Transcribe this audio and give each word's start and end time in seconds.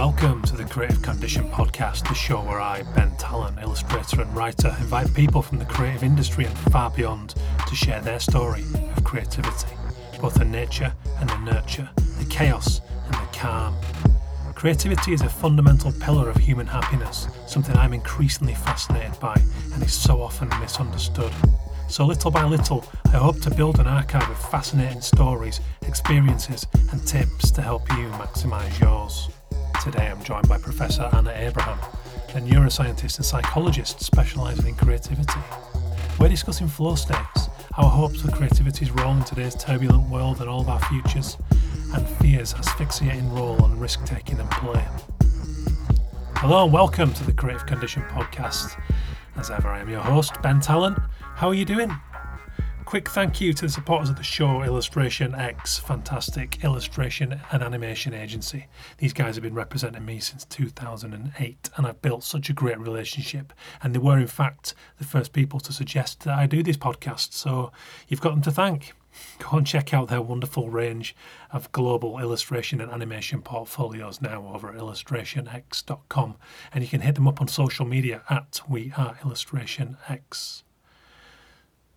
Welcome 0.00 0.40
to 0.44 0.56
the 0.56 0.64
Creative 0.64 1.02
Condition 1.02 1.50
Podcast, 1.50 2.08
the 2.08 2.14
show 2.14 2.40
where 2.40 2.58
I, 2.58 2.84
Ben 2.96 3.14
Tallon, 3.18 3.58
illustrator 3.58 4.22
and 4.22 4.34
writer, 4.34 4.74
invite 4.80 5.12
people 5.12 5.42
from 5.42 5.58
the 5.58 5.66
creative 5.66 6.02
industry 6.02 6.46
and 6.46 6.56
far 6.72 6.90
beyond 6.90 7.34
to 7.68 7.74
share 7.74 8.00
their 8.00 8.18
story 8.18 8.64
of 8.96 9.04
creativity, 9.04 9.68
both 10.18 10.36
the 10.36 10.46
nature 10.46 10.94
and 11.18 11.28
the 11.28 11.36
nurture, 11.40 11.86
the 12.18 12.24
chaos 12.30 12.80
and 13.04 13.12
the 13.12 13.38
calm. 13.38 13.76
Creativity 14.54 15.12
is 15.12 15.20
a 15.20 15.28
fundamental 15.28 15.92
pillar 15.92 16.30
of 16.30 16.36
human 16.36 16.66
happiness, 16.66 17.28
something 17.46 17.76
I'm 17.76 17.92
increasingly 17.92 18.54
fascinated 18.54 19.20
by 19.20 19.36
and 19.74 19.82
is 19.82 19.92
so 19.92 20.22
often 20.22 20.48
misunderstood. 20.60 21.32
So, 21.88 22.06
little 22.06 22.30
by 22.30 22.44
little, 22.44 22.86
I 23.12 23.18
hope 23.18 23.42
to 23.42 23.50
build 23.50 23.78
an 23.78 23.86
archive 23.86 24.30
of 24.30 24.50
fascinating 24.50 25.02
stories, 25.02 25.60
experiences, 25.86 26.66
and 26.90 27.06
tips 27.06 27.50
to 27.50 27.60
help 27.60 27.86
you 27.90 28.08
maximise 28.12 28.80
yours. 28.80 29.28
Today 29.80 30.08
I'm 30.08 30.22
joined 30.22 30.46
by 30.46 30.58
Professor 30.58 31.08
Anna 31.14 31.32
Abraham, 31.34 31.78
a 32.34 32.40
neuroscientist 32.46 33.16
and 33.16 33.24
psychologist 33.24 33.98
specialising 34.02 34.66
in 34.66 34.74
creativity. 34.74 35.40
We're 36.18 36.28
discussing 36.28 36.68
flow 36.68 36.96
states, 36.96 37.48
our 37.78 37.88
hopes 37.88 38.20
for 38.20 38.30
creativity's 38.30 38.90
role 38.90 39.14
in 39.14 39.24
today's 39.24 39.54
turbulent 39.54 40.10
world 40.10 40.40
and 40.40 40.50
all 40.50 40.60
of 40.60 40.68
our 40.68 40.80
futures, 40.80 41.38
and 41.94 42.06
fear's 42.06 42.52
asphyxiating 42.52 43.32
role 43.32 43.64
on 43.64 43.78
risk 43.78 44.04
taking 44.04 44.38
and 44.38 44.50
play. 44.50 44.84
Hello 46.36 46.64
and 46.64 46.72
welcome 46.74 47.14
to 47.14 47.24
the 47.24 47.32
Creative 47.32 47.64
Condition 47.64 48.02
Podcast. 48.02 48.78
As 49.36 49.50
ever, 49.50 49.68
I 49.68 49.78
am 49.78 49.88
your 49.88 50.02
host, 50.02 50.34
Ben 50.42 50.60
Tallon. 50.60 50.94
How 51.20 51.48
are 51.48 51.54
you 51.54 51.64
doing? 51.64 51.90
Quick 52.90 53.08
thank 53.10 53.40
you 53.40 53.52
to 53.52 53.66
the 53.66 53.68
supporters 53.68 54.10
of 54.10 54.16
the 54.16 54.22
show, 54.24 54.64
Illustration 54.64 55.32
X, 55.32 55.78
fantastic 55.78 56.64
illustration 56.64 57.40
and 57.52 57.62
animation 57.62 58.12
agency. 58.12 58.66
These 58.98 59.12
guys 59.12 59.36
have 59.36 59.44
been 59.44 59.54
representing 59.54 60.04
me 60.04 60.18
since 60.18 60.44
2008, 60.46 61.70
and 61.76 61.86
I've 61.86 62.02
built 62.02 62.24
such 62.24 62.50
a 62.50 62.52
great 62.52 62.80
relationship. 62.80 63.52
And 63.80 63.94
they 63.94 64.00
were, 64.00 64.18
in 64.18 64.26
fact, 64.26 64.74
the 64.98 65.04
first 65.04 65.32
people 65.32 65.60
to 65.60 65.72
suggest 65.72 66.24
that 66.24 66.36
I 66.36 66.46
do 66.46 66.64
these 66.64 66.76
podcasts, 66.76 67.34
so 67.34 67.70
you've 68.08 68.20
got 68.20 68.30
them 68.30 68.42
to 68.42 68.50
thank. 68.50 68.92
Go 69.38 69.58
and 69.58 69.66
check 69.66 69.94
out 69.94 70.08
their 70.08 70.20
wonderful 70.20 70.68
range 70.68 71.14
of 71.52 71.70
global 71.70 72.18
illustration 72.18 72.80
and 72.80 72.90
animation 72.90 73.40
portfolios 73.40 74.20
now 74.20 74.50
over 74.52 74.68
at 74.68 74.74
illustrationx.com. 74.74 76.34
And 76.72 76.82
you 76.82 76.90
can 76.90 77.02
hit 77.02 77.14
them 77.14 77.28
up 77.28 77.40
on 77.40 77.46
social 77.46 77.86
media 77.86 78.22
at 78.28 78.62
We 78.68 78.92
Are 78.96 79.16
Illustration 79.24 79.96
X. 80.08 80.64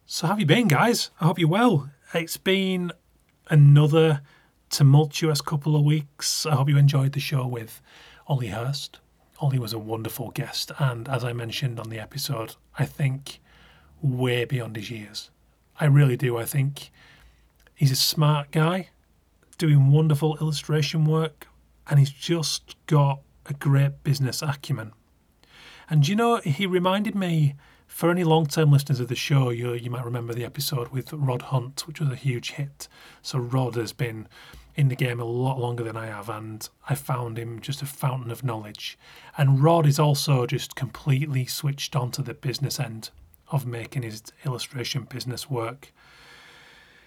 So, 0.06 0.28
how 0.28 0.34
have 0.34 0.40
you 0.42 0.46
been, 0.46 0.68
guys? 0.68 1.12
I 1.22 1.26
hope 1.26 1.40
you're 1.40 1.48
well. 1.48 1.90
It's 2.14 2.36
been 2.36 2.92
another 3.50 4.22
tumultuous 4.70 5.40
couple 5.40 5.78
of 5.78 5.86
weeks. 5.86 6.46
I 6.46 6.56
hope 6.56 6.68
you 6.68 6.78
enjoyed 6.78 7.14
the 7.14 7.22
show 7.22 7.48
with 7.48 7.82
Ollie 8.28 8.50
Hurst. 8.50 9.00
Ollie 9.40 9.60
was 9.60 9.72
a 9.72 9.80
wonderful 9.80 10.32
guest, 10.32 10.74
and 10.78 11.08
as 11.08 11.24
I 11.24 11.32
mentioned 11.32 11.80
on 11.80 11.90
the 11.90 12.00
episode, 12.00 12.58
I 12.78 12.84
think 12.84 13.40
way 14.02 14.44
beyond 14.44 14.76
his 14.76 14.92
years. 14.92 15.32
I 15.80 15.86
really 15.86 16.18
do. 16.18 16.36
I 16.38 16.44
think 16.44 16.92
he's 17.74 17.92
a 17.92 17.96
smart 17.96 18.52
guy 18.52 18.90
doing 19.58 19.90
wonderful 19.90 20.38
illustration 20.42 21.06
work, 21.06 21.48
and 21.88 21.98
he's 21.98 22.12
just 22.12 22.76
got 22.88 23.22
a 23.46 23.54
great 23.54 24.04
business 24.04 24.42
acumen. 24.42 24.92
And 25.90 26.06
you 26.06 26.16
know, 26.18 26.42
he 26.42 26.66
reminded 26.66 27.16
me 27.16 27.56
for 27.94 28.10
any 28.10 28.24
long 28.24 28.48
term 28.48 28.72
listeners 28.72 29.00
of 29.00 29.08
the 29.08 29.16
show, 29.16 29.52
you, 29.52 29.74
you 29.74 29.92
might 29.92 30.04
remember 30.04 30.34
the 30.34 30.44
episode 30.44 30.88
with 30.88 31.14
Rod 31.14 31.44
Hunt, 31.44 31.88
which 31.88 32.00
was 32.00 32.10
a 32.10 32.16
huge 32.16 32.52
hit. 32.54 32.88
So, 33.22 33.38
Rod 33.38 33.76
has 33.76 33.94
been 33.94 34.28
in 34.76 34.88
the 34.88 34.96
game 34.96 35.20
a 35.20 35.26
lot 35.26 35.60
longer 35.60 35.84
than 35.84 35.96
I 35.96 36.08
have, 36.08 36.28
and 36.28 36.68
I 36.90 36.96
found 36.96 37.38
him 37.38 37.62
just 37.62 37.84
a 37.84 37.86
fountain 37.86 38.32
of 38.32 38.44
knowledge. 38.44 38.98
And 39.38 39.62
Rod 39.62 39.86
is 39.86 40.00
also 40.00 40.48
just 40.48 40.76
completely 40.76 41.46
switched 41.46 41.96
on 41.96 42.10
to 42.12 42.24
the 42.24 42.34
business 42.34 42.80
end 42.80 43.12
of 43.52 43.68
making 43.68 44.02
his 44.02 44.24
illustration 44.44 45.04
business 45.04 45.48
work. 45.48 45.94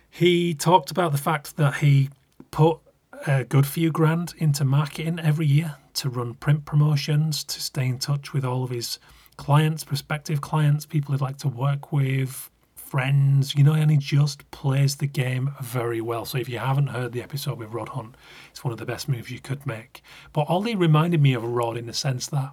He 0.08 0.54
talked 0.54 0.92
about 0.92 1.10
the 1.10 1.18
fact 1.18 1.56
that 1.56 1.78
he 1.78 2.10
put 2.52 2.78
a 3.26 3.42
good 3.42 3.66
few 3.66 3.90
grand 3.90 4.34
into 4.38 4.64
marketing 4.64 5.18
every 5.18 5.46
year 5.46 5.78
to 5.94 6.08
run 6.08 6.34
print 6.34 6.64
promotions, 6.64 7.42
to 7.42 7.60
stay 7.60 7.86
in 7.86 7.98
touch 7.98 8.32
with 8.32 8.44
all 8.44 8.62
of 8.62 8.70
his 8.70 9.00
clients, 9.36 9.84
prospective 9.84 10.40
clients, 10.40 10.86
people 10.86 11.14
he'd 11.14 11.20
like 11.20 11.38
to 11.38 11.48
work 11.48 11.92
with, 11.92 12.50
friends, 12.74 13.54
you 13.54 13.64
know, 13.64 13.72
and 13.72 13.90
he 13.90 13.96
just 13.96 14.48
plays 14.50 14.96
the 14.96 15.06
game 15.06 15.52
very 15.60 16.00
well. 16.00 16.24
So 16.24 16.38
if 16.38 16.48
you 16.48 16.58
haven't 16.58 16.88
heard 16.88 17.12
the 17.12 17.22
episode 17.22 17.58
with 17.58 17.70
Rod 17.72 17.90
Hunt, 17.90 18.16
it's 18.50 18.64
one 18.64 18.72
of 18.72 18.78
the 18.78 18.86
best 18.86 19.08
moves 19.08 19.30
you 19.30 19.40
could 19.40 19.66
make. 19.66 20.02
But 20.32 20.48
Ollie 20.48 20.76
reminded 20.76 21.20
me 21.20 21.34
of 21.34 21.44
Rod 21.44 21.76
in 21.76 21.86
the 21.86 21.92
sense 21.92 22.26
that 22.28 22.52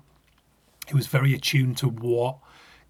he 0.88 0.96
was 0.96 1.08
very 1.08 1.34
attuned 1.34 1.78
to 1.78 1.88
what 1.88 2.38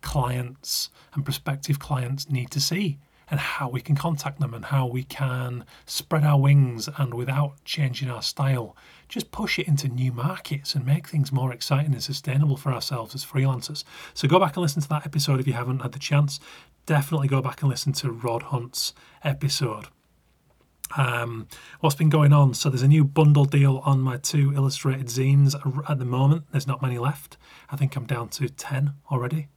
clients 0.01 0.89
and 1.13 1.23
prospective 1.23 1.79
clients 1.79 2.29
need 2.29 2.49
to 2.51 2.59
see 2.59 2.99
and 3.29 3.39
how 3.39 3.69
we 3.69 3.81
can 3.81 3.95
contact 3.95 4.39
them 4.39 4.53
and 4.53 4.65
how 4.65 4.87
we 4.87 5.03
can 5.03 5.65
spread 5.85 6.23
our 6.23 6.39
wings 6.39 6.89
and 6.97 7.13
without 7.13 7.63
changing 7.65 8.09
our 8.09 8.21
style, 8.21 8.75
just 9.07 9.31
push 9.31 9.59
it 9.59 9.67
into 9.67 9.87
new 9.87 10.11
markets 10.11 10.75
and 10.75 10.85
make 10.85 11.07
things 11.07 11.31
more 11.31 11.53
exciting 11.53 11.93
and 11.93 12.03
sustainable 12.03 12.57
for 12.57 12.71
ourselves 12.71 13.15
as 13.15 13.25
freelancers. 13.25 13.83
So 14.13 14.27
go 14.27 14.39
back 14.39 14.55
and 14.55 14.61
listen 14.61 14.81
to 14.81 14.89
that 14.89 15.05
episode 15.05 15.39
if 15.39 15.47
you 15.47 15.53
haven't 15.53 15.81
had 15.81 15.91
the 15.91 15.99
chance. 15.99 16.39
Definitely 16.85 17.27
go 17.27 17.41
back 17.41 17.61
and 17.61 17.69
listen 17.69 17.93
to 17.93 18.11
Rod 18.11 18.43
Hunt's 18.43 18.93
episode. 19.23 19.87
Um, 20.97 21.47
what's 21.79 21.95
been 21.95 22.09
going 22.09 22.33
on? 22.33 22.53
So 22.53 22.69
there's 22.69 22.83
a 22.83 22.87
new 22.87 23.03
bundle 23.03 23.45
deal 23.45 23.81
on 23.85 24.01
my 24.01 24.17
two 24.17 24.53
illustrated 24.53 25.07
zines 25.07 25.55
at 25.89 25.97
the 25.97 26.05
moment. 26.05 26.45
There's 26.51 26.67
not 26.67 26.81
many 26.81 26.99
left. 26.99 27.37
I 27.69 27.77
think 27.77 27.95
I'm 27.95 28.05
down 28.05 28.29
to 28.29 28.47
10 28.47 28.93
already 29.09 29.47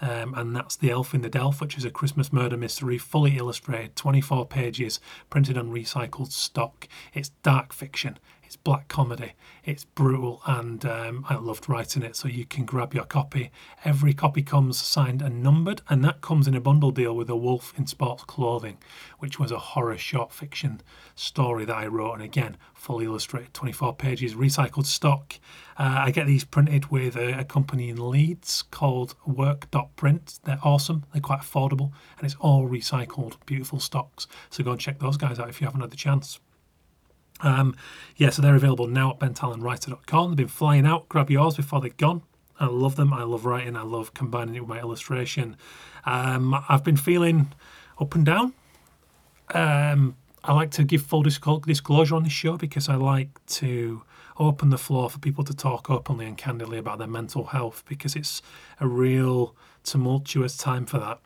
um, 0.00 0.34
and 0.34 0.54
that's 0.56 0.76
The 0.76 0.90
Elf 0.90 1.14
in 1.14 1.22
the 1.22 1.30
Delph, 1.30 1.60
which 1.60 1.76
is 1.76 1.84
a 1.84 1.90
Christmas 1.90 2.32
murder 2.32 2.56
mystery, 2.56 2.98
fully 2.98 3.36
illustrated, 3.36 3.96
24 3.96 4.46
pages, 4.46 5.00
printed 5.28 5.58
on 5.58 5.70
recycled 5.70 6.32
stock. 6.32 6.88
It's 7.12 7.30
dark 7.42 7.72
fiction, 7.72 8.18
it's 8.50 8.56
black 8.56 8.88
comedy, 8.88 9.34
it's 9.64 9.84
brutal, 9.84 10.42
and 10.44 10.84
um, 10.84 11.24
I 11.28 11.36
loved 11.36 11.68
writing 11.68 12.02
it. 12.02 12.16
So 12.16 12.26
you 12.26 12.44
can 12.44 12.64
grab 12.64 12.92
your 12.92 13.04
copy. 13.04 13.52
Every 13.84 14.12
copy 14.12 14.42
comes 14.42 14.82
signed 14.82 15.22
and 15.22 15.40
numbered, 15.40 15.82
and 15.88 16.04
that 16.04 16.20
comes 16.20 16.48
in 16.48 16.56
a 16.56 16.60
bundle 16.60 16.90
deal 16.90 17.14
with 17.14 17.30
A 17.30 17.36
Wolf 17.36 17.72
in 17.78 17.86
Sports 17.86 18.24
Clothing, 18.24 18.78
which 19.20 19.38
was 19.38 19.52
a 19.52 19.58
horror 19.60 19.96
short 19.96 20.32
fiction 20.32 20.80
story 21.14 21.64
that 21.64 21.76
I 21.76 21.86
wrote. 21.86 22.14
And 22.14 22.22
again, 22.24 22.56
fully 22.74 23.04
illustrated, 23.04 23.54
24 23.54 23.94
pages, 23.94 24.34
recycled 24.34 24.86
stock. 24.86 25.38
Uh, 25.78 26.02
I 26.06 26.10
get 26.10 26.26
these 26.26 26.42
printed 26.42 26.86
with 26.90 27.14
a, 27.14 27.38
a 27.38 27.44
company 27.44 27.88
in 27.88 28.10
Leeds 28.10 28.64
called 28.72 29.14
Work.print. 29.24 30.40
They're 30.42 30.58
awesome, 30.64 31.04
they're 31.12 31.22
quite 31.22 31.42
affordable, 31.42 31.92
and 32.18 32.26
it's 32.26 32.34
all 32.40 32.68
recycled, 32.68 33.36
beautiful 33.46 33.78
stocks. 33.78 34.26
So 34.48 34.64
go 34.64 34.72
and 34.72 34.80
check 34.80 34.98
those 34.98 35.16
guys 35.16 35.38
out 35.38 35.48
if 35.48 35.60
you 35.60 35.68
haven't 35.68 35.82
had 35.82 35.92
the 35.92 35.96
chance. 35.96 36.40
Um, 37.42 37.74
yeah, 38.16 38.30
so 38.30 38.42
they're 38.42 38.54
available 38.54 38.86
now 38.86 39.10
at 39.10 39.18
bentallonwriter.com. 39.18 40.30
They've 40.30 40.36
been 40.36 40.48
flying 40.48 40.86
out. 40.86 41.08
Grab 41.08 41.30
yours 41.30 41.56
before 41.56 41.80
they're 41.80 41.90
gone. 41.90 42.22
I 42.58 42.66
love 42.66 42.96
them. 42.96 43.12
I 43.12 43.22
love 43.22 43.46
writing. 43.46 43.76
I 43.76 43.82
love 43.82 44.12
combining 44.12 44.54
it 44.54 44.60
with 44.60 44.68
my 44.68 44.80
illustration. 44.80 45.56
Um, 46.04 46.54
I've 46.68 46.84
been 46.84 46.98
feeling 46.98 47.52
up 47.98 48.14
and 48.14 48.26
down. 48.26 48.52
Um, 49.54 50.16
I 50.44 50.52
like 50.52 50.70
to 50.72 50.84
give 50.84 51.02
full 51.02 51.22
disclosure 51.22 52.14
on 52.14 52.22
this 52.22 52.32
show 52.32 52.56
because 52.56 52.88
I 52.88 52.94
like 52.94 53.44
to 53.46 54.02
open 54.38 54.70
the 54.70 54.78
floor 54.78 55.10
for 55.10 55.18
people 55.18 55.44
to 55.44 55.54
talk 55.54 55.90
openly 55.90 56.26
and 56.26 56.36
candidly 56.36 56.78
about 56.78 56.98
their 56.98 57.08
mental 57.08 57.46
health 57.46 57.82
because 57.86 58.16
it's 58.16 58.40
a 58.78 58.86
real 58.86 59.54
tumultuous 59.84 60.56
time 60.56 60.86
for 60.86 60.98
that. 60.98 61.20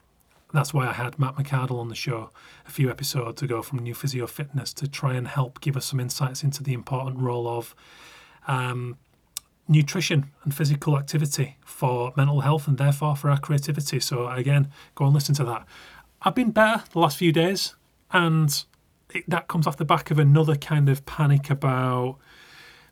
That's 0.54 0.72
why 0.72 0.86
I 0.86 0.92
had 0.92 1.18
Matt 1.18 1.34
McArdle 1.34 1.80
on 1.80 1.88
the 1.88 1.96
show 1.96 2.30
a 2.64 2.70
few 2.70 2.88
episodes 2.88 3.42
ago 3.42 3.60
from 3.60 3.80
New 3.80 3.92
Physio 3.92 4.28
Fitness 4.28 4.72
to 4.74 4.86
try 4.86 5.14
and 5.14 5.26
help 5.26 5.60
give 5.60 5.76
us 5.76 5.84
some 5.84 5.98
insights 5.98 6.44
into 6.44 6.62
the 6.62 6.72
important 6.72 7.18
role 7.18 7.48
of 7.48 7.74
um, 8.46 8.96
nutrition 9.66 10.30
and 10.44 10.54
physical 10.54 10.96
activity 10.96 11.56
for 11.64 12.12
mental 12.16 12.42
health 12.42 12.68
and 12.68 12.78
therefore 12.78 13.16
for 13.16 13.30
our 13.30 13.38
creativity. 13.40 13.98
So, 13.98 14.28
again, 14.28 14.70
go 14.94 15.06
and 15.06 15.12
listen 15.12 15.34
to 15.34 15.44
that. 15.44 15.66
I've 16.22 16.36
been 16.36 16.52
better 16.52 16.84
the 16.92 17.00
last 17.00 17.16
few 17.16 17.32
days, 17.32 17.74
and 18.12 18.64
it, 19.12 19.28
that 19.28 19.48
comes 19.48 19.66
off 19.66 19.76
the 19.76 19.84
back 19.84 20.12
of 20.12 20.20
another 20.20 20.54
kind 20.54 20.88
of 20.88 21.04
panic 21.04 21.50
about 21.50 22.18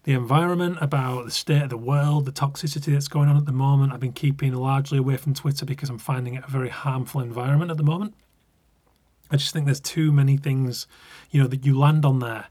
the 0.04 0.12
environment, 0.12 0.78
about 0.80 1.24
the 1.24 1.30
state 1.30 1.62
of 1.62 1.70
the 1.70 1.76
world, 1.76 2.24
the 2.24 2.32
toxicity 2.32 2.92
that's 2.92 3.08
going 3.08 3.28
on 3.28 3.36
at 3.36 3.46
the 3.46 3.52
moment. 3.52 3.92
I've 3.92 4.00
been 4.00 4.12
keeping 4.12 4.52
largely 4.52 4.98
away 4.98 5.16
from 5.16 5.32
Twitter 5.32 5.64
because 5.64 5.88
I'm 5.88 5.98
finding 5.98 6.34
it 6.34 6.44
a 6.44 6.50
very 6.50 6.70
harmful 6.70 7.20
environment 7.20 7.70
at 7.70 7.76
the 7.76 7.84
moment. 7.84 8.14
I 9.30 9.36
just 9.36 9.52
think 9.52 9.66
there's 9.66 9.80
too 9.80 10.12
many 10.12 10.36
things, 10.36 10.86
you 11.30 11.40
know, 11.40 11.46
that 11.48 11.64
you 11.64 11.78
land 11.78 12.04
on 12.04 12.18
there 12.18 12.46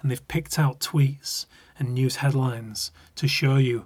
and 0.00 0.10
they've 0.10 0.28
picked 0.28 0.58
out 0.58 0.80
tweets 0.80 1.46
and 1.78 1.94
news 1.94 2.16
headlines 2.16 2.90
to 3.16 3.28
show 3.28 3.56
you. 3.56 3.84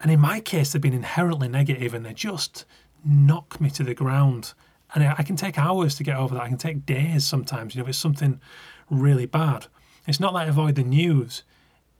And 0.00 0.10
in 0.10 0.20
my 0.20 0.40
case, 0.40 0.72
they've 0.72 0.82
been 0.82 0.92
inherently 0.92 1.48
negative 1.48 1.94
and 1.94 2.04
they 2.04 2.12
just 2.12 2.64
knock 3.04 3.60
me 3.60 3.70
to 3.70 3.84
the 3.84 3.94
ground. 3.94 4.54
And 4.94 5.04
I 5.04 5.22
can 5.22 5.36
take 5.36 5.56
hours 5.56 5.94
to 5.96 6.04
get 6.04 6.16
over 6.16 6.34
that. 6.34 6.42
I 6.42 6.48
can 6.48 6.58
take 6.58 6.84
days 6.84 7.24
sometimes, 7.24 7.74
you 7.74 7.78
know, 7.78 7.84
if 7.84 7.90
it's 7.90 7.98
something 7.98 8.40
really 8.90 9.26
bad. 9.26 9.66
It's 10.06 10.20
not 10.20 10.32
that 10.34 10.40
I 10.40 10.44
avoid 10.46 10.74
the 10.74 10.82
news, 10.82 11.44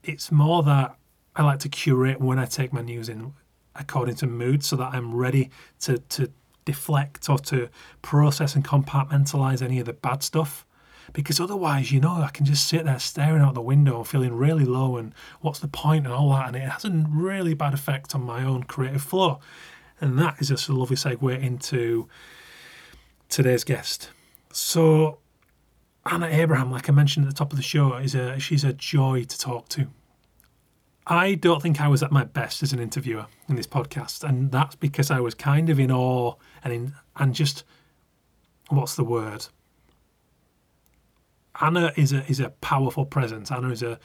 it's 0.04 0.32
more 0.32 0.62
that 0.62 0.96
I 1.34 1.42
like 1.42 1.60
to 1.60 1.68
curate 1.68 2.20
when 2.20 2.38
I 2.38 2.44
take 2.44 2.72
my 2.72 2.82
news 2.82 3.08
in 3.08 3.34
according 3.74 4.16
to 4.16 4.26
mood 4.26 4.62
so 4.62 4.76
that 4.76 4.92
I'm 4.92 5.14
ready 5.14 5.50
to, 5.80 5.98
to 5.98 6.30
deflect 6.64 7.28
or 7.28 7.38
to 7.38 7.68
process 8.02 8.54
and 8.54 8.64
compartmentalize 8.64 9.62
any 9.62 9.78
of 9.78 9.86
the 9.86 9.92
bad 9.92 10.22
stuff. 10.22 10.66
Because 11.12 11.40
otherwise, 11.40 11.90
you 11.90 12.00
know, 12.00 12.22
I 12.22 12.28
can 12.28 12.46
just 12.46 12.66
sit 12.66 12.84
there 12.84 12.98
staring 12.98 13.42
out 13.42 13.54
the 13.54 13.62
window, 13.62 14.04
feeling 14.04 14.34
really 14.34 14.64
low, 14.64 14.96
and 14.96 15.12
what's 15.40 15.58
the 15.58 15.68
point 15.68 16.06
and 16.06 16.14
all 16.14 16.30
that. 16.30 16.48
And 16.48 16.56
it 16.56 16.68
has 16.68 16.84
a 16.84 16.90
really 16.90 17.54
bad 17.54 17.74
effect 17.74 18.14
on 18.14 18.22
my 18.22 18.44
own 18.44 18.62
creative 18.62 19.02
flow. 19.02 19.40
And 20.00 20.18
that 20.18 20.40
is 20.40 20.48
just 20.48 20.68
a 20.68 20.72
lovely 20.72 20.96
segue 20.96 21.42
into 21.42 22.08
today's 23.28 23.64
guest. 23.64 24.10
So, 24.52 25.18
Anna 26.04 26.26
Abraham, 26.26 26.70
like 26.70 26.88
I 26.88 26.92
mentioned 26.92 27.26
at 27.26 27.32
the 27.32 27.38
top 27.38 27.52
of 27.52 27.56
the 27.56 27.62
show, 27.62 27.94
is 27.94 28.14
a 28.14 28.38
she's 28.38 28.64
a 28.64 28.72
joy 28.72 29.24
to 29.24 29.38
talk 29.38 29.68
to. 29.70 29.88
I 31.06 31.34
don't 31.34 31.60
think 31.60 31.80
I 31.80 31.88
was 31.88 32.02
at 32.02 32.12
my 32.12 32.24
best 32.24 32.62
as 32.62 32.72
an 32.72 32.78
interviewer 32.78 33.26
in 33.48 33.56
this 33.56 33.66
podcast, 33.66 34.22
and 34.22 34.50
that's 34.50 34.76
because 34.76 35.10
I 35.10 35.20
was 35.20 35.34
kind 35.34 35.68
of 35.70 35.78
in 35.78 35.90
awe 35.90 36.34
and 36.64 36.72
in 36.72 36.94
and 37.16 37.34
just 37.34 37.64
what's 38.68 38.96
the 38.96 39.04
word? 39.04 39.46
Anna 41.60 41.92
is 41.96 42.12
a 42.12 42.24
is 42.28 42.40
a 42.40 42.50
powerful 42.50 43.04
presence. 43.04 43.50
Anna 43.50 43.70
is 43.70 43.82
a 43.82 43.98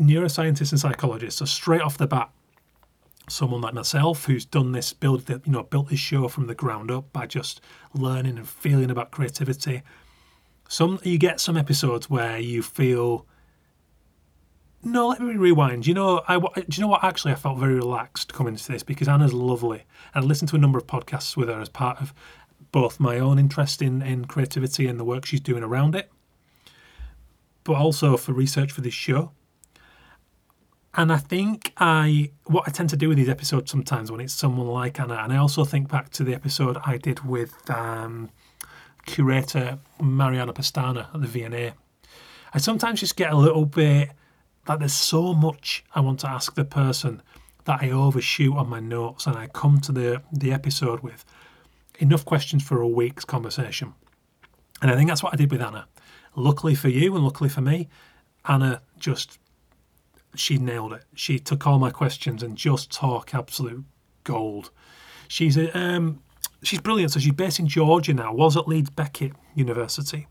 neuroscientist 0.00 0.72
and 0.72 0.80
psychologist. 0.80 1.38
So 1.38 1.44
straight 1.44 1.80
off 1.80 1.98
the 1.98 2.06
bat, 2.06 2.30
someone 3.28 3.60
like 3.60 3.74
myself 3.74 4.24
who's 4.24 4.44
done 4.44 4.72
this, 4.72 4.92
build 4.92 5.26
the, 5.26 5.40
you 5.44 5.52
know, 5.52 5.62
built 5.62 5.88
this 5.88 6.00
show 6.00 6.28
from 6.28 6.46
the 6.46 6.54
ground 6.54 6.90
up 6.90 7.12
by 7.12 7.26
just 7.26 7.60
learning 7.94 8.36
and 8.36 8.48
feeling 8.48 8.90
about 8.90 9.10
creativity. 9.10 9.82
Some 10.68 10.98
you 11.02 11.18
get 11.18 11.40
some 11.40 11.56
episodes 11.56 12.10
where 12.10 12.38
you 12.38 12.62
feel 12.62 13.26
no, 14.86 15.08
let 15.08 15.20
me 15.20 15.34
rewind. 15.34 15.86
You 15.86 15.94
know, 15.94 16.22
I 16.28 16.38
do 16.38 16.64
you 16.70 16.80
know 16.80 16.86
what? 16.88 17.02
Actually, 17.02 17.32
I 17.32 17.34
felt 17.34 17.58
very 17.58 17.74
relaxed 17.74 18.32
coming 18.32 18.54
to 18.54 18.72
this 18.72 18.84
because 18.84 19.08
Anna's 19.08 19.32
lovely, 19.32 19.84
and 20.14 20.24
I 20.24 20.26
listened 20.26 20.48
to 20.50 20.56
a 20.56 20.60
number 20.60 20.78
of 20.78 20.86
podcasts 20.86 21.36
with 21.36 21.48
her 21.48 21.60
as 21.60 21.68
part 21.68 22.00
of 22.00 22.14
both 22.70 23.00
my 23.00 23.18
own 23.18 23.38
interest 23.38 23.82
in 23.82 24.00
in 24.00 24.26
creativity 24.26 24.86
and 24.86 25.00
the 25.00 25.04
work 25.04 25.24
she's 25.24 25.40
doing 25.40 25.64
around 25.64 25.96
it, 25.96 26.10
but 27.64 27.74
also 27.74 28.16
for 28.16 28.32
research 28.32 28.70
for 28.70 28.80
this 28.80 28.94
show. 28.94 29.32
And 30.94 31.12
I 31.12 31.18
think 31.18 31.72
I 31.78 32.30
what 32.44 32.68
I 32.68 32.70
tend 32.70 32.90
to 32.90 32.96
do 32.96 33.08
with 33.08 33.18
these 33.18 33.28
episodes 33.28 33.70
sometimes 33.70 34.12
when 34.12 34.20
it's 34.20 34.34
someone 34.34 34.68
like 34.68 35.00
Anna, 35.00 35.14
and 35.16 35.32
I 35.32 35.36
also 35.36 35.64
think 35.64 35.88
back 35.88 36.10
to 36.10 36.22
the 36.22 36.34
episode 36.34 36.78
I 36.86 36.96
did 36.96 37.24
with 37.24 37.68
um, 37.70 38.30
curator 39.06 39.78
Mariana 40.00 40.52
Pastana 40.52 41.14
at 41.14 41.20
the 41.20 41.26
V&A. 41.26 41.72
I 42.52 42.58
sometimes 42.58 43.00
just 43.00 43.16
get 43.16 43.32
a 43.32 43.36
little 43.36 43.64
bit 43.64 44.10
that 44.66 44.78
there's 44.78 44.92
so 44.92 45.32
much 45.32 45.84
I 45.94 46.00
want 46.00 46.20
to 46.20 46.28
ask 46.28 46.54
the 46.54 46.64
person 46.64 47.22
that 47.64 47.82
I 47.82 47.90
overshoot 47.90 48.56
on 48.56 48.68
my 48.68 48.80
notes 48.80 49.26
and 49.26 49.36
I 49.36 49.46
come 49.48 49.80
to 49.80 49.92
the, 49.92 50.22
the 50.32 50.52
episode 50.52 51.00
with 51.00 51.24
enough 51.98 52.24
questions 52.24 52.62
for 52.62 52.80
a 52.80 52.88
week's 52.88 53.24
conversation. 53.24 53.94
And 54.82 54.90
I 54.90 54.96
think 54.96 55.08
that's 55.08 55.22
what 55.22 55.32
I 55.32 55.36
did 55.36 55.50
with 55.50 55.62
Anna. 55.62 55.86
Luckily 56.34 56.74
for 56.74 56.88
you 56.88 57.14
and 57.14 57.24
luckily 57.24 57.48
for 57.48 57.60
me, 57.62 57.88
Anna 58.46 58.82
just 58.98 59.38
she 60.34 60.58
nailed 60.58 60.92
it. 60.92 61.04
She 61.14 61.38
took 61.38 61.66
all 61.66 61.78
my 61.78 61.90
questions 61.90 62.42
and 62.42 62.56
just 62.56 62.92
talk 62.92 63.34
absolute 63.34 63.84
gold. 64.24 64.70
She's 65.28 65.56
a, 65.56 65.76
um, 65.76 66.22
she's 66.62 66.80
brilliant. 66.80 67.12
So 67.12 67.20
she's 67.20 67.32
based 67.32 67.58
in 67.58 67.68
Georgia 67.68 68.14
now. 68.14 68.32
Was 68.32 68.56
at 68.56 68.68
Leeds 68.68 68.90
Beckett 68.90 69.32
University, 69.54 70.26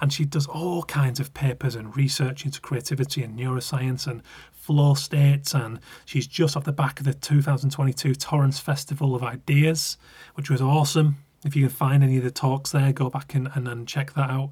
and 0.00 0.12
she 0.12 0.24
does 0.24 0.46
all 0.46 0.82
kinds 0.84 1.20
of 1.20 1.34
papers 1.34 1.74
and 1.74 1.96
research 1.96 2.44
into 2.44 2.60
creativity 2.60 3.22
and 3.22 3.38
neuroscience 3.38 4.06
and 4.06 4.22
flow 4.52 4.94
states. 4.94 5.54
And 5.54 5.80
she's 6.04 6.26
just 6.26 6.56
off 6.56 6.64
the 6.64 6.72
back 6.72 7.00
of 7.00 7.06
the 7.06 7.14
2022 7.14 8.14
Torrance 8.14 8.58
Festival 8.58 9.14
of 9.14 9.22
Ideas, 9.22 9.96
which 10.34 10.50
was 10.50 10.60
awesome. 10.60 11.16
If 11.44 11.54
you 11.54 11.66
can 11.66 11.74
find 11.74 12.02
any 12.02 12.16
of 12.16 12.24
the 12.24 12.30
talks 12.30 12.72
there, 12.72 12.92
go 12.92 13.08
back 13.08 13.34
and, 13.34 13.48
and, 13.54 13.68
and 13.68 13.86
check 13.86 14.14
that 14.14 14.30
out. 14.30 14.50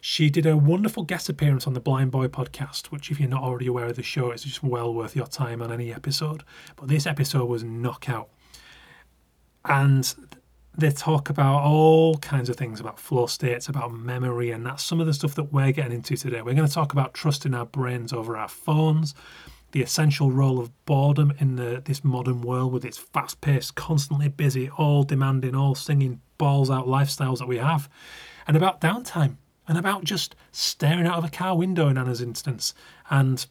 She 0.00 0.30
did 0.30 0.46
a 0.46 0.56
wonderful 0.56 1.04
guest 1.04 1.28
appearance 1.28 1.66
on 1.66 1.74
the 1.74 1.80
Blind 1.80 2.10
Boy 2.10 2.26
podcast, 2.26 2.86
which, 2.86 3.12
if 3.12 3.20
you're 3.20 3.28
not 3.28 3.44
already 3.44 3.68
aware 3.68 3.86
of 3.86 3.94
the 3.94 4.02
show, 4.02 4.32
it's 4.32 4.42
just 4.42 4.60
well 4.60 4.92
worth 4.92 5.14
your 5.14 5.28
time 5.28 5.62
on 5.62 5.70
any 5.70 5.92
episode. 5.92 6.42
But 6.74 6.88
this 6.88 7.06
episode 7.06 7.44
was 7.44 7.62
knockout. 7.62 8.28
And 9.64 10.12
they 10.76 10.90
talk 10.90 11.28
about 11.28 11.62
all 11.62 12.16
kinds 12.18 12.48
of 12.48 12.56
things 12.56 12.80
about 12.80 12.98
flow 12.98 13.26
states, 13.26 13.68
about 13.68 13.92
memory, 13.92 14.50
and 14.50 14.64
that's 14.64 14.82
some 14.82 15.00
of 15.00 15.06
the 15.06 15.12
stuff 15.12 15.34
that 15.34 15.52
we're 15.52 15.72
getting 15.72 15.92
into 15.92 16.16
today. 16.16 16.40
We're 16.40 16.54
going 16.54 16.68
to 16.68 16.72
talk 16.72 16.92
about 16.92 17.12
trusting 17.12 17.52
our 17.52 17.66
brains 17.66 18.12
over 18.12 18.36
our 18.36 18.48
phones, 18.48 19.14
the 19.72 19.82
essential 19.82 20.30
role 20.30 20.58
of 20.58 20.70
boredom 20.86 21.32
in 21.38 21.56
the, 21.56 21.82
this 21.84 22.02
modern 22.02 22.40
world 22.40 22.72
with 22.72 22.84
its 22.84 22.96
fast 22.96 23.40
paced, 23.42 23.74
constantly 23.74 24.28
busy, 24.28 24.70
all 24.70 25.02
demanding, 25.02 25.54
all 25.54 25.74
singing 25.74 26.20
balls 26.38 26.70
out 26.70 26.86
lifestyles 26.86 27.38
that 27.38 27.48
we 27.48 27.58
have, 27.58 27.88
and 28.46 28.56
about 28.56 28.80
downtime 28.80 29.36
and 29.68 29.78
about 29.78 30.04
just 30.04 30.34
staring 30.50 31.06
out 31.06 31.18
of 31.18 31.24
a 31.24 31.30
car 31.30 31.56
window 31.56 31.88
in 31.88 31.96
Anna's 31.96 32.20
instance. 32.20 32.74
And 33.10 33.46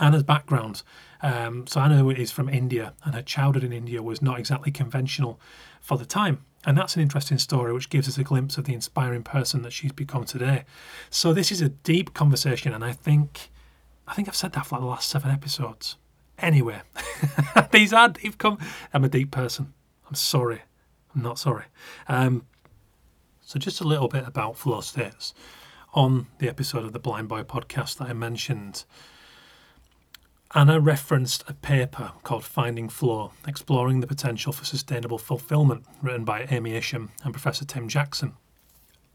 Anna's 0.00 0.22
background. 0.22 0.82
Um, 1.22 1.66
so 1.66 1.80
Anna 1.80 2.06
is 2.08 2.30
from 2.30 2.48
India, 2.48 2.94
and 3.04 3.14
her 3.14 3.22
childhood 3.22 3.64
in 3.64 3.72
India 3.72 4.02
was 4.02 4.22
not 4.22 4.38
exactly 4.38 4.70
conventional 4.70 5.40
for 5.88 5.96
the 5.96 6.04
time. 6.04 6.44
And 6.66 6.76
that's 6.76 6.96
an 6.96 7.02
interesting 7.02 7.38
story, 7.38 7.72
which 7.72 7.88
gives 7.88 8.08
us 8.08 8.18
a 8.18 8.22
glimpse 8.22 8.58
of 8.58 8.64
the 8.64 8.74
inspiring 8.74 9.22
person 9.22 9.62
that 9.62 9.72
she's 9.72 9.90
become 9.90 10.24
today. 10.24 10.64
So 11.08 11.32
this 11.32 11.50
is 11.50 11.62
a 11.62 11.70
deep 11.70 12.12
conversation, 12.12 12.74
and 12.74 12.84
I 12.84 12.92
think, 12.92 13.48
I 14.06 14.12
think 14.12 14.28
I've 14.28 14.36
said 14.36 14.52
that 14.52 14.66
for 14.66 14.74
like 14.74 14.82
the 14.82 14.88
last 14.88 15.08
seven 15.08 15.30
episodes. 15.30 15.96
Anyway, 16.38 16.82
these 17.72 17.94
are 17.94 18.10
deep. 18.10 18.36
Com- 18.36 18.58
I'm 18.92 19.02
a 19.02 19.08
deep 19.08 19.30
person. 19.30 19.72
I'm 20.06 20.14
sorry. 20.14 20.60
I'm 21.14 21.22
not 21.22 21.38
sorry. 21.38 21.64
Um, 22.06 22.44
so 23.40 23.58
just 23.58 23.80
a 23.80 23.84
little 23.84 24.08
bit 24.08 24.28
about 24.28 24.58
flow 24.58 24.82
states. 24.82 25.32
On 25.94 26.26
the 26.38 26.50
episode 26.50 26.84
of 26.84 26.92
the 26.92 26.98
Blind 26.98 27.28
Boy 27.28 27.44
podcast 27.44 27.96
that 27.96 28.10
I 28.10 28.12
mentioned, 28.12 28.84
Anna 30.54 30.80
referenced 30.80 31.44
a 31.46 31.52
paper 31.52 32.12
called 32.22 32.42
Finding 32.42 32.88
Flow, 32.88 33.32
exploring 33.46 34.00
the 34.00 34.06
potential 34.06 34.52
for 34.52 34.64
sustainable 34.64 35.18
fulfillment, 35.18 35.84
written 36.00 36.24
by 36.24 36.46
Amy 36.50 36.74
Isham 36.74 37.10
and 37.22 37.34
Professor 37.34 37.66
Tim 37.66 37.86
Jackson. 37.86 38.32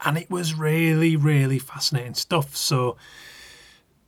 And 0.06 0.18
it 0.18 0.30
was 0.30 0.54
really, 0.54 1.16
really 1.16 1.58
fascinating 1.58 2.14
stuff. 2.14 2.56
So 2.56 2.98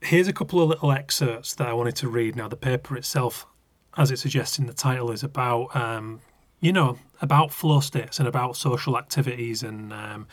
here's 0.01 0.27
a 0.27 0.33
couple 0.33 0.61
of 0.61 0.69
little 0.69 0.91
excerpts 0.91 1.55
that 1.55 1.67
I 1.67 1.73
wanted 1.73 1.95
to 1.97 2.09
read. 2.09 2.35
Now, 2.35 2.47
the 2.47 2.55
paper 2.55 2.95
itself, 2.95 3.47
as 3.97 4.11
it 4.11 4.19
suggests 4.19 4.59
in 4.59 4.67
the 4.67 4.73
title, 4.73 5.11
is 5.11 5.23
about, 5.23 5.75
um, 5.75 6.21
you 6.59 6.71
know, 6.71 6.99
about 7.21 7.51
flow 7.51 7.79
states 7.79 8.19
and 8.19 8.27
about 8.27 8.55
social 8.55 8.99
activities 8.99 9.63
and 9.63 9.91
um, 9.91 10.27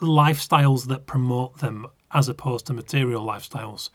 lifestyles 0.00 0.86
that 0.86 1.06
promote 1.06 1.58
them 1.58 1.86
as 2.12 2.28
opposed 2.28 2.66
to 2.66 2.72
material 2.72 3.26
lifestyles 3.26 3.90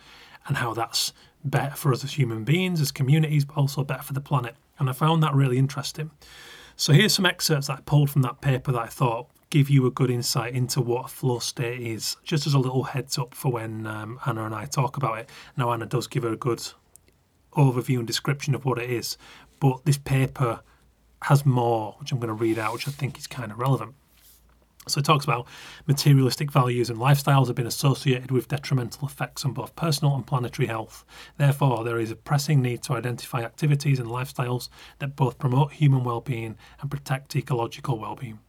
and 0.47 0.57
how 0.57 0.73
that's 0.73 1.13
better 1.43 1.75
for 1.75 1.93
us 1.93 2.03
as 2.03 2.13
human 2.13 2.43
beings, 2.43 2.81
as 2.81 2.91
communities, 2.91 3.45
but 3.45 3.57
also 3.57 3.83
better 3.83 4.03
for 4.03 4.13
the 4.13 4.21
planet. 4.21 4.55
And 4.77 4.89
I 4.89 4.93
found 4.93 5.23
that 5.23 5.33
really 5.33 5.57
interesting. 5.57 6.11
So 6.75 6.93
here's 6.93 7.13
some 7.13 7.25
excerpts 7.25 7.67
that 7.67 7.79
I 7.79 7.81
pulled 7.81 8.09
from 8.09 8.21
that 8.23 8.41
paper 8.41 8.71
that 8.71 8.81
I 8.81 8.87
thought 8.87 9.29
give 9.49 9.69
you 9.69 9.85
a 9.87 9.91
good 9.91 10.11
insight 10.11 10.53
into 10.53 10.79
what 10.79 11.05
a 11.05 11.07
flow 11.07 11.39
state 11.39 11.81
is, 11.81 12.17
just 12.23 12.45
as 12.45 12.53
a 12.53 12.59
little 12.59 12.83
heads 12.83 13.17
up 13.17 13.33
for 13.33 13.51
when 13.51 13.87
um, 13.87 14.19
Anna 14.25 14.45
and 14.45 14.53
I 14.53 14.65
talk 14.65 14.97
about 14.97 15.17
it. 15.17 15.29
Now, 15.57 15.71
Anna 15.71 15.85
does 15.85 16.07
give 16.07 16.23
a 16.23 16.35
good 16.35 16.61
overview 17.53 17.97
and 17.97 18.07
description 18.07 18.53
of 18.53 18.63
what 18.63 18.77
it 18.77 18.89
is, 18.89 19.17
but 19.59 19.83
this 19.85 19.97
paper 19.97 20.61
has 21.23 21.45
more, 21.45 21.95
which 21.99 22.11
I'm 22.11 22.19
going 22.19 22.27
to 22.27 22.33
read 22.33 22.59
out, 22.59 22.73
which 22.73 22.87
I 22.87 22.91
think 22.91 23.17
is 23.17 23.27
kind 23.27 23.51
of 23.51 23.59
relevant. 23.59 23.95
So 24.87 24.99
it 24.99 25.05
talks 25.05 25.25
about 25.25 25.45
materialistic 25.85 26.51
values 26.51 26.89
and 26.89 26.97
lifestyles 26.97 27.47
have 27.47 27.55
been 27.55 27.67
associated 27.67 28.31
with 28.31 28.47
detrimental 28.47 29.07
effects 29.07 29.45
on 29.45 29.53
both 29.53 29.75
personal 29.75 30.15
and 30.15 30.25
planetary 30.25 30.67
health. 30.67 31.05
Therefore, 31.37 31.83
there 31.83 31.99
is 31.99 32.09
a 32.09 32.15
pressing 32.15 32.61
need 32.61 32.81
to 32.83 32.93
identify 32.93 33.43
activities 33.43 33.99
and 33.99 34.09
lifestyles 34.09 34.69
that 34.97 35.15
both 35.15 35.37
promote 35.37 35.73
human 35.73 36.03
well-being 36.03 36.57
and 36.81 36.89
protect 36.89 37.35
ecological 37.35 37.99
well-being. 37.99 38.39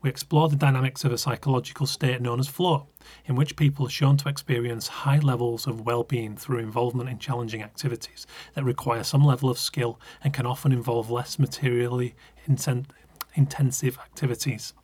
We 0.00 0.08
explore 0.08 0.48
the 0.48 0.56
dynamics 0.56 1.04
of 1.04 1.12
a 1.12 1.18
psychological 1.18 1.86
state 1.86 2.20
known 2.22 2.40
as 2.40 2.48
flow, 2.48 2.88
in 3.26 3.36
which 3.36 3.56
people 3.56 3.86
are 3.86 3.90
shown 3.90 4.16
to 4.18 4.28
experience 4.28 4.86
high 4.86 5.18
levels 5.18 5.66
of 5.66 5.84
well-being 5.84 6.36
through 6.36 6.58
involvement 6.58 7.08
in 7.08 7.18
challenging 7.18 7.62
activities 7.62 8.26
that 8.54 8.64
require 8.64 9.02
some 9.02 9.24
level 9.24 9.50
of 9.50 9.58
skill 9.58 9.98
and 10.22 10.32
can 10.32 10.46
often 10.46 10.72
involve 10.72 11.10
less 11.10 11.38
materially 11.38 12.14
intensive 12.46 13.98
activities. 13.98 14.74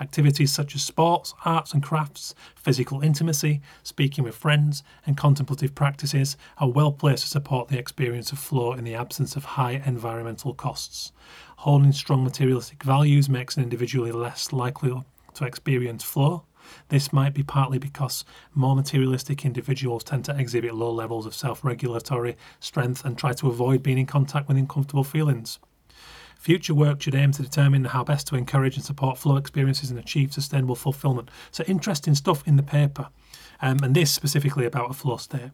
Activities 0.00 0.52
such 0.52 0.74
as 0.74 0.82
sports, 0.82 1.34
arts 1.44 1.72
and 1.72 1.82
crafts, 1.82 2.34
physical 2.54 3.00
intimacy, 3.02 3.60
speaking 3.82 4.24
with 4.24 4.34
friends, 4.34 4.82
and 5.06 5.16
contemplative 5.16 5.74
practices 5.74 6.36
are 6.58 6.68
well 6.68 6.92
placed 6.92 7.22
to 7.24 7.28
support 7.28 7.68
the 7.68 7.78
experience 7.78 8.32
of 8.32 8.38
flow 8.38 8.72
in 8.72 8.84
the 8.84 8.94
absence 8.94 9.36
of 9.36 9.44
high 9.44 9.82
environmental 9.84 10.54
costs. 10.54 11.12
Holding 11.58 11.92
strong 11.92 12.24
materialistic 12.24 12.82
values 12.82 13.28
makes 13.28 13.56
an 13.56 13.62
individual 13.62 14.12
less 14.12 14.52
likely 14.52 15.02
to 15.34 15.44
experience 15.44 16.02
flow, 16.04 16.44
This 16.88 17.12
might 17.12 17.34
be 17.34 17.42
partly 17.42 17.78
because 17.78 18.24
more 18.54 18.76
materialistic 18.76 19.44
individuals 19.44 20.04
tend 20.04 20.24
to 20.26 20.36
exhibit 20.38 20.74
low 20.74 20.92
levels 20.92 21.26
of 21.26 21.34
self 21.34 21.64
regulatory 21.64 22.36
strength 22.60 23.04
and 23.04 23.16
try 23.16 23.32
to 23.34 23.48
avoid 23.48 23.82
being 23.82 23.98
in 23.98 24.06
contact 24.06 24.48
with 24.48 24.56
uncomfortable 24.56 25.04
feelings. 25.04 25.58
Future 26.42 26.74
work 26.74 27.00
should 27.00 27.14
aim 27.14 27.30
to 27.30 27.40
determine 27.40 27.84
how 27.84 28.02
best 28.02 28.26
to 28.26 28.34
encourage 28.34 28.74
and 28.74 28.84
support 28.84 29.16
flow 29.16 29.36
experiences 29.36 29.90
and 29.90 29.98
achieve 30.00 30.32
sustainable 30.32 30.74
fulfillment. 30.74 31.30
So, 31.52 31.62
interesting 31.68 32.16
stuff 32.16 32.42
in 32.48 32.56
the 32.56 32.64
paper, 32.64 33.10
um, 33.60 33.78
and 33.80 33.94
this 33.94 34.10
specifically 34.10 34.66
about 34.66 34.90
a 34.90 34.92
flow 34.92 35.18
state. 35.18 35.52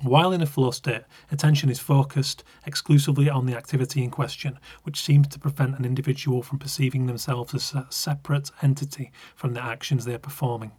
While 0.00 0.32
in 0.32 0.40
a 0.40 0.46
flow 0.46 0.70
state, 0.70 1.02
attention 1.30 1.68
is 1.68 1.80
focused 1.80 2.44
exclusively 2.64 3.28
on 3.28 3.44
the 3.44 3.54
activity 3.54 4.02
in 4.02 4.10
question, 4.10 4.58
which 4.84 5.02
seems 5.02 5.28
to 5.28 5.38
prevent 5.38 5.78
an 5.78 5.84
individual 5.84 6.42
from 6.42 6.58
perceiving 6.58 7.04
themselves 7.04 7.54
as 7.54 7.74
a 7.74 7.86
separate 7.90 8.50
entity 8.62 9.12
from 9.36 9.52
the 9.52 9.62
actions 9.62 10.06
they 10.06 10.14
are 10.14 10.18
performing. 10.18 10.72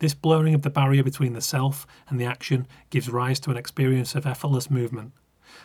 This 0.00 0.14
blurring 0.14 0.54
of 0.54 0.62
the 0.62 0.70
barrier 0.70 1.04
between 1.04 1.34
the 1.34 1.40
self 1.40 1.86
and 2.08 2.18
the 2.18 2.26
action 2.26 2.66
gives 2.90 3.08
rise 3.08 3.38
to 3.38 3.52
an 3.52 3.56
experience 3.56 4.16
of 4.16 4.26
effortless 4.26 4.72
movement. 4.72 5.12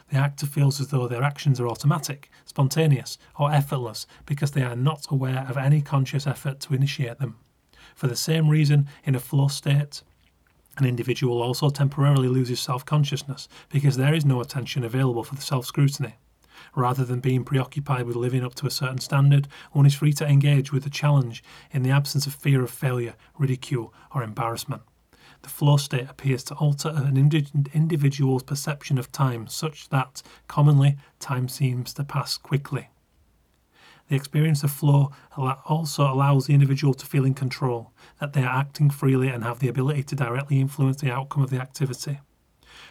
The 0.10 0.18
actor 0.18 0.46
feels 0.46 0.80
as 0.80 0.88
though 0.88 1.08
their 1.08 1.24
actions 1.24 1.60
are 1.60 1.68
automatic, 1.68 2.30
spontaneous, 2.46 3.18
or 3.38 3.52
effortless 3.52 4.08
because 4.26 4.52
they 4.52 4.64
are 4.64 4.76
not 4.76 5.08
aware 5.10 5.46
of 5.50 5.58
any 5.58 5.82
conscious 5.82 6.28
effort 6.28 6.60
to 6.62 6.74
initiate 6.74 7.20
them. 7.20 7.38
For 7.96 8.08
the 8.08 8.16
same 8.16 8.50
reason, 8.50 8.88
in 9.04 9.16
a 9.16 9.20
flow 9.20 9.48
state, 9.48 10.04
an 10.78 10.86
individual 10.86 11.42
also 11.42 11.70
temporarily 11.70 12.30
loses 12.30 12.60
self 12.60 12.86
consciousness 12.86 13.50
because 13.70 13.98
there 13.98 14.14
is 14.14 14.26
no 14.26 14.40
attention 14.40 14.84
available 14.84 15.24
for 15.24 15.36
the 15.36 15.42
self 15.42 15.66
scrutiny. 15.66 16.16
Rather 16.76 17.04
than 17.04 17.20
being 17.20 17.44
preoccupied 17.44 18.06
with 18.06 18.16
living 18.16 18.44
up 18.44 18.56
to 18.56 18.68
a 18.68 18.72
certain 18.72 19.00
standard, 19.00 19.48
one 19.72 19.86
is 19.86 19.96
free 19.96 20.14
to 20.14 20.28
engage 20.28 20.72
with 20.72 20.84
the 20.84 20.90
challenge 20.90 21.44
in 21.72 21.84
the 21.84 21.92
absence 21.92 22.28
of 22.28 22.36
fear 22.36 22.64
of 22.64 22.70
failure, 22.70 23.16
ridicule, 23.38 23.94
or 24.14 24.24
embarrassment. 24.24 24.82
The 25.42 25.50
flow 25.50 25.78
state 25.78 26.10
appears 26.10 26.44
to 26.46 26.56
alter 26.56 26.90
an 26.90 27.18
individual's 27.18 28.44
perception 28.44 28.98
of 28.98 29.12
time 29.12 29.48
such 29.48 29.90
that, 29.90 30.22
commonly, 30.48 30.98
time 31.20 31.48
seems 31.48 31.94
to 31.94 32.04
pass 32.04 32.38
quickly. 32.38 32.90
The 34.10 34.16
experience 34.16 34.64
of 34.64 34.72
flow 34.72 35.12
also 35.38 36.12
allows 36.12 36.48
the 36.48 36.54
individual 36.54 36.94
to 36.96 37.06
feel 37.06 37.26
in 37.26 37.36
control, 37.36 37.92
that 38.20 38.34
they 38.34 38.44
are 38.44 38.60
acting 38.60 38.90
freely 38.90 39.28
and 39.28 39.44
have 39.44 39.60
the 39.60 39.68
ability 39.68 40.04
to 40.04 40.16
directly 40.16 40.60
influence 40.60 41.00
the 41.00 41.12
outcome 41.12 41.44
of 41.44 41.52
the 41.52 41.62
activity. 41.62 42.20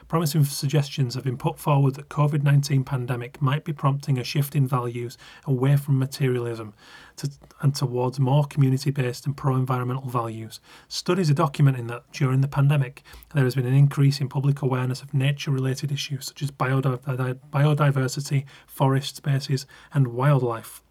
Promising 0.09 0.45
suggestions 0.45 1.14
have 1.14 1.25
been 1.25 1.37
put 1.37 1.59
forward 1.59 1.95
that 1.95 2.09
COVID-19 2.09 2.85
pandemic 2.87 3.42
might 3.42 3.64
be 3.64 3.73
prompting 3.73 4.18
a 4.18 4.25
shift 4.25 4.54
in 4.54 4.66
values 4.66 5.18
away 5.47 5.76
from 5.76 5.99
materialism 5.99 6.75
to, 7.16 7.30
and 7.61 7.75
towards 7.75 8.18
more 8.21 8.45
community-based 8.45 9.26
and 9.26 9.37
pro-environmental 9.37 10.09
values. 10.09 10.61
Studies 10.88 11.30
are 11.30 11.35
documenting 11.35 11.88
that 11.88 12.04
during 12.12 12.40
the 12.40 12.49
pandemic, 12.49 13.02
there 13.35 13.45
has 13.45 13.54
been 13.54 13.66
an 13.66 13.75
increase 13.75 14.21
in 14.21 14.28
public 14.28 14.62
awareness 14.62 15.02
of 15.02 15.12
nature-related 15.14 15.92
issues 15.92 16.26
such 16.26 16.42
as 16.42 16.50
biodiversity, 16.50 18.45
forest 18.66 19.16
spaces, 19.16 19.66
and 19.92 20.09
wildlife. 20.09 20.83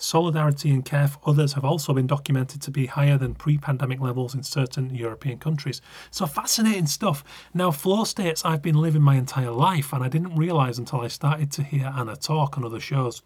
Solidarity 0.00 0.70
and 0.70 0.84
care 0.84 1.08
for 1.08 1.18
others 1.26 1.54
have 1.54 1.64
also 1.64 1.92
been 1.92 2.06
documented 2.06 2.62
to 2.62 2.70
be 2.70 2.86
higher 2.86 3.18
than 3.18 3.34
pre 3.34 3.58
pandemic 3.58 4.00
levels 4.00 4.32
in 4.32 4.44
certain 4.44 4.94
European 4.94 5.38
countries. 5.38 5.82
So, 6.12 6.24
fascinating 6.24 6.86
stuff. 6.86 7.24
Now, 7.52 7.72
flow 7.72 8.04
states 8.04 8.44
I've 8.44 8.62
been 8.62 8.80
living 8.80 9.02
my 9.02 9.16
entire 9.16 9.50
life, 9.50 9.92
and 9.92 10.04
I 10.04 10.08
didn't 10.08 10.36
realise 10.36 10.78
until 10.78 11.00
I 11.00 11.08
started 11.08 11.50
to 11.52 11.64
hear 11.64 11.92
Anna 11.96 12.14
talk 12.16 12.56
on 12.56 12.64
other 12.64 12.78
shows. 12.78 13.22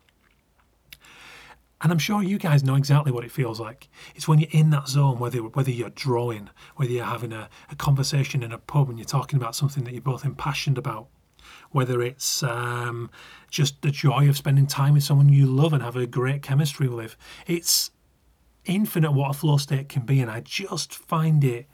And 1.83 1.93
I'm 1.93 1.99
sure 1.99 2.23
you 2.23 2.39
guys 2.39 2.63
know 2.63 2.77
exactly 2.77 3.13
what 3.13 3.25
it 3.25 3.33
feels 3.33 3.59
like. 3.61 3.89
It's 4.15 4.27
when 4.27 4.39
you're 4.39 4.49
in 4.53 4.71
that 4.71 4.89
zone, 4.89 5.19
whether 5.19 5.41
whether 5.41 5.71
you're 5.71 5.91
drawing, 5.91 6.49
whether 6.77 6.93
you're 6.93 7.05
having 7.05 7.33
a, 7.33 7.51
a 7.71 7.77
conversation 7.77 8.43
in 8.43 8.53
a 8.53 8.59
pub 8.59 8.89
and 8.89 8.99
you're 8.99 9.05
talking 9.05 9.37
about 9.37 9.55
something 9.57 9.85
that 9.85 9.93
you're 9.93 10.01
both 10.01 10.25
impassioned 10.25 10.79
about, 10.79 11.09
whether 11.73 12.01
it's 12.01 12.43
um, 12.43 13.11
just 13.51 13.83
the 13.83 13.91
joy 13.91 14.29
of 14.29 14.37
spending 14.37 14.67
time 14.67 14.95
with 14.95 15.03
someone 15.03 15.29
you 15.29 15.47
love 15.47 15.73
and 15.73 15.83
have 15.83 15.97
a 15.97 16.07
great 16.07 16.43
chemistry 16.43 16.89
with. 16.89 17.17
It's 17.47 17.91
infinite 18.65 19.13
what 19.13 19.31
a 19.31 19.33
flow 19.35 19.57
state 19.57 19.89
can 19.89 20.03
be, 20.03 20.21
and 20.21 20.31
I 20.31 20.41
just 20.41 20.95
find 20.95 21.43
it 21.45 21.67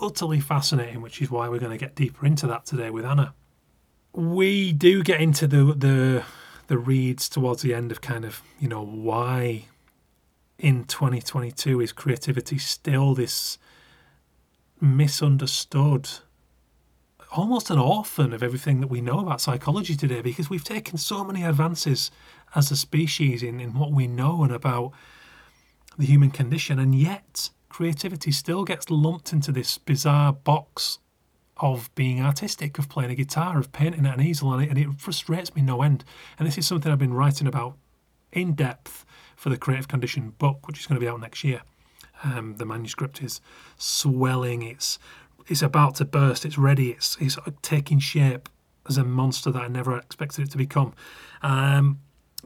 utterly 0.00 0.40
fascinating, 0.40 1.02
which 1.02 1.20
is 1.20 1.30
why 1.30 1.48
we're 1.48 1.58
going 1.58 1.72
to 1.72 1.78
get 1.78 1.94
deeper 1.94 2.26
into 2.26 2.46
that 2.46 2.66
today 2.66 2.90
with 2.90 3.04
Anna. 3.04 3.34
We 4.12 4.72
do 4.72 5.02
get 5.02 5.20
into 5.20 5.46
the 5.46 5.64
the 5.74 6.24
the 6.66 6.78
reads 6.78 7.28
towards 7.28 7.62
the 7.62 7.74
end 7.74 7.90
of 7.92 8.00
kind 8.00 8.24
of 8.24 8.42
you 8.58 8.68
know 8.68 8.84
why 8.84 9.64
in 10.58 10.84
2022 10.84 11.80
is 11.80 11.92
creativity 11.92 12.56
still 12.56 13.14
this 13.14 13.58
misunderstood 14.80 16.08
almost 17.32 17.70
an 17.70 17.78
orphan 17.78 18.32
of 18.32 18.42
everything 18.42 18.80
that 18.80 18.88
we 18.88 19.00
know 19.00 19.20
about 19.20 19.40
psychology 19.40 19.96
today 19.96 20.20
because 20.20 20.50
we've 20.50 20.64
taken 20.64 20.98
so 20.98 21.24
many 21.24 21.42
advances 21.42 22.10
as 22.54 22.70
a 22.70 22.76
species 22.76 23.42
in, 23.42 23.58
in 23.60 23.72
what 23.74 23.90
we 23.90 24.06
know 24.06 24.42
and 24.42 24.52
about 24.52 24.92
the 25.98 26.06
human 26.06 26.30
condition, 26.30 26.78
and 26.78 26.94
yet 26.94 27.50
creativity 27.68 28.30
still 28.30 28.64
gets 28.64 28.90
lumped 28.90 29.32
into 29.32 29.52
this 29.52 29.78
bizarre 29.78 30.32
box 30.32 30.98
of 31.58 31.94
being 31.94 32.20
artistic, 32.20 32.78
of 32.78 32.88
playing 32.88 33.10
a 33.10 33.14
guitar, 33.14 33.58
of 33.58 33.72
painting 33.72 34.06
at 34.06 34.18
an 34.18 34.24
easel, 34.24 34.52
and 34.52 34.62
it, 34.62 34.68
and 34.68 34.78
it 34.78 34.88
frustrates 34.98 35.54
me 35.54 35.62
no 35.62 35.82
end. 35.82 36.04
And 36.38 36.46
this 36.46 36.58
is 36.58 36.66
something 36.66 36.90
I've 36.90 36.98
been 36.98 37.14
writing 37.14 37.46
about 37.46 37.76
in 38.32 38.54
depth 38.54 39.04
for 39.36 39.50
the 39.50 39.56
Creative 39.56 39.88
Condition 39.88 40.30
book, 40.38 40.66
which 40.66 40.80
is 40.80 40.86
going 40.86 40.96
to 40.96 41.04
be 41.04 41.08
out 41.08 41.20
next 41.20 41.44
year. 41.44 41.62
Um, 42.24 42.56
the 42.56 42.66
manuscript 42.66 43.22
is 43.22 43.40
swelling, 43.76 44.62
it's 44.62 44.98
it's 45.48 45.62
about 45.62 45.96
to 45.96 46.04
burst. 46.04 46.44
It's 46.44 46.58
ready. 46.58 46.90
It's 46.90 47.16
it's 47.20 47.38
taking 47.62 47.98
shape 47.98 48.48
as 48.88 48.96
a 48.96 49.04
monster 49.04 49.50
that 49.50 49.62
I 49.62 49.68
never 49.68 49.96
expected 49.96 50.46
it 50.46 50.50
to 50.52 50.58
become. 50.58 50.92
Um, 51.42 52.00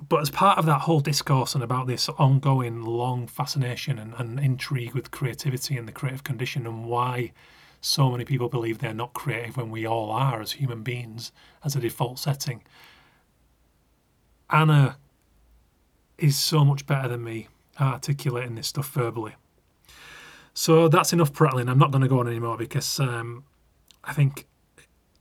but 0.09 0.21
as 0.21 0.31
part 0.31 0.59
of 0.59 0.67
that 0.67 0.83
whole 0.83 1.01
discourse 1.01 1.55
and 1.55 1.65
about 1.65 1.87
this 1.87 2.09
ongoing 2.11 2.83
long 2.83 3.27
fascination 3.27 3.99
and, 3.99 4.13
and 4.19 4.39
intrigue 4.39 4.95
with 4.95 5.11
creativity 5.11 5.77
and 5.79 5.89
the 5.89 5.93
creative 5.93 6.23
condition 6.23 6.67
and 6.67 6.85
why 6.85 7.33
so 7.81 8.11
many 8.11 8.25
people 8.25 8.49
believe 8.49 8.79
they're 8.79 8.93
not 8.93 9.15
creative 9.15 9.57
when 9.57 9.71
we 9.71 9.87
all 9.87 10.11
are 10.11 10.41
as 10.41 10.53
human 10.53 10.83
beings 10.83 11.33
as 11.65 11.75
a 11.75 11.81
default 11.81 12.19
setting. 12.19 12.63
Anna 14.51 14.99
is 16.19 16.37
so 16.37 16.65
much 16.65 16.87
better 16.87 17.09
than 17.09 17.25
me 17.25 17.49
articulating 17.81 18.55
this 18.55 18.69
stuff 18.69 18.91
verbally. 18.91 19.35
So 20.57 20.89
that's 20.89 21.13
enough 21.13 21.35
prattling. 21.35 21.69
I'm 21.69 21.79
not 21.79 21.91
going 21.91 22.01
to 22.01 22.09
go 22.09 22.19
on 22.19 22.27
anymore 22.27 22.57
because 22.57 22.99
um, 22.99 23.45
I 24.03 24.15
think 24.15 24.47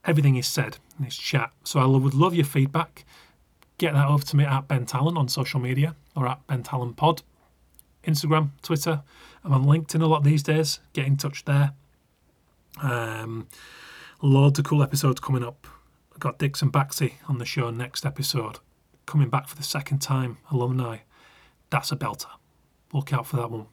everything 0.06 0.38
is 0.38 0.48
said 0.48 0.77
in 0.98 1.04
this 1.04 1.18
chat. 1.18 1.51
So 1.65 1.82
I 1.82 1.86
would 1.86 2.13
love 2.13 2.34
your 2.34 2.46
feedback. 2.46 3.04
Get 3.77 3.94
that 3.96 4.08
over 4.08 4.24
to 4.24 4.36
me 4.38 4.46
at 4.46 4.70
Ben 4.70 4.86
Tallon 4.86 5.18
on 5.18 5.27
social 5.27 5.60
media 5.60 5.98
or 6.15 6.25
at 6.25 6.48
Ben 6.48 6.63
Tallon 6.63 6.94
Pod, 6.94 7.22
Instagram, 8.06 8.51
Twitter. 8.62 9.04
I'm 9.44 9.51
on 9.51 9.65
LinkedIn 9.65 10.01
a 10.01 10.06
lot 10.06 10.24
these 10.24 10.42
days. 10.42 10.80
Get 10.94 11.06
in 11.06 11.18
touch 11.18 11.44
there. 11.44 11.74
Um, 12.82 13.50
loads 14.22 14.58
of 14.58 14.63
cool 14.63 14.82
episodes 14.82 15.20
coming 15.20 15.44
up. 15.44 15.68
I've 16.13 16.20
got 16.20 16.39
Dixon 16.39 16.72
Baxi 16.72 17.15
on 17.27 17.39
the 17.39 17.46
show 17.46 17.72
next 17.72 18.06
episode. 18.06 18.60
Coming 19.06 19.30
back 19.30 19.50
for 19.50 19.58
the 19.58 19.63
second 19.63 20.00
time, 20.00 20.38
alumni. 20.50 21.00
That's 21.72 21.92
a 21.92 21.98
belter. 21.98 22.32
Look 22.94 23.12
out 23.12 23.27
for 23.27 23.36
that 23.36 23.51
one. 23.51 23.65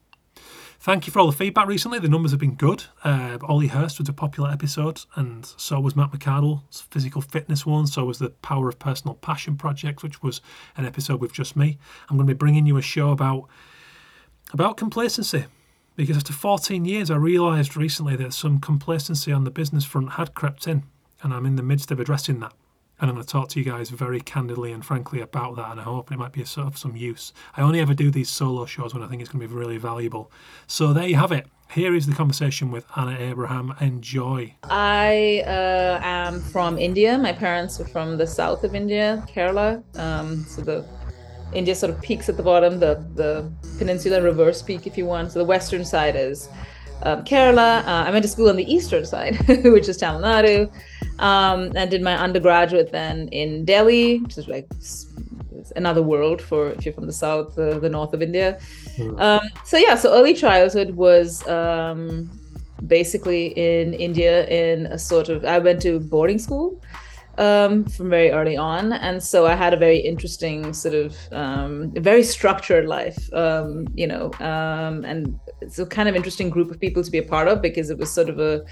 Thank 0.83 1.07
you 1.07 1.12
for 1.12 1.21
all 1.21 1.27
the 1.27 1.33
feedback 1.33 1.69
recently. 1.69 2.01
The 2.01 2.09
numbers 2.09 2.33
have 2.33 2.41
been 2.41 2.57
good. 2.57 2.87
Uh, 3.05 3.39
Ollie 3.43 3.69
Hurst 3.69 4.01
was 4.01 4.09
a 4.09 4.12
popular 4.12 4.51
episode, 4.51 5.03
and 5.15 5.47
so 5.47 5.79
was 5.79 5.95
Matt 5.95 6.11
McArdle's 6.11 6.81
physical 6.91 7.23
fitness 7.23 7.65
one. 7.65 7.87
So 7.87 8.05
was 8.05 8.19
the 8.19 8.31
Power 8.31 8.69
of 8.69 8.81
Personal 8.81 9.15
Passion 9.15 9.57
project, 9.57 10.03
which 10.03 10.25
was 10.25 10.41
an 10.77 10.85
episode 10.85 11.21
with 11.21 11.33
just 11.33 11.55
me. 11.55 11.79
I'm 12.11 12.17
going 12.17 12.27
to 12.27 12.35
be 12.35 12.37
bringing 12.37 12.67
you 12.67 12.79
a 12.79 12.83
show 12.83 13.11
about 13.12 13.49
about 14.53 14.77
complacency 14.77 15.45
because 15.95 16.17
after 16.17 16.33
14 16.33 16.85
years, 16.85 17.12
I 17.12 17.17
realised 17.17 17.77
recently 17.77 18.17
that 18.17 18.35
some 18.35 18.59
complacency 18.59 19.31
on 19.31 19.45
the 19.45 19.53
business 19.53 19.85
front 19.85 20.15
had 20.15 20.35
crept 20.35 20.67
in, 20.67 20.83
and 21.23 21.33
I'm 21.33 21.47
in 21.47 21.55
the 21.55 21.62
midst 21.62 21.93
of 21.93 22.01
addressing 22.01 22.41
that 22.41 22.55
and 23.02 23.11
I'm 23.11 23.16
going 23.16 23.26
to 23.26 23.32
talk 23.32 23.49
to 23.49 23.59
you 23.59 23.64
guys 23.64 23.90
very 23.90 24.21
candidly 24.21 24.71
and 24.71 24.87
frankly 24.87 25.21
about 25.21 25.56
that, 25.56 25.73
and 25.73 25.80
I 25.80 25.82
hope 25.82 26.12
it 26.12 26.18
might 26.18 26.30
be 26.30 26.44
sort 26.44 26.68
of 26.68 26.78
some 26.78 26.94
use. 26.94 27.32
I 27.56 27.61
only 27.61 27.80
ever 27.80 27.94
do 27.94 28.12
these 28.12 28.30
solo 28.30 28.64
shows 28.64 28.94
when 28.94 29.02
I 29.02 29.09
think 29.09 29.21
it's 29.21 29.28
going 29.28 29.42
to 29.42 29.49
be 29.49 29.52
really 29.52 29.76
valuable. 29.76 30.30
So 30.68 30.92
there 30.92 31.09
you 31.09 31.16
have 31.16 31.32
it. 31.32 31.49
Here 31.73 31.97
is 31.97 32.06
the 32.06 32.14
conversation 32.14 32.71
with 32.71 32.87
Anna 32.97 33.18
Abraham. 33.18 33.75
Enjoy. 33.80 34.54
I 34.62 35.42
uh, 35.44 35.99
am 36.00 36.40
from 36.40 36.78
India. 36.78 37.18
My 37.18 37.32
parents 37.32 37.80
are 37.80 37.88
from 37.88 38.18
the 38.18 38.26
south 38.26 38.62
of 38.62 38.73
India, 38.76 39.25
Kerala. 39.28 39.82
Um, 39.99 40.44
so 40.44 40.62
the 40.62 40.87
India 41.52 41.75
sort 41.75 41.90
of 41.90 42.00
peaks 42.02 42.28
at 42.28 42.37
the 42.37 42.42
bottom, 42.44 42.78
the 42.78 43.04
the 43.16 43.50
peninsula 43.78 44.23
reverse 44.23 44.62
peak, 44.62 44.87
if 44.87 44.97
you 44.97 45.06
want. 45.06 45.32
So 45.32 45.40
the 45.40 45.44
western 45.44 45.85
side 45.85 46.14
is 46.14 46.49
um, 47.02 47.25
Kerala. 47.25 47.85
Uh, 47.85 48.04
I 48.06 48.12
went 48.12 48.23
to 48.23 48.28
school 48.28 48.49
on 48.49 48.54
the 48.54 48.73
eastern 48.73 49.04
side, 49.04 49.37
which 49.64 49.88
is 49.88 49.97
Tamil 49.97 50.21
Nadu, 50.21 50.71
um, 51.19 51.73
and 51.75 51.90
did 51.90 52.02
my 52.02 52.16
undergraduate 52.16 52.92
then 52.92 53.28
in 53.28 53.64
Delhi, 53.64 54.19
which 54.19 54.38
is 54.38 54.49
like 54.49 54.69
another 55.76 56.02
world 56.02 56.40
for 56.40 56.71
if 56.71 56.85
you're 56.85 56.95
from 56.95 57.07
the 57.07 57.12
south, 57.12 57.54
the, 57.54 57.78
the 57.78 57.88
north 57.88 58.12
of 58.12 58.23
India. 58.23 58.59
Mm. 58.97 59.21
Um, 59.21 59.49
so 59.64 59.76
yeah, 59.76 59.95
so 59.95 60.12
early 60.12 60.35
childhood 60.35 60.97
was 60.97 61.47
um, 61.47 62.31
basically 62.87 63.47
in 63.49 63.95
India 63.95 64.47
in 64.49 64.87
a 64.87 64.99
sort 64.99 65.28
of 65.28 65.45
I 65.45 65.59
went 65.59 65.83
to 65.83 66.00
boarding 66.00 66.38
school 66.38 66.81
um, 67.38 67.85
from 67.85 68.11
very 68.11 68.31
early 68.31 68.57
on, 68.57 68.92
and 68.92 69.23
so 69.23 69.47
I 69.47 69.54
had 69.54 69.73
a 69.73 69.76
very 69.76 69.99
interesting 69.99 70.73
sort 70.75 70.95
of 70.95 71.16
um, 71.33 71.92
very 71.92 72.23
structured 72.23 72.87
life, 72.87 73.33
um, 73.33 73.88
you 73.95 74.07
know, 74.07 74.33
um, 74.40 75.04
and 75.04 75.38
it's 75.61 75.78
a 75.78 75.87
kind 75.87 76.09
of 76.09 76.16
interesting 76.16 76.50
group 76.50 76.71
of 76.71 76.78
people 76.78 77.02
to 77.02 77.11
be 77.11 77.19
a 77.19 77.23
part 77.23 77.49
of 77.49 77.62
because 77.62 77.88
it 77.88 77.99
was 77.99 78.12
sort 78.12 78.28
of 78.28 78.38
a 78.38 78.64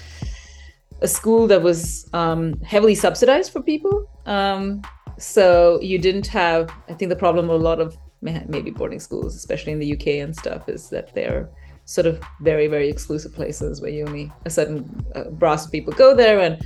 a 1.02 1.08
school 1.08 1.46
that 1.46 1.62
was 1.62 2.08
um, 2.12 2.60
heavily 2.60 2.94
subsidized 2.94 3.52
for 3.52 3.62
people. 3.62 4.08
Um, 4.26 4.82
so 5.18 5.80
you 5.80 5.98
didn't 5.98 6.26
have, 6.28 6.70
I 6.88 6.94
think 6.94 7.08
the 7.08 7.16
problem 7.16 7.48
with 7.48 7.60
a 7.60 7.64
lot 7.64 7.80
of 7.80 7.96
maybe 8.22 8.70
boarding 8.70 9.00
schools, 9.00 9.34
especially 9.34 9.72
in 9.72 9.78
the 9.78 9.92
UK 9.94 10.06
and 10.24 10.36
stuff, 10.36 10.68
is 10.68 10.90
that 10.90 11.14
they're 11.14 11.48
sort 11.84 12.06
of 12.06 12.22
very, 12.40 12.66
very 12.66 12.88
exclusive 12.88 13.34
places 13.34 13.80
where 13.80 13.90
you 13.90 14.06
only 14.06 14.32
a 14.44 14.50
certain 14.50 15.04
uh, 15.14 15.24
brass 15.24 15.66
of 15.66 15.72
people 15.72 15.92
go 15.92 16.14
there. 16.14 16.40
And 16.40 16.60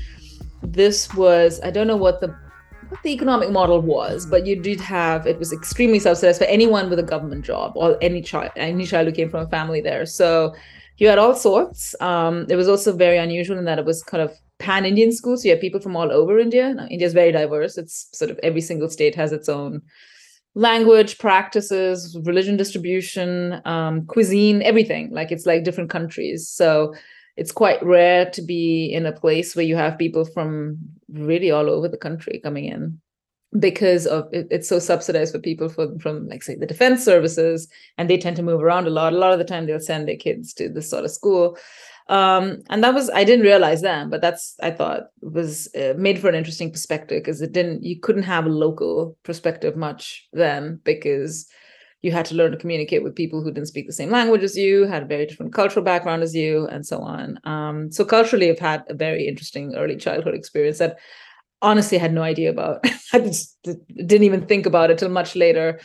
this 0.62 1.12
was, 1.14 1.61
I 1.62 1.71
don't 1.71 1.87
know 1.87 1.97
what 1.97 2.21
the 2.21 2.35
what 2.88 3.03
the 3.03 3.12
economic 3.12 3.50
model 3.50 3.81
was, 3.81 4.26
but 4.26 4.47
you 4.47 4.61
did 4.61 4.79
have 4.81 5.26
it 5.26 5.38
was 5.38 5.53
extremely 5.53 5.99
subsidized 5.99 6.38
for 6.38 6.45
anyone 6.45 6.91
with 6.91 6.99
a 6.99 7.03
government 7.03 7.45
job 7.45 7.73
or 7.75 7.97
any 8.03 8.21
child, 8.21 8.53
any 8.57 8.85
child 8.85 9.07
who 9.07 9.12
came 9.12 9.31
from 9.31 9.47
a 9.47 9.49
family 9.49 9.81
there. 9.81 10.05
So 10.05 10.55
you 10.97 11.09
had 11.09 11.19
all 11.19 11.35
sorts. 11.35 11.95
Um, 12.01 12.47
it 12.49 12.57
was 12.57 12.69
also 12.69 12.97
very 12.97 13.19
unusual 13.19 13.59
in 13.59 13.65
that 13.65 13.79
it 13.79 13.85
was 13.85 14.03
kind 14.03 14.23
of 14.23 14.33
pan 14.59 14.85
Indian 14.85 15.13
school. 15.13 15.37
So 15.37 15.45
you 15.45 15.51
had 15.51 15.61
people 15.61 15.81
from 15.81 15.97
all 15.97 16.13
over 16.13 16.39
India. 16.39 16.73
Now, 16.73 16.87
India 16.87 17.07
is 17.07 17.15
very 17.15 17.33
diverse. 17.33 17.77
It's 17.77 18.09
sort 18.13 18.31
of 18.31 18.39
every 18.43 18.61
single 18.61 18.89
state 18.89 19.15
has 19.15 19.33
its 19.33 19.49
own 19.49 19.83
language, 20.55 21.19
practices, 21.19 22.17
religion 22.25 22.57
distribution, 22.57 23.61
um, 23.65 24.07
cuisine, 24.07 24.63
everything. 24.63 25.11
Like 25.11 25.33
it's 25.33 25.47
like 25.47 25.65
different 25.65 25.91
countries. 25.91 26.49
So 26.49 26.95
it's 27.37 27.51
quite 27.51 27.83
rare 27.83 28.31
to 28.31 28.43
be 28.43 28.93
in 28.93 29.07
a 29.07 29.13
place 29.13 29.57
where 29.57 29.65
you 29.65 29.75
have 29.75 29.99
people 29.99 30.25
from 30.25 30.79
really 31.09 31.51
all 31.51 31.69
over 31.69 31.89
the 31.89 31.97
country 31.97 32.41
coming 32.43 32.67
in 32.67 33.01
because 33.58 34.06
of 34.06 34.28
it, 34.32 34.49
it's 34.50 34.68
so 34.68 34.78
subsidized 34.78 35.32
for 35.32 35.38
people 35.38 35.68
from 35.68 35.99
from 35.99 36.28
like 36.28 36.42
say 36.42 36.56
the 36.56 36.66
defense 36.66 37.04
services 37.04 37.68
and 37.99 38.11
they 38.11 38.18
tend 38.18 38.37
to 38.37 38.42
move 38.42 38.62
around 38.62 38.87
a 38.87 38.90
lot. 38.90 39.12
A 39.12 39.18
lot 39.18 39.32
of 39.32 39.38
the 39.38 39.44
time 39.44 39.66
they'll 39.66 39.80
send 39.80 40.08
their 40.08 40.16
kids 40.16 40.52
to 40.54 40.68
this 40.68 40.90
sort 40.90 41.04
of 41.04 41.11
school. 41.11 41.56
Um, 42.08 42.62
and 42.68 42.84
that 42.84 42.92
was 42.92 43.08
i 43.14 43.25
didn't 43.25 43.46
realize 43.46 43.80
that 43.80 44.11
but 44.11 44.20
that's 44.20 44.56
i 44.62 44.70
thought 44.70 45.04
was 45.23 45.75
uh, 45.75 45.94
made 45.96 46.18
for 46.18 46.28
an 46.28 46.34
interesting 46.34 46.70
perspective 46.70 47.23
because 47.23 47.40
it 47.40 47.52
didn't 47.52 47.82
you 47.82 47.99
couldn't 47.99 48.25
have 48.25 48.44
a 48.44 48.50
local 48.50 49.16
perspective 49.23 49.75
much 49.75 50.28
then 50.34 50.80
because 50.84 51.46
you 52.02 52.12
had 52.12 52.26
to 52.26 52.34
learn 52.34 52.52
to 52.52 52.58
communicate 52.58 53.02
with 53.02 53.14
people 53.14 53.42
who 53.42 53.50
didn't 53.50 53.68
speak 53.68 53.87
the 53.87 53.92
same 53.94 54.11
language 54.11 54.42
as 54.42 54.54
you 54.54 54.84
had 54.84 55.02
a 55.02 55.06
very 55.06 55.25
different 55.25 55.54
cultural 55.54 55.82
background 55.82 56.23
as 56.23 56.34
you 56.34 56.66
and 56.66 56.84
so 56.87 56.99
on. 56.99 57.40
Um, 57.44 57.90
so 57.90 58.04
culturally 58.04 58.50
i've 58.50 58.58
had 58.58 58.84
a 58.90 58.94
very 58.94 59.26
interesting 59.26 59.75
early 59.75 59.96
childhood 59.96 60.34
experience 60.34 60.76
that 60.76 60.99
honestly 61.64 61.99
had 61.99 62.12
no 62.12 62.23
idea 62.23 62.50
about. 62.50 62.85
I 63.12 63.21
just 63.21 63.59
didn't 63.62 64.25
even 64.25 64.47
think 64.47 64.66
about 64.66 64.90
it 64.90 64.99
till 64.99 65.09
much 65.09 65.35
later. 65.35 65.80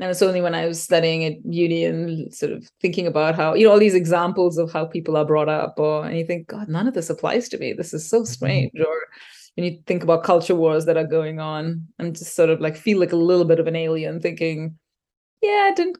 And 0.00 0.10
it's 0.10 0.22
only 0.22 0.40
when 0.40 0.54
I 0.54 0.66
was 0.66 0.82
studying 0.82 1.24
at 1.24 1.34
uni 1.44 1.84
and 1.84 2.34
sort 2.34 2.52
of 2.52 2.68
thinking 2.80 3.06
about 3.06 3.34
how, 3.36 3.54
you 3.54 3.66
know, 3.66 3.72
all 3.72 3.78
these 3.78 3.94
examples 3.94 4.58
of 4.58 4.72
how 4.72 4.84
people 4.84 5.16
are 5.16 5.24
brought 5.24 5.48
up, 5.48 5.74
or 5.78 6.04
and 6.04 6.18
you 6.18 6.26
think, 6.26 6.48
God, 6.48 6.68
none 6.68 6.88
of 6.88 6.94
this 6.94 7.10
applies 7.10 7.48
to 7.50 7.58
me. 7.58 7.72
This 7.72 7.94
is 7.94 8.08
so 8.08 8.18
mm-hmm. 8.18 8.26
strange. 8.26 8.72
Or 8.80 8.96
when 9.54 9.66
you 9.66 9.78
think 9.86 10.02
about 10.02 10.24
culture 10.24 10.54
wars 10.54 10.86
that 10.86 10.96
are 10.96 11.06
going 11.06 11.38
on 11.38 11.86
I'm 11.98 12.14
just 12.14 12.34
sort 12.34 12.48
of 12.50 12.60
like 12.60 12.76
feel 12.76 12.98
like 12.98 13.12
a 13.12 13.16
little 13.16 13.44
bit 13.44 13.60
of 13.60 13.66
an 13.66 13.76
alien 13.76 14.20
thinking, 14.20 14.78
yeah, 15.42 15.68
it 15.68 15.76
didn't 15.76 15.98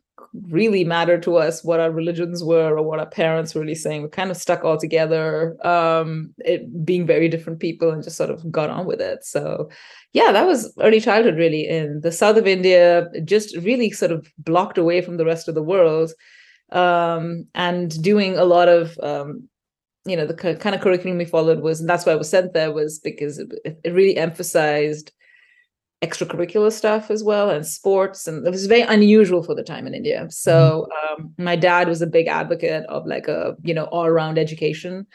really 0.51 0.85
matter 0.85 1.19
to 1.21 1.37
us 1.37 1.65
what 1.65 1.81
our 1.81 1.91
religions 1.91 2.43
were 2.43 2.77
or 2.77 2.83
what 2.83 2.99
our 2.99 3.09
parents 3.09 3.55
were 3.55 3.61
really 3.61 3.75
saying. 3.75 4.03
We 4.03 4.09
kind 4.09 4.31
of 4.31 4.37
stuck 4.37 4.65
all 4.65 4.79
together, 4.79 5.57
um, 5.67 6.35
it 6.39 6.85
being 6.85 7.07
very 7.07 7.29
different 7.29 7.61
people 7.61 7.91
and 7.91 8.03
just 8.03 8.17
sort 8.17 8.31
of 8.31 8.51
got 8.51 8.71
on 8.71 8.87
with 8.87 9.01
it. 9.01 9.25
So 9.25 9.69
yeah, 10.13 10.33
that 10.33 10.47
was 10.47 10.73
early 10.81 11.01
childhood 11.01 11.37
really 11.37 11.67
in 11.69 12.01
the 12.01 12.13
south 12.13 12.37
of 12.37 12.47
India, 12.47 13.09
just 13.25 13.57
really 13.59 13.91
sort 13.91 14.13
of 14.13 14.27
blocked 14.39 14.79
away 14.79 15.01
from 15.03 15.17
the 15.17 15.25
rest 15.25 15.49
of 15.49 15.55
the 15.55 15.63
world. 15.63 16.13
Um, 16.71 17.47
and 17.55 18.03
doing 18.03 18.39
a 18.39 18.45
lot 18.45 18.69
of 18.69 18.99
um, 19.03 19.47
you 20.05 20.17
know 20.17 20.27
the 20.27 20.35
kind 20.35 20.75
of 20.75 20.81
curriculum 20.81 21.19
we 21.19 21.25
followed 21.25 21.61
was 21.61 21.81
and 21.81 21.89
that's 21.89 22.05
why 22.05 22.13
i 22.13 22.17
was 22.17 22.29
sent 22.29 22.53
there 22.53 22.73
was 22.73 22.99
because 22.99 23.39
it, 23.39 23.53
it 23.85 23.93
really 23.93 24.17
emphasized 24.17 25.13
extracurricular 26.03 26.73
stuff 26.73 27.11
as 27.11 27.23
well 27.23 27.49
and 27.49 27.65
sports 27.65 28.27
and 28.27 28.45
it 28.47 28.51
was 28.51 28.67
very 28.67 28.83
unusual 28.83 29.43
for 29.43 29.55
the 29.55 29.63
time 29.63 29.87
in 29.87 29.95
india. 29.95 30.27
So 30.31 30.89
mm-hmm. 30.91 31.23
um, 31.23 31.35
my 31.39 31.57
dad 31.57 31.89
was 31.89 32.03
a 32.03 32.07
big 32.07 32.27
advocate 32.27 32.85
of 32.87 33.07
like 33.07 33.29
a 33.29 33.57
you 33.63 33.75
know 33.75 33.85
all 33.85 34.07
around 34.07 34.39
education. 34.39 35.07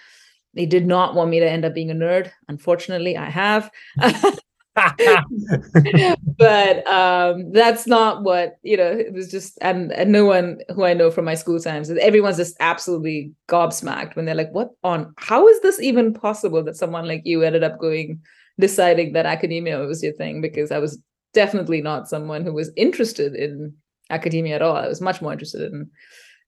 He 0.55 0.65
did 0.65 0.87
not 0.87 1.13
want 1.13 1.29
me 1.29 1.39
to 1.39 1.49
end 1.49 1.65
up 1.65 1.75
being 1.75 1.91
a 1.91 1.93
nerd 1.93 2.31
unfortunately 2.47 3.17
i 3.17 3.29
have. 3.29 3.69
But 6.37 6.87
um, 6.87 7.51
that's 7.51 7.87
not 7.87 8.23
what 8.23 8.59
you 8.61 8.77
know 8.77 8.91
it 8.91 9.11
was 9.11 9.31
just 9.31 9.57
and, 9.61 9.91
and 9.91 10.11
no 10.11 10.25
one 10.25 10.59
who 10.69 10.83
i 10.83 10.93
know 10.93 11.09
from 11.09 11.25
my 11.25 11.33
school 11.33 11.59
times 11.59 11.89
everyone's 11.89 12.37
just 12.37 12.55
absolutely 12.59 13.31
gobsmacked 13.47 14.15
when 14.15 14.25
they're 14.25 14.35
like 14.35 14.51
what 14.51 14.69
on 14.83 15.15
how 15.17 15.47
is 15.47 15.59
this 15.61 15.81
even 15.81 16.13
possible 16.13 16.63
that 16.63 16.77
someone 16.77 17.07
like 17.07 17.23
you 17.25 17.41
ended 17.41 17.63
up 17.63 17.79
going 17.79 18.21
deciding 18.59 19.13
that 19.13 19.25
academia 19.25 19.79
was 19.79 20.03
your 20.03 20.13
thing 20.13 20.41
because 20.41 20.71
I 20.71 20.79
was 20.79 20.99
definitely 21.33 21.81
not 21.81 22.09
someone 22.09 22.43
who 22.43 22.53
was 22.53 22.71
interested 22.75 23.35
in 23.35 23.73
academia 24.09 24.55
at 24.55 24.61
all. 24.61 24.75
I 24.75 24.87
was 24.87 25.01
much 25.01 25.21
more 25.21 25.31
interested 25.31 25.71
in 25.71 25.89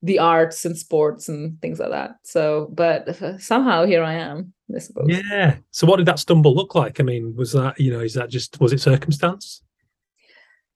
the 0.02 0.20
arts 0.20 0.66
and 0.66 0.78
sports 0.78 1.28
and 1.28 1.62
things 1.62 1.80
like 1.80 1.92
that. 1.92 2.12
So, 2.24 2.70
but 2.74 3.16
somehow 3.42 3.86
here 3.86 4.04
I 4.04 4.14
am, 4.14 4.54
I 4.74 4.80
suppose. 4.80 5.08
Yeah. 5.10 5.58
So, 5.72 5.86
what 5.86 5.98
did 5.98 6.06
that 6.06 6.20
stumble 6.20 6.56
look 6.56 6.74
like? 6.74 7.00
I 7.00 7.04
mean, 7.04 7.36
was 7.36 7.52
that, 7.54 7.80
you 7.80 7.92
know, 7.92 8.00
is 8.00 8.14
that 8.14 8.30
just, 8.30 8.60
was 8.60 8.72
it 8.72 8.80
circumstance? 8.80 9.62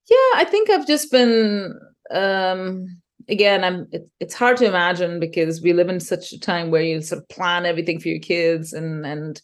Yeah, 0.09 0.31
I 0.35 0.45
think 0.49 0.69
I've 0.69 0.85
just 0.85 1.09
been, 1.09 1.79
um, 2.11 2.85
again, 3.29 3.63
I'm, 3.63 3.87
it, 3.93 4.09
it's 4.19 4.33
hard 4.33 4.57
to 4.57 4.65
imagine 4.65 5.21
because 5.21 5.61
we 5.61 5.71
live 5.71 5.87
in 5.87 6.01
such 6.01 6.33
a 6.33 6.39
time 6.39 6.69
where 6.69 6.81
you 6.81 7.01
sort 7.01 7.21
of 7.21 7.29
plan 7.29 7.65
everything 7.65 7.99
for 7.99 8.09
your 8.09 8.19
kids 8.19 8.73
and, 8.73 9.05
and, 9.05 9.41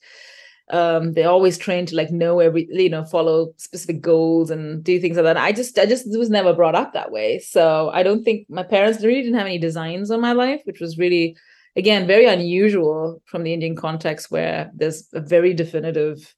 um 0.72 1.14
they're 1.14 1.30
always 1.30 1.58
trained 1.58 1.88
to 1.88 1.96
like 1.96 2.12
know 2.12 2.40
every 2.40 2.68
you 2.70 2.90
know 2.90 3.04
follow 3.04 3.54
specific 3.58 4.02
goals 4.02 4.52
and 4.52 4.84
do 4.84 5.00
things 5.00 5.18
like 5.18 5.24
that. 5.24 5.38
I 5.38 5.52
just 5.52 5.78
i 5.80 5.86
just 5.86 6.06
was 6.18 6.30
never 6.30 6.54
brought 6.54 6.76
up 6.76 6.94
that 6.94 7.12
way. 7.12 7.40
So 7.40 7.90
i 7.94 8.04
don't 8.04 8.24
think 8.24 8.48
my 8.50 8.64
parents 8.64 9.04
really 9.04 9.22
didn't 9.22 9.38
have 9.38 9.48
any 9.48 9.58
designs 9.58 10.12
on 10.12 10.22
my 10.22 10.34
life 10.34 10.62
which 10.66 10.80
was 10.80 10.98
really 10.98 11.36
again 11.76 12.08
very 12.08 12.26
unusual 12.26 13.22
from 13.26 13.44
the 13.44 13.54
indian 13.54 13.76
context 13.76 14.32
where 14.32 14.72
there's 14.76 15.08
a 15.14 15.22
very 15.22 15.54
definitive 15.54 16.36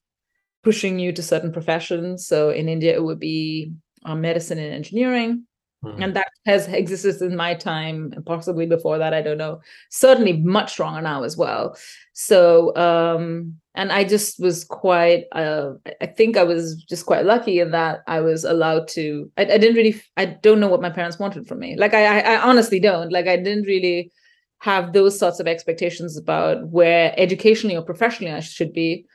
pushing 0.62 0.98
you 0.98 1.12
to 1.12 1.22
certain 1.22 1.52
professions. 1.52 2.26
So 2.26 2.50
in 2.50 2.68
india 2.68 2.94
it 2.94 3.02
would 3.02 3.18
be 3.20 3.72
um, 4.04 4.20
medicine 4.20 4.58
and 4.58 4.72
engineering. 4.72 5.46
Mm-hmm. 5.84 6.00
and 6.00 6.14
that 6.14 6.28
has 6.46 6.68
existed 6.68 7.20
in 7.22 7.34
my 7.34 7.54
time 7.54 8.12
and 8.14 8.24
possibly 8.24 8.66
before 8.66 8.98
that 8.98 9.12
i 9.12 9.20
don't 9.20 9.36
know. 9.36 9.60
Certainly 9.90 10.34
much 10.42 10.70
stronger 10.74 11.02
now 11.02 11.24
as 11.24 11.36
well. 11.36 11.76
So 12.12 12.74
um 12.76 13.56
and 13.74 13.92
i 13.92 14.04
just 14.04 14.38
was 14.38 14.64
quite 14.64 15.24
uh, 15.32 15.70
i 16.00 16.06
think 16.06 16.36
i 16.36 16.42
was 16.42 16.76
just 16.84 17.06
quite 17.06 17.24
lucky 17.24 17.58
in 17.60 17.70
that 17.70 18.00
i 18.06 18.20
was 18.20 18.44
allowed 18.44 18.86
to 18.88 19.30
I, 19.36 19.42
I, 19.42 19.58
didn't 19.58 19.76
really 19.76 20.00
i 20.16 20.24
don't 20.26 20.60
know 20.60 20.68
what 20.68 20.82
my 20.82 20.90
parents 20.90 21.18
wanted 21.18 21.46
from 21.46 21.60
me. 21.60 21.76
Like 21.76 21.94
I, 21.94 22.20
I 22.20 22.42
honestly 22.42 22.80
don't. 22.80 23.12
Like 23.12 23.26
i 23.26 23.36
didn't 23.36 23.66
really 23.66 24.10
have 24.58 24.92
those 24.92 25.18
sorts 25.18 25.40
of 25.40 25.48
expectations 25.48 26.16
about 26.16 26.68
where 26.68 27.14
educationally 27.16 27.76
or 27.76 27.82
professionally 27.82 28.32
i 28.32 28.40
should 28.40 28.72
be. 28.72 29.06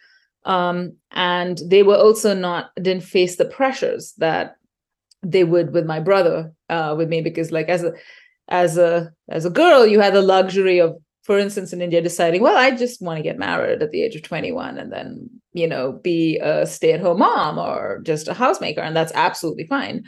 Um, 0.46 0.94
and 1.12 1.60
they 1.66 1.84
were 1.84 1.98
also 1.98 2.34
not 2.34 2.72
didn't 2.76 3.04
face 3.04 3.36
the 3.36 3.46
pressures 3.46 4.14
that 4.18 4.56
they 5.24 5.44
would 5.44 5.74
with 5.74 5.86
my 5.86 6.00
brother 6.00 6.54
uh, 6.70 6.96
with 6.98 7.10
me 7.10 7.22
because 7.22 7.52
like 7.52 7.70
as 7.70 7.84
a 7.84 7.94
as 8.48 8.78
a 8.78 9.12
as 9.30 9.46
a 9.46 9.50
girl 9.50 9.86
you 9.86 10.00
had 10.00 10.14
the 10.14 10.22
luxury 10.22 10.80
of 10.80 10.96
for 11.28 11.38
instance, 11.38 11.74
in 11.74 11.82
India, 11.82 12.02
deciding, 12.02 12.42
well, 12.42 12.56
I 12.56 12.72
just 12.72 13.02
want 13.02 13.18
to 13.18 13.24
get 13.24 13.38
married 13.38 13.82
at 13.82 13.92
the 13.92 14.02
age 14.02 14.16
of 14.16 14.24
21 14.24 14.78
and 14.78 14.94
then, 14.94 15.30
you 15.52 15.68
know, 15.68 15.92
be 15.92 16.40
a 16.40 16.66
stay 16.66 16.94
at 16.94 17.02
home 17.02 17.20
mom 17.20 17.60
or 17.60 18.00
just 18.04 18.30
a 18.30 18.34
housemaker. 18.34 18.80
And 18.80 18.96
that's 18.96 19.12
absolutely 19.14 19.68
fine. 19.68 20.06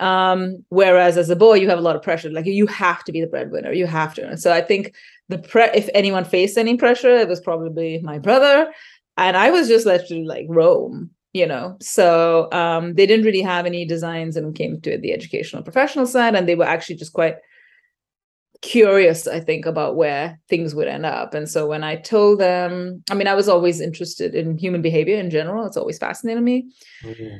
Um, 0.00 0.64
whereas 0.70 1.16
as 1.16 1.30
a 1.30 1.36
boy, 1.36 1.54
you 1.54 1.68
have 1.68 1.78
a 1.78 1.82
lot 1.82 1.94
of 1.94 2.02
pressure. 2.02 2.28
Like 2.28 2.46
you 2.46 2.66
have 2.66 3.04
to 3.04 3.12
be 3.12 3.20
the 3.20 3.28
breadwinner. 3.28 3.72
You 3.72 3.86
have 3.86 4.14
to. 4.14 4.26
And 4.26 4.40
so 4.40 4.52
I 4.52 4.60
think 4.60 4.96
the 5.28 5.38
pre- 5.38 5.70
if 5.74 5.88
anyone 5.94 6.24
faced 6.24 6.58
any 6.58 6.76
pressure, 6.76 7.16
it 7.16 7.28
was 7.28 7.40
probably 7.40 8.00
my 8.02 8.18
brother. 8.18 8.72
And 9.16 9.36
I 9.36 9.52
was 9.52 9.68
just 9.68 9.86
left 9.86 10.08
to 10.08 10.24
like 10.24 10.46
roam, 10.48 11.10
you 11.32 11.46
know. 11.46 11.76
So 11.80 12.50
um, 12.50 12.94
they 12.94 13.06
didn't 13.06 13.26
really 13.26 13.42
have 13.42 13.64
any 13.64 13.84
designs 13.84 14.36
and 14.36 14.56
came 14.56 14.80
to 14.80 14.98
the 14.98 15.12
educational 15.12 15.62
professional 15.62 16.06
side. 16.06 16.34
And 16.34 16.48
they 16.48 16.56
were 16.56 16.64
actually 16.64 16.96
just 16.96 17.12
quite 17.12 17.36
curious 18.60 19.26
i 19.28 19.38
think 19.38 19.66
about 19.66 19.94
where 19.94 20.38
things 20.48 20.74
would 20.74 20.88
end 20.88 21.06
up. 21.06 21.32
And 21.34 21.48
so 21.48 21.66
when 21.66 21.84
i 21.84 21.94
told 21.96 22.40
them 22.40 23.02
i 23.10 23.14
mean 23.14 23.28
i 23.28 23.34
was 23.34 23.48
always 23.48 23.80
interested 23.80 24.34
in 24.34 24.58
human 24.58 24.82
behavior 24.82 25.16
in 25.16 25.30
general. 25.30 25.66
It's 25.66 25.76
always 25.76 25.98
fascinated 25.98 26.42
me. 26.42 26.70
Mm-hmm. 27.04 27.36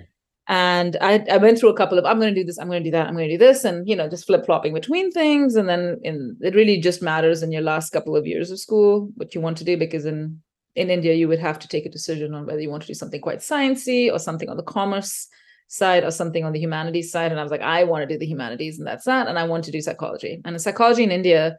and 0.46 0.96
I, 1.00 1.24
I 1.31 1.37
went 1.38 1.59
through 1.59 1.70
a 1.70 1.76
couple 1.76 1.98
of 1.98 2.04
i'm 2.04 2.20
going 2.20 2.35
to 2.35 2.40
do 2.40 2.46
this 2.46 2.59
i'm 2.59 2.68
going 2.68 2.83
to 2.83 2.88
do 2.90 2.96
that 2.96 3.07
i'm 3.07 3.14
going 3.14 3.28
to 3.28 3.35
do 3.35 3.44
this 3.46 3.64
and 3.64 3.88
you 3.88 3.96
know 3.96 4.09
just 4.09 4.26
flip-flopping 4.26 4.72
between 4.72 5.11
things. 5.11 5.57
And 5.57 5.68
then 5.68 5.98
in 6.02 6.37
it 6.40 6.54
really 6.54 6.81
just 6.81 7.02
matters 7.02 7.42
in 7.42 7.52
your 7.52 7.62
last 7.62 7.90
couple 7.90 8.16
of 8.16 8.26
years 8.26 8.50
of 8.50 8.61
school 8.61 9.11
what 9.16 9.35
you 9.35 9.40
want 9.40 9.59
to 9.59 9.64
do 9.64 9.76
because 9.76 10.07
in 10.07 10.40
in 10.76 10.88
india 10.90 11.14
you 11.14 11.26
would 11.26 11.40
have 11.40 11.59
to 11.59 11.68
take 11.68 11.87
a 11.87 11.90
decision 11.90 12.33
on 12.35 12.46
whether 12.46 12.61
you 12.61 12.70
want 12.70 12.83
to 12.83 12.92
do 12.92 12.94
something 12.94 13.20
quite 13.20 13.40
sciencey 13.40 14.12
or 14.12 14.18
something 14.18 14.48
on 14.48 14.57
the 14.57 14.62
commerce 14.62 15.28
side 15.68 16.02
or 16.02 16.11
something 16.11 16.44
on 16.44 16.52
the 16.52 16.59
humanities 16.59 17.12
side 17.12 17.31
and 17.31 17.38
i 17.38 17.42
was 17.42 17.52
like 17.52 17.61
i 17.61 17.85
want 17.85 18.02
to 18.02 18.12
do 18.12 18.18
the 18.18 18.26
humanities 18.26 18.78
and 18.78 18.87
that's 18.87 19.04
that 19.04 19.28
and 19.28 19.38
i 19.38 19.44
want 19.44 19.64
to 19.64 19.70
do 19.70 19.81
psychology. 19.81 20.40
And 20.44 20.61
psychology 20.61 21.04
in 21.04 21.11
india 21.11 21.57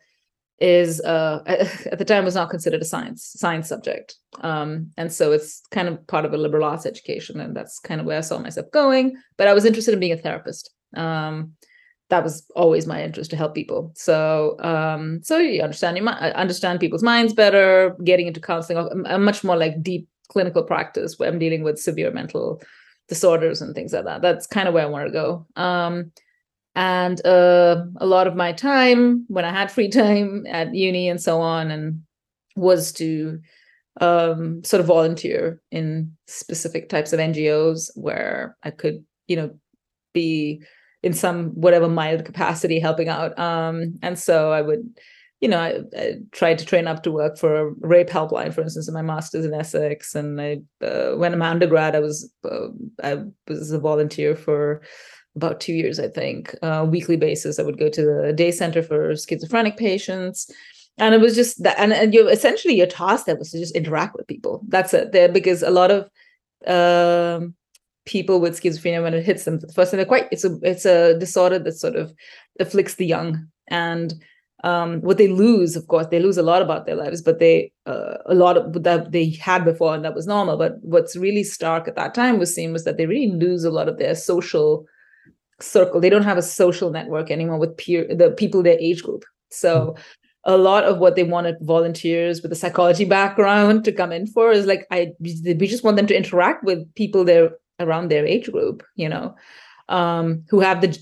is 0.60 1.00
uh, 1.02 1.42
at 1.46 2.00
the 2.00 2.06
time 2.06 2.26
was 2.26 2.36
not 2.36 2.50
considered 2.50 2.82
a 2.82 2.86
science 2.86 3.34
science 3.38 3.70
subject. 3.70 4.16
Um, 4.42 4.92
and 4.98 5.12
so 5.14 5.32
it's 5.32 5.62
kind 5.72 5.88
of 5.88 6.06
part 6.08 6.26
of 6.26 6.34
a 6.34 6.38
liberal 6.38 6.66
arts 6.66 6.86
education 6.86 7.40
and 7.40 7.56
that's 7.56 7.80
kind 7.80 8.02
of 8.02 8.08
where 8.08 8.18
i 8.18 8.22
saw 8.22 8.40
myself 8.40 8.70
going 8.72 9.16
but 9.38 9.48
i 9.48 9.54
was 9.54 9.66
interested 9.66 9.94
in 9.94 10.00
being 10.00 10.14
a 10.14 10.18
therapist. 10.18 10.72
Um, 10.96 11.54
that 12.10 12.24
was 12.24 12.44
always 12.56 12.88
my 12.88 13.04
interest 13.04 13.30
to 13.30 13.38
help 13.38 13.54
people. 13.54 13.92
So 13.96 14.58
um, 14.62 15.20
so 15.22 15.38
you 15.38 15.62
understand 15.62 15.96
you 15.96 16.04
might 16.04 16.34
understand 16.34 16.80
people's 16.80 17.04
minds 17.04 17.34
better 17.34 17.96
getting 18.04 18.26
into 18.26 18.42
counseling 18.42 19.06
a 19.06 19.20
much 19.20 19.44
more 19.44 19.56
like 19.56 19.84
deep 19.84 20.10
clinical 20.30 20.64
practice 20.64 21.18
where 21.18 21.28
i'm 21.28 21.40
dealing 21.40 21.64
with 21.64 21.80
severe 21.80 22.12
mental 22.12 22.62
disorders 23.10 23.62
and 23.62 23.76
things 23.76 23.92
like 23.92 24.06
that. 24.06 24.22
That's 24.22 24.48
kind 24.48 24.68
of 24.68 24.74
where 24.74 24.86
i 24.86 24.90
want 24.90 25.08
to 25.08 25.12
go. 25.12 25.46
Um, 25.56 26.12
and 26.76 27.26
uh, 27.26 27.84
a 27.98 28.06
lot 28.06 28.28
of 28.28 28.36
my 28.36 28.54
time 28.54 29.26
when 29.28 29.44
i 29.44 29.52
had 29.52 29.72
free 29.72 29.90
time 30.04 30.46
at 30.48 30.74
uni 30.74 31.10
and 31.10 31.22
so 31.22 31.42
on 31.42 31.72
and 31.72 32.02
was 32.56 32.92
to 32.94 33.40
um, 34.02 34.64
sort 34.64 34.80
of 34.80 34.86
volunteer 34.86 35.62
in 35.72 36.16
specific 36.28 36.88
types 36.88 37.12
of 37.12 37.20
ngos 37.20 37.90
where 37.96 38.56
i 38.64 38.70
could 38.70 39.04
you 39.28 39.36
know 39.36 39.50
be 40.14 40.62
in 41.04 41.14
some 41.14 41.50
whatever 41.52 41.88
mild 41.88 42.26
capacity 42.26 42.80
helping 42.80 43.08
out. 43.08 43.38
Um, 43.40 43.98
and 44.02 44.18
so 44.18 44.52
i 44.52 44.62
would 44.62 44.84
you 45.40 45.48
know 45.48 45.60
I, 45.60 45.80
I, 45.98 46.16
tried 46.32 46.60
to 46.60 46.66
train 46.66 46.88
up 46.88 47.04
to 47.04 47.12
work 47.12 47.38
for 47.38 47.56
a 47.56 47.72
rape 47.80 48.10
helpline 48.10 48.54
for 48.54 48.62
instance 48.62 48.88
in 48.88 48.94
my 48.94 49.02
master's 49.02 49.46
in 49.46 49.54
essex 49.54 50.14
and 50.16 50.42
i 50.42 50.60
uh, 50.84 51.16
when 51.16 51.34
i'm 51.34 51.42
undergrad 51.42 51.96
i 51.96 52.00
was 52.00 52.32
uh, 52.44 52.68
i 53.04 53.24
was 53.48 53.72
a 53.72 53.80
volunteer 53.80 54.36
for 54.36 54.82
about 55.36 55.60
two 55.60 55.74
years, 55.74 56.00
I 56.00 56.08
think, 56.08 56.56
uh, 56.62 56.86
weekly 56.90 57.16
basis. 57.18 57.60
I 57.60 57.64
would 57.64 57.80
go 57.80 57.90
to 57.90 58.02
the 58.02 58.34
day 58.34 58.52
center 58.52 58.82
for 58.82 59.16
schizophrenic 59.16 59.78
patients. 59.78 60.52
And 60.98 61.16
it 61.16 61.22
was 61.22 61.36
just 61.36 61.64
that, 61.64 61.80
and, 61.80 61.94
and 61.94 62.14
you 62.14 62.28
essentially 62.28 62.76
your 62.76 62.88
task 62.88 63.26
that 63.26 63.40
was 63.40 63.52
to 63.52 63.60
just 63.60 63.76
interact 63.76 64.16
with 64.16 64.28
people. 64.28 64.62
That's 64.68 64.94
it. 64.94 65.14
There 65.14 65.30
because 65.30 65.64
a 65.64 65.70
lot 65.70 65.92
of 65.92 66.10
um, 66.68 67.56
people 68.06 68.42
with 68.42 68.62
schizophrenia, 68.62 69.02
when 69.02 69.14
it 69.14 69.24
hits 69.24 69.46
them 69.46 69.62
for 69.62 69.68
the 69.68 69.74
first 69.74 69.92
time, 69.92 69.98
they're 69.98 70.06
quite. 70.06 70.28
It's 70.30 70.44
a 70.44 70.60
it's 70.62 70.86
a 70.86 71.18
disorder 71.18 71.58
that 71.58 71.80
sort 71.80 71.96
of 71.96 72.14
afflicts 72.60 72.96
the 72.96 73.06
young, 73.06 73.48
and 73.70 74.14
um, 74.64 75.02
what 75.02 75.18
they 75.18 75.28
lose, 75.28 75.76
of 75.76 75.88
course, 75.88 76.08
they 76.08 76.20
lose 76.20 76.38
a 76.38 76.44
lot 76.44 76.62
about 76.62 76.86
their 76.86 76.96
lives, 76.96 77.22
but 77.22 77.40
they 77.40 77.72
uh, 77.86 78.18
a 78.26 78.36
lot 78.36 78.58
of 78.58 78.84
that 78.84 79.12
they 79.12 79.30
had 79.32 79.64
before, 79.64 79.96
and 79.96 80.04
that 80.04 80.16
was 80.16 80.28
normal. 80.28 80.58
But 80.58 80.78
what's 80.82 81.16
really 81.16 81.44
stark 81.44 81.88
at 81.88 81.96
that 81.96 82.14
time 82.14 82.40
was 82.40 82.54
seen 82.54 82.74
was 82.74 82.84
that 82.84 82.98
they 82.98 83.06
really 83.06 83.32
lose 83.32 83.64
a 83.64 83.72
lot 83.72 83.88
of 83.88 83.98
their 83.98 84.16
social 84.16 84.86
circle 85.62 86.00
they 86.00 86.10
don't 86.10 86.24
have 86.24 86.38
a 86.38 86.42
social 86.42 86.90
network 86.90 87.32
anymore 87.32 87.60
with 87.60 87.76
peer 87.78 88.08
the 88.14 88.32
people 88.32 88.64
their 88.64 88.80
age 88.80 89.04
group 89.04 89.26
so 89.50 89.96
hmm. 89.96 90.02
a 90.46 90.58
lot 90.58 90.84
of 90.84 91.00
what 91.00 91.16
they 91.16 91.24
wanted 91.24 91.56
volunteers 91.62 92.42
with 92.42 92.52
a 92.52 92.56
psychology 92.56 93.06
background 93.06 93.84
to 93.84 93.92
come 93.92 94.12
in 94.12 94.26
for 94.28 94.52
is 94.52 94.66
like 94.66 94.86
i 94.92 95.12
we 95.20 95.68
just 95.68 95.84
want 95.84 95.98
them 95.98 96.08
to 96.08 96.16
interact 96.16 96.64
with 96.64 96.94
people 96.96 97.24
there 97.24 97.52
around 97.80 98.10
their 98.10 98.26
age 98.26 98.52
group 98.52 98.84
you 98.96 99.10
know 99.10 99.36
um, 99.90 100.44
who 100.50 100.60
have 100.60 100.82
the 100.82 100.98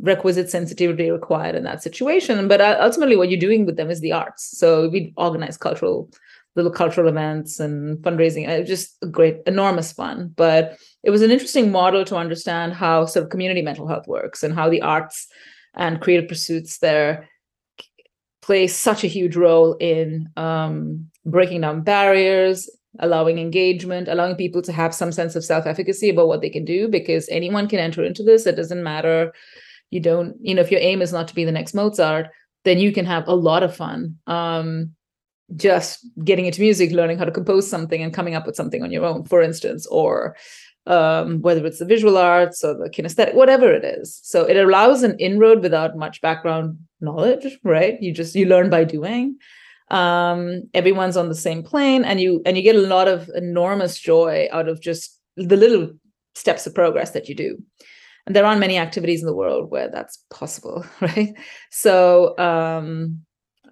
requisite 0.00 0.50
sensitivity 0.50 1.10
required 1.10 1.54
in 1.54 1.64
that 1.64 1.82
situation 1.82 2.48
but 2.48 2.60
uh, 2.60 2.76
ultimately 2.80 3.16
what 3.16 3.30
you're 3.30 3.38
doing 3.38 3.64
with 3.64 3.76
them 3.76 3.90
is 3.90 4.00
the 4.00 4.12
arts 4.12 4.58
so 4.58 4.88
we 4.88 5.12
organize 5.16 5.56
cultural 5.56 6.10
little 6.54 6.70
cultural 6.70 7.08
events 7.08 7.60
and 7.60 7.98
fundraising. 7.98 8.48
It 8.48 8.60
was 8.60 8.68
just 8.68 8.96
a 9.02 9.06
great, 9.06 9.38
enormous 9.46 9.92
fun. 9.92 10.32
But 10.36 10.76
it 11.02 11.10
was 11.10 11.22
an 11.22 11.30
interesting 11.30 11.70
model 11.70 12.04
to 12.04 12.16
understand 12.16 12.74
how 12.74 13.06
sort 13.06 13.24
of 13.24 13.30
community 13.30 13.62
mental 13.62 13.86
health 13.88 14.06
works 14.06 14.42
and 14.42 14.54
how 14.54 14.68
the 14.68 14.82
arts 14.82 15.26
and 15.74 16.00
creative 16.00 16.28
pursuits 16.28 16.78
there 16.78 17.28
play 18.42 18.66
such 18.66 19.04
a 19.04 19.08
huge 19.08 19.36
role 19.36 19.74
in 19.74 20.28
um, 20.36 21.08
breaking 21.24 21.62
down 21.62 21.82
barriers, 21.82 22.68
allowing 22.98 23.38
engagement, 23.38 24.08
allowing 24.08 24.36
people 24.36 24.62
to 24.62 24.72
have 24.72 24.94
some 24.94 25.12
sense 25.12 25.34
of 25.34 25.44
self-efficacy 25.44 26.10
about 26.10 26.28
what 26.28 26.40
they 26.40 26.50
can 26.50 26.64
do, 26.64 26.88
because 26.88 27.28
anyone 27.30 27.68
can 27.68 27.78
enter 27.78 28.04
into 28.04 28.22
this. 28.22 28.46
It 28.46 28.56
doesn't 28.56 28.82
matter. 28.82 29.32
You 29.90 30.00
don't, 30.00 30.36
you 30.40 30.54
know, 30.54 30.62
if 30.62 30.70
your 30.70 30.80
aim 30.80 31.02
is 31.02 31.12
not 31.12 31.28
to 31.28 31.34
be 31.34 31.44
the 31.44 31.52
next 31.52 31.74
Mozart, 31.74 32.28
then 32.64 32.78
you 32.78 32.92
can 32.92 33.06
have 33.06 33.26
a 33.26 33.34
lot 33.34 33.62
of 33.62 33.74
fun. 33.74 34.18
Um, 34.26 34.94
just 35.56 36.06
getting 36.24 36.46
into 36.46 36.60
music, 36.60 36.92
learning 36.92 37.18
how 37.18 37.24
to 37.24 37.30
compose 37.30 37.68
something 37.68 38.02
and 38.02 38.14
coming 38.14 38.34
up 38.34 38.46
with 38.46 38.56
something 38.56 38.82
on 38.82 38.92
your 38.92 39.04
own, 39.04 39.24
for 39.24 39.42
instance, 39.42 39.86
or 39.86 40.36
um, 40.86 41.42
whether 41.42 41.64
it's 41.66 41.78
the 41.78 41.84
visual 41.84 42.16
arts 42.16 42.64
or 42.64 42.74
the 42.74 42.90
kinesthetic, 42.90 43.34
whatever 43.34 43.72
it 43.72 43.84
is. 43.84 44.18
So 44.22 44.44
it 44.44 44.56
allows 44.56 45.02
an 45.02 45.18
inroad 45.18 45.62
without 45.62 45.96
much 45.96 46.20
background 46.20 46.78
knowledge, 47.00 47.58
right? 47.64 48.00
You 48.00 48.12
just 48.12 48.34
you 48.34 48.46
learn 48.46 48.70
by 48.70 48.84
doing. 48.84 49.36
Um, 49.92 50.68
everyone's 50.74 51.16
on 51.16 51.28
the 51.28 51.34
same 51.34 51.62
plane, 51.62 52.04
and 52.04 52.20
you 52.20 52.42
and 52.44 52.56
you 52.56 52.62
get 52.62 52.76
a 52.76 52.80
lot 52.80 53.08
of 53.08 53.30
enormous 53.34 53.98
joy 53.98 54.48
out 54.50 54.68
of 54.68 54.80
just 54.80 55.20
the 55.36 55.56
little 55.56 55.90
steps 56.34 56.66
of 56.66 56.74
progress 56.74 57.10
that 57.10 57.28
you 57.28 57.34
do. 57.34 57.58
And 58.26 58.34
there 58.34 58.46
aren't 58.46 58.60
many 58.60 58.78
activities 58.78 59.20
in 59.20 59.26
the 59.26 59.34
world 59.34 59.70
where 59.70 59.88
that's 59.88 60.24
possible, 60.30 60.84
right? 61.00 61.34
So 61.70 62.36
um, 62.38 63.22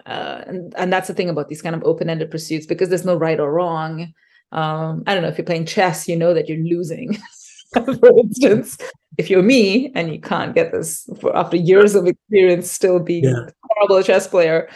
uh, 0.06 0.42
and, 0.46 0.74
and 0.76 0.92
that's 0.92 1.08
the 1.08 1.14
thing 1.14 1.28
about 1.28 1.48
these 1.48 1.62
kind 1.62 1.76
of 1.76 1.84
open-ended 1.84 2.30
pursuits 2.30 2.66
because 2.66 2.88
there's 2.88 3.04
no 3.04 3.16
right 3.16 3.40
or 3.40 3.52
wrong 3.52 4.12
um, 4.52 5.02
i 5.06 5.14
don't 5.14 5.22
know 5.22 5.28
if 5.28 5.38
you're 5.38 5.44
playing 5.44 5.66
chess 5.66 6.08
you 6.08 6.16
know 6.16 6.34
that 6.34 6.48
you're 6.48 6.58
losing 6.58 7.16
for 7.74 8.18
instance 8.18 8.76
if 9.18 9.30
you're 9.30 9.42
me 9.42 9.92
and 9.94 10.12
you 10.12 10.20
can't 10.20 10.54
get 10.54 10.72
this 10.72 11.08
for 11.20 11.34
after 11.36 11.56
years 11.56 11.94
of 11.94 12.06
experience 12.06 12.70
still 12.70 12.98
being 12.98 13.24
yeah. 13.24 13.46
a 13.46 13.52
horrible 13.74 14.02
chess 14.02 14.26
player 14.26 14.68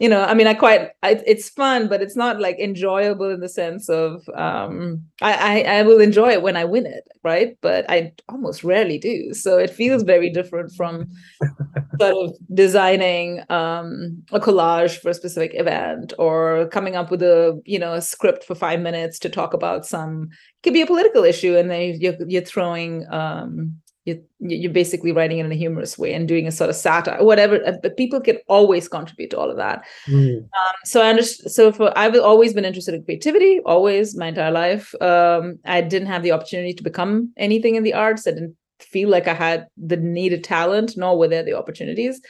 you 0.00 0.08
know 0.08 0.22
i 0.24 0.34
mean 0.34 0.46
i 0.46 0.54
quite 0.54 0.90
I, 1.02 1.22
it's 1.26 1.48
fun 1.48 1.88
but 1.88 2.02
it's 2.02 2.16
not 2.16 2.40
like 2.40 2.58
enjoyable 2.58 3.30
in 3.30 3.40
the 3.40 3.48
sense 3.48 3.88
of 3.88 4.22
um 4.34 5.04
I, 5.22 5.32
I, 5.32 5.78
I 5.78 5.82
will 5.82 6.00
enjoy 6.00 6.30
it 6.30 6.42
when 6.42 6.56
i 6.56 6.64
win 6.64 6.86
it 6.86 7.04
right? 7.22 7.56
But 7.60 7.84
i 7.88 8.12
almost 8.28 8.64
rarely 8.64 8.98
do. 8.98 9.34
So 9.34 9.58
it 9.58 9.70
feels 9.70 10.02
very 10.02 10.30
different 10.30 10.72
from 10.74 11.06
sort 12.00 12.16
of 12.16 12.34
designing 12.54 13.42
um 13.50 14.22
a 14.32 14.40
collage 14.40 14.98
for 15.00 15.10
a 15.10 15.14
specific 15.14 15.52
event 15.54 16.12
or 16.18 16.68
coming 16.68 16.96
up 16.96 17.10
with 17.10 17.22
a 17.22 17.60
you 17.64 17.78
know 17.78 17.94
a 17.94 18.00
script 18.02 18.44
for 18.44 18.54
five 18.54 18.80
minutes 18.80 19.18
to 19.20 19.28
talk 19.28 19.54
about 19.54 19.86
some 19.86 20.28
it 20.30 20.62
could 20.62 20.72
be 20.72 20.82
a 20.82 20.86
political 20.86 21.24
issue 21.24 21.56
and 21.56 21.70
then 21.70 21.96
you're, 22.00 22.16
you're 22.26 22.42
throwing 22.42 23.06
um 23.10 23.74
you, 24.10 24.56
you're 24.56 24.72
basically 24.72 25.12
writing 25.12 25.38
it 25.38 25.46
in 25.46 25.52
a 25.52 25.56
humorous 25.56 25.98
way 25.98 26.12
and 26.12 26.28
doing 26.28 26.46
a 26.46 26.52
sort 26.52 26.70
of 26.70 26.76
satire, 26.76 27.22
whatever. 27.24 27.60
Uh, 27.66 27.72
but 27.82 27.96
people 27.96 28.20
can 28.20 28.38
always 28.48 28.88
contribute 28.88 29.30
to 29.30 29.38
all 29.38 29.50
of 29.50 29.56
that. 29.56 29.84
Mm. 30.08 30.38
Um, 30.38 30.76
so 30.84 31.02
I 31.02 31.10
understand. 31.10 31.52
So 31.52 31.72
for 31.72 31.96
I've 31.96 32.16
always 32.16 32.52
been 32.54 32.64
interested 32.64 32.94
in 32.94 33.04
creativity, 33.04 33.60
always 33.66 34.16
my 34.16 34.28
entire 34.28 34.50
life. 34.50 34.94
Um, 35.00 35.58
I 35.64 35.80
didn't 35.80 36.08
have 36.08 36.22
the 36.22 36.32
opportunity 36.32 36.74
to 36.74 36.82
become 36.82 37.32
anything 37.36 37.74
in 37.74 37.82
the 37.82 37.94
arts. 37.94 38.26
I 38.26 38.32
didn't 38.32 38.56
feel 38.80 39.08
like 39.08 39.28
I 39.28 39.34
had 39.34 39.66
the 39.76 39.96
needed 39.96 40.44
talent, 40.44 40.96
nor 40.96 41.18
were 41.18 41.28
there 41.28 41.42
the 41.42 41.58
opportunities. 41.58 42.20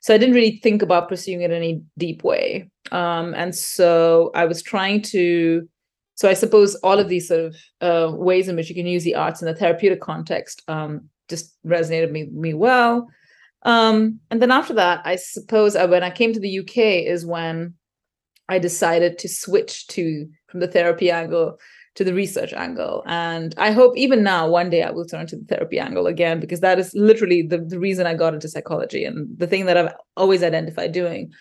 So 0.00 0.14
I 0.14 0.18
didn't 0.18 0.34
really 0.34 0.60
think 0.62 0.80
about 0.82 1.08
pursuing 1.08 1.42
it 1.42 1.50
in 1.50 1.56
any 1.56 1.82
deep 1.98 2.22
way. 2.22 2.70
Um, 2.92 3.34
and 3.34 3.54
so 3.54 4.30
I 4.34 4.44
was 4.46 4.62
trying 4.62 5.02
to 5.02 5.68
so 6.18 6.28
I 6.28 6.34
suppose 6.34 6.74
all 6.76 6.98
of 6.98 7.08
these 7.08 7.28
sort 7.28 7.44
of 7.44 7.56
uh, 7.80 8.16
ways 8.16 8.48
in 8.48 8.56
which 8.56 8.68
you 8.68 8.74
can 8.74 8.88
use 8.88 9.04
the 9.04 9.14
arts 9.14 9.40
in 9.40 9.46
a 9.46 9.54
therapeutic 9.54 10.00
context 10.00 10.62
um, 10.66 11.08
just 11.28 11.54
resonated 11.64 12.10
me 12.10 12.28
me 12.32 12.54
well. 12.54 13.08
Um, 13.62 14.20
and 14.30 14.40
then 14.40 14.50
after 14.50 14.74
that, 14.74 15.02
I 15.04 15.16
suppose 15.16 15.74
I, 15.74 15.84
uh, 15.84 15.88
when 15.88 16.02
I 16.02 16.10
came 16.10 16.32
to 16.32 16.40
the 16.40 16.60
UK 16.60 17.06
is 17.06 17.26
when 17.26 17.74
I 18.48 18.58
decided 18.58 19.18
to 19.18 19.28
switch 19.28 19.86
to 19.88 20.28
from 20.46 20.60
the 20.60 20.68
therapy 20.68 21.10
angle 21.10 21.58
to 21.96 22.04
the 22.04 22.14
research 22.14 22.52
angle. 22.52 23.02
And 23.06 23.54
I 23.58 23.72
hope 23.72 23.96
even 23.96 24.22
now, 24.22 24.48
one 24.48 24.70
day 24.70 24.84
I 24.84 24.90
will 24.90 25.04
turn 25.04 25.26
to 25.26 25.36
the 25.36 25.44
therapy 25.44 25.80
angle 25.80 26.06
again, 26.06 26.38
because 26.38 26.60
that 26.60 26.78
is 26.78 26.94
literally 26.94 27.42
the, 27.42 27.58
the 27.58 27.80
reason 27.80 28.06
I 28.06 28.14
got 28.14 28.34
into 28.34 28.48
psychology 28.48 29.04
and 29.04 29.26
the 29.36 29.48
thing 29.48 29.66
that 29.66 29.76
I've 29.76 29.92
always 30.16 30.44
identified 30.44 30.92
doing. 30.92 31.32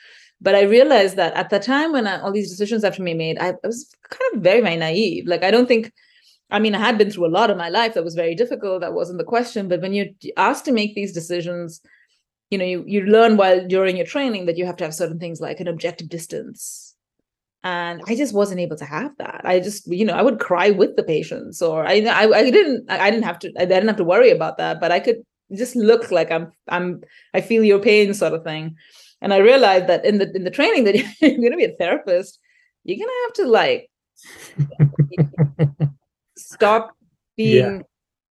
But 0.41 0.55
I 0.55 0.63
realized 0.63 1.15
that 1.15 1.35
at 1.35 1.51
the 1.51 1.59
time 1.59 1.91
when 1.91 2.07
I, 2.07 2.19
all 2.19 2.31
these 2.31 2.49
decisions 2.49 2.83
have 2.83 2.95
to 2.95 3.03
be 3.03 3.13
made, 3.13 3.37
I, 3.37 3.49
I 3.49 3.55
was 3.63 3.87
kind 4.09 4.35
of 4.35 4.41
very, 4.41 4.61
very 4.61 4.77
naive. 4.77 5.27
Like 5.27 5.43
I 5.43 5.51
don't 5.51 5.67
think 5.67 5.91
I 6.49 6.59
mean, 6.59 6.75
I 6.75 6.79
had 6.79 6.97
been 6.97 7.11
through 7.11 7.27
a 7.27 7.37
lot 7.37 7.49
of 7.49 7.57
my 7.57 7.69
life 7.69 7.93
that 7.93 8.03
was 8.03 8.15
very 8.15 8.33
difficult. 8.33 8.81
That 8.81 8.93
wasn't 8.93 9.17
the 9.17 9.25
question. 9.25 9.67
But 9.67 9.81
when 9.81 9.93
you're 9.93 10.07
asked 10.37 10.65
to 10.65 10.71
make 10.71 10.95
these 10.95 11.13
decisions, 11.13 11.81
you 12.49 12.57
know, 12.57 12.65
you, 12.65 12.83
you 12.87 13.01
learn 13.01 13.35
while 13.35 13.67
during 13.67 13.97
your 13.97 14.05
training 14.05 14.45
that 14.45 14.57
you 14.57 14.65
have 14.65 14.77
to 14.77 14.85
have 14.85 14.95
certain 14.95 15.19
things 15.19 15.41
like 15.41 15.59
an 15.59 15.67
objective 15.67 16.07
distance, 16.07 16.87
and 17.63 18.01
i 18.07 18.15
just 18.15 18.33
wasn't 18.33 18.59
able 18.59 18.75
to 18.77 18.85
have 18.85 19.11
that 19.17 19.41
i 19.43 19.59
just 19.59 19.87
you 19.87 20.05
know 20.05 20.13
i 20.13 20.21
would 20.21 20.39
cry 20.39 20.69
with 20.69 20.95
the 20.95 21.03
patients 21.03 21.61
or 21.61 21.85
i 21.85 21.95
i, 22.01 22.25
I 22.29 22.51
didn't 22.51 22.89
I, 22.89 23.09
didn't 23.09 23.25
have 23.25 23.39
to 23.39 23.51
i 23.59 23.65
didn't 23.65 23.87
have 23.87 23.97
to 23.97 24.03
worry 24.03 24.29
about 24.29 24.57
that 24.57 24.79
but 24.79 24.91
i 24.91 24.99
could 24.99 25.23
just 25.55 25.75
look 25.75 26.11
like 26.11 26.31
i'm 26.31 26.51
i'm 26.69 27.01
i 27.33 27.41
feel 27.41 27.63
your 27.63 27.79
pain 27.79 28.13
sort 28.13 28.33
of 28.33 28.43
thing 28.43 28.75
and 29.21 29.33
i 29.33 29.37
realized 29.37 29.87
that 29.87 30.05
in 30.05 30.19
the 30.19 30.31
in 30.35 30.43
the 30.43 30.51
training 30.51 30.83
that 30.83 30.95
you're 31.21 31.37
going 31.37 31.51
to 31.51 31.57
be 31.57 31.65
a 31.65 31.75
therapist 31.77 32.39
you're 32.83 32.97
going 32.97 33.09
to 33.09 33.23
have 33.25 33.33
to 33.33 33.47
like 33.47 33.89
stop 36.57 36.95
being 37.35 37.77
yeah. 37.77 37.81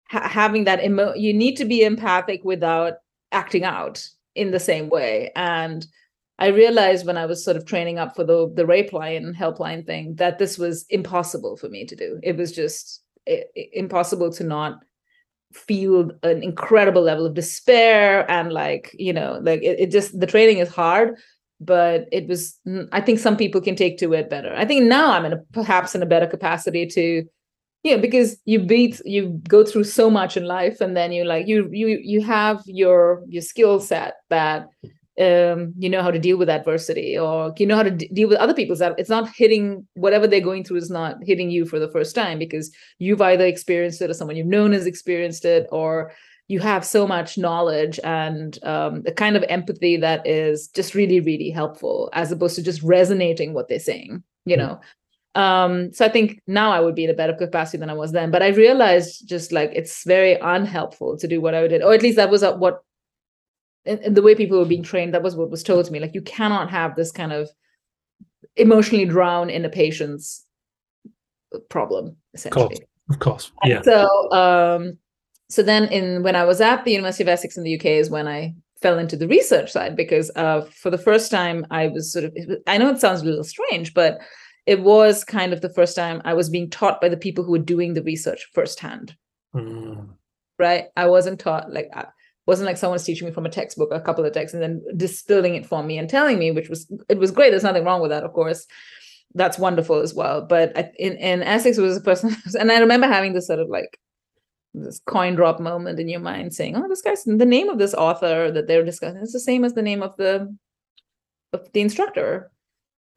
ha- 0.08 0.28
having 0.28 0.64
that 0.64 0.82
emo 0.84 1.14
you 1.14 1.32
need 1.32 1.56
to 1.56 1.64
be 1.64 1.82
empathic 1.82 2.40
without 2.44 2.94
acting 3.32 3.64
out 3.64 4.06
in 4.34 4.50
the 4.50 4.60
same 4.60 4.88
way 4.88 5.30
and 5.36 5.86
I 6.38 6.48
realized 6.48 7.06
when 7.06 7.16
I 7.16 7.26
was 7.26 7.44
sort 7.44 7.56
of 7.56 7.64
training 7.64 7.98
up 7.98 8.16
for 8.16 8.24
the 8.24 8.52
the 8.52 8.66
rape 8.66 8.92
line 8.92 9.34
helpline 9.34 9.86
thing 9.86 10.16
that 10.16 10.38
this 10.38 10.58
was 10.58 10.84
impossible 10.90 11.56
for 11.56 11.68
me 11.68 11.84
to 11.86 11.94
do. 11.94 12.18
It 12.24 12.36
was 12.36 12.50
just 12.50 13.02
it, 13.26 13.50
it, 13.54 13.70
impossible 13.72 14.32
to 14.32 14.44
not 14.44 14.80
feel 15.52 16.10
an 16.24 16.42
incredible 16.42 17.02
level 17.02 17.24
of 17.24 17.34
despair 17.34 18.28
and 18.28 18.52
like 18.52 18.94
you 18.98 19.12
know 19.12 19.38
like 19.42 19.62
it, 19.62 19.78
it 19.78 19.90
just 19.90 20.18
the 20.18 20.26
training 20.26 20.58
is 20.58 20.68
hard 20.68 21.14
but 21.60 22.08
it 22.10 22.26
was 22.26 22.58
i 22.90 23.00
think 23.00 23.20
some 23.20 23.36
people 23.36 23.60
can 23.60 23.76
take 23.76 23.96
to 23.96 24.12
it 24.12 24.28
better 24.28 24.52
i 24.56 24.64
think 24.64 24.84
now 24.84 25.12
i'm 25.12 25.24
in 25.24 25.32
a 25.32 25.36
perhaps 25.52 25.94
in 25.94 26.02
a 26.02 26.06
better 26.06 26.26
capacity 26.26 26.86
to 26.88 27.22
know 27.90 27.98
because 28.00 28.36
you 28.44 28.58
beat 28.58 29.00
you 29.04 29.40
go 29.48 29.64
through 29.64 29.84
so 29.84 30.10
much 30.10 30.36
in 30.36 30.44
life 30.44 30.80
and 30.80 30.96
then 30.96 31.12
you 31.12 31.24
like 31.24 31.46
you 31.46 31.68
you 31.70 32.00
you 32.02 32.22
have 32.22 32.62
your 32.66 33.22
your 33.28 33.42
skill 33.42 33.78
set 33.78 34.14
that 34.30 34.68
um, 35.20 35.72
you 35.78 35.88
know 35.88 36.02
how 36.02 36.10
to 36.10 36.18
deal 36.18 36.36
with 36.36 36.48
adversity 36.48 37.16
or 37.16 37.54
you 37.56 37.66
know 37.66 37.76
how 37.76 37.84
to 37.84 37.90
d- 37.90 38.10
deal 38.12 38.28
with 38.28 38.38
other 38.38 38.54
people's 38.54 38.80
it's 38.80 39.10
not 39.10 39.28
hitting 39.28 39.86
whatever 39.94 40.26
they're 40.26 40.40
going 40.40 40.64
through 40.64 40.78
is 40.78 40.90
not 40.90 41.18
hitting 41.22 41.50
you 41.50 41.64
for 41.66 41.78
the 41.78 41.90
first 41.90 42.16
time 42.16 42.36
because 42.38 42.72
you've 42.98 43.20
either 43.20 43.46
experienced 43.46 44.02
it 44.02 44.10
or 44.10 44.14
someone 44.14 44.36
you've 44.36 44.46
known 44.46 44.72
has 44.72 44.86
experienced 44.86 45.44
it 45.44 45.68
or 45.70 46.10
you 46.48 46.58
have 46.58 46.84
so 46.84 47.06
much 47.06 47.38
knowledge 47.38 48.00
and 48.02 48.62
um, 48.64 49.02
the 49.02 49.12
kind 49.12 49.36
of 49.36 49.44
empathy 49.48 49.96
that 49.96 50.26
is 50.26 50.66
just 50.68 50.96
really 50.96 51.20
really 51.20 51.50
helpful 51.50 52.10
as 52.12 52.32
opposed 52.32 52.56
to 52.56 52.62
just 52.62 52.82
resonating 52.82 53.54
what 53.54 53.68
they're 53.68 53.78
saying 53.78 54.20
you 54.46 54.56
know 54.56 54.80
um 55.34 55.92
so 55.92 56.04
i 56.04 56.08
think 56.08 56.40
now 56.46 56.70
i 56.70 56.80
would 56.80 56.94
be 56.94 57.04
in 57.04 57.10
a 57.10 57.14
better 57.14 57.32
capacity 57.32 57.78
than 57.78 57.90
i 57.90 57.94
was 57.94 58.12
then 58.12 58.30
but 58.30 58.42
i 58.42 58.48
realized 58.48 59.28
just 59.28 59.50
like 59.52 59.70
it's 59.74 60.04
very 60.04 60.38
unhelpful 60.40 61.16
to 61.16 61.26
do 61.26 61.40
what 61.40 61.54
i 61.54 61.66
did 61.66 61.82
or 61.82 61.92
at 61.92 62.02
least 62.02 62.16
that 62.16 62.30
was 62.30 62.42
what 62.42 62.82
and 63.86 64.16
the 64.16 64.22
way 64.22 64.34
people 64.34 64.58
were 64.58 64.64
being 64.64 64.82
trained 64.82 65.12
that 65.12 65.22
was 65.22 65.36
what 65.36 65.50
was 65.50 65.62
told 65.62 65.84
to 65.84 65.92
me 65.92 65.98
like 65.98 66.14
you 66.14 66.22
cannot 66.22 66.70
have 66.70 66.94
this 66.94 67.10
kind 67.10 67.32
of 67.32 67.50
emotionally 68.56 69.04
drown 69.04 69.50
in 69.50 69.64
a 69.64 69.68
patient's 69.68 70.46
problem 71.68 72.16
essentially 72.34 72.86
of 73.10 73.18
course, 73.18 73.48
of 73.48 73.54
course. 73.56 73.70
yeah 73.70 73.82
so 73.82 74.32
um 74.32 74.96
so 75.48 75.62
then 75.62 75.84
in 75.88 76.22
when 76.22 76.36
i 76.36 76.44
was 76.44 76.60
at 76.60 76.84
the 76.84 76.92
university 76.92 77.24
of 77.24 77.28
essex 77.28 77.56
in 77.56 77.64
the 77.64 77.74
uk 77.76 77.84
is 77.84 78.08
when 78.08 78.28
i 78.28 78.54
fell 78.80 78.98
into 78.98 79.16
the 79.16 79.26
research 79.26 79.72
side 79.72 79.96
because 79.96 80.30
uh 80.36 80.60
for 80.60 80.90
the 80.90 80.98
first 80.98 81.30
time 81.30 81.66
i 81.70 81.88
was 81.88 82.12
sort 82.12 82.24
of 82.24 82.36
i 82.66 82.78
know 82.78 82.90
it 82.90 83.00
sounds 83.00 83.22
a 83.22 83.24
little 83.24 83.44
strange 83.44 83.94
but 83.94 84.20
it 84.66 84.80
was 84.82 85.24
kind 85.24 85.52
of 85.52 85.60
the 85.60 85.68
first 85.68 85.96
time 85.96 86.20
i 86.24 86.34
was 86.34 86.48
being 86.48 86.70
taught 86.70 87.00
by 87.00 87.08
the 87.08 87.16
people 87.16 87.44
who 87.44 87.52
were 87.52 87.58
doing 87.58 87.94
the 87.94 88.02
research 88.02 88.48
firsthand. 88.52 89.16
Mm. 89.54 90.08
right? 90.58 90.86
I 90.96 91.06
wasn't 91.06 91.38
taught 91.38 91.72
like 91.72 91.88
I 91.94 92.06
wasn't 92.46 92.66
like 92.66 92.76
someone's 92.76 93.04
teaching 93.04 93.28
me 93.28 93.32
from 93.32 93.46
a 93.46 93.50
textbook 93.50 93.90
a 93.92 94.00
couple 94.00 94.24
of 94.24 94.32
texts 94.32 94.54
and 94.54 94.62
then 94.62 94.82
distilling 94.96 95.54
it 95.54 95.64
for 95.64 95.82
me 95.82 95.96
and 95.96 96.10
telling 96.10 96.38
me 96.38 96.50
which 96.50 96.68
was 96.68 96.90
it 97.08 97.18
was 97.18 97.30
great. 97.30 97.50
There's 97.50 97.62
nothing 97.62 97.84
wrong 97.84 98.00
with 98.00 98.10
that 98.10 98.24
of 98.24 98.32
course. 98.32 98.66
That's 99.36 99.58
wonderful 99.58 100.00
as 100.00 100.14
well. 100.14 100.42
But 100.42 100.76
in, 100.98 101.16
in 101.16 101.42
essex 101.42 101.78
was 101.78 101.96
a 101.96 102.00
person 102.00 102.36
and 102.58 102.72
i 102.72 102.78
remember 102.78 103.06
having 103.06 103.32
this 103.32 103.46
sort 103.46 103.60
of 103.60 103.68
like 103.68 103.98
this 104.74 105.00
coin 105.06 105.36
drop 105.36 105.60
moment 105.60 106.00
in 106.00 106.08
your 106.08 106.20
mind 106.20 106.52
saying 106.52 106.74
oh 106.76 106.88
this 106.88 107.02
guy's 107.02 107.22
the 107.22 107.46
name 107.46 107.68
of 107.68 107.78
this 107.78 107.94
author 107.94 108.50
that 108.50 108.66
they're 108.66 108.84
discussing 108.84 109.22
is 109.22 109.32
the 109.32 109.38
same 109.38 109.64
as 109.64 109.74
the 109.74 109.82
name 109.82 110.02
of 110.02 110.16
the 110.16 110.52
of 111.54 111.72
the 111.72 111.80
instructor. 111.80 112.50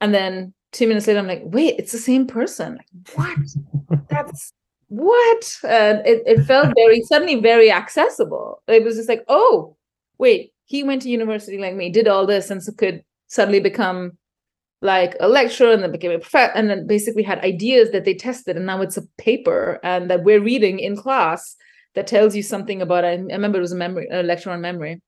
And 0.00 0.14
then 0.14 0.54
two 0.72 0.86
minutes 0.86 1.06
later 1.06 1.18
i'm 1.18 1.26
like 1.26 1.42
wait 1.44 1.74
it's 1.78 1.92
the 1.92 1.98
same 1.98 2.26
person 2.26 2.76
like, 2.76 3.16
what 3.16 3.38
that's 4.08 4.52
what? 4.88 5.58
And 5.64 6.04
it, 6.06 6.22
it 6.26 6.44
felt 6.44 6.72
very 6.74 7.02
suddenly 7.02 7.36
very 7.36 7.70
accessible. 7.70 8.62
It 8.66 8.84
was 8.84 8.96
just 8.96 9.08
like, 9.08 9.24
oh, 9.28 9.76
wait, 10.18 10.52
he 10.64 10.82
went 10.82 11.02
to 11.02 11.10
university 11.10 11.58
like 11.58 11.74
me, 11.74 11.90
did 11.90 12.08
all 12.08 12.26
this, 12.26 12.50
and 12.50 12.62
so 12.62 12.72
could 12.72 13.04
suddenly 13.26 13.60
become 13.60 14.12
like 14.80 15.16
a 15.20 15.28
lecturer 15.28 15.72
and 15.72 15.82
then 15.82 15.92
became 15.92 16.12
a 16.12 16.18
professor 16.18 16.52
and 16.54 16.70
then 16.70 16.86
basically 16.86 17.22
had 17.22 17.40
ideas 17.40 17.90
that 17.90 18.04
they 18.04 18.14
tested 18.14 18.56
and 18.56 18.64
now 18.64 18.80
it's 18.80 18.96
a 18.96 19.02
paper 19.18 19.80
and 19.82 20.08
that 20.08 20.22
we're 20.22 20.40
reading 20.40 20.78
in 20.78 20.96
class 20.96 21.56
that 21.96 22.06
tells 22.06 22.36
you 22.36 22.44
something 22.44 22.80
about 22.80 23.04
I 23.04 23.16
remember 23.16 23.58
it 23.58 23.62
was 23.62 23.72
a 23.72 23.76
memory 23.76 24.06
a 24.12 24.22
lecture 24.22 24.52
on 24.52 24.60
memory 24.60 25.02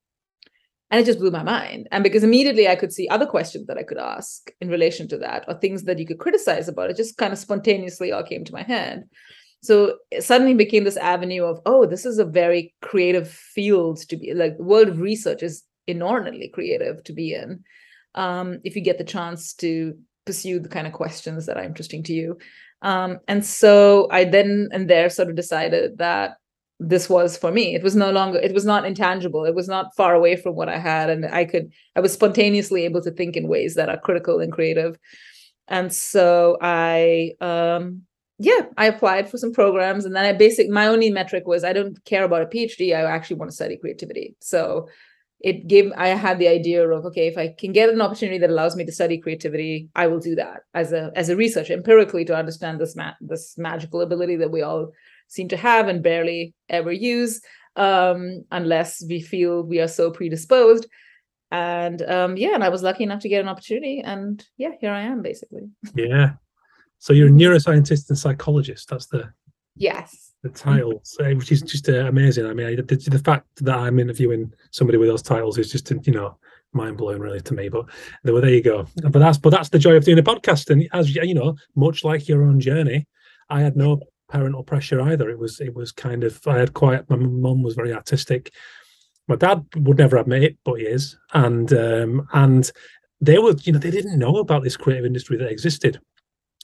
and 0.91 1.01
it 1.01 1.07
just 1.07 1.19
blew 1.19 1.31
my 1.31 1.43
mind. 1.43 1.89
And 1.93 2.03
because 2.03 2.25
immediately 2.25 2.69
i 2.69 2.77
could 2.77 2.93
see 2.93 3.09
other 3.09 3.27
questions 3.27 3.67
that 3.67 3.79
i 3.79 3.83
could 3.83 3.99
ask 3.99 4.51
in 4.61 4.69
relation 4.69 5.09
to 5.09 5.19
that 5.19 5.45
or 5.49 5.55
things 5.55 5.85
that 5.85 5.99
you 5.99 6.07
could 6.07 6.19
criticize 6.19 6.69
about. 6.69 6.91
It 6.91 6.97
just 6.97 7.17
kind 7.17 7.33
of 7.33 7.39
spontaneously 7.39 8.13
all 8.13 8.23
came 8.23 8.45
to 8.45 8.53
my 8.53 8.63
head. 8.63 9.05
So 9.63 9.99
it 10.11 10.25
suddenly 10.25 10.55
became 10.55 10.85
this 10.85 10.97
avenue 10.97 11.45
of 11.45 11.61
oh 11.67 11.87
this 11.87 12.05
is 12.05 12.19
a 12.19 12.25
very 12.25 12.75
creative 12.83 13.29
field 13.29 13.99
to 14.09 14.17
be 14.17 14.35
like 14.35 14.57
the 14.57 14.65
world 14.65 14.89
of 14.89 15.01
research 15.01 15.43
is 15.43 15.63
inordinately 15.87 16.49
creative 16.49 17.03
to 17.05 17.13
be 17.13 17.35
in. 17.35 17.65
Um, 18.15 18.61
if 18.65 18.75
you 18.75 18.83
get 18.83 18.99
the 18.99 19.05
chance 19.05 19.55
to 19.55 19.97
pursue 20.27 20.61
the 20.61 20.69
kind 20.69 20.87
of 20.87 20.93
questions 20.93 21.47
that 21.47 21.57
are 21.57 21.65
interesting 21.65 22.03
to 22.05 22.13
you. 22.13 22.39
Um, 22.83 23.19
and 23.29 23.45
so 23.45 24.09
i 24.11 24.25
then 24.25 24.69
and 24.73 24.89
there 24.89 25.11
sort 25.11 25.29
of 25.29 25.37
decided 25.37 25.99
that 25.99 26.37
this 26.83 27.09
was 27.11 27.37
for 27.37 27.53
me 27.53 27.75
it 27.75 27.83
was 27.83 27.95
no 27.95 28.11
longer 28.11 28.39
it 28.39 28.55
was 28.55 28.65
not 28.65 28.87
intangible 28.87 29.45
it 29.45 29.55
was 29.55 29.69
not 29.69 29.95
far 29.95 30.15
away 30.15 30.35
from 30.35 30.55
what 30.57 30.69
i 30.69 30.79
had 30.79 31.11
and 31.11 31.27
i 31.27 31.45
could 31.45 31.71
i 31.95 32.01
was 32.01 32.13
spontaneously 32.13 32.85
able 32.85 33.03
to 33.03 33.11
think 33.11 33.37
in 33.37 33.49
ways 33.49 33.75
that 33.75 33.91
are 33.91 33.99
critical 33.99 34.41
and 34.41 34.53
creative 34.53 34.99
and 35.69 35.93
so 35.93 36.57
i 36.61 37.33
um 37.41 38.03
yeah, 38.43 38.63
I 38.79 38.87
applied 38.87 39.29
for 39.29 39.37
some 39.37 39.53
programs 39.53 40.07
and 40.07 40.17
then 40.17 40.25
I 40.25 40.33
basic 40.33 40.71
my 40.71 40.87
only 40.87 41.11
metric 41.11 41.47
was 41.47 41.63
I 41.63 41.75
don't 41.75 42.03
care 42.07 42.25
about 42.25 42.41
a 42.41 42.47
PhD. 42.47 42.97
I 42.97 43.03
actually 43.03 43.37
want 43.37 43.51
to 43.51 43.55
study 43.55 43.77
creativity. 43.77 44.35
So 44.41 44.89
it 45.41 45.67
gave 45.67 45.93
I 45.95 46.09
had 46.09 46.39
the 46.39 46.49
idea 46.49 46.89
of 46.89 47.05
okay, 47.07 47.27
if 47.27 47.37
I 47.37 47.55
can 47.59 47.73
get 47.73 47.91
an 47.91 48.01
opportunity 48.01 48.39
that 48.39 48.49
allows 48.49 48.77
me 48.77 48.87
to 48.87 48.93
study 48.93 49.19
creativity, 49.19 49.91
I 49.95 50.07
will 50.07 50.21
do 50.21 50.35
that 50.37 50.63
as 50.73 50.95
a 50.95 51.11
as 51.15 51.29
a 51.29 51.37
researcher 51.37 51.75
empirically 51.75 52.25
to 52.27 52.37
understand 52.37 52.81
this 52.81 52.97
ma- 52.97 53.13
this 53.21 53.59
magical 53.59 54.01
ability 54.01 54.37
that 54.37 54.51
we 54.51 54.63
all 54.63 54.91
seem 55.31 55.49
to 55.49 55.57
have 55.57 55.89
and 55.89 56.03
barely 56.03 56.55
ever 56.69 56.93
use 56.93 57.41
um, 57.77 58.45
unless 58.51 59.03
we 59.09 59.21
feel 59.21 59.63
we 59.63 59.81
are 59.81 59.89
so 59.89 60.11
predisposed. 60.11 60.87
And 61.51 62.03
um, 62.03 62.37
yeah, 62.37 62.55
and 62.55 62.63
I 62.63 62.69
was 62.69 62.83
lucky 62.83 63.05
enough 63.05 63.23
to 63.23 63.29
get 63.29 63.41
an 63.41 63.49
opportunity, 63.49 64.01
and 64.01 64.45
yeah, 64.57 64.71
here 64.81 64.93
I 64.93 65.01
am 65.01 65.23
basically. 65.23 65.63
Yeah, 65.97 66.35
so 66.99 67.13
you're 67.13 67.29
a 67.29 67.33
neuroscientist 67.33 68.09
and 68.09 68.19
psychologist. 68.19 68.89
That's 68.89 69.07
the 69.07 69.33
yes 69.75 70.31
the 70.43 70.49
titles, 70.49 71.17
which 71.19 71.53
is 71.53 71.63
just 71.63 71.89
uh, 71.89 72.07
amazing. 72.07 72.47
I 72.47 72.55
mean, 72.55 72.77
the, 72.77 72.97
the, 72.97 73.19
fact 73.19 73.47
that 73.65 73.77
I'm 73.77 73.99
interviewing 73.99 74.53
somebody 74.71 74.97
with 74.97 75.09
those 75.09 75.23
titles 75.23 75.59
is 75.59 75.71
just 75.71 75.91
you 75.91 76.13
know 76.13 76.39
mind 76.73 76.97
blowing 76.97 77.21
really 77.21 77.41
to 77.43 77.55
me. 77.55 77.69
But 77.69 77.87
well, 78.25 78.41
there 78.41 78.51
you 78.51 78.63
go. 78.63 78.87
But 79.03 79.19
that's 79.19 79.39
but 79.39 79.51
that's 79.51 79.69
the 79.69 79.79
joy 79.79 79.97
of 79.97 80.05
doing 80.05 80.19
a 80.19 80.23
podcast. 80.23 80.71
And 80.71 80.89
as 80.93 81.15
you 81.15 81.35
know, 81.35 81.57
much 81.75 82.05
like 82.05 82.29
your 82.29 82.43
own 82.43 82.61
journey, 82.61 83.07
I 83.51 83.61
had 83.61 83.77
no 83.77 84.01
parental 84.31 84.63
pressure 84.63 85.01
either. 85.01 85.29
It 85.29 85.39
was 85.39 85.61
it 85.61 85.75
was 85.75 85.93
kind 85.93 86.25
of 86.25 86.41
I 86.47 86.59
had 86.59 86.75
quite. 86.75 87.09
My 87.11 87.17
mum 87.17 87.63
was 87.63 87.75
very 87.75 87.93
artistic. 87.93 88.53
My 89.29 89.37
dad 89.37 89.65
would 89.77 89.99
never 89.99 90.17
admit 90.17 90.43
it, 90.43 90.59
but 90.65 90.75
he 90.75 90.87
is. 90.87 91.17
And 91.35 91.73
um, 91.73 92.29
and 92.33 92.71
they 93.21 93.39
were 93.39 93.55
you 93.63 93.73
know 93.73 93.79
they 93.79 93.91
didn't 93.91 94.19
know 94.19 94.37
about 94.39 94.63
this 94.63 94.77
creative 94.77 95.05
industry 95.05 95.37
that 95.37 95.51
existed 95.51 96.01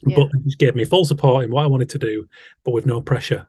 yeah. 0.05 0.17
but 0.17 0.45
just 0.45 0.59
gave 0.59 0.75
me 0.75 0.85
full 0.85 1.05
support 1.05 1.45
in 1.45 1.51
what 1.51 1.65
I 1.65 1.69
wanted 1.69 1.91
to 1.91 1.99
do, 1.99 2.27
but 2.65 2.73
with 2.73 2.87
no 2.87 3.01
pressure. 3.01 3.49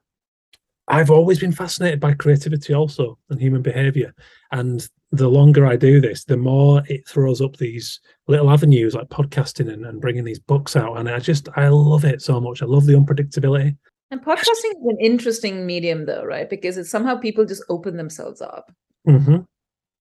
I've 0.88 1.12
always 1.12 1.40
been 1.40 1.52
fascinated 1.52 2.00
by 2.00 2.14
creativity 2.14 2.74
also 2.74 3.18
and 3.30 3.42
human 3.42 3.62
behavior. 3.62 4.14
And 4.52 4.88
the 5.12 5.28
longer 5.28 5.66
I 5.66 5.76
do 5.76 6.00
this, 6.00 6.24
the 6.24 6.38
more 6.38 6.82
it 6.88 7.08
throws 7.08 7.42
up 7.42 7.58
these 7.58 8.00
little 8.28 8.50
avenues 8.50 8.96
like 8.96 9.10
podcasting 9.10 9.72
and, 9.72 9.86
and 9.86 10.00
bringing 10.00 10.24
these 10.24 10.40
books 10.40 10.76
out. 10.78 10.98
And 10.98 11.10
I 11.10 11.20
just, 11.20 11.50
I 11.58 11.68
love 11.68 12.06
it 12.06 12.22
so 12.22 12.40
much. 12.40 12.62
I 12.62 12.66
love 12.66 12.86
the 12.86 12.94
unpredictability. 12.94 13.76
And 14.10 14.24
podcasting 14.24 14.72
is 14.72 14.86
an 14.86 14.98
interesting 15.02 15.66
medium 15.66 16.06
though, 16.06 16.24
right? 16.24 16.50
Because 16.50 16.78
it's 16.78 16.90
somehow 16.90 17.18
people 17.18 17.46
just 17.46 17.64
open 17.70 17.98
themselves 17.98 18.42
up. 18.42 18.72
Mm-hmm. 19.08 19.40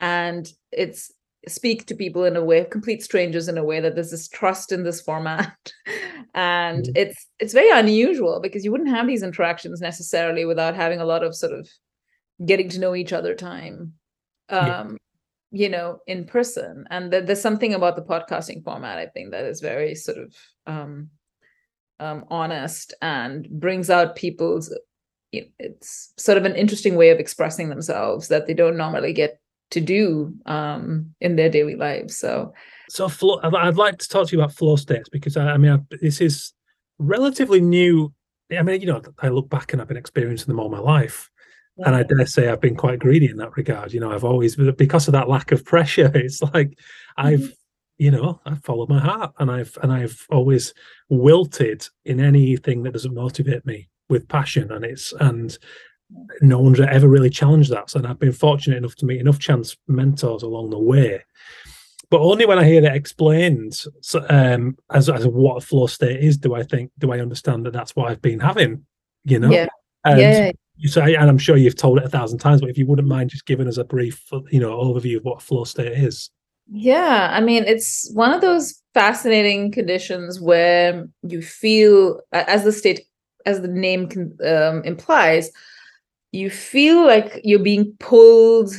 And 0.01 0.53
it's 0.73 1.13
speak 1.49 1.87
to 1.87 1.95
people 1.95 2.25
in 2.25 2.37
a 2.37 2.45
way 2.45 2.65
complete 2.65 3.03
strangers 3.03 3.49
in 3.49 3.57
a 3.57 3.65
way 3.65 3.81
that 3.81 3.95
there's 3.95 4.11
this 4.11 4.29
trust 4.29 4.73
in 4.73 4.83
this 4.83 5.01
format 5.01 5.73
and 6.35 6.85
mm-hmm. 6.85 6.97
it's 6.97 7.27
it's 7.39 7.53
very 7.53 7.71
unusual 7.71 8.41
because 8.41 8.65
you 8.65 8.73
wouldn't 8.73 8.91
have 8.91 9.07
these 9.07 9.23
interactions 9.23 9.81
necessarily 9.81 10.45
without 10.45 10.75
having 10.75 11.01
a 11.01 11.05
lot 11.05 11.23
of 11.23 11.37
sort 11.37 11.53
of 11.53 11.69
getting 12.45 12.69
to 12.69 12.81
know 12.81 12.95
each 12.95 13.13
other 13.13 13.35
time 13.35 13.93
um 14.49 14.99
yeah. 15.53 15.67
you 15.67 15.69
know 15.69 15.99
in 16.07 16.25
person 16.25 16.85
and 16.91 17.13
th- 17.13 17.27
there's 17.27 17.41
something 17.41 17.75
about 17.75 17.95
the 17.95 18.03
podcasting 18.03 18.63
format 18.65 18.99
i 18.99 19.07
think 19.07 19.31
that 19.31 19.45
is 19.45 19.61
very 19.61 19.95
sort 19.95 20.19
of 20.19 20.35
um, 20.67 21.09
um, 22.01 22.25
honest 22.31 22.95
and 23.03 23.49
brings 23.49 23.91
out 23.91 24.17
people's 24.17 24.75
it's 25.33 26.13
sort 26.17 26.39
of 26.39 26.45
an 26.45 26.55
interesting 26.55 26.97
way 26.97 27.11
of 27.11 27.19
expressing 27.19 27.69
themselves 27.69 28.29
that 28.29 28.47
they 28.47 28.55
don't 28.55 28.77
normally 28.77 29.13
get 29.13 29.41
to 29.71 29.81
do 29.81 30.33
um, 30.47 31.15
in 31.21 31.37
their 31.37 31.51
daily 31.51 31.75
lives 31.75 32.17
so 32.17 32.53
so 32.89 33.09
flow, 33.09 33.41
i'd 33.43 33.77
like 33.77 33.99
to 33.99 34.09
talk 34.09 34.29
to 34.29 34.37
you 34.37 34.43
about 34.43 34.55
flow 34.55 34.77
states 34.77 35.09
because 35.09 35.37
i, 35.37 35.51
I 35.53 35.57
mean 35.57 35.73
I, 35.73 35.97
this 36.01 36.21
is 36.21 36.53
relatively 36.99 37.61
new 37.61 38.13
i 38.57 38.63
mean 38.63 38.81
you 38.81 38.87
know 38.87 39.03
i 39.21 39.29
look 39.29 39.49
back 39.51 39.73
and 39.73 39.83
i've 39.83 39.89
been 39.89 39.97
experiencing 39.97 40.47
them 40.47 40.61
all 40.61 40.69
my 40.69 40.79
life 40.79 41.31
and 41.85 41.95
I 41.95 42.03
dare 42.05 42.27
say 42.27 42.49
I've 42.49 42.61
been 42.61 42.77
quite 42.77 43.01
greedy 43.01 43.29
in 43.29 43.37
that 43.37 43.57
regard. 43.57 43.93
You 43.93 44.01
know, 44.01 44.11
I've 44.11 44.25
always 44.25 44.57
because 44.57 45.09
of 45.09 45.13
that 45.13 45.29
lack 45.29 45.53
of 45.53 45.65
pressure. 45.65 46.11
It's 46.15 46.41
like 46.41 46.79
I've, 47.17 47.41
mm-hmm. 47.41 47.53
You 47.99 48.11
know, 48.11 48.41
I've 48.45 48.63
followed 48.63 48.89
my 48.89 49.01
heart, 49.01 49.33
and 49.39 49.51
I've 49.51 49.77
and 49.83 49.93
I've 49.93 50.27
always 50.31 50.75
wilted 51.09 51.87
in 52.05 52.21
anything 52.21 52.83
that 52.83 52.93
doesn't 52.93 53.15
motivate 53.15 53.65
me 53.67 53.89
with 54.09 54.29
passion, 54.29 54.71
and 54.73 54.85
it's 54.85 55.13
and 55.21 55.57
no 56.41 56.59
one's 56.59 56.81
ever 56.81 57.09
really 57.09 57.31
challenged 57.31 57.71
that. 57.71 57.91
So 57.91 58.03
I've 58.05 58.19
been 58.19 58.33
fortunate 58.33 58.77
enough 58.77 58.95
to 58.97 59.07
meet 59.07 59.21
enough 59.21 59.39
chance 59.39 59.77
mentors 59.89 60.43
along 60.43 60.71
the 60.71 60.79
way. 60.79 61.25
But 62.09 62.21
only 62.21 62.47
when 62.47 62.59
I 62.61 62.65
hear 62.65 62.85
it 62.85 62.95
explained 62.95 63.83
um, 64.29 64.77
as 64.93 65.09
as 65.09 65.27
what 65.27 65.57
a 65.57 65.67
flow 65.67 65.87
state 65.87 66.23
is, 66.23 66.37
do 66.37 66.55
I 66.55 66.63
think 66.63 66.93
do 66.99 67.13
I 67.13 67.21
understand 67.21 67.67
that 67.67 67.73
that's 67.73 67.97
what 67.97 68.11
I've 68.11 68.23
been 68.23 68.41
having. 68.41 68.85
You 69.25 69.41
know, 69.41 69.51
yeah, 69.51 69.67
and 70.05 70.21
yeah 70.21 70.53
you 70.77 70.89
say, 70.89 71.15
and 71.15 71.29
I'm 71.29 71.39
sure 71.39 71.57
you've 71.57 71.77
told 71.77 71.99
it 71.99 72.05
a 72.05 72.09
thousand 72.09 72.39
times, 72.39 72.61
but 72.61 72.71
if 72.71 72.79
you 72.79 72.87
wouldn't 72.87 73.09
mind 73.09 73.31
just 73.31 73.47
giving 73.47 73.67
us 73.67 73.79
a 73.79 73.85
brief, 73.85 74.29
you 74.51 74.61
know, 74.61 74.77
overview 74.79 75.17
of 75.17 75.25
what 75.25 75.43
a 75.43 75.45
flow 75.45 75.65
state 75.65 75.93
is. 75.93 76.31
Yeah, 76.69 77.29
I 77.33 77.41
mean, 77.41 77.65
it's 77.65 78.11
one 78.13 78.33
of 78.33 78.41
those 78.41 78.83
fascinating 78.93 79.71
conditions 79.71 80.41
where 80.41 81.07
you 81.23 81.41
feel, 81.43 82.21
as 82.33 82.65
the 82.65 82.73
state, 82.73 83.03
as 83.45 83.61
the 83.61 83.69
name 83.69 84.09
can, 84.09 84.37
um, 84.45 84.83
implies, 84.85 85.51
you 86.33 86.51
feel 86.51 87.07
like 87.07 87.41
you're 87.45 87.61
being 87.61 87.95
pulled. 88.01 88.73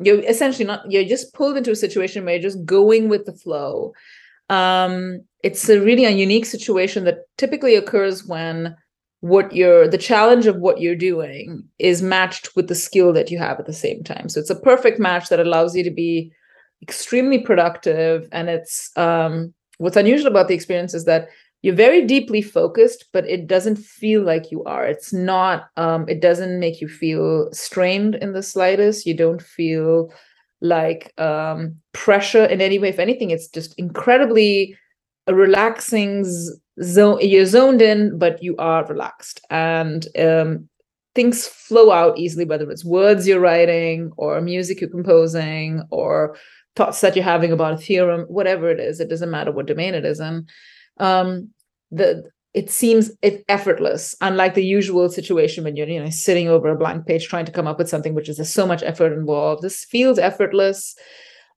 You're 0.00 0.20
essentially 0.20 0.64
not. 0.66 0.90
You're 0.90 1.04
just 1.04 1.34
pulled 1.34 1.56
into 1.56 1.70
a 1.70 1.76
situation 1.76 2.24
where 2.24 2.34
you're 2.34 2.42
just 2.42 2.64
going 2.64 3.08
with 3.08 3.26
the 3.26 3.34
flow. 3.34 3.92
Um, 4.50 5.22
it's 5.42 5.68
a 5.68 5.80
really 5.80 6.04
a 6.04 6.10
unique 6.10 6.46
situation 6.46 7.04
that 7.04 7.20
typically 7.38 7.76
occurs 7.76 8.26
when 8.26 8.76
what 9.20 9.54
you're 9.54 9.88
the 9.88 9.98
challenge 9.98 10.46
of 10.46 10.56
what 10.58 10.80
you're 10.80 10.96
doing 10.96 11.64
is 11.78 12.02
matched 12.02 12.54
with 12.56 12.68
the 12.68 12.74
skill 12.74 13.12
that 13.14 13.30
you 13.30 13.38
have 13.38 13.58
at 13.58 13.66
the 13.66 13.72
same 13.72 14.04
time 14.04 14.28
so 14.28 14.38
it's 14.38 14.50
a 14.50 14.60
perfect 14.60 15.00
match 15.00 15.30
that 15.30 15.40
allows 15.40 15.74
you 15.74 15.82
to 15.82 15.90
be 15.90 16.30
extremely 16.84 17.38
productive 17.38 18.28
and 18.30 18.50
it's 18.50 18.90
um, 18.96 19.54
what's 19.78 19.96
unusual 19.96 20.30
about 20.30 20.48
the 20.48 20.54
experience 20.54 20.92
is 20.92 21.06
that 21.06 21.28
you're 21.62 21.74
very 21.74 22.04
deeply 22.04 22.42
focused 22.42 23.06
but 23.14 23.26
it 23.26 23.46
doesn't 23.46 23.78
feel 23.78 24.22
like 24.22 24.52
you 24.52 24.62
are. 24.64 24.84
It's 24.86 25.12
not 25.14 25.70
um, 25.78 26.06
it 26.08 26.20
doesn't 26.20 26.60
make 26.60 26.82
you 26.82 26.88
feel 26.88 27.48
strained 27.52 28.16
in 28.16 28.32
the 28.34 28.42
slightest. 28.42 29.06
You 29.06 29.14
don't 29.14 29.40
feel 29.40 30.12
like 30.60 31.18
um, 31.18 31.76
pressure 31.92 32.44
in 32.44 32.60
any 32.60 32.78
way. 32.78 32.90
If 32.90 32.98
anything 32.98 33.30
it's 33.30 33.48
just 33.48 33.74
incredibly 33.78 34.76
relaxing 35.30 36.26
zone 36.82 37.18
you're 37.22 37.46
zoned 37.46 37.80
in 37.80 38.18
but 38.18 38.42
you 38.42 38.54
are 38.58 38.84
relaxed. 38.84 39.40
And 39.48 40.06
um, 40.18 40.68
things 41.14 41.46
flow 41.46 41.92
out 41.92 42.18
easily 42.18 42.44
whether 42.44 42.70
it's 42.70 42.84
words 42.84 43.26
you're 43.26 43.40
writing 43.40 44.12
or 44.18 44.40
music 44.42 44.80
you're 44.80 44.90
composing 44.90 45.82
or 45.90 46.36
thoughts 46.76 47.00
that 47.00 47.14
you're 47.14 47.24
having 47.24 47.52
about 47.52 47.74
a 47.74 47.78
theorem 47.78 48.26
whatever 48.28 48.70
it 48.70 48.80
is 48.80 49.00
it 49.00 49.08
doesn't 49.08 49.30
matter 49.30 49.52
what 49.52 49.66
domain 49.66 49.94
it 49.94 50.04
is 50.04 50.20
in 50.20 50.46
um, 50.98 51.50
the 51.90 52.24
it 52.52 52.70
seems 52.70 53.10
it 53.20 53.44
effortless 53.48 54.14
unlike 54.20 54.54
the 54.54 54.64
usual 54.64 55.08
situation 55.08 55.64
when 55.64 55.76
you're 55.76 55.88
you 55.88 56.02
know 56.02 56.10
sitting 56.10 56.48
over 56.48 56.68
a 56.68 56.78
blank 56.78 57.06
page 57.06 57.26
trying 57.26 57.44
to 57.44 57.52
come 57.52 57.66
up 57.66 57.78
with 57.78 57.88
something 57.88 58.14
which 58.14 58.28
is 58.28 58.36
there's 58.36 58.52
so 58.52 58.66
much 58.66 58.82
effort 58.82 59.12
involved 59.12 59.62
this 59.62 59.84
feels 59.84 60.18
effortless 60.18 60.94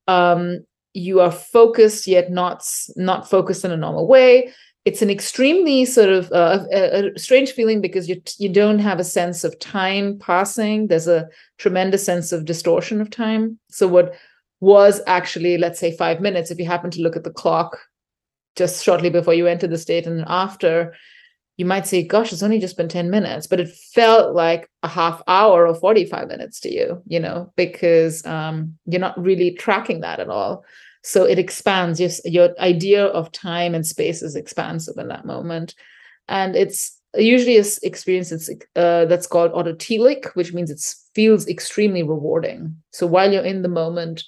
um, 0.06 0.64
you 0.94 1.20
are 1.20 1.30
focused 1.30 2.06
yet 2.06 2.30
not 2.30 2.64
not 2.96 3.28
focused 3.28 3.64
in 3.64 3.70
a 3.70 3.76
normal 3.76 4.06
way 4.06 4.52
it's 4.84 5.02
an 5.02 5.10
extremely 5.10 5.84
sort 5.84 6.08
of 6.08 6.32
uh, 6.32 6.64
a, 6.72 7.10
a, 7.10 7.18
strange 7.18 7.52
feeling 7.52 7.82
because 7.82 8.08
you 8.08 8.22
you 8.38 8.48
don't 8.48 8.78
have 8.78 8.98
a 8.98 9.04
sense 9.04 9.44
of 9.44 9.58
time 9.58 10.18
passing. 10.18 10.86
There's 10.86 11.06
a 11.08 11.28
tremendous 11.58 12.06
sense 12.06 12.32
of 12.32 12.46
distortion 12.46 13.02
of 13.02 13.10
time. 13.10 13.58
So 13.70 13.86
what 13.86 14.14
was 14.60 15.00
actually, 15.06 15.58
let's 15.58 15.78
say, 15.78 15.96
five 15.96 16.20
minutes, 16.20 16.50
if 16.50 16.58
you 16.58 16.66
happen 16.66 16.90
to 16.92 17.02
look 17.02 17.16
at 17.16 17.24
the 17.24 17.30
clock 17.30 17.78
just 18.56 18.84
shortly 18.84 19.10
before 19.10 19.34
you 19.34 19.46
enter 19.46 19.68
the 19.68 19.78
state 19.78 20.06
and 20.06 20.24
after, 20.26 20.94
you 21.56 21.64
might 21.64 21.86
say, 21.86 22.02
"Gosh, 22.02 22.32
it's 22.32 22.42
only 22.42 22.60
just 22.60 22.76
been 22.76 22.88
ten 22.88 23.10
minutes," 23.10 23.46
but 23.46 23.60
it 23.60 23.68
felt 23.68 24.34
like 24.34 24.68
a 24.82 24.88
half 24.88 25.22
hour 25.26 25.66
or 25.66 25.74
forty-five 25.74 26.28
minutes 26.28 26.60
to 26.60 26.72
you, 26.72 27.02
you 27.06 27.20
know, 27.20 27.52
because 27.56 28.24
um, 28.26 28.78
you're 28.86 29.00
not 29.00 29.20
really 29.20 29.52
tracking 29.52 30.00
that 30.00 30.20
at 30.20 30.28
all. 30.28 30.64
So 31.02 31.24
it 31.24 31.38
expands 31.38 32.00
your, 32.00 32.10
your 32.24 32.60
idea 32.60 33.06
of 33.06 33.32
time 33.32 33.74
and 33.74 33.86
space 33.86 34.22
is 34.22 34.36
expansive 34.36 34.98
in 34.98 35.08
that 35.08 35.24
moment. 35.24 35.74
And 36.28 36.54
it's 36.54 36.98
usually 37.16 37.56
an 37.56 37.64
experience 37.82 38.30
it's, 38.32 38.50
uh, 38.76 39.06
that's 39.06 39.26
called 39.26 39.52
autotelic 39.52 40.26
which 40.34 40.52
means 40.52 40.70
it 40.70 40.82
feels 41.14 41.48
extremely 41.48 42.02
rewarding. 42.02 42.76
So 42.92 43.06
while 43.06 43.32
you're 43.32 43.42
in 43.44 43.62
the 43.62 43.68
moment 43.68 44.24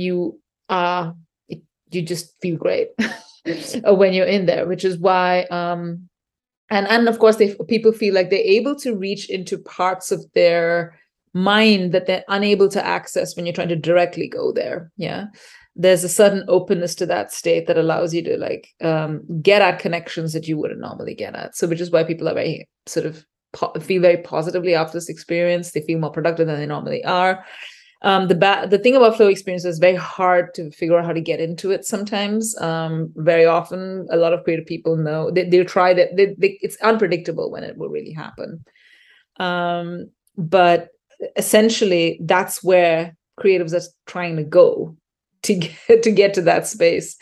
you 0.00 0.38
are 0.68 1.14
you 1.48 2.02
just 2.02 2.34
feel 2.40 2.56
great 2.56 2.88
when 3.84 4.12
you're 4.12 4.26
in 4.26 4.46
there 4.46 4.66
which 4.66 4.84
is 4.84 4.98
why 4.98 5.42
um 5.44 6.08
and 6.70 6.86
and 6.88 7.08
of 7.08 7.18
course 7.18 7.36
they 7.36 7.54
people 7.68 7.92
feel 7.92 8.14
like 8.14 8.30
they're 8.30 8.38
able 8.40 8.74
to 8.74 8.96
reach 8.96 9.28
into 9.28 9.58
parts 9.58 10.12
of 10.12 10.24
their 10.34 10.96
mind 11.32 11.92
that 11.92 12.06
they're 12.06 12.24
unable 12.28 12.68
to 12.68 12.84
access 12.84 13.36
when 13.36 13.46
you're 13.46 13.54
trying 13.54 13.68
to 13.68 13.76
directly 13.76 14.28
go 14.28 14.52
there 14.52 14.90
yeah 14.96 15.26
there's 15.76 16.04
a 16.04 16.08
certain 16.08 16.44
openness 16.48 16.94
to 16.96 17.06
that 17.06 17.32
state 17.32 17.66
that 17.66 17.78
allows 17.78 18.12
you 18.12 18.22
to 18.22 18.36
like 18.36 18.68
um, 18.82 19.22
get 19.40 19.62
at 19.62 19.78
connections 19.78 20.32
that 20.32 20.48
you 20.48 20.58
wouldn't 20.58 20.80
normally 20.80 21.14
get 21.14 21.34
at. 21.34 21.56
So, 21.56 21.66
which 21.66 21.80
is 21.80 21.90
why 21.90 22.04
people 22.04 22.28
are 22.28 22.34
very 22.34 22.68
sort 22.86 23.06
of 23.06 23.24
po- 23.52 23.72
feel 23.80 24.02
very 24.02 24.18
positively 24.18 24.74
after 24.74 24.94
this 24.94 25.08
experience. 25.08 25.70
They 25.70 25.82
feel 25.82 25.98
more 25.98 26.10
productive 26.10 26.46
than 26.46 26.58
they 26.58 26.66
normally 26.66 27.04
are. 27.04 27.44
Um, 28.02 28.28
the 28.28 28.34
ba- 28.34 28.66
the 28.68 28.78
thing 28.78 28.96
about 28.96 29.16
flow 29.16 29.28
experience 29.28 29.64
is 29.64 29.78
very 29.78 29.96
hard 29.96 30.54
to 30.54 30.70
figure 30.70 30.98
out 30.98 31.04
how 31.04 31.12
to 31.12 31.20
get 31.20 31.40
into 31.40 31.70
it. 31.70 31.84
Sometimes, 31.84 32.58
um, 32.60 33.12
very 33.16 33.44
often, 33.44 34.06
a 34.10 34.16
lot 34.16 34.32
of 34.32 34.42
creative 34.42 34.66
people 34.66 34.96
know 34.96 35.30
they 35.30 35.48
they 35.48 35.62
try 35.64 35.92
that. 35.92 36.16
They, 36.16 36.34
they, 36.38 36.58
it's 36.62 36.80
unpredictable 36.80 37.50
when 37.50 37.62
it 37.62 37.76
will 37.76 37.90
really 37.90 38.12
happen. 38.12 38.64
Um, 39.38 40.10
but 40.38 40.88
essentially, 41.36 42.18
that's 42.22 42.62
where 42.62 43.16
creatives 43.38 43.74
are 43.74 43.86
trying 44.06 44.36
to 44.36 44.44
go 44.44 44.96
to 45.42 45.54
get 45.54 46.02
to 46.02 46.10
get 46.10 46.34
to 46.34 46.42
that 46.42 46.66
space 46.66 47.16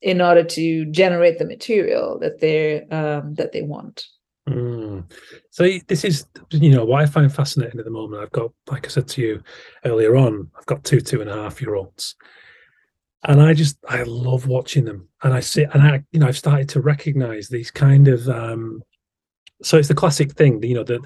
in 0.00 0.20
order 0.20 0.42
to 0.42 0.84
generate 0.86 1.38
the 1.38 1.46
material 1.46 2.18
that 2.20 2.40
they 2.40 2.82
um, 2.88 3.34
that 3.34 3.52
they 3.52 3.62
want. 3.62 4.04
Mm. 4.48 5.10
So 5.50 5.68
this 5.86 6.04
is, 6.04 6.26
you 6.50 6.70
know, 6.70 6.84
what 6.84 7.02
I 7.02 7.06
find 7.06 7.32
fascinating 7.32 7.78
at 7.78 7.84
the 7.84 7.90
moment. 7.90 8.22
I've 8.22 8.32
got, 8.32 8.52
like 8.68 8.86
I 8.86 8.88
said 8.88 9.08
to 9.08 9.22
you 9.22 9.42
earlier 9.84 10.16
on, 10.16 10.50
I've 10.58 10.66
got 10.66 10.84
two 10.84 11.00
two 11.00 11.20
and 11.20 11.30
a 11.30 11.34
half 11.34 11.60
year 11.60 11.76
olds, 11.76 12.16
and 13.24 13.40
I 13.40 13.54
just 13.54 13.78
I 13.88 14.02
love 14.02 14.48
watching 14.48 14.84
them. 14.84 15.08
And 15.22 15.32
I 15.32 15.40
see, 15.40 15.62
and 15.62 15.82
I, 15.82 16.02
you 16.10 16.18
know, 16.18 16.26
I've 16.26 16.36
started 16.36 16.68
to 16.70 16.80
recognize 16.80 17.48
these 17.48 17.70
kind 17.70 18.08
of. 18.08 18.28
um 18.28 18.82
So 19.62 19.78
it's 19.78 19.88
the 19.88 19.94
classic 19.94 20.32
thing, 20.32 20.60
you 20.62 20.74
know, 20.74 20.84
that 20.84 21.02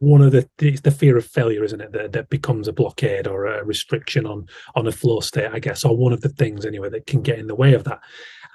one 0.00 0.22
of 0.22 0.32
the 0.32 0.48
it's 0.60 0.82
the 0.82 0.90
fear 0.90 1.16
of 1.16 1.24
failure, 1.24 1.64
isn't 1.64 1.80
it, 1.80 1.92
that, 1.92 2.12
that 2.12 2.28
becomes 2.28 2.68
a 2.68 2.72
blockade 2.72 3.26
or 3.26 3.46
a 3.46 3.64
restriction 3.64 4.26
on 4.26 4.46
on 4.74 4.86
a 4.86 4.92
flow 4.92 5.20
state, 5.20 5.50
I 5.50 5.60
guess, 5.60 5.84
or 5.84 5.96
one 5.96 6.12
of 6.12 6.20
the 6.20 6.28
things 6.28 6.66
anyway 6.66 6.90
that 6.90 7.06
can 7.06 7.22
get 7.22 7.38
in 7.38 7.46
the 7.46 7.54
way 7.54 7.72
of 7.72 7.84
that. 7.84 8.00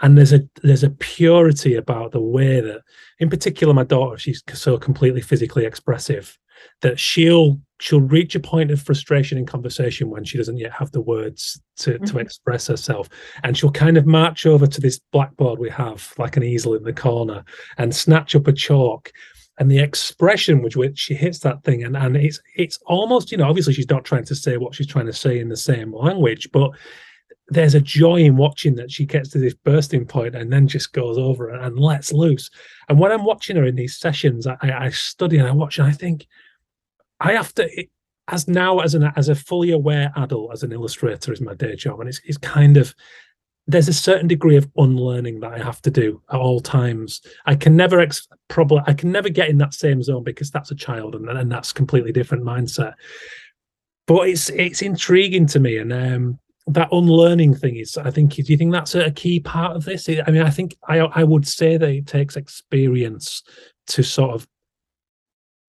And 0.04 0.18
there's 0.18 0.34
a 0.34 0.42
there's 0.62 0.84
a 0.84 0.90
purity 0.92 1.76
about 1.76 2.12
the 2.12 2.22
way 2.22 2.62
that, 2.62 2.82
in 3.20 3.30
particular, 3.30 3.74
my 3.74 3.86
daughter, 3.86 4.18
she's 4.18 4.44
so 4.54 4.78
completely 4.78 5.22
physically 5.22 5.66
expressive 5.66 6.38
that 6.82 7.00
she'll 7.00 7.60
she'll 7.80 8.02
reach 8.02 8.36
a 8.36 8.40
point 8.40 8.72
of 8.72 8.82
frustration 8.82 9.38
in 9.38 9.46
conversation 9.46 10.10
when 10.10 10.24
she 10.24 10.38
doesn't 10.38 10.58
yet 10.58 10.72
have 10.72 10.92
the 10.92 11.02
words 11.02 11.60
to, 11.78 11.92
mm-hmm. 11.92 12.06
to 12.06 12.20
express 12.20 12.68
herself 12.68 13.10
and 13.44 13.58
she'll 13.58 13.72
kind 13.72 13.98
of 13.98 14.06
march 14.06 14.46
over 14.46 14.68
to 14.68 14.80
this 14.80 15.00
blackboard 15.12 15.60
we 15.60 15.70
have 15.70 16.14
like 16.18 16.38
an 16.38 16.44
easel 16.44 16.76
in 16.76 16.84
the 16.84 16.94
corner 16.94 17.44
and 17.78 17.94
snatch 17.94 18.36
up 18.36 18.48
a 18.48 18.54
chalk 18.54 19.12
and 19.60 19.70
the 19.70 19.80
expression 19.80 20.62
with 20.62 20.76
which 20.76 20.98
she 20.98 21.14
hits 21.14 21.40
that 21.40 21.64
thing 21.64 21.84
and 21.84 21.98
and 21.98 22.16
it's 22.16 22.40
it's 22.56 22.80
almost 22.86 23.32
you 23.32 23.38
know 23.38 23.50
obviously 23.50 23.74
she's 23.74 23.90
not 23.90 24.06
trying 24.06 24.26
to 24.26 24.36
say 24.36 24.58
what 24.58 24.74
she's 24.74 24.88
trying 24.88 25.06
to 25.06 25.14
say 25.14 25.40
in 25.40 25.50
the 25.50 25.58
same 25.58 25.94
language 25.94 26.50
but 26.52 26.72
there's 27.50 27.76
a 27.76 27.82
joy 27.82 28.18
in 28.18 28.38
watching 28.38 28.76
that 28.76 28.92
she 28.92 29.06
gets 29.06 29.30
to 29.30 29.38
this 29.38 29.54
bursting 29.54 30.06
point 30.06 30.36
and 30.36 30.52
then 30.52 30.68
just 30.68 30.94
goes 30.94 31.18
over 31.18 31.50
and 31.50 31.78
lets 31.78 32.14
loose 32.14 32.50
and 32.90 33.00
when 33.00 33.12
i'm 33.12 33.26
watching 33.26 33.56
her 33.56 33.66
in 33.66 33.76
these 33.76 33.98
sessions 33.98 34.48
i, 34.48 34.58
I 34.62 34.90
study 34.90 35.38
and 35.38 35.48
i 35.48 35.52
watch 35.52 35.78
and 35.78 35.88
i 35.88 35.92
think 35.92 36.26
i 37.20 37.34
have 37.34 37.54
to 37.56 37.86
as 38.30 38.48
now 38.48 38.80
as 38.80 38.96
an 38.96 39.12
as 39.16 39.30
a 39.30 39.36
fully 39.36 39.72
aware 39.72 40.12
adult 40.16 40.54
as 40.54 40.64
an 40.64 40.72
illustrator 40.72 41.34
is 41.34 41.42
my 41.42 41.54
day 41.54 41.76
job 41.76 42.00
and 42.00 42.10
it's, 42.10 42.22
it's 42.26 42.38
kind 42.38 42.78
of 42.78 42.96
there's 43.68 43.88
a 43.88 43.94
certain 43.94 44.28
degree 44.28 44.58
of 44.58 44.70
unlearning 44.78 45.40
that 45.40 45.54
I 45.54 45.58
have 45.58 45.82
to 45.84 45.92
do 45.92 46.22
at 46.30 46.40
all 46.40 46.60
times. 46.60 47.22
I 47.46 47.56
can 47.56 47.78
never 47.78 48.00
ex- 48.00 48.28
probably 48.50 48.82
I 48.86 48.94
can 48.94 49.12
never 49.12 49.30
get 49.30 49.50
in 49.50 49.58
that 49.60 49.74
same 49.74 50.04
zone 50.04 50.24
because 50.24 50.52
that's 50.52 50.72
a 50.72 50.76
child 50.76 51.16
and, 51.16 51.30
and 51.30 51.52
that's 51.52 51.72
completely 51.72 52.12
different 52.12 52.44
mindset. 52.44 52.94
But 54.06 54.28
it's 54.28 54.50
it's 54.50 54.82
intriguing 54.82 55.46
to 55.48 55.62
me, 55.62 55.78
and 55.78 55.94
um, 55.94 56.40
that 56.68 56.90
unlearning 56.92 57.56
thing 57.56 57.76
is. 57.76 57.98
I 57.98 58.12
think. 58.12 58.34
Do 58.34 58.44
you 58.44 58.58
think 58.58 58.72
that's 58.72 58.96
a 58.96 59.12
key 59.12 59.40
part 59.40 59.76
of 59.76 59.86
this? 59.86 60.08
I 60.10 60.30
mean, 60.32 60.44
I 60.44 60.50
think 60.50 60.78
I 60.88 61.00
I 61.00 61.24
would 61.24 61.48
say 61.48 61.78
that 61.78 61.90
it 61.90 62.08
takes 62.08 62.36
experience 62.36 63.44
to 63.88 64.04
sort 64.04 64.36
of. 64.36 64.48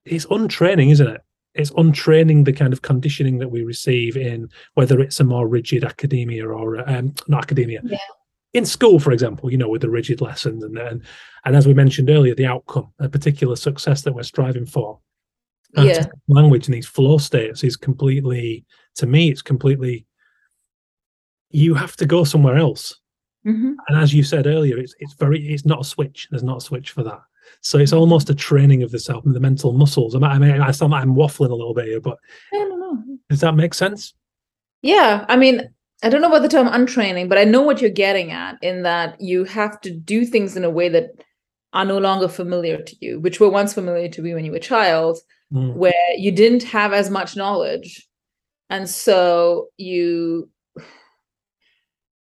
It's 0.05 0.27
untraining, 0.31 0.91
isn't 0.91 1.09
it? 1.09 1.23
it's 1.55 1.71
untraining 1.77 2.45
the 2.45 2.53
kind 2.53 2.73
of 2.73 2.83
conditioning 2.83 3.39
that 3.39 3.51
we 3.51 3.63
receive 3.63 4.17
in 4.17 4.49
whether 4.75 5.01
it's 5.01 5.21
a 5.21 5.25
more 5.25 5.47
rigid 5.47 5.85
academia 5.85 6.47
or 6.47 6.89
um, 6.89 7.15
not 7.29 7.45
academia 7.45 7.81
yeah. 7.85 7.99
in 8.53 8.67
school 8.67 8.99
for 8.99 9.13
example 9.13 9.51
you 9.51 9.57
know 9.57 9.69
with 9.69 9.83
the 9.83 9.91
rigid 9.91 10.21
lessons 10.21 10.63
and, 10.63 10.77
and 10.77 11.03
and 11.45 11.57
as 11.57 11.67
we 11.67 11.75
mentioned 11.75 12.11
earlier 12.11 12.35
the 12.35 12.47
outcome 12.47 12.93
a 12.99 13.09
particular 13.09 13.57
success 13.57 14.03
that 14.03 14.15
we're 14.15 14.23
striving 14.23 14.67
for 14.67 14.99
yeah. 15.77 16.07
language 16.29 16.67
and 16.67 16.75
these 16.75 16.87
flow 16.87 17.19
states 17.19 17.65
is 17.65 17.77
completely 17.77 18.65
to 18.95 19.07
me 19.07 19.29
it's 19.31 19.43
completely 19.43 20.07
you 21.55 21.75
have 21.75 21.97
to 21.97 22.07
go 22.07 22.25
somewhere 22.25 22.57
else 22.57 23.01
mm-hmm. 23.47 23.73
and 23.89 23.99
as 23.99 24.13
you 24.13 24.23
said 24.23 24.47
earlier 24.47 24.79
it's 24.79 24.95
it's 24.99 25.15
very 25.15 25.41
it's 25.49 25.65
not 25.65 25.81
a 25.81 25.85
switch 25.85 26.29
there's 26.31 26.43
not 26.43 26.59
a 26.59 26.61
switch 26.61 26.91
for 26.91 27.03
that 27.03 27.21
so 27.61 27.79
it's 27.79 27.93
almost 27.93 28.31
a 28.31 28.35
training 28.35 28.83
of 28.83 28.91
the 28.91 28.99
self 28.99 29.25
and 29.25 29.35
the 29.35 29.41
mental 29.41 29.73
muscles. 29.73 30.15
I 30.15 30.39
mean, 30.39 30.61
I 30.61 30.71
sound 30.71 30.93
like 30.93 31.03
I'm 31.03 31.15
waffling 31.15 31.51
a 31.51 31.55
little 31.55 31.75
bit 31.75 31.87
here, 31.87 32.01
but 32.01 32.19
does 33.29 33.41
that 33.41 33.55
make 33.55 33.75
sense? 33.75 34.15
Yeah, 34.83 35.25
I 35.29 35.37
mean, 35.37 35.71
I 36.03 36.11
don't 36.11 36.21
know 36.21 36.29
about 36.29 36.43
the 36.43 36.49
term 36.49 36.69
untraining, 36.69 37.29
but 37.29 37.39
I 37.39 37.45
know 37.45 37.63
what 37.63 37.81
you're 37.81 37.91
getting 37.91 38.33
at 38.33 38.59
in 38.63 38.83
that 38.83 39.19
you 39.21 39.45
have 39.45 39.81
to 39.83 39.91
do 39.91 40.27
things 40.27 40.57
in 40.57 40.65
a 40.65 40.71
way 40.71 40.89
that 40.91 41.11
are 41.73 41.85
no 41.85 41.99
longer 41.99 42.29
familiar 42.29 42.83
to 42.83 42.97
you, 43.01 43.19
which 43.21 43.41
were 43.41 43.49
once 43.49 43.73
familiar 43.73 44.09
to 44.09 44.23
you 44.23 44.35
when 44.35 44.45
you 44.45 44.51
were 44.51 44.59
a 44.59 44.61
child, 44.61 45.19
mm. 45.53 45.75
where 45.75 45.93
you 46.19 46.31
didn't 46.31 46.63
have 46.65 46.93
as 46.93 47.09
much 47.11 47.37
knowledge. 47.37 48.07
And 48.69 48.89
so 48.89 49.69
you 49.79 50.51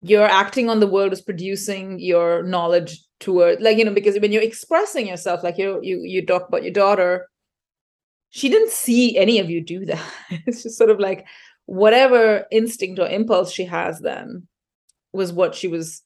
you're 0.03 0.25
acting 0.25 0.69
on 0.69 0.79
the 0.79 0.87
world 0.87 1.13
is 1.13 1.21
producing 1.21 1.97
your 1.99 2.43
knowledge 2.43 3.01
toward 3.19 3.61
like 3.61 3.77
you 3.77 3.85
know 3.85 3.93
because 3.93 4.19
when 4.19 4.31
you're 4.31 4.43
expressing 4.43 5.07
yourself 5.07 5.43
like 5.43 5.57
you 5.57 5.79
you 5.81 6.01
you 6.01 6.25
talk 6.25 6.47
about 6.47 6.63
your 6.63 6.73
daughter 6.73 7.27
she 8.35 8.49
didn't 8.49 8.71
see 8.71 9.15
any 9.15 9.37
of 9.37 9.51
you 9.51 9.61
do 9.61 9.85
that. 9.85 10.03
It's 10.47 10.63
just 10.63 10.75
sort 10.75 10.89
of 10.89 10.99
like 10.99 11.27
whatever 11.65 12.45
instinct 12.49 12.99
or 12.99 13.07
impulse 13.07 13.53
she 13.53 13.65
has 13.65 13.99
then 13.99 14.47
was 15.13 15.31
what 15.31 15.53
she 15.53 15.67
was 15.67 16.01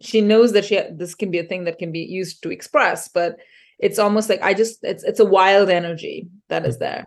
she 0.00 0.20
knows 0.20 0.52
that 0.52 0.66
she 0.66 0.80
this 0.92 1.14
can 1.14 1.30
be 1.30 1.38
a 1.38 1.44
thing 1.44 1.64
that 1.64 1.78
can 1.78 1.90
be 1.90 2.00
used 2.00 2.42
to 2.42 2.52
express 2.52 3.08
but 3.08 3.36
it's 3.80 3.98
almost 3.98 4.28
like 4.28 4.40
i 4.42 4.54
just 4.54 4.78
it's 4.84 5.02
it's 5.02 5.18
a 5.18 5.24
wild 5.24 5.68
energy 5.70 6.28
that 6.48 6.64
is 6.64 6.76
mm. 6.76 6.80
there 6.80 7.06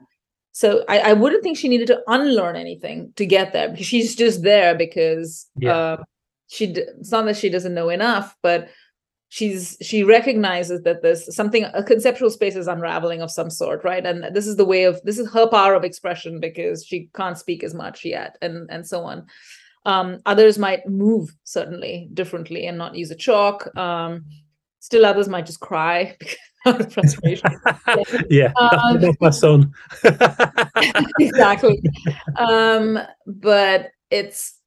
so 0.51 0.83
I, 0.89 0.99
I 0.99 1.13
wouldn't 1.13 1.43
think 1.43 1.57
she 1.57 1.69
needed 1.69 1.87
to 1.87 2.01
unlearn 2.07 2.55
anything 2.55 3.13
to 3.15 3.25
get 3.25 3.53
there 3.53 3.69
because 3.69 3.85
she's 3.85 4.15
just 4.15 4.43
there 4.43 4.75
because 4.75 5.47
yeah. 5.57 5.75
uh, 5.75 6.03
she 6.47 6.65
it's 6.65 7.11
not 7.11 7.25
that 7.25 7.37
she 7.37 7.49
doesn't 7.49 7.73
know 7.73 7.89
enough 7.89 8.35
but 8.41 8.69
she's 9.31 9.77
she 9.81 10.03
recognizes 10.03 10.81
that 10.83 11.01
there's 11.01 11.33
something 11.33 11.63
a 11.73 11.81
conceptual 11.81 12.29
space 12.29 12.57
is 12.57 12.67
unraveling 12.67 13.21
of 13.21 13.31
some 13.31 13.49
sort 13.49 13.81
right? 13.85 14.05
And 14.05 14.35
this 14.35 14.45
is 14.45 14.57
the 14.57 14.65
way 14.65 14.83
of 14.83 15.01
this 15.03 15.17
is 15.17 15.31
her 15.31 15.47
power 15.47 15.73
of 15.73 15.85
expression 15.85 16.41
because 16.41 16.85
she 16.85 17.09
can't 17.15 17.37
speak 17.37 17.63
as 17.63 17.73
much 17.73 18.03
yet 18.03 18.37
and 18.41 18.69
and 18.69 18.85
so 18.85 19.05
on. 19.05 19.25
Um 19.85 20.19
others 20.25 20.59
might 20.59 20.85
move 20.85 21.33
certainly 21.45 22.09
differently 22.13 22.67
and 22.67 22.77
not 22.77 22.95
use 22.95 23.09
a 23.09 23.15
chalk. 23.15 23.73
Um 23.77 24.25
still 24.79 25.05
others 25.05 25.29
might 25.29 25.45
just 25.45 25.61
cry 25.61 26.17
of 26.21 26.27
frustration. 26.89 27.49
Yeah, 28.29 28.51
um, 28.55 29.15
my 29.19 29.29
son. 29.29 29.73
Exactly. 31.19 31.81
Um 32.37 32.99
but 33.25 33.91
it's 34.09 34.57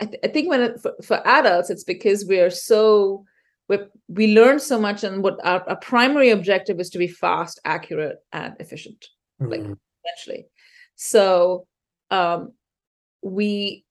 I, 0.00 0.04
th- 0.04 0.20
I 0.22 0.28
think 0.28 0.48
when 0.48 0.60
it, 0.60 0.80
for, 0.80 0.94
for 1.02 1.26
adults 1.26 1.70
it's 1.70 1.84
because 1.84 2.24
we're 2.24 2.50
so 2.50 3.24
we 3.68 3.78
we 4.08 4.34
learn 4.34 4.60
so 4.60 4.80
much 4.80 5.04
and 5.04 5.22
what 5.22 5.44
our, 5.44 5.68
our, 5.68 5.76
primary 5.76 6.30
objective 6.30 6.78
is 6.78 6.90
to 6.90 6.98
be 6.98 7.08
fast 7.08 7.60
accurate 7.64 8.18
and 8.32 8.54
efficient 8.60 9.08
mm-hmm. 9.40 9.50
like 9.50 9.78
essentially 10.04 10.46
so 10.94 11.66
um 12.10 12.52
we 13.22 13.84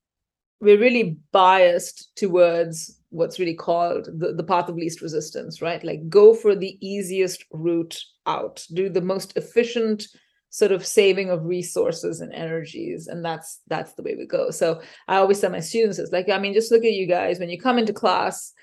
we're 0.59 0.79
really 0.79 1.17
biased 1.31 2.15
towards 2.15 2.96
what's 3.09 3.39
really 3.39 3.53
called 3.53 4.05
the, 4.05 4.33
the 4.33 4.43
path 4.43 4.69
of 4.69 4.75
least 4.75 5.01
resistance 5.01 5.61
right? 5.61 5.83
Like 5.83 6.09
go 6.09 6.33
for 6.33 6.55
the 6.55 6.77
easiest 6.85 7.45
route 7.51 7.99
out. 8.25 8.65
Do 8.73 8.89
the 8.89 9.01
most 9.01 9.35
efficient 9.37 10.07
sort 10.49 10.71
of 10.71 10.85
saving 10.85 11.29
of 11.29 11.45
resources 11.45 12.21
and 12.21 12.33
energies 12.33 13.07
and 13.07 13.23
that's 13.23 13.61
that's 13.67 13.93
the 13.93 14.03
way 14.03 14.15
we 14.17 14.25
go. 14.25 14.49
So 14.49 14.81
i 15.07 15.17
always 15.17 15.39
tell 15.39 15.51
my 15.51 15.59
students 15.59 15.99
it's 15.99 16.11
like 16.11 16.29
i 16.29 16.39
mean 16.39 16.53
just 16.53 16.71
look 16.71 16.85
at 16.85 16.93
you 16.93 17.07
guys. 17.07 17.39
When 17.39 17.49
you 17.49 17.59
come 17.59 17.77
into 17.77 17.93
class 17.93 18.53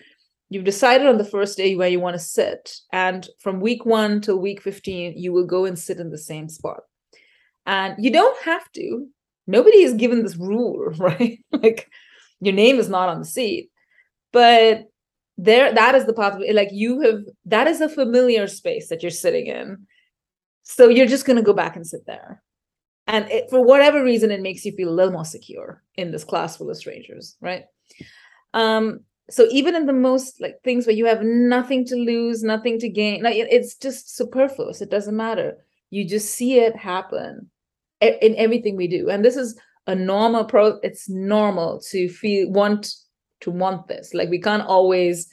you've 0.51 0.65
decided 0.65 1.07
on 1.07 1.19
the 1.19 1.25
first 1.25 1.57
day 1.57 1.75
where 1.75 1.89
you 1.89 2.01
want 2.01 2.15
to 2.15 2.21
sit 2.21 2.77
and 2.93 3.29
from 3.41 3.61
week 3.61 3.85
1 3.85 4.21
till 4.23 4.39
week 4.39 4.63
15 4.63 5.15
you 5.17 5.33
will 5.33 5.47
go 5.47 5.65
and 5.65 5.79
sit 5.79 5.99
in 5.99 6.11
the 6.11 6.19
same 6.19 6.49
spot. 6.49 6.81
And 7.67 7.95
you 8.03 8.11
don't 8.11 8.43
have 8.43 8.71
to. 8.73 9.07
Nobody 9.47 9.79
is 9.79 9.95
given 9.95 10.23
this 10.23 10.37
rule 10.37 10.85
right? 10.99 11.39
Like 11.53 11.91
your 12.41 12.55
name 12.55 12.79
is 12.79 12.89
not 12.89 13.09
on 13.09 13.21
the 13.21 13.27
seat 13.27 13.71
but 14.35 14.91
there 15.39 15.73
that 15.73 15.95
is 15.95 16.05
the 16.05 16.13
path 16.13 16.39
like 16.53 16.69
you 16.73 17.01
have 17.01 17.21
that 17.47 17.67
is 17.67 17.81
a 17.81 17.89
familiar 17.89 18.47
space 18.47 18.89
that 18.89 19.03
you're 19.03 19.11
sitting 19.11 19.47
in. 19.47 19.87
So 20.65 20.89
you're 20.89 21.07
just 21.07 21.27
going 21.27 21.37
to 21.37 21.43
go 21.43 21.53
back 21.53 21.77
and 21.77 21.87
sit 21.87 22.07
there. 22.07 22.43
And 23.07 23.31
it, 23.31 23.51
for 23.51 23.63
whatever 23.63 24.03
reason 24.03 24.31
it 24.31 24.41
makes 24.41 24.65
you 24.65 24.73
feel 24.73 24.89
a 24.89 24.99
little 24.99 25.13
more 25.13 25.25
secure 25.25 25.83
in 25.97 26.11
this 26.11 26.25
class 26.25 26.57
full 26.57 26.71
of 26.71 26.77
strangers 26.77 27.37
right? 27.41 27.65
Um 28.53 29.01
so 29.31 29.47
even 29.51 29.75
in 29.75 29.87
the 29.87 29.93
most 29.93 30.41
like 30.41 30.57
things 30.63 30.87
where 30.87 30.97
you 30.97 31.07
have 31.07 31.23
nothing 31.23 31.87
to 31.87 31.97
lose 31.97 32.43
nothing 32.43 32.79
to 32.81 32.89
gain 32.89 33.23
like 33.23 33.37
it's 33.37 33.77
just 33.77 34.17
superfluous. 34.17 34.83
It 34.83 34.91
doesn't 34.91 35.17
matter. 35.17 35.57
You 35.91 36.07
just 36.07 36.35
see 36.35 36.59
it 36.59 36.77
happen 36.77 37.51
in 38.01 38.35
everything 38.37 38.77
we 38.77 38.89
do. 38.89 39.11
And 39.11 39.25
this 39.25 39.37
is 39.37 39.59
a 39.87 39.95
normal 39.95 40.45
pro 40.45 40.79
it's 40.83 41.09
normal 41.09 41.81
to 41.91 42.09
feel 42.09 42.51
want 42.51 42.95
to 43.45 43.51
want 43.51 43.87
this 43.87 44.13
like 44.15 44.29
we 44.29 44.41
can't 44.41 44.67
always 44.67 45.29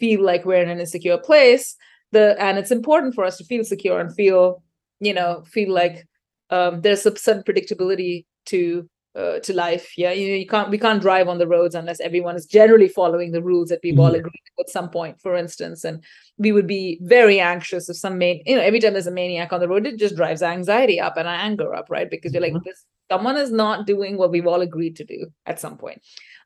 feel 0.00 0.22
like 0.22 0.44
we're 0.44 0.62
in 0.62 0.70
an 0.70 0.80
insecure 0.80 1.18
place 1.18 1.76
the 2.12 2.24
and 2.42 2.58
it's 2.58 2.70
important 2.70 3.14
for 3.14 3.24
us 3.24 3.36
to 3.38 3.44
feel 3.44 3.64
secure 3.64 4.00
and 4.00 4.14
feel 4.14 4.62
you 5.00 5.14
know 5.14 5.42
feel 5.46 5.72
like 5.72 6.06
um, 6.50 6.80
there's 6.80 7.04
a 7.04 7.16
certain 7.16 7.42
predictability 7.42 8.24
to 8.46 8.88
uh, 9.18 9.40
to 9.40 9.52
life. 9.52 9.92
Yeah, 9.96 10.12
you, 10.12 10.26
you 10.34 10.46
can't 10.46 10.70
we 10.70 10.78
can't 10.78 11.02
drive 11.02 11.28
on 11.28 11.38
the 11.38 11.46
roads 11.46 11.74
unless 11.74 12.00
everyone 12.00 12.36
is 12.36 12.46
generally 12.46 12.88
following 12.88 13.32
the 13.32 13.42
rules 13.42 13.68
that 13.68 13.80
we've 13.82 13.94
mm-hmm. 13.94 14.00
all 14.00 14.14
agreed 14.14 14.42
to 14.46 14.62
at 14.62 14.70
some 14.70 14.90
point, 14.90 15.20
for 15.20 15.36
instance. 15.36 15.84
And 15.84 16.04
we 16.38 16.52
would 16.52 16.66
be 16.66 16.98
very 17.02 17.40
anxious 17.40 17.88
if 17.88 17.96
some 17.96 18.18
man, 18.18 18.40
you 18.46 18.54
know, 18.54 18.62
every 18.62 18.80
time 18.80 18.92
there's 18.92 19.06
a 19.06 19.12
maniac 19.12 19.52
on 19.52 19.60
the 19.60 19.68
road, 19.68 19.86
it 19.86 19.98
just 19.98 20.16
drives 20.16 20.42
anxiety 20.42 21.00
up 21.00 21.16
and 21.16 21.26
anger 21.26 21.74
up, 21.74 21.90
right? 21.90 22.10
Because 22.10 22.32
you're 22.32 22.42
like, 22.42 22.52
mm-hmm. 22.52 22.64
this 22.64 22.84
someone 23.10 23.36
is 23.36 23.50
not 23.50 23.86
doing 23.86 24.16
what 24.16 24.30
we've 24.30 24.46
all 24.46 24.60
agreed 24.60 24.96
to 24.96 25.04
do 25.04 25.26
at 25.46 25.60
some 25.60 25.78
point. 25.78 26.00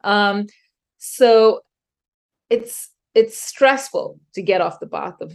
Um, 0.04 0.46
so 1.04 1.62
it's 2.48 2.90
it's 3.14 3.36
stressful 3.36 4.20
to 4.34 4.40
get 4.40 4.60
off 4.60 4.78
the 4.78 4.86
path 4.86 5.20
of 5.20 5.32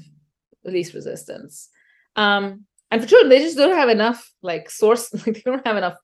least 0.64 0.94
resistance. 0.94 1.68
Um, 2.16 2.64
and 2.90 3.02
for 3.02 3.08
children, 3.08 3.30
they 3.30 3.40
just 3.40 3.58
don't 3.58 3.76
have 3.76 3.90
enough 3.90 4.32
like 4.42 4.70
source, 4.70 5.14
like 5.28 5.36
they 5.36 5.42
don't 5.46 5.68
have 5.68 5.76
enough 5.76 5.98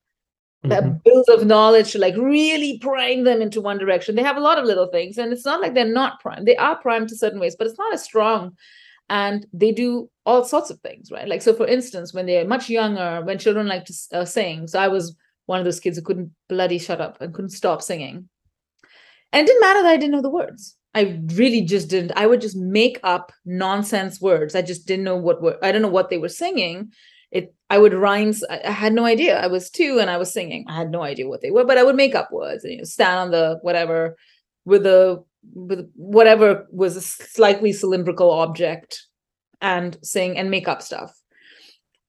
that 0.63 0.83
mm-hmm. 0.83 0.97
build 1.03 1.27
of 1.29 1.45
knowledge 1.45 1.91
to 1.91 1.99
like 1.99 2.15
really 2.15 2.77
prime 2.79 3.23
them 3.23 3.41
into 3.41 3.61
one 3.61 3.77
direction. 3.77 4.15
They 4.15 4.23
have 4.23 4.37
a 4.37 4.41
lot 4.41 4.59
of 4.59 4.65
little 4.65 4.87
things, 4.87 5.17
and 5.17 5.31
it's 5.31 5.45
not 5.45 5.61
like 5.61 5.73
they're 5.73 5.85
not 5.85 6.19
primed. 6.19 6.45
They 6.45 6.57
are 6.57 6.75
primed 6.75 7.09
to 7.09 7.17
certain 7.17 7.39
ways, 7.39 7.55
but 7.57 7.67
it's 7.67 7.79
not 7.79 7.93
as 7.93 8.03
strong. 8.03 8.57
And 9.09 9.45
they 9.53 9.71
do 9.71 10.09
all 10.25 10.43
sorts 10.43 10.69
of 10.69 10.79
things, 10.81 11.09
right? 11.09 11.27
Like, 11.27 11.41
so 11.41 11.53
for 11.53 11.67
instance, 11.67 12.13
when 12.13 12.25
they're 12.25 12.47
much 12.47 12.69
younger, 12.69 13.21
when 13.23 13.37
children 13.37 13.67
like 13.67 13.85
to 13.85 13.93
uh, 14.13 14.25
sing, 14.25 14.67
so 14.67 14.79
I 14.79 14.89
was 14.89 15.15
one 15.45 15.59
of 15.59 15.65
those 15.65 15.79
kids 15.79 15.97
who 15.97 16.03
couldn't 16.03 16.31
bloody 16.49 16.79
shut 16.79 16.99
up 16.99 17.21
and 17.21 17.33
couldn't 17.33 17.51
stop 17.51 17.81
singing. 17.81 18.29
And 19.33 19.43
it 19.43 19.47
didn't 19.47 19.61
matter 19.61 19.83
that 19.83 19.91
I 19.91 19.97
didn't 19.97 20.13
know 20.13 20.21
the 20.21 20.29
words. 20.29 20.77
I 20.95 21.19
really 21.33 21.61
just 21.61 21.89
didn't. 21.89 22.13
I 22.15 22.27
would 22.27 22.39
just 22.39 22.55
make 22.55 22.99
up 23.03 23.33
nonsense 23.45 24.21
words. 24.21 24.55
I 24.55 24.61
just 24.61 24.87
didn't 24.87 25.05
know 25.05 25.17
what 25.17 25.41
were, 25.41 25.57
I 25.61 25.71
don't 25.71 25.81
know 25.81 25.87
what 25.87 26.09
they 26.09 26.19
were 26.19 26.29
singing 26.29 26.91
it 27.33 27.53
i 27.69 27.77
would 27.77 27.93
rhyme 27.93 28.33
i 28.49 28.71
had 28.71 28.93
no 28.93 29.05
idea 29.05 29.39
i 29.41 29.47
was 29.47 29.69
two 29.69 29.99
and 29.99 30.09
i 30.09 30.17
was 30.17 30.31
singing 30.31 30.63
i 30.69 30.75
had 30.75 30.91
no 30.91 31.01
idea 31.01 31.27
what 31.27 31.41
they 31.41 31.51
were 31.51 31.65
but 31.65 31.77
i 31.77 31.83
would 31.83 31.95
make 31.95 32.15
up 32.15 32.31
words 32.31 32.63
and 32.63 32.73
you 32.73 32.77
know 32.77 32.83
stand 32.83 33.19
on 33.19 33.31
the 33.31 33.57
whatever 33.61 34.15
with 34.65 34.83
the 34.83 35.21
with 35.53 35.91
whatever 35.95 36.65
was 36.71 36.95
a 36.95 37.01
slightly 37.01 37.73
cylindrical 37.73 38.31
object 38.31 39.03
and 39.61 39.97
sing 40.03 40.37
and 40.37 40.49
make 40.51 40.67
up 40.67 40.81
stuff 40.81 41.19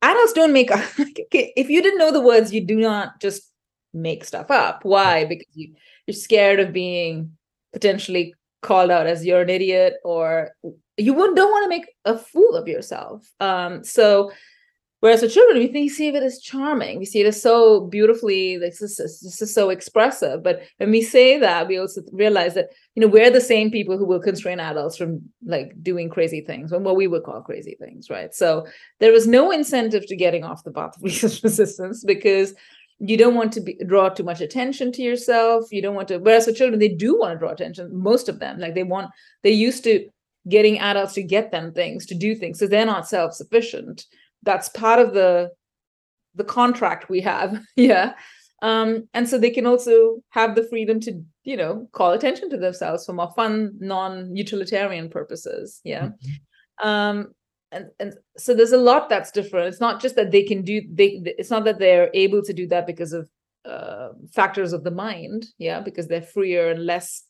adults 0.02 0.34
don't 0.34 0.52
make 0.52 0.70
up. 0.70 0.84
if 0.98 1.70
you 1.70 1.82
didn't 1.82 1.98
know 1.98 2.12
the 2.12 2.20
words 2.20 2.52
you 2.52 2.64
do 2.64 2.76
not 2.76 3.18
just 3.20 3.50
make 3.94 4.24
stuff 4.24 4.50
up 4.50 4.84
why 4.84 5.24
because 5.24 5.46
you, 5.54 5.74
you're 6.06 6.14
scared 6.14 6.60
of 6.60 6.72
being 6.72 7.32
potentially 7.72 8.34
called 8.62 8.90
out 8.90 9.06
as 9.06 9.24
you're 9.24 9.42
an 9.42 9.50
idiot 9.50 9.94
or 10.04 10.50
you 10.96 11.14
don't 11.14 11.36
want 11.36 11.64
to 11.64 11.68
make 11.68 11.86
a 12.04 12.16
fool 12.16 12.54
of 12.54 12.66
yourself. 12.66 13.30
Um, 13.40 13.84
so 13.84 14.30
whereas 15.00 15.20
for 15.20 15.28
children 15.28 15.58
we 15.58 15.66
think 15.66 15.90
see 15.90 16.08
it 16.08 16.14
as 16.14 16.40
charming. 16.40 16.98
We 16.98 17.04
see 17.04 17.20
it 17.20 17.26
as 17.26 17.42
so 17.42 17.82
beautifully 17.82 18.56
this 18.56 18.80
is, 18.80 18.96
this 18.96 19.42
is 19.42 19.52
so 19.52 19.68
expressive. 19.68 20.42
But 20.42 20.62
when 20.78 20.90
we 20.90 21.02
say 21.02 21.38
that 21.38 21.68
we 21.68 21.78
also 21.78 22.00
realize 22.12 22.54
that 22.54 22.70
you 22.94 23.02
know 23.02 23.08
we're 23.08 23.30
the 23.30 23.40
same 23.40 23.70
people 23.70 23.98
who 23.98 24.06
will 24.06 24.20
constrain 24.20 24.60
adults 24.60 24.96
from 24.96 25.20
like 25.44 25.74
doing 25.82 26.08
crazy 26.08 26.40
things 26.40 26.72
and 26.72 26.84
what 26.84 26.96
we 26.96 27.06
would 27.06 27.24
call 27.24 27.42
crazy 27.42 27.76
things 27.78 28.08
right? 28.08 28.34
So 28.34 28.66
there 29.00 29.12
is 29.12 29.26
no 29.26 29.50
incentive 29.50 30.06
to 30.06 30.16
getting 30.16 30.44
off 30.44 30.64
the 30.64 30.72
path 30.72 30.96
of 30.96 31.02
resistance 31.02 32.02
because 32.04 32.54
you 32.98 33.16
don't 33.16 33.34
want 33.34 33.52
to 33.52 33.60
be, 33.60 33.78
draw 33.86 34.08
too 34.08 34.22
much 34.22 34.40
attention 34.40 34.92
to 34.92 35.02
yourself. 35.02 35.64
You 35.70 35.82
don't 35.82 35.94
want 35.94 36.08
to 36.08 36.18
whereas 36.18 36.46
for 36.46 36.52
children 36.52 36.78
they 36.78 36.88
do 36.88 37.18
want 37.18 37.32
to 37.34 37.38
draw 37.38 37.50
attention 37.50 37.90
most 37.92 38.28
of 38.28 38.38
them. 38.38 38.58
Like 38.58 38.74
they 38.74 38.84
want 38.84 39.10
they're 39.42 39.52
used 39.52 39.84
to 39.84 40.08
getting 40.48 40.78
adults 40.78 41.14
to 41.14 41.22
get 41.22 41.50
them 41.50 41.72
things 41.72 42.06
to 42.06 42.14
do 42.14 42.34
things. 42.34 42.58
So 42.58 42.66
they're 42.66 42.86
not 42.86 43.08
self-sufficient. 43.08 44.04
That's 44.42 44.68
part 44.68 45.00
of 45.00 45.14
the 45.14 45.50
the 46.34 46.44
contract 46.44 47.08
we 47.08 47.20
have. 47.22 47.60
Yeah. 47.76 48.14
Um 48.62 49.08
and 49.12 49.28
so 49.28 49.38
they 49.38 49.50
can 49.50 49.66
also 49.66 50.22
have 50.30 50.54
the 50.54 50.66
freedom 50.68 51.00
to 51.00 51.20
you 51.42 51.56
know 51.56 51.88
call 51.92 52.12
attention 52.12 52.48
to 52.50 52.56
themselves 52.56 53.04
for 53.04 53.12
more 53.12 53.32
fun 53.34 53.72
non-utilitarian 53.80 55.10
purposes. 55.10 55.80
Yeah. 55.84 56.10
Mm-hmm. 56.10 56.88
um 56.88 57.34
and 57.74 57.86
and 58.00 58.14
so 58.36 58.54
there's 58.54 58.72
a 58.72 58.78
lot 58.78 59.08
that's 59.08 59.30
different. 59.30 59.68
It's 59.68 59.80
not 59.80 60.00
just 60.00 60.16
that 60.16 60.30
they 60.30 60.42
can 60.42 60.62
do 60.62 60.82
they 60.92 61.22
it's 61.24 61.50
not 61.50 61.64
that 61.64 61.78
they're 61.78 62.10
able 62.14 62.42
to 62.42 62.52
do 62.52 62.66
that 62.68 62.86
because 62.86 63.12
of 63.12 63.28
uh, 63.64 64.08
factors 64.30 64.74
of 64.74 64.84
the 64.84 64.90
mind 64.90 65.46
yeah 65.56 65.80
because 65.80 66.06
they're 66.06 66.20
freer 66.20 66.70
and 66.70 66.84
less 66.84 67.24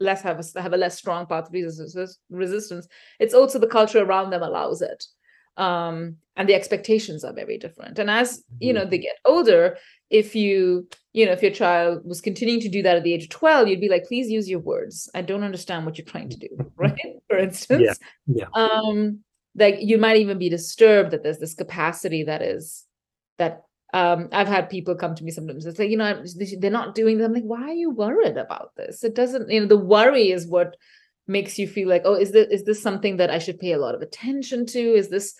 less 0.00 0.22
have 0.22 0.40
a, 0.40 0.62
have 0.62 0.72
a 0.72 0.78
less 0.78 0.96
strong 0.96 1.26
path 1.26 1.46
of 1.46 1.52
resistance 1.52 2.18
resistance. 2.30 2.88
It's 3.20 3.34
also 3.34 3.58
the 3.58 3.66
culture 3.66 4.02
around 4.02 4.30
them 4.30 4.42
allows 4.42 4.82
it 4.82 5.04
um 5.56 6.16
and 6.36 6.48
the 6.48 6.54
expectations 6.54 7.22
are 7.22 7.32
very 7.32 7.56
different. 7.58 7.98
And 7.98 8.10
as 8.10 8.42
you 8.58 8.72
know 8.72 8.84
they 8.84 8.96
mm-hmm. 8.96 9.02
get 9.02 9.18
older 9.24 9.76
if 10.10 10.34
you 10.34 10.88
you 11.12 11.24
know 11.26 11.32
if 11.32 11.42
your 11.42 11.52
child 11.52 12.02
was 12.04 12.20
continuing 12.20 12.60
to 12.60 12.68
do 12.68 12.82
that 12.82 12.96
at 12.96 13.04
the 13.04 13.14
age 13.14 13.24
of 13.24 13.30
12 13.30 13.68
you'd 13.68 13.80
be 13.80 13.88
like 13.88 14.04
please 14.04 14.28
use 14.28 14.48
your 14.48 14.58
words. 14.60 15.08
I 15.14 15.22
don't 15.22 15.44
understand 15.44 15.86
what 15.86 15.96
you're 15.96 16.04
trying 16.04 16.30
to 16.30 16.38
do 16.38 16.48
right 16.76 16.98
for 17.28 17.38
instance. 17.38 17.98
Yeah, 18.26 18.46
yeah. 18.46 18.46
um 18.54 19.20
like 19.56 19.76
you 19.80 19.98
might 19.98 20.16
even 20.16 20.38
be 20.38 20.48
disturbed 20.48 21.10
that 21.10 21.22
there's 21.22 21.38
this 21.38 21.54
capacity 21.54 22.24
that 22.24 22.42
is 22.42 22.84
that 23.38 23.62
um, 23.92 24.28
I've 24.32 24.48
had 24.48 24.70
people 24.70 24.96
come 24.96 25.14
to 25.14 25.22
me 25.22 25.30
sometimes. 25.30 25.64
It's 25.66 25.78
like, 25.78 25.90
you 25.90 25.96
know, 25.96 26.24
they're 26.58 26.70
not 26.70 26.96
doing 26.96 27.18
that. 27.18 27.26
I'm 27.26 27.32
like, 27.32 27.44
why 27.44 27.62
are 27.62 27.74
you 27.74 27.90
worried 27.90 28.36
about 28.36 28.74
this? 28.76 29.04
It 29.04 29.14
doesn't, 29.14 29.48
you 29.48 29.60
know, 29.60 29.66
the 29.66 29.76
worry 29.76 30.32
is 30.32 30.48
what 30.48 30.76
makes 31.28 31.58
you 31.58 31.68
feel 31.68 31.88
like, 31.88 32.02
oh, 32.04 32.14
is 32.14 32.32
this 32.32 32.48
is 32.50 32.64
this 32.64 32.82
something 32.82 33.18
that 33.18 33.30
I 33.30 33.38
should 33.38 33.60
pay 33.60 33.72
a 33.72 33.78
lot 33.78 33.94
of 33.94 34.02
attention 34.02 34.66
to? 34.66 34.80
Is 34.80 35.10
this 35.10 35.34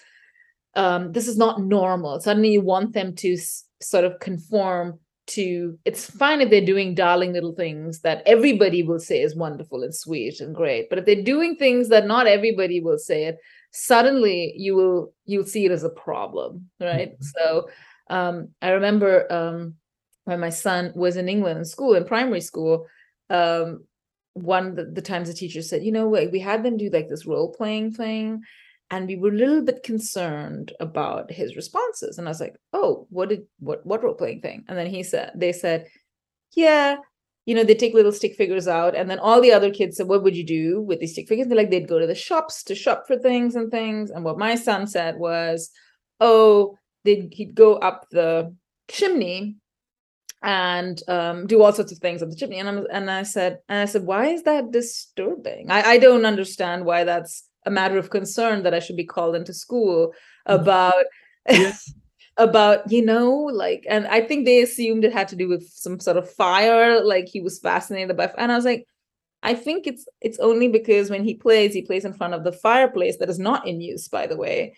um, 0.76 1.12
this 1.12 1.26
is 1.26 1.36
not 1.36 1.62
normal? 1.62 2.20
Suddenly 2.20 2.50
you 2.50 2.60
want 2.60 2.94
them 2.94 3.14
to 3.16 3.34
s- 3.34 3.64
sort 3.80 4.04
of 4.04 4.20
conform 4.20 5.00
to 5.26 5.78
it's 5.84 6.10
fine 6.10 6.40
if 6.40 6.50
they're 6.50 6.64
doing 6.64 6.94
darling 6.94 7.32
little 7.32 7.54
things 7.54 8.00
that 8.00 8.22
everybody 8.26 8.82
will 8.82 8.98
say 8.98 9.22
is 9.22 9.34
wonderful 9.34 9.82
and 9.82 9.94
sweet 9.94 10.40
and 10.40 10.54
great. 10.54 10.88
But 10.90 10.98
if 10.98 11.06
they're 11.06 11.22
doing 11.22 11.56
things 11.56 11.88
that 11.88 12.06
not 12.06 12.26
everybody 12.26 12.80
will 12.80 12.98
say 12.98 13.24
it, 13.24 13.38
suddenly 13.77 14.55
you 14.57 14.75
will 14.77 15.12
you'll 15.25 15.45
see 15.45 15.64
it 15.64 15.72
as 15.72 15.83
a 15.83 15.91
problem 15.91 16.70
right? 16.81 17.12
Mm-hmm. 17.12 17.25
so 17.37 17.68
um, 18.09 18.49
i 18.62 18.70
remember 18.70 19.31
um, 19.33 19.75
when 20.25 20.41
my 20.41 20.51
son 20.51 20.93
was 20.95 21.16
in 21.16 21.29
england 21.29 21.59
in 21.59 21.64
school 21.64 21.95
in 21.95 22.05
primary 22.05 22.41
school 22.41 22.87
um, 23.31 23.85
one 24.35 24.66
of 24.68 24.77
the, 24.77 24.85
the 24.85 25.03
times 25.03 25.29
the 25.29 25.35
teacher 25.35 25.62
said 25.62 25.85
you 25.85 25.93
know 25.93 26.09
what, 26.09 26.31
we 26.31 26.41
had 26.41 26.62
them 26.62 26.77
do 26.77 26.89
like 26.91 27.09
this 27.09 27.27
role 27.27 27.53
playing 27.53 27.93
thing 27.93 28.43
and 28.91 29.09
we 29.09 29.16
were 29.16 29.31
a 29.31 29.33
little 29.33 29.62
bit 29.62 29.83
concerned 29.83 30.72
about 30.79 31.33
his 31.33 31.57
responses. 31.57 32.18
And 32.18 32.29
i 32.29 32.31
was 32.31 32.41
like 32.41 32.55
oh 32.72 33.07
what 33.11 33.31
did 33.31 33.45
what 33.59 33.85
what 33.85 34.03
role 34.05 34.14
playing 34.14 34.41
thing? 34.41 34.64
And 34.68 34.79
then 34.79 34.89
he 34.89 35.03
said 35.03 35.33
they 35.35 35.53
said 35.53 35.87
yeah 36.55 36.97
you 37.47 37.55
know, 37.55 37.64
they 37.64 37.74
take 37.74 37.95
little 37.95 38.12
stick 38.12 38.34
figures 38.36 38.66
out, 38.66 38.95
and 38.95 39.11
then 39.11 39.18
all 39.18 39.40
the 39.40 39.53
other 39.53 39.70
kids 39.70 39.97
said, 39.97 40.09
"What 40.09 40.22
would 40.22 40.36
you 40.36 40.45
do 40.45 40.80
with 40.80 41.01
these 41.01 41.12
stick 41.12 41.28
figures?" 41.28 41.47
They're 41.47 41.57
like, 41.57 41.70
they'd 41.70 41.88
go 41.88 41.99
to 41.99 42.07
the 42.07 42.14
shops 42.14 42.62
to 42.64 42.74
shop 42.74 43.07
for 43.07 43.18
things 43.18 43.55
and 43.55 43.70
things. 43.70 44.11
And 44.11 44.24
what 44.24 44.38
my 44.38 44.55
son 44.55 44.86
said 44.86 45.18
was, 45.18 45.70
"Oh, 46.20 46.76
they'd 47.05 47.32
he'd 47.32 47.55
go 47.55 47.74
up 47.76 48.07
the 48.11 48.55
chimney 48.88 49.57
and 50.42 51.03
um, 51.09 51.47
do 51.47 51.62
all 51.62 51.72
sorts 51.72 51.92
of 51.92 51.99
things 51.99 52.22
up 52.22 52.30
the 52.30 52.36
chimney." 52.36 52.59
And 52.59 52.68
I'm, 52.68 52.86
and 52.90 53.11
I 53.11 53.24
said, 53.24 53.59
and 53.68 53.78
I 53.78 53.84
said, 53.84 54.05
"Why 54.05 54.28
is 54.28 54.45
that 54.45 54.70
disturbing? 54.70 55.70
I, 55.70 55.82
I 55.82 55.99
don't 55.99 56.26
understand 56.26 56.86
why 56.86 57.05
that's 57.05 57.45
a 57.66 57.70
matter 57.70 57.99
of 57.99 58.11
concern 58.11 58.62
that 58.62 58.74
I 58.74 58.78
should 58.78 58.97
be 58.97 59.05
called 59.05 59.36
into 59.36 59.53
school 59.53 60.14
mm-hmm. 60.49 60.62
about." 60.62 61.05
Yes. 61.49 61.92
about 62.37 62.91
you 62.91 63.05
know 63.05 63.30
like 63.32 63.87
and 63.89 64.07
i 64.09 64.20
think 64.20 64.45
they 64.45 64.61
assumed 64.61 65.05
it 65.05 65.12
had 65.12 65.28
to 65.28 65.37
do 65.37 65.49
with 65.49 65.68
some 65.68 66.01
sort 66.01 66.16
of 66.16 66.28
fire 66.28 67.03
like 67.05 67.28
he 67.28 67.41
was 67.41 67.61
fascinated 67.61 68.16
by 68.16 68.30
and 68.39 68.51
i 68.51 68.57
was 68.57 68.64
like 68.64 68.87
i 69.45 69.55
think 69.55 69.87
it's 69.87 70.07
it's 70.20 70.39
only 70.41 70.66
because 70.66 71.11
when 71.11 71.22
he 71.22 71.35
plays 71.35 71.72
he 71.72 71.82
plays 71.82 72.05
in 72.05 72.12
front 72.12 72.35
of 72.35 72.43
the 72.43 72.51
fireplace 72.51 73.18
that 73.18 73.30
is 73.30 73.39
not 73.39 73.66
in 73.66 73.80
use 73.80 74.09
by 74.09 74.26
the 74.26 74.37
way. 74.37 74.74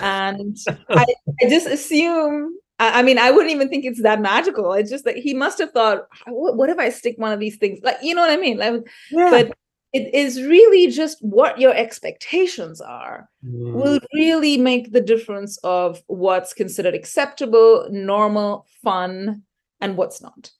And 0.00 0.56
I, 0.90 1.04
I 1.42 1.48
just 1.48 1.66
assume 1.66 2.56
I, 2.78 3.00
I 3.00 3.02
mean 3.02 3.18
i 3.18 3.32
wouldn't 3.32 3.50
even 3.50 3.68
think 3.68 3.84
it's 3.84 4.02
that 4.02 4.20
magical. 4.20 4.72
It's 4.72 4.90
just 4.90 5.04
that 5.04 5.16
he 5.16 5.34
must 5.34 5.58
have 5.58 5.72
thought 5.72 6.06
what, 6.26 6.56
what 6.56 6.70
if 6.70 6.78
i 6.78 6.88
stick 6.88 7.18
one 7.18 7.32
of 7.32 7.40
these 7.40 7.56
things? 7.56 7.80
Like 7.82 7.96
you 8.00 8.14
know 8.14 8.22
what 8.22 8.30
i 8.30 8.36
mean? 8.36 8.58
Like 8.58 8.88
yeah. 9.10 9.30
but 9.30 9.58
it 9.92 10.14
is 10.14 10.42
really 10.42 10.88
just 10.88 11.18
what 11.22 11.58
your 11.58 11.74
expectations 11.74 12.80
are 12.80 13.28
mm. 13.44 13.72
will 13.72 13.98
really 14.14 14.58
make 14.58 14.92
the 14.92 15.00
difference 15.00 15.58
of 15.64 16.02
what's 16.06 16.52
considered 16.52 16.94
acceptable 16.94 17.86
normal 17.90 18.66
fun 18.82 19.42
and 19.80 19.96
what's 19.96 20.20
not 20.20 20.50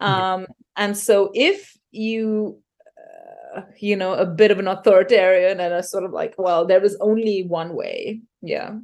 um, 0.00 0.46
and 0.76 0.96
so 0.96 1.30
if 1.34 1.76
you 1.90 2.58
uh, 3.56 3.62
you 3.78 3.96
know 3.96 4.14
a 4.14 4.26
bit 4.26 4.50
of 4.50 4.58
an 4.58 4.68
authoritarian 4.68 5.60
and 5.60 5.74
a 5.74 5.82
sort 5.82 6.04
of 6.04 6.12
like 6.12 6.34
well 6.38 6.64
there 6.64 6.84
is 6.84 6.96
only 7.00 7.42
one 7.42 7.74
way 7.74 8.20
yeah 8.42 8.76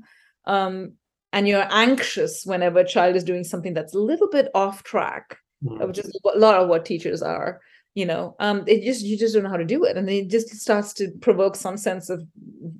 um, 0.46 0.92
and 1.32 1.48
you're 1.48 1.66
anxious 1.70 2.44
whenever 2.44 2.80
a 2.80 2.86
child 2.86 3.16
is 3.16 3.24
doing 3.24 3.44
something 3.44 3.74
that's 3.74 3.94
a 3.94 3.98
little 3.98 4.28
bit 4.28 4.48
off 4.54 4.82
track 4.82 5.38
mm. 5.64 5.86
which 5.86 5.98
is 5.98 6.20
a 6.34 6.38
lot 6.38 6.60
of 6.60 6.68
what 6.68 6.84
teachers 6.84 7.22
are 7.22 7.60
you 7.94 8.04
know 8.04 8.34
um 8.40 8.64
it 8.66 8.82
just 8.82 9.02
you 9.04 9.16
just 9.16 9.34
don't 9.34 9.44
know 9.44 9.50
how 9.50 9.56
to 9.56 9.64
do 9.64 9.84
it. 9.84 9.96
And 9.96 10.08
it 10.10 10.28
just 10.28 10.48
starts 10.56 10.92
to 10.94 11.10
provoke 11.20 11.56
some 11.56 11.76
sense 11.76 12.10
of 12.10 12.26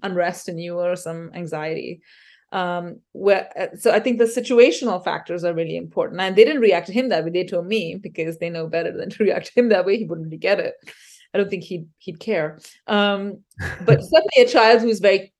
unrest 0.02 0.48
in 0.48 0.58
you 0.58 0.78
or 0.78 0.96
some 0.96 1.30
anxiety. 1.34 2.00
Um 2.52 3.00
where 3.12 3.48
uh, 3.58 3.76
so 3.76 3.90
i 3.90 3.98
think 4.00 4.18
the 4.18 4.24
situational 4.24 5.02
factors 5.02 5.44
are 5.44 5.54
really 5.54 5.76
important. 5.76 6.20
And 6.20 6.36
they 6.36 6.44
didn't 6.44 6.62
react 6.62 6.86
to 6.88 6.92
him 6.92 7.08
that 7.08 7.24
way. 7.24 7.30
They 7.30 7.44
told 7.44 7.66
me 7.66 7.96
because 7.96 8.38
they 8.38 8.50
know 8.50 8.66
better 8.68 8.92
than 8.96 9.10
to 9.10 9.24
react 9.28 9.46
to 9.46 9.60
him 9.60 9.68
that 9.70 9.86
way. 9.86 9.96
He 9.98 10.04
wouldn't 10.04 10.26
really 10.26 10.36
get 10.38 10.60
it. 10.60 10.74
I 11.32 11.38
don't 11.38 11.50
think 11.50 11.64
he'd 11.64 11.88
he'd 11.98 12.20
care. 12.20 12.58
Um 12.86 13.38
but 13.84 14.00
certainly 14.12 14.38
a 14.38 14.46
child 14.46 14.82
who's 14.82 15.00
very 15.00 15.32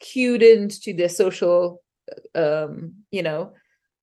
cued 0.00 0.42
into 0.42 0.92
their 0.92 1.08
social 1.08 1.82
um 2.34 2.94
you 3.10 3.22
know 3.22 3.52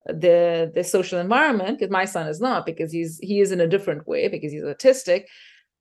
the 0.06 0.72
the 0.76 0.84
social 0.84 1.20
environment 1.20 1.80
because 1.80 1.91
my 1.91 2.06
son 2.06 2.28
is 2.28 2.41
not 2.41 2.66
because 2.66 2.91
he's 2.91 3.20
he 3.20 3.39
is 3.39 3.51
in 3.51 3.62
a 3.62 3.68
different 3.68 4.06
way 4.08 4.28
because 4.28 4.51
he's 4.51 4.64
autistic 4.64 5.26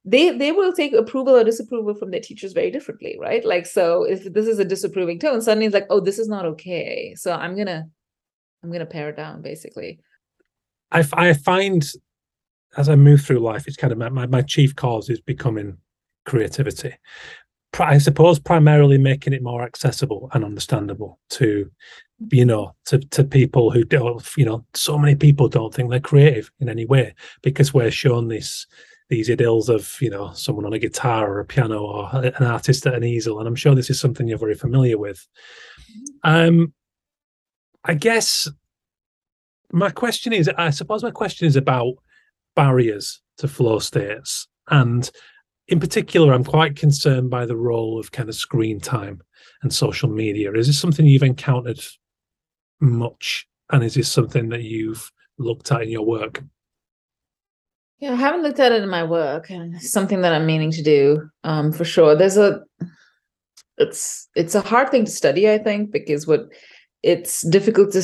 they 0.05 0.37
they 0.37 0.53
will 0.53 0.73
take 0.73 0.93
approval 0.93 1.35
or 1.35 1.45
disapproval 1.45 1.95
from 1.95 2.11
their 2.11 2.21
teachers 2.21 2.53
very 2.53 2.71
differently 2.71 3.17
right? 3.21 3.45
Like 3.45 3.67
so 3.67 4.05
if 4.05 4.33
this 4.33 4.47
is 4.47 4.59
a 4.59 4.65
disapproving 4.65 5.19
tone 5.19 5.41
suddenly 5.43 5.67
it's 5.67 5.75
like 5.75 5.87
oh 5.91 6.01
this 6.01 6.19
is 6.19 6.29
not 6.29 6.45
okay. 6.45 7.15
So 7.17 7.33
i'm 7.33 7.57
gonna 7.57 7.85
i'm 8.63 8.73
gonna 8.73 8.87
pare 8.87 9.11
it 9.11 9.17
down 9.17 9.43
basically. 9.43 10.01
I, 10.91 11.05
I 11.15 11.33
find 11.33 11.89
as 12.77 12.89
i 12.89 12.95
move 12.95 13.23
through 13.23 13.41
life 13.41 13.67
it's 13.67 13.77
kind 13.77 13.93
of 13.93 13.99
my, 13.99 14.09
my, 14.09 14.27
my 14.27 14.43
chief 14.43 14.77
cause 14.77 15.09
is 15.09 15.21
becoming 15.21 15.79
creativity 16.25 16.95
I 17.79 17.99
suppose 17.99 18.39
primarily 18.39 18.99
making 18.99 19.33
it 19.33 19.43
more 19.43 19.63
accessible 19.63 20.29
and 20.33 20.45
understandable 20.45 21.19
to 21.31 21.71
you 22.31 22.45
know 22.45 22.75
to 22.87 22.99
to 22.99 23.25
people 23.25 23.71
who 23.71 23.85
don't 23.85 24.25
you 24.37 24.45
know 24.45 24.65
so 24.75 24.99
many 24.99 25.15
people 25.15 25.49
don't 25.49 25.75
think 25.75 25.91
they're 25.91 26.01
creative 26.01 26.51
in 26.61 26.69
any 26.69 26.85
way 26.85 27.15
because 27.43 27.75
we're 27.75 27.91
shown 27.91 28.29
this 28.29 28.67
these 29.09 29.29
idylls 29.29 29.69
of 29.69 29.97
you 30.01 30.11
know 30.11 30.33
someone 30.33 30.65
on 30.65 30.73
a 30.73 30.79
guitar 30.79 31.31
or 31.31 31.41
a 31.41 31.45
piano 31.45 31.83
or 31.83 32.11
an 32.13 32.45
artist 32.45 32.87
at 32.87 32.95
an 32.95 33.05
easel 33.05 33.39
and 33.39 33.49
i'm 33.49 33.57
sure 33.57 33.75
this 33.75 33.91
is 33.91 33.99
something 33.99 34.29
you're 34.29 34.39
very 34.39 34.55
familiar 34.55 34.99
with. 34.99 35.27
Um 36.23 36.73
i 37.85 37.95
guess 37.95 38.49
my 39.73 39.91
question 39.91 40.33
is 40.33 40.49
i 40.57 40.71
suppose 40.71 41.03
my 41.03 41.11
question 41.11 41.47
is 41.47 41.57
about 41.57 41.95
barriers 42.55 43.21
to 43.39 43.49
flow 43.49 43.79
states 43.79 44.47
and 44.69 45.11
in 45.69 45.81
particular 45.81 46.33
i'm 46.33 46.45
quite 46.45 46.77
concerned 46.77 47.31
by 47.31 47.47
the 47.47 47.57
role 47.57 47.99
of 47.99 48.13
kind 48.13 48.29
of 48.29 48.35
screen 48.35 48.81
time 48.81 49.21
and 49.63 49.73
social 49.73 50.09
media 50.09 50.53
is 50.53 50.67
this 50.67 50.79
something 50.79 51.07
you've 51.07 51.23
encountered 51.23 51.81
much? 52.83 53.47
And 53.71 53.83
is 53.83 53.95
this 53.95 54.11
something 54.11 54.51
that 54.51 54.63
you've 54.63 55.11
looked 55.39 55.73
at 55.73 55.83
in 55.83 55.89
your 55.89 56.05
work? 56.05 56.43
Yeah, 58.01 58.13
I 58.13 58.17
haven't 58.17 58.43
looked 58.43 58.61
at 58.61 58.73
it 58.73 58.83
in 58.83 58.89
my 58.89 59.05
work, 59.05 59.49
and 59.49 59.81
something 59.81 60.23
that 60.23 60.33
I'm 60.33 60.45
meaning 60.45 60.73
to 60.73 60.83
do 60.83 61.31
um, 61.45 61.73
for 61.73 61.85
sure. 61.85 62.17
There's 62.17 62.37
a, 62.37 62.61
it's 63.79 64.29
it's 64.35 64.57
a 64.57 64.61
hard 64.61 64.91
thing 64.91 65.05
to 65.05 65.11
study, 65.11 65.49
I 65.49 65.59
think, 65.59 65.93
because 65.93 66.27
what 66.27 66.49
it's 67.05 67.43
difficult 67.43 67.93
to 67.93 68.03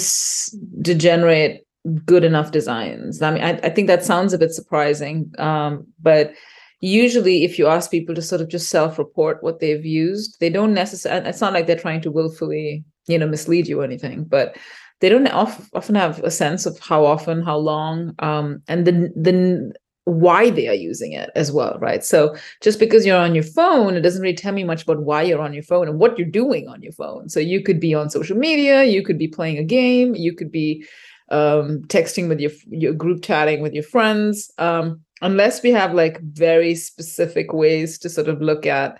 to 0.84 0.94
generate 0.94 1.62
good 2.06 2.22
enough 2.22 2.52
designs. 2.52 3.20
I 3.20 3.30
mean, 3.32 3.42
I, 3.42 3.58
I 3.64 3.70
think 3.70 3.88
that 3.88 4.04
sounds 4.04 4.32
a 4.32 4.38
bit 4.38 4.52
surprising, 4.52 5.32
um, 5.38 5.88
but 6.00 6.32
usually 6.80 7.44
if 7.44 7.58
you 7.58 7.66
ask 7.66 7.90
people 7.90 8.14
to 8.14 8.22
sort 8.22 8.40
of 8.40 8.48
just 8.48 8.70
self-report 8.70 9.42
what 9.42 9.60
they've 9.60 9.84
used, 9.84 10.38
they 10.40 10.50
don't 10.50 10.74
necessarily. 10.74 11.28
It's 11.28 11.40
not 11.40 11.52
like 11.52 11.66
they're 11.66 11.76
trying 11.76 12.00
to 12.02 12.10
willfully, 12.10 12.84
you 13.06 13.18
know, 13.18 13.26
mislead 13.26 13.68
you 13.68 13.80
or 13.80 13.84
anything, 13.84 14.24
but 14.24 14.56
they 15.00 15.08
don't 15.08 15.28
often 15.28 15.94
have 15.94 16.18
a 16.24 16.30
sense 16.30 16.66
of 16.66 16.78
how 16.80 17.04
often, 17.04 17.42
how 17.42 17.56
long, 17.56 18.14
um, 18.18 18.62
and 18.68 18.86
then 18.86 19.12
the 19.14 19.72
why 20.08 20.48
they 20.48 20.66
are 20.66 20.74
using 20.74 21.12
it 21.12 21.30
as 21.34 21.52
well, 21.52 21.76
right? 21.80 22.02
So 22.02 22.34
just 22.62 22.78
because 22.78 23.04
you're 23.04 23.18
on 23.18 23.34
your 23.34 23.44
phone, 23.44 23.94
it 23.94 24.00
doesn't 24.00 24.22
really 24.22 24.34
tell 24.34 24.54
me 24.54 24.64
much 24.64 24.84
about 24.84 25.02
why 25.02 25.22
you're 25.22 25.42
on 25.42 25.52
your 25.52 25.62
phone 25.62 25.86
and 25.86 25.98
what 25.98 26.18
you're 26.18 26.26
doing 26.26 26.66
on 26.66 26.82
your 26.82 26.92
phone. 26.92 27.28
So 27.28 27.40
you 27.40 27.62
could 27.62 27.78
be 27.78 27.94
on 27.94 28.08
social 28.08 28.36
media, 28.36 28.84
you 28.84 29.02
could 29.02 29.18
be 29.18 29.28
playing 29.28 29.58
a 29.58 29.64
game, 29.64 30.14
you 30.14 30.34
could 30.34 30.50
be 30.50 30.86
um, 31.30 31.82
texting 31.88 32.28
with 32.28 32.40
your 32.40 32.52
your 32.68 32.94
group 32.94 33.22
chatting 33.22 33.60
with 33.60 33.74
your 33.74 33.82
friends. 33.82 34.50
Um, 34.56 35.02
unless 35.22 35.62
we 35.62 35.70
have 35.70 35.94
like 35.94 36.20
very 36.20 36.74
specific 36.74 37.52
ways 37.52 37.98
to 37.98 38.08
sort 38.08 38.28
of 38.28 38.40
look 38.40 38.66
at 38.66 38.98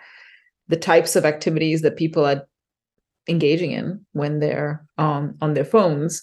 the 0.69 0.77
types 0.77 1.17
of 1.17 1.25
activities 1.25 1.83
that 1.83 1.97
people 1.97 2.25
are 2.25 2.47
engaging 3.29 3.73
in 3.73 4.05
when 4.13 4.41
they're 4.41 4.85
um, 4.97 5.35
on 5.41 5.55
their 5.55 5.65
phones 5.65 6.23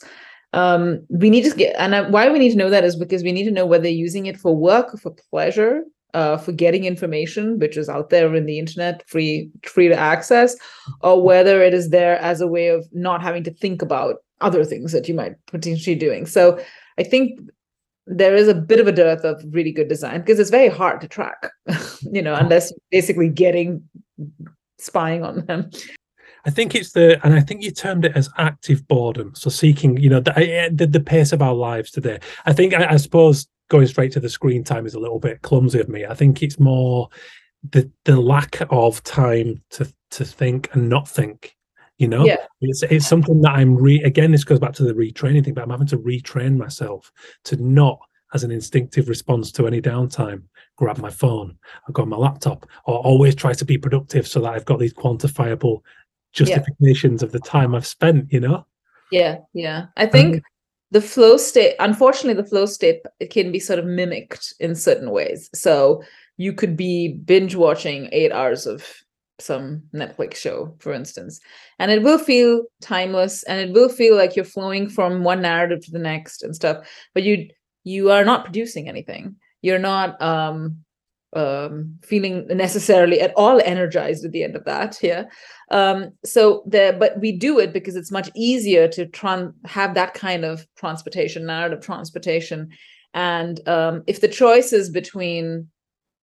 um, 0.54 1.06
we 1.10 1.30
need 1.30 1.44
to 1.44 1.56
get 1.56 1.76
and 1.78 2.14
why 2.14 2.30
we 2.30 2.40
need 2.40 2.52
to 2.52 2.58
know 2.58 2.70
that 2.70 2.84
is 2.84 2.96
because 2.96 3.24
we 3.24 3.32
need 3.32 3.44
to 3.44 3.52
know 3.52 3.66
whether 3.66 3.84
they're 3.84 3.92
using 3.92 4.26
it 4.26 4.38
for 4.38 4.56
work 4.56 4.98
for 5.00 5.14
pleasure 5.30 5.84
uh, 6.14 6.38
for 6.38 6.54
getting 6.54 6.86
information 6.86 7.60
which 7.60 7.76
is 7.76 7.90
out 7.90 8.10
there 8.10 8.34
in 8.34 8.46
the 8.46 8.58
internet 8.58 9.08
free 9.08 9.50
free 9.64 9.90
to 9.90 9.96
access 9.96 10.56
or 11.02 11.22
whether 11.22 11.62
it 11.62 11.74
is 11.74 11.90
there 11.90 12.18
as 12.20 12.40
a 12.42 12.48
way 12.48 12.70
of 12.70 12.88
not 12.94 13.22
having 13.22 13.44
to 13.44 13.54
think 13.54 13.82
about 13.82 14.18
other 14.42 14.64
things 14.64 14.92
that 14.92 15.08
you 15.08 15.14
might 15.14 15.34
potentially 15.48 15.96
doing. 15.96 16.26
So 16.26 16.60
i 16.98 17.04
think 17.04 17.40
there 18.08 18.36
is 18.36 18.48
a 18.48 18.54
bit 18.54 18.80
of 18.80 18.88
a 18.88 18.92
dearth 18.92 19.24
of 19.24 19.44
really 19.50 19.72
good 19.72 19.88
design 19.88 20.20
because 20.20 20.40
it's 20.40 20.50
very 20.50 20.70
hard 20.70 21.02
to 21.02 21.08
track 21.08 21.52
you 22.12 22.22
know 22.22 22.36
hmm. 22.36 22.44
unless 22.44 22.72
you're 22.72 23.02
basically 23.02 23.30
getting 23.30 23.84
spying 24.78 25.24
on 25.24 25.46
them 25.46 25.70
I 26.48 26.52
think 26.52 26.76
it's 26.76 26.92
the, 26.92 27.20
and 27.26 27.34
I 27.34 27.42
think 27.42 27.64
you 27.64 27.72
termed 27.72 28.06
it 28.06 28.16
as 28.16 28.30
active 28.38 28.88
boredom. 28.88 29.34
So 29.34 29.50
seeking, 29.50 29.98
you 29.98 30.10
know, 30.10 30.20
the 30.20 30.70
the, 30.72 30.86
the 30.86 31.00
pace 31.00 31.34
of 31.34 31.42
our 31.42 31.56
lives 31.56 31.90
today. 31.90 32.20
I 32.46 32.54
think, 32.54 32.76
I, 32.76 32.92
I, 32.92 32.98
suppose, 32.98 33.48
going 33.70 33.88
straight 33.88 34.12
to 34.12 34.20
the 34.20 34.30
screen 34.30 34.64
time 34.64 34.86
is 34.86 34.94
a 34.94 35.00
little 35.00 35.20
bit 35.20 35.42
clumsy 35.42 35.80
of 35.80 35.90
me. 35.90 36.06
I 36.06 36.14
think 36.14 36.44
it's 36.44 36.60
more 36.60 37.10
the 37.72 37.90
the 38.04 38.20
lack 38.20 38.62
of 38.70 39.04
time 39.04 39.64
to 39.72 39.92
to 40.12 40.26
think 40.26 40.70
and 40.74 40.88
not 40.88 41.08
think. 41.08 41.56
You 41.98 42.10
know, 42.10 42.26
yeah. 42.26 42.46
it's 42.62 42.84
it's 42.84 43.08
something 43.08 43.42
that 43.42 43.54
I'm 43.54 43.76
re 43.76 44.02
again. 44.04 44.32
This 44.32 44.44
goes 44.44 44.60
back 44.60 44.74
to 44.74 44.84
the 44.84 44.94
retraining 44.94 45.46
thing, 45.46 45.54
but 45.54 45.64
I'm 45.64 45.70
having 45.70 45.88
to 45.88 45.98
retrain 45.98 46.58
myself 46.58 47.12
to 47.46 47.56
not 47.56 48.00
as 48.34 48.44
an 48.44 48.52
instinctive 48.52 49.08
response 49.08 49.52
to 49.54 49.66
any 49.68 49.82
downtime 49.82 50.42
grab 50.78 50.98
my 50.98 51.12
phone 51.12 51.56
i 51.88 51.92
go 51.94 52.02
on 52.02 52.10
my 52.10 52.18
laptop 52.18 52.66
or 52.86 52.96
always 52.96 53.34
try 53.34 53.54
to 53.54 53.64
be 53.64 53.78
productive 53.78 54.28
so 54.28 54.42
that 54.42 54.52
i've 54.52 54.66
got 54.66 54.78
these 54.78 54.94
quantifiable 54.94 55.80
justifications 56.36 57.22
yeah. 57.22 57.26
of 57.26 57.32
the 57.32 57.40
time 57.40 57.74
I've 57.74 57.88
spent, 57.88 58.32
you 58.32 58.40
know? 58.40 58.66
Yeah, 59.12 59.38
yeah. 59.54 59.86
I 59.98 60.06
think 60.06 60.36
um, 60.36 60.42
the 60.92 61.02
flow 61.02 61.38
state, 61.38 61.76
unfortunately, 61.80 62.40
the 62.40 62.48
flow 62.48 62.66
state 62.66 63.02
it 63.20 63.32
can 63.32 63.52
be 63.52 63.60
sort 63.60 63.80
of 63.80 63.86
mimicked 63.86 64.54
in 64.60 64.76
certain 64.76 65.10
ways. 65.10 65.50
So 65.56 66.04
you 66.38 66.54
could 66.54 66.76
be 66.76 67.14
binge 67.14 67.56
watching 67.56 68.10
eight 68.12 68.32
hours 68.32 68.68
of 68.68 68.86
some 69.40 69.84
Netflix 69.94 70.36
show, 70.36 70.76
for 70.80 70.94
instance, 70.94 71.40
and 71.80 71.92
it 71.92 72.04
will 72.04 72.20
feel 72.20 72.64
timeless 72.82 73.44
and 73.44 73.60
it 73.60 73.74
will 73.74 73.90
feel 73.90 74.16
like 74.16 74.36
you're 74.36 74.46
flowing 74.46 74.90
from 74.90 75.24
one 75.24 75.42
narrative 75.42 75.84
to 75.86 75.92
the 75.92 76.00
next 76.00 76.44
and 76.44 76.56
stuff, 76.56 76.88
but 77.14 77.24
you 77.24 77.50
you 77.84 78.12
are 78.12 78.26
not 78.26 78.46
producing 78.46 78.90
anything. 78.90 79.36
You're 79.62 79.80
not 79.80 80.22
um 80.22 80.86
um, 81.36 82.00
feeling 82.02 82.48
necessarily 82.48 83.20
at 83.20 83.34
all 83.36 83.62
energized 83.64 84.24
at 84.24 84.32
the 84.32 84.44
end 84.44 84.56
of 84.56 84.64
that. 84.66 84.98
Yeah. 85.04 85.26
Um, 85.70 86.12
so 86.24 86.64
there, 86.66 86.94
but 86.94 87.20
we 87.20 87.34
do 87.34 87.60
it 87.60 87.74
because 87.74 87.96
it's 87.96 88.12
much 88.12 88.30
easier 88.36 88.88
to 88.90 89.06
tran- 89.08 89.54
have 89.66 89.94
that 89.96 90.14
kind 90.14 90.46
of 90.46 90.66
transportation, 90.78 91.46
narrative 91.46 91.82
transportation. 91.82 92.70
And 93.14 93.68
um, 93.68 94.04
if 94.08 94.22
the 94.22 94.28
choice 94.28 94.72
is 94.74 94.90
between 94.90 95.68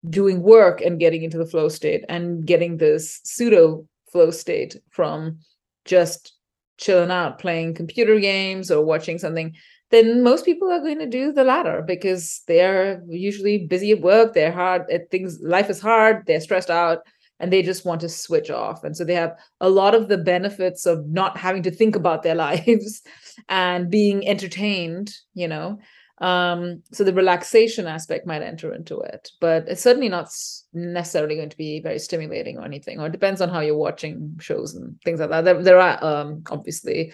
doing 0.10 0.42
work 0.42 0.82
and 0.82 1.00
getting 1.00 1.24
into 1.24 1.38
the 1.38 1.46
flow 1.46 1.70
state 1.70 2.06
and 2.10 2.46
getting 2.46 2.78
this 2.78 3.20
pseudo 3.24 3.86
flow 4.12 4.32
state 4.32 4.78
from 4.90 5.40
just 5.86 6.34
chilling 6.78 7.12
out, 7.12 7.40
playing 7.40 7.74
computer 7.74 8.20
games 8.20 8.72
or 8.72 8.86
watching 8.86 9.18
something, 9.18 9.54
then 9.92 10.24
most 10.24 10.46
people 10.46 10.72
are 10.72 10.80
going 10.80 11.00
to 11.00 11.08
do 11.08 11.32
the 11.32 11.44
latter 11.44 11.82
because 11.86 12.42
they're 12.48 13.02
usually 13.10 13.66
busy 13.66 13.92
at 13.92 14.02
work 14.02 14.34
they're 14.34 14.52
hard 14.52 14.84
at 14.92 15.10
things 15.10 15.40
life 15.42 15.68
is 15.68 15.82
hard 15.82 16.24
they're 16.28 16.40
stressed 16.40 16.70
out 16.70 17.00
and 17.40 17.52
they 17.52 17.62
just 17.62 17.86
want 17.86 18.02
to 18.02 18.10
switch 18.10 18.50
off. 18.50 18.84
And 18.84 18.96
so 18.96 19.06
they 19.06 19.14
have 19.14 19.36
a 19.62 19.70
lot 19.70 19.96
of 19.96 20.10
the 20.10 20.18
benefits 20.18 20.86
of 20.86 21.08
not 21.08 21.38
having 21.38 21.64
to 21.64 21.72
think 21.72 21.96
about 21.96 22.24
their 22.24 22.36
lives 22.50 23.02
and 23.48 23.90
being 23.90 24.28
entertained 24.28 25.14
you 25.34 25.48
know 25.48 25.80
um, 26.22 26.84
so 26.92 27.04
the 27.04 27.14
relaxation 27.14 27.88
aspect 27.88 28.28
might 28.28 28.42
enter 28.42 28.74
into 28.74 29.00
it 29.00 29.32
but 29.40 29.68
it's 29.68 29.82
certainly 29.82 30.10
not 30.10 30.30
necessarily 30.74 31.36
going 31.36 31.50
to 31.50 31.58
be 31.58 31.80
very 31.80 32.00
stimulating 32.00 32.58
or 32.58 32.66
anything 32.66 33.00
or 33.00 33.08
it 33.08 33.12
depends 33.12 33.42
on 33.42 33.50
how 33.50 33.60
you're 33.60 33.78
watching 33.78 34.36
shows 34.40 34.76
and 34.76 35.00
things 35.04 35.20
like 35.20 35.30
that. 35.30 35.46
There, 35.46 35.64
there 35.64 35.80
are 35.80 36.04
um, 36.04 36.44
obviously 36.52 37.14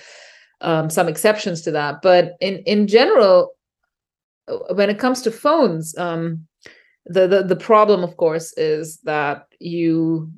um, 0.62 0.90
some 0.90 1.08
exceptions 1.08 1.62
to 1.64 1.72
that 1.72 2.02
but 2.02 2.34
in 2.42 2.58
in 2.60 2.88
general 2.88 3.52
uh, 4.48 4.74
when 4.74 4.90
it 4.90 5.00
comes 5.00 5.22
to 5.22 5.32
phones 5.32 5.98
um, 5.98 6.48
the, 7.06 7.28
the 7.28 7.44
the 7.44 7.56
problem 7.56 8.04
of 8.04 8.18
course 8.18 8.54
is 8.58 8.98
that 9.02 9.46
you 9.60 10.32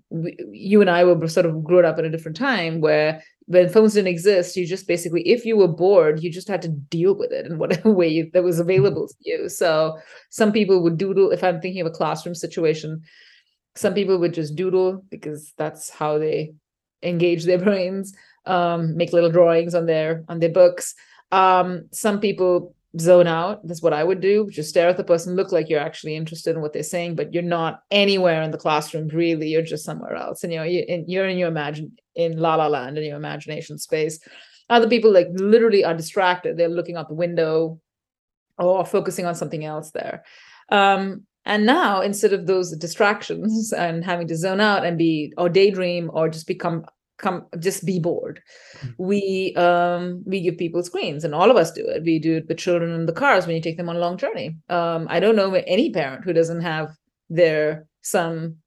you 0.51 0.82
and 0.82 0.89
i 0.89 1.03
were 1.03 1.28
sort 1.28 1.45
of 1.45 1.63
grew 1.63 1.86
up 1.86 1.97
at 1.97 2.05
a 2.05 2.09
different 2.09 2.36
time 2.36 2.82
where 2.82 3.24
when 3.48 3.70
phones 3.70 3.93
didn't 3.93 4.10
exist. 4.10 4.56
You 4.56 4.68
just 4.68 4.88
basically 4.88 5.28
if 5.28 5.45
you 5.45 5.58
were 5.58 5.68
bored 5.68 6.22
you 6.22 6.32
just 6.32 6.48
had 6.48 6.62
to 6.64 6.70
deal 6.70 7.16
with 7.18 7.32
it 7.32 7.45
in 7.45 7.58
whatever 7.58 7.91
way 8.02 8.30
that 8.34 8.43
was 8.43 8.60
available 8.60 9.08
to 9.08 9.16
you. 9.22 9.50
So 9.50 9.98
some 10.30 10.52
people 10.52 10.84
would 10.84 10.98
doodle 10.98 11.32
if 11.32 11.43
i'm 11.43 11.60
thinking 11.62 11.82
of 11.82 11.88
a 11.88 11.91
classroom 11.91 12.36
situation 12.36 13.02
some 13.76 13.93
people 13.93 14.18
would 14.18 14.34
just 14.34 14.56
doodle 14.56 15.04
because 15.10 15.54
that's 15.58 15.89
how 15.89 16.18
they 16.18 16.54
engage 17.04 17.45
their 17.45 17.60
brains 17.64 18.14
um, 18.48 18.95
make 18.95 19.14
little 19.14 19.30
drawings 19.32 19.76
on 19.76 19.86
their 19.86 20.24
on 20.28 20.39
their 20.39 20.50
books. 20.50 20.95
Um, 21.32 21.88
some 21.91 22.20
people 22.20 22.74
zone 23.00 23.28
out. 23.28 23.66
That's 23.68 23.82
what 23.82 23.94
I 23.94 24.04
would 24.04 24.22
do. 24.22 24.50
Just 24.50 24.70
stare 24.70 24.88
at 24.88 24.98
the 24.98 25.04
person, 25.04 25.36
look 25.36 25.52
like 25.52 25.70
you're 25.70 25.80
actually 25.80 26.16
interested 26.16 26.56
in 26.56 26.62
what 26.62 26.74
they're 26.74 26.84
saying, 26.84 27.16
but 27.16 27.34
you're 27.34 27.44
not 27.44 27.82
anywhere 27.92 28.42
in 28.42 28.52
the 28.52 28.58
classroom. 28.58 29.08
Really, 29.10 29.50
you're 29.50 29.62
just 29.62 29.86
somewhere 29.86 30.16
else, 30.16 30.44
and 30.44 30.54
you 30.54 30.60
know 30.60 30.66
you, 30.66 31.04
you're 31.08 31.28
in 31.28 31.38
your 31.38 31.50
imagine 31.50 31.96
in 32.16 32.38
la 32.38 32.56
la 32.56 32.68
land 32.68 32.98
in 32.98 33.04
your 33.04 33.18
imagination 33.18 33.78
space. 33.78 34.20
Other 34.70 34.90
people 34.90 35.12
like 35.12 35.28
literally 35.32 35.84
are 35.84 35.94
distracted. 35.94 36.58
They're 36.58 36.68
looking 36.68 36.98
out 36.98 37.08
the 37.08 37.14
window 37.14 37.80
or 38.58 38.86
focusing 38.86 39.26
on 39.26 39.36
something 39.36 39.64
else 39.64 39.92
there. 39.92 40.24
Um, 40.70 41.24
and 41.46 41.66
now, 41.66 42.02
instead 42.02 42.34
of 42.34 42.46
those 42.46 42.76
distractions 42.76 43.72
and 43.78 44.04
having 44.04 44.28
to 44.28 44.36
zone 44.36 44.60
out 44.60 44.86
and 44.86 44.98
be 44.98 45.34
or 45.38 45.50
daydream 45.50 46.12
or 46.14 46.30
just 46.30 46.48
become 46.48 46.86
come 47.18 47.45
just 47.59 47.86
be 47.86 47.99
bored. 47.99 48.41
Mm-hmm. 48.78 49.03
we 49.03 49.55
um 49.55 50.24
we 50.26 50.41
give 50.41 50.57
people 50.57 50.84
screens 50.84 51.24
and 51.24 51.34
all 51.34 51.51
of 51.51 51.57
us 51.57 51.72
do 51.72 51.86
it. 51.88 52.03
We 52.03 52.20
do 52.20 52.38
it 52.38 52.47
with 52.47 52.57
children 52.57 52.91
in 52.91 53.05
the 53.05 53.13
cars 53.13 53.45
when 53.45 53.55
you 53.55 53.61
take 53.61 53.78
them 53.78 53.89
on 53.89 53.95
a 53.95 53.99
long 53.99 54.18
journey. 54.18 54.57
Um 54.70 55.07
i 55.09 55.20
don't 55.20 55.36
know 55.36 55.53
any 55.53 55.91
parent 55.91 56.24
who 56.24 56.34
doesn't 56.34 56.61
have 56.61 56.95
their 57.30 57.88
some 58.01 58.57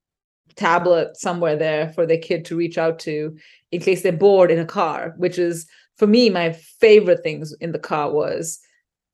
tablet 0.56 1.16
somewhere 1.16 1.56
there 1.56 1.92
for 1.92 2.06
their 2.06 2.18
kid 2.18 2.44
to 2.44 2.56
reach 2.56 2.76
out 2.76 2.98
to 2.98 3.36
in 3.70 3.80
case 3.80 4.02
they're 4.02 4.12
bored 4.12 4.50
in 4.50 4.58
a 4.58 4.64
car 4.64 5.14
which 5.16 5.38
is 5.38 5.66
for 5.96 6.06
me 6.06 6.28
my 6.28 6.52
favorite 6.52 7.22
things 7.22 7.54
in 7.60 7.72
the 7.72 7.78
car 7.78 8.12
was 8.12 8.58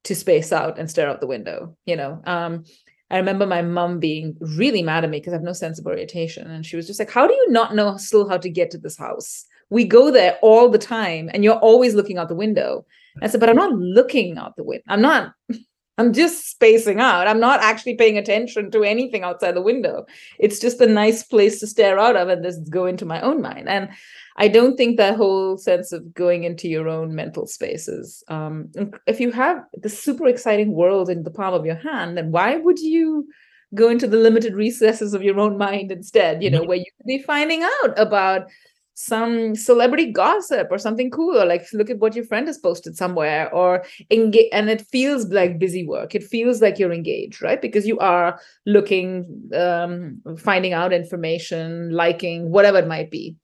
to 0.02 0.14
space 0.14 0.52
out 0.52 0.78
and 0.78 0.90
stare 0.90 1.08
out 1.08 1.20
the 1.20 1.26
window 1.26 1.76
you 1.84 1.94
know? 1.94 2.20
Um 2.24 2.64
I 3.10 3.18
remember 3.18 3.46
my 3.46 3.62
mom 3.62 4.00
being 4.00 4.36
really 4.40 4.82
mad 4.82 5.04
at 5.04 5.10
me 5.10 5.18
because 5.18 5.32
I 5.32 5.36
have 5.36 5.44
no 5.44 5.52
sense 5.52 5.78
of 5.78 5.86
orientation. 5.86 6.50
And 6.50 6.66
she 6.66 6.76
was 6.76 6.86
just 6.86 6.98
like, 6.98 7.10
How 7.10 7.26
do 7.26 7.34
you 7.34 7.50
not 7.50 7.74
know 7.74 7.96
still 7.96 8.28
how 8.28 8.36
to 8.38 8.48
get 8.48 8.70
to 8.72 8.78
this 8.78 8.96
house? 8.96 9.44
We 9.70 9.84
go 9.84 10.10
there 10.10 10.38
all 10.42 10.68
the 10.68 10.78
time 10.78 11.30
and 11.32 11.44
you're 11.44 11.58
always 11.58 11.94
looking 11.94 12.18
out 12.18 12.28
the 12.28 12.34
window. 12.34 12.84
I 13.22 13.28
said, 13.28 13.40
But 13.40 13.48
I'm 13.48 13.56
not 13.56 13.72
looking 13.72 14.38
out 14.38 14.56
the 14.56 14.64
window. 14.64 14.84
I'm 14.88 15.00
not 15.00 15.32
I'm 15.98 16.12
just 16.12 16.50
spacing 16.50 17.00
out. 17.00 17.26
I'm 17.26 17.40
not 17.40 17.60
actually 17.60 17.94
paying 17.94 18.18
attention 18.18 18.70
to 18.70 18.84
anything 18.84 19.22
outside 19.22 19.52
the 19.52 19.62
window. 19.62 20.04
It's 20.38 20.58
just 20.58 20.80
a 20.80 20.86
nice 20.86 21.22
place 21.22 21.58
to 21.60 21.66
stare 21.66 21.98
out 21.98 22.16
of 22.16 22.28
and 22.28 22.44
just 22.44 22.70
go 22.70 22.84
into 22.86 23.06
my 23.06 23.20
own 23.22 23.40
mind. 23.40 23.68
And 23.68 23.88
I 24.36 24.48
don't 24.48 24.76
think 24.76 24.98
that 24.98 25.16
whole 25.16 25.56
sense 25.56 25.92
of 25.92 26.12
going 26.12 26.44
into 26.44 26.68
your 26.68 26.88
own 26.88 27.14
mental 27.14 27.46
spaces. 27.46 28.22
Um, 28.28 28.70
if 29.06 29.20
you 29.20 29.32
have 29.32 29.64
the 29.72 29.88
super 29.88 30.26
exciting 30.26 30.72
world 30.72 31.08
in 31.08 31.22
the 31.22 31.30
palm 31.30 31.54
of 31.54 31.64
your 31.64 31.76
hand, 31.76 32.18
then 32.18 32.30
why 32.30 32.56
would 32.56 32.78
you 32.78 33.26
go 33.74 33.88
into 33.88 34.06
the 34.06 34.18
limited 34.18 34.54
recesses 34.54 35.14
of 35.14 35.22
your 35.22 35.40
own 35.40 35.56
mind 35.56 35.90
instead? 35.90 36.42
You 36.42 36.50
know, 36.50 36.62
where 36.62 36.76
you 36.76 36.90
could 36.98 37.06
be 37.06 37.22
finding 37.22 37.62
out 37.62 37.98
about 37.98 38.48
some 38.96 39.54
celebrity 39.54 40.10
gossip 40.10 40.68
or 40.70 40.78
something 40.78 41.10
cool 41.10 41.38
or 41.38 41.44
like 41.44 41.66
look 41.74 41.90
at 41.90 41.98
what 41.98 42.16
your 42.16 42.24
friend 42.24 42.46
has 42.46 42.56
posted 42.56 42.96
somewhere 42.96 43.52
or 43.54 43.84
engage 44.10 44.48
and 44.52 44.70
it 44.70 44.80
feels 44.80 45.26
like 45.26 45.58
busy 45.58 45.86
work. 45.86 46.14
It 46.14 46.24
feels 46.24 46.62
like 46.62 46.78
you're 46.78 46.94
engaged 46.94 47.42
right? 47.42 47.60
Because 47.60 47.86
you 47.86 47.98
are 47.98 48.40
looking 48.64 49.50
um 49.54 50.22
finding 50.38 50.72
out 50.72 50.94
information 50.94 51.90
liking 51.90 52.50
whatever 52.50 52.78
it 52.78 52.88
might 52.88 53.10
be 53.10 53.36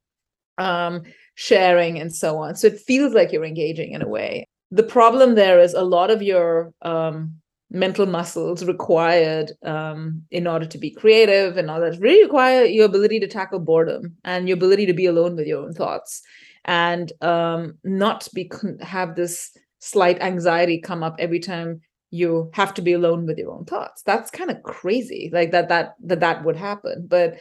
um 0.56 1.02
sharing 1.34 2.00
and 2.00 2.14
so 2.14 2.38
on. 2.38 2.56
So 2.56 2.68
it 2.68 2.80
feels 2.80 3.12
like 3.12 3.30
you're 3.30 3.44
engaging 3.44 3.92
in 3.92 4.00
a 4.00 4.08
way. 4.08 4.48
The 4.70 4.82
problem 4.82 5.34
there 5.34 5.60
is 5.60 5.74
a 5.74 5.82
lot 5.82 6.10
of 6.10 6.22
your 6.22 6.72
um 6.80 7.41
mental 7.72 8.06
muscles 8.06 8.64
required 8.64 9.52
um, 9.64 10.22
in 10.30 10.46
order 10.46 10.66
to 10.66 10.78
be 10.78 10.90
creative 10.90 11.56
and 11.56 11.70
all 11.70 11.80
that 11.80 11.98
really 12.00 12.22
require 12.22 12.64
your 12.64 12.84
ability 12.84 13.18
to 13.20 13.26
tackle 13.26 13.58
boredom 13.58 14.14
and 14.24 14.48
your 14.48 14.56
ability 14.56 14.86
to 14.86 14.92
be 14.92 15.06
alone 15.06 15.36
with 15.36 15.46
your 15.46 15.62
own 15.62 15.72
thoughts 15.72 16.22
and 16.64 17.12
um, 17.22 17.78
not 17.82 18.28
be 18.34 18.50
have 18.80 19.16
this 19.16 19.56
slight 19.78 20.20
anxiety 20.20 20.78
come 20.78 21.02
up 21.02 21.16
every 21.18 21.40
time 21.40 21.80
you 22.10 22.50
have 22.52 22.74
to 22.74 22.82
be 22.82 22.92
alone 22.92 23.26
with 23.26 23.38
your 23.38 23.50
own 23.50 23.64
thoughts. 23.64 24.02
That's 24.02 24.30
kind 24.30 24.50
of 24.50 24.62
crazy 24.62 25.30
like 25.32 25.50
that 25.52 25.68
that 25.70 25.94
that 26.04 26.20
that 26.20 26.44
would 26.44 26.56
happen. 26.56 27.06
But 27.08 27.38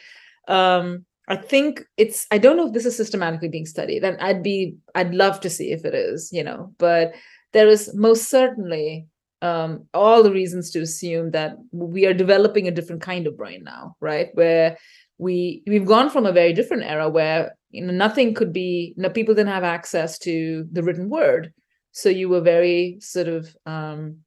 um 0.47 1.05
i 1.27 1.35
think 1.35 1.83
it's 1.97 2.25
i 2.31 2.37
don't 2.37 2.57
know 2.57 2.67
if 2.67 2.73
this 2.73 2.85
is 2.85 2.97
systematically 2.97 3.47
being 3.47 3.65
studied 3.65 4.03
and 4.03 4.19
i'd 4.21 4.41
be 4.41 4.75
i'd 4.95 5.13
love 5.13 5.39
to 5.39 5.49
see 5.49 5.71
if 5.71 5.85
it 5.85 5.93
is 5.93 6.29
you 6.31 6.43
know 6.43 6.73
but 6.77 7.13
there 7.53 7.67
is 7.67 7.93
most 7.93 8.29
certainly 8.29 9.07
um, 9.41 9.87
all 9.93 10.23
the 10.23 10.31
reasons 10.31 10.69
to 10.71 10.81
assume 10.81 11.31
that 11.31 11.57
we 11.71 12.05
are 12.05 12.13
developing 12.13 12.67
a 12.67 12.71
different 12.71 13.01
kind 13.01 13.27
of 13.27 13.37
brain 13.37 13.63
now, 13.63 13.95
right? 13.99 14.29
Where 14.33 14.77
we 15.17 15.63
we've 15.67 15.85
gone 15.85 16.09
from 16.09 16.25
a 16.25 16.31
very 16.31 16.53
different 16.53 16.83
era 16.83 17.09
where 17.09 17.55
you 17.69 17.85
know 17.85 17.93
nothing 17.93 18.33
could 18.33 18.53
be 18.53 18.93
you 18.95 19.03
know, 19.03 19.09
people 19.09 19.35
didn't 19.35 19.53
have 19.53 19.63
access 19.63 20.17
to 20.19 20.67
the 20.71 20.83
written 20.83 21.09
word, 21.09 21.53
so 21.91 22.09
you 22.09 22.29
were 22.29 22.41
very 22.41 22.97
sort 22.99 23.27
of 23.27 23.55
um, 23.65 24.17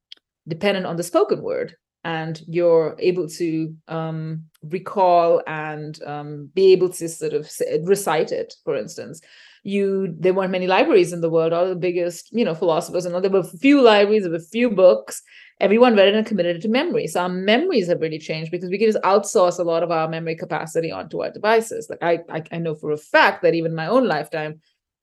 dependent 0.48 0.86
on 0.86 0.96
the 0.96 1.02
spoken 1.02 1.42
word, 1.42 1.76
and 2.02 2.42
you're 2.48 2.96
able 2.98 3.28
to 3.28 3.74
um, 3.88 4.44
recall 4.62 5.42
and 5.46 6.02
um, 6.04 6.50
be 6.54 6.72
able 6.72 6.88
to 6.90 7.08
sort 7.08 7.32
of 7.32 7.50
recite 7.84 8.32
it, 8.32 8.54
for 8.64 8.76
instance 8.76 9.20
you 9.64 10.14
there 10.18 10.34
weren't 10.34 10.52
many 10.52 10.66
libraries 10.66 11.12
in 11.12 11.22
the 11.22 11.30
world. 11.30 11.52
All 11.52 11.66
the 11.66 11.74
biggest 11.74 12.28
you 12.32 12.44
know 12.44 12.54
philosophers 12.54 13.06
and 13.06 13.14
all 13.14 13.20
there 13.20 13.30
were 13.30 13.42
few 13.42 13.80
libraries 13.80 14.22
there 14.22 14.30
were 14.30 14.38
few 14.38 14.70
books. 14.70 15.22
Everyone 15.58 15.96
read 15.96 16.08
it 16.08 16.14
and 16.14 16.26
committed 16.26 16.56
it 16.56 16.62
to 16.62 16.68
memory. 16.68 17.06
So 17.06 17.22
our 17.22 17.28
memories 17.28 17.88
have 17.88 18.00
really 18.00 18.18
changed 18.18 18.50
because 18.50 18.68
we 18.68 18.78
can 18.78 18.88
just 18.88 19.02
outsource 19.04 19.58
a 19.58 19.62
lot 19.62 19.82
of 19.82 19.90
our 19.90 20.06
memory 20.06 20.36
capacity 20.36 20.92
onto 20.92 21.22
our 21.22 21.30
devices. 21.30 21.88
Like 21.88 22.02
i 22.02 22.18
i, 22.30 22.42
I 22.52 22.58
know 22.58 22.74
for 22.74 22.90
a 22.92 22.98
fact 22.98 23.42
that 23.42 23.54
even 23.54 23.74
my 23.74 23.86
own 23.86 24.06
lifetime 24.06 24.60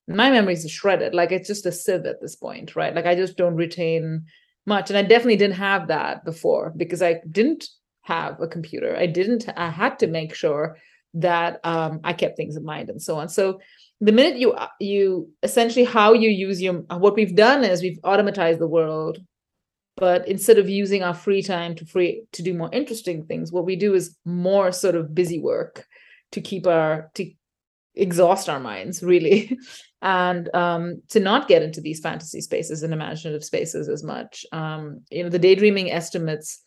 my 0.07 0.30
memories 0.30 0.66
are 0.66 0.70
shredded. 0.70 1.14
Like 1.16 1.32
it's 1.32 1.47
just 1.47 1.66
a 1.66 1.72
sieve 1.72 2.05
at 2.05 2.22
this 2.22 2.36
point 2.36 2.76
right? 2.76 2.95
Like 2.95 3.07
i 3.07 3.16
just 3.16 3.38
don't 3.38 3.55
retain 3.55 4.26
much. 4.68 4.91
And 4.91 4.97
i 4.97 5.01
definitely 5.01 5.38
didn't 5.38 5.55
have 5.55 5.88
that 5.88 6.24
before 6.24 6.72
because 6.78 7.01
i 7.01 7.20
didn't 7.32 7.66
have 8.03 8.39
a 8.39 8.47
computer. 8.47 8.95
I 8.95 9.07
didn't 9.07 9.49
i 9.57 9.72
had 9.72 9.97
to 9.99 10.07
make 10.07 10.36
sure 10.36 10.78
that 11.16 11.59
um, 11.64 11.99
i 12.03 12.14
kept 12.14 12.38
things 12.38 12.55
in 12.55 12.64
mind 12.64 12.89
and 12.91 13.01
so 13.01 13.18
on. 13.18 13.28
So 13.28 13.59
the 14.02 14.12
minute 14.12 14.38
you 14.38 14.52
uh, 14.52 14.68
you 14.80 15.30
essentially 15.43 15.86
how 15.86 16.14
you 16.14 16.30
use 16.30 16.62
your 16.62 16.74
what 16.74 17.16
we've 17.16 17.36
done 17.36 17.64
is 17.64 17.82
we've 17.82 18.02
automatized 18.04 18.60
the 18.60 18.68
world 18.68 19.20
but 19.97 20.28
instead 20.28 20.58
of 20.58 20.68
using 20.68 21.04
our 21.04 21.14
free 21.14 21.41
time 21.43 21.76
to 21.76 21.86
free 21.86 22.24
to 22.32 22.41
do 22.41 22.54
more 22.54 22.70
interesting 22.74 23.24
things 23.24 23.52
what 23.52 23.66
we 23.66 23.76
do 23.76 23.93
is 23.93 24.18
more 24.26 24.72
sort 24.72 24.95
of 24.95 25.14
busy 25.14 25.39
work 25.39 25.86
to 26.32 26.41
keep 26.41 26.66
our 26.66 27.12
to 27.14 27.32
exhaust 27.95 28.49
our 28.49 28.60
minds 28.60 29.04
really. 29.04 29.58
And 30.04 30.49
um, 30.56 31.04
to 31.10 31.20
not 31.20 31.47
get 31.47 31.62
into 31.62 31.80
these 31.80 31.99
fantasy 31.99 32.41
spaces 32.41 32.82
and 32.82 32.91
imaginative 32.91 33.43
spaces 33.43 33.88
as 33.88 34.04
much. 34.04 34.47
Um, 34.52 35.02
you 35.12 35.22
know 35.22 35.30
the 35.30 35.38
daydreaming 35.38 35.91
estimates 35.91 36.60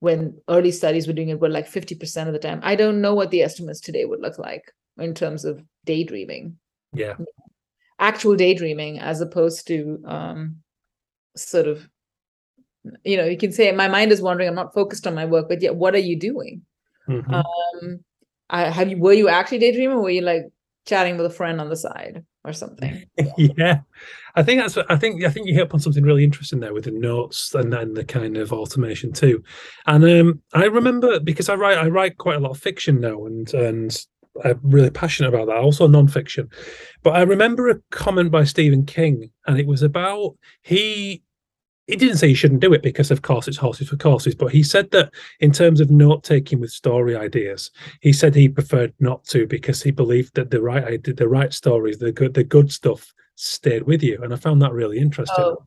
when 0.00 0.36
early 0.48 0.72
studies 0.72 1.06
were 1.06 1.12
doing 1.12 1.28
it 1.28 1.38
were 1.38 1.48
like 1.48 1.70
50% 1.70 2.26
of 2.26 2.32
the 2.32 2.40
time. 2.40 2.58
I 2.64 2.74
don't 2.74 3.00
know 3.00 3.14
what 3.14 3.30
the 3.30 3.42
estimates 3.42 3.78
today 3.78 4.04
would 4.04 4.20
look 4.20 4.36
like 4.36 4.72
in 4.98 5.14
terms 5.14 5.44
of 5.44 5.62
daydreaming 5.84 6.58
yeah. 6.92 7.14
Actual 7.98 8.36
daydreaming 8.36 8.98
as 8.98 9.20
opposed 9.20 9.66
to 9.68 10.02
um 10.06 10.56
sort 11.36 11.66
of 11.66 11.88
you 13.04 13.16
know 13.16 13.24
you 13.24 13.38
can 13.38 13.52
say 13.52 13.70
my 13.72 13.88
mind 13.88 14.12
is 14.12 14.20
wandering 14.20 14.48
i'm 14.48 14.54
not 14.54 14.74
focused 14.74 15.06
on 15.06 15.14
my 15.14 15.24
work 15.24 15.48
but 15.48 15.62
yet 15.62 15.74
what 15.76 15.94
are 15.94 15.98
you 15.98 16.18
doing? 16.18 16.62
Mm-hmm. 17.08 17.34
um 17.34 18.00
I, 18.50 18.68
have 18.68 18.90
you 18.90 18.98
were 18.98 19.12
you 19.12 19.28
actually 19.28 19.58
daydreaming 19.58 19.96
or 19.96 20.02
were 20.02 20.10
you 20.10 20.20
like 20.20 20.44
chatting 20.86 21.16
with 21.16 21.26
a 21.26 21.30
friend 21.30 21.60
on 21.60 21.68
the 21.68 21.76
side 21.76 22.24
or 22.44 22.52
something? 22.52 23.04
Yeah. 23.36 23.80
I 24.34 24.42
think 24.42 24.60
that's 24.60 24.76
i 24.88 24.96
think 24.96 25.24
i 25.24 25.30
think 25.30 25.46
you 25.46 25.54
hit 25.54 25.64
upon 25.64 25.80
something 25.80 26.02
really 26.02 26.24
interesting 26.24 26.60
there 26.60 26.74
with 26.74 26.84
the 26.84 26.90
notes 26.90 27.54
and 27.54 27.72
then 27.72 27.94
the 27.94 28.04
kind 28.04 28.36
of 28.36 28.52
automation 28.52 29.12
too. 29.12 29.42
And 29.86 30.04
um 30.04 30.42
i 30.52 30.64
remember 30.64 31.20
because 31.20 31.48
i 31.48 31.54
write 31.54 31.78
i 31.78 31.86
write 31.86 32.18
quite 32.18 32.36
a 32.36 32.40
lot 32.40 32.50
of 32.50 32.58
fiction 32.58 33.00
now 33.00 33.26
and 33.26 33.52
and 33.54 34.06
I'm 34.44 34.60
really 34.62 34.90
passionate 34.90 35.28
about 35.28 35.46
that. 35.46 35.56
Also 35.56 35.86
nonfiction. 35.86 36.52
But 37.02 37.16
I 37.16 37.22
remember 37.22 37.68
a 37.68 37.80
comment 37.90 38.30
by 38.30 38.44
Stephen 38.44 38.86
King, 38.86 39.30
and 39.46 39.58
it 39.58 39.66
was 39.66 39.82
about 39.82 40.36
he 40.62 41.22
he 41.86 41.96
didn't 41.96 42.18
say 42.18 42.28
you 42.28 42.34
shouldn't 42.34 42.60
do 42.60 42.72
it 42.72 42.82
because 42.82 43.10
of 43.10 43.22
course 43.22 43.48
it's 43.48 43.56
horses 43.56 43.88
for 43.88 43.96
courses, 43.96 44.34
but 44.34 44.52
he 44.52 44.62
said 44.62 44.90
that 44.92 45.12
in 45.40 45.52
terms 45.52 45.80
of 45.80 45.90
note 45.90 46.22
taking 46.22 46.60
with 46.60 46.70
story 46.70 47.16
ideas, 47.16 47.70
he 48.00 48.12
said 48.12 48.34
he 48.34 48.48
preferred 48.48 48.94
not 49.00 49.24
to 49.24 49.46
because 49.46 49.82
he 49.82 49.90
believed 49.90 50.34
that 50.36 50.50
the 50.50 50.62
right 50.62 50.84
idea, 50.84 51.14
the 51.14 51.28
right 51.28 51.52
stories, 51.52 51.98
the 51.98 52.12
good 52.12 52.34
the 52.34 52.44
good 52.44 52.72
stuff 52.72 53.12
stayed 53.34 53.82
with 53.82 54.02
you. 54.02 54.22
And 54.22 54.32
I 54.32 54.36
found 54.36 54.62
that 54.62 54.72
really 54.72 54.98
interesting. 54.98 55.44
Oh, 55.44 55.64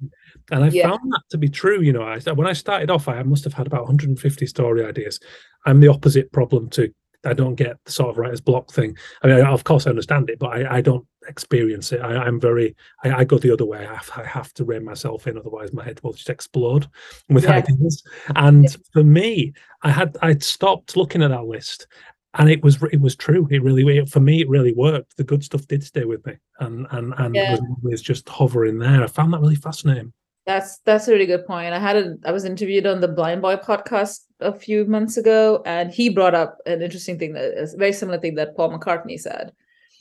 and 0.51 0.63
I 0.63 0.69
yeah. 0.69 0.89
found 0.89 1.11
that 1.11 1.23
to 1.31 1.37
be 1.37 1.49
true. 1.49 1.81
You 1.81 1.93
know, 1.93 2.03
I, 2.03 2.19
when 2.33 2.47
I 2.47 2.53
started 2.53 2.89
off, 2.89 3.07
I 3.07 3.21
must 3.23 3.43
have 3.43 3.53
had 3.53 3.67
about 3.67 3.83
150 3.83 4.45
story 4.45 4.85
ideas. 4.85 5.19
I'm 5.65 5.79
the 5.79 5.87
opposite 5.87 6.31
problem 6.31 6.69
to 6.71 6.93
I 7.25 7.33
don't 7.33 7.55
get 7.55 7.77
the 7.85 7.91
sort 7.91 8.09
of 8.09 8.17
writer's 8.17 8.41
block 8.41 8.71
thing. 8.71 8.97
I 9.21 9.27
mean, 9.27 9.45
of 9.45 9.63
course, 9.63 9.87
I 9.87 9.89
understand 9.89 10.29
it, 10.29 10.39
but 10.39 10.47
I, 10.47 10.77
I 10.77 10.81
don't 10.81 11.05
experience 11.27 11.91
it. 11.91 12.01
I, 12.01 12.27
am 12.27 12.39
very, 12.39 12.75
I, 13.03 13.13
I, 13.13 13.23
go 13.23 13.37
the 13.37 13.51
other 13.51 13.65
way. 13.65 13.85
I 13.85 13.95
have, 13.95 14.11
I 14.15 14.23
have 14.23 14.53
to 14.55 14.65
rein 14.65 14.83
myself 14.83 15.27
in, 15.27 15.37
otherwise 15.37 15.73
my 15.73 15.83
head 15.83 15.99
will 16.03 16.13
just 16.13 16.29
explode 16.29 16.87
with 17.29 17.45
yeah. 17.45 17.53
ideas. 17.53 18.03
And 18.35 18.63
yeah. 18.63 18.75
for 18.93 19.03
me, 19.03 19.53
I 19.81 19.91
had, 19.91 20.17
I'd 20.21 20.43
stopped 20.43 20.95
looking 20.97 21.23
at 21.23 21.29
that 21.29 21.45
list, 21.45 21.87
and 22.35 22.49
it 22.49 22.63
was, 22.63 22.81
it 22.91 22.99
was 22.99 23.15
true. 23.15 23.47
It 23.49 23.63
really, 23.63 24.05
for 24.05 24.19
me, 24.19 24.41
it 24.41 24.49
really 24.49 24.73
worked. 24.73 25.17
The 25.17 25.23
good 25.23 25.43
stuff 25.43 25.67
did 25.67 25.83
stay 25.83 26.03
with 26.03 26.25
me, 26.25 26.33
and 26.59 26.85
and 26.91 27.13
and 27.17 27.33
yeah. 27.33 27.51
was, 27.51 27.61
was 27.81 28.01
just 28.01 28.27
hovering 28.27 28.77
there. 28.77 29.01
I 29.01 29.07
found 29.07 29.33
that 29.33 29.39
really 29.39 29.55
fascinating. 29.55 30.11
That's 30.45 30.77
that's 30.79 31.07
a 31.07 31.11
really 31.11 31.25
good 31.25 31.47
point. 31.47 31.73
I 31.73 31.79
had 31.79 31.97
a 31.97 32.15
I 32.23 32.31
was 32.31 32.45
interviewed 32.45 32.85
on 32.85 33.01
the 33.01 33.07
Blindboy 33.07 33.63
podcast 33.63 34.25
a 34.39 34.53
few 34.53 34.85
months 34.85 35.17
ago, 35.17 35.63
and 35.65 35.91
he 35.91 36.09
brought 36.09 36.35
up 36.35 36.59
an 36.67 36.83
interesting 36.83 37.17
thing 37.17 37.33
that 37.33 37.57
is 37.57 37.73
a 37.73 37.77
very 37.77 37.93
similar 37.93 38.19
thing 38.19 38.35
that 38.35 38.55
Paul 38.55 38.77
McCartney 38.77 39.19
said 39.19 39.51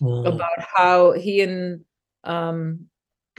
mm. 0.02 0.26
about 0.26 0.58
how 0.58 1.12
he 1.12 1.40
and 1.40 1.82
um, 2.24 2.86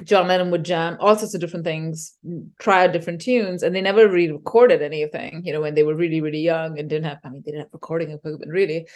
John 0.04 0.28
Lennon 0.28 0.50
would 0.50 0.66
jam 0.66 0.98
all 1.00 1.16
sorts 1.16 1.36
of 1.36 1.42
different 1.42 1.64
things, 1.64 2.18
try 2.60 2.86
out 2.86 2.94
different 2.94 3.22
tunes, 3.22 3.62
and 3.62 3.76
they 3.76 3.82
never 3.82 4.10
really 4.10 4.34
recorded 4.34 4.82
anything. 4.82 5.44
You 5.46 5.54
know, 5.54 5.62
when 5.62 5.76
they 5.76 5.84
were 5.84 5.96
really 5.96 6.22
really 6.22 6.42
young 6.42 6.80
and 6.80 6.90
didn't 6.90 7.06
have 7.06 7.20
I 7.24 7.30
mean 7.30 7.44
they 7.46 7.52
didn't 7.52 7.66
have 7.66 7.74
recording 7.74 8.10
equipment 8.10 8.52
really, 8.52 8.88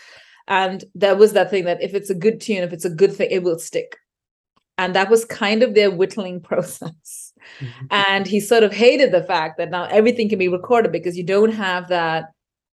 and 0.47 0.83
there 0.95 1.15
was 1.15 1.33
that 1.33 1.51
thing 1.51 1.65
that 1.65 1.83
if 1.83 1.93
it's 1.93 2.09
a 2.09 2.15
good 2.15 2.41
tune, 2.41 2.63
if 2.63 2.73
it's 2.73 2.85
a 2.85 2.89
good 2.89 3.13
thing, 3.13 3.29
it 3.29 3.43
will 3.43 3.59
stick, 3.59 3.97
and 4.79 4.95
that 4.95 5.11
was 5.11 5.25
kind 5.25 5.61
of 5.61 5.75
their 5.75 5.91
whittling 5.91 6.41
process 6.49 7.28
Mm-hmm. 7.59 7.85
And 7.91 8.27
he 8.27 8.39
sort 8.39 8.63
of 8.63 8.73
hated 8.73 9.11
the 9.11 9.23
fact 9.23 9.57
that 9.57 9.71
now 9.71 9.85
everything 9.85 10.29
can 10.29 10.39
be 10.39 10.47
recorded 10.47 10.91
because 10.91 11.17
you 11.17 11.23
don't 11.23 11.53
have 11.53 11.87
that 11.89 12.25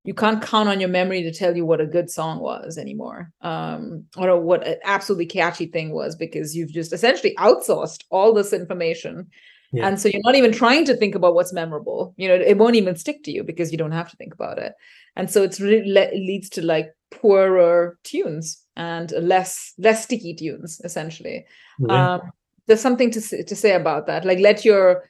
you 0.06 0.14
can't 0.14 0.40
count 0.40 0.68
on 0.68 0.78
your 0.78 0.88
memory 0.88 1.22
to 1.24 1.32
tell 1.32 1.56
you 1.56 1.66
what 1.66 1.80
a 1.80 1.86
good 1.86 2.08
song 2.08 2.38
was 2.38 2.78
anymore 2.78 3.32
um, 3.42 4.04
or 4.16 4.40
what 4.40 4.66
an 4.66 4.76
absolutely 4.84 5.26
catchy 5.26 5.66
thing 5.66 5.92
was 5.92 6.14
because 6.14 6.54
you've 6.54 6.72
just 6.72 6.92
essentially 6.92 7.34
outsourced 7.38 8.04
all 8.10 8.32
this 8.32 8.52
information 8.52 9.26
yeah. 9.72 9.86
and 9.86 10.00
so 10.00 10.08
you're 10.08 10.22
not 10.24 10.36
even 10.36 10.52
trying 10.52 10.84
to 10.84 10.96
think 10.96 11.14
about 11.14 11.34
what's 11.34 11.52
memorable 11.52 12.14
you 12.16 12.28
know 12.28 12.34
it 12.34 12.56
won't 12.56 12.76
even 12.76 12.96
stick 12.96 13.22
to 13.24 13.32
you 13.32 13.42
because 13.42 13.72
you 13.72 13.78
don't 13.78 13.92
have 13.92 14.08
to 14.08 14.16
think 14.16 14.32
about 14.32 14.58
it 14.58 14.72
and 15.16 15.28
so 15.28 15.42
it's 15.42 15.60
really 15.60 15.90
le- 15.90 16.14
leads 16.14 16.48
to 16.48 16.62
like 16.64 16.94
poorer 17.10 17.98
tunes 18.04 18.62
and 18.76 19.12
less 19.20 19.74
less 19.78 20.04
sticky 20.04 20.34
tunes 20.34 20.80
essentially 20.84 21.44
yeah. 21.80 22.14
um, 22.14 22.20
there's 22.66 22.80
something 22.80 23.10
to 23.10 23.20
say, 23.20 23.42
to 23.42 23.56
say 23.56 23.72
about 23.72 24.06
that 24.06 24.24
like 24.24 24.38
let 24.38 24.64
your 24.64 25.04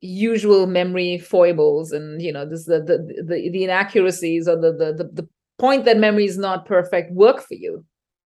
usual 0.00 0.66
memory 0.66 1.18
foibles 1.18 1.92
and 1.92 2.20
you 2.20 2.32
know 2.32 2.44
this 2.48 2.66
the 2.66 2.80
the 2.80 2.98
the, 3.26 3.50
the 3.50 3.64
inaccuracies 3.64 4.46
or 4.46 4.56
the, 4.56 4.72
the 4.72 4.92
the 4.92 5.22
the 5.22 5.28
point 5.58 5.84
that 5.84 5.98
memory 5.98 6.26
is 6.26 6.36
not 6.36 6.66
perfect 6.66 7.12
work 7.12 7.40
for 7.40 7.54
you, 7.54 7.84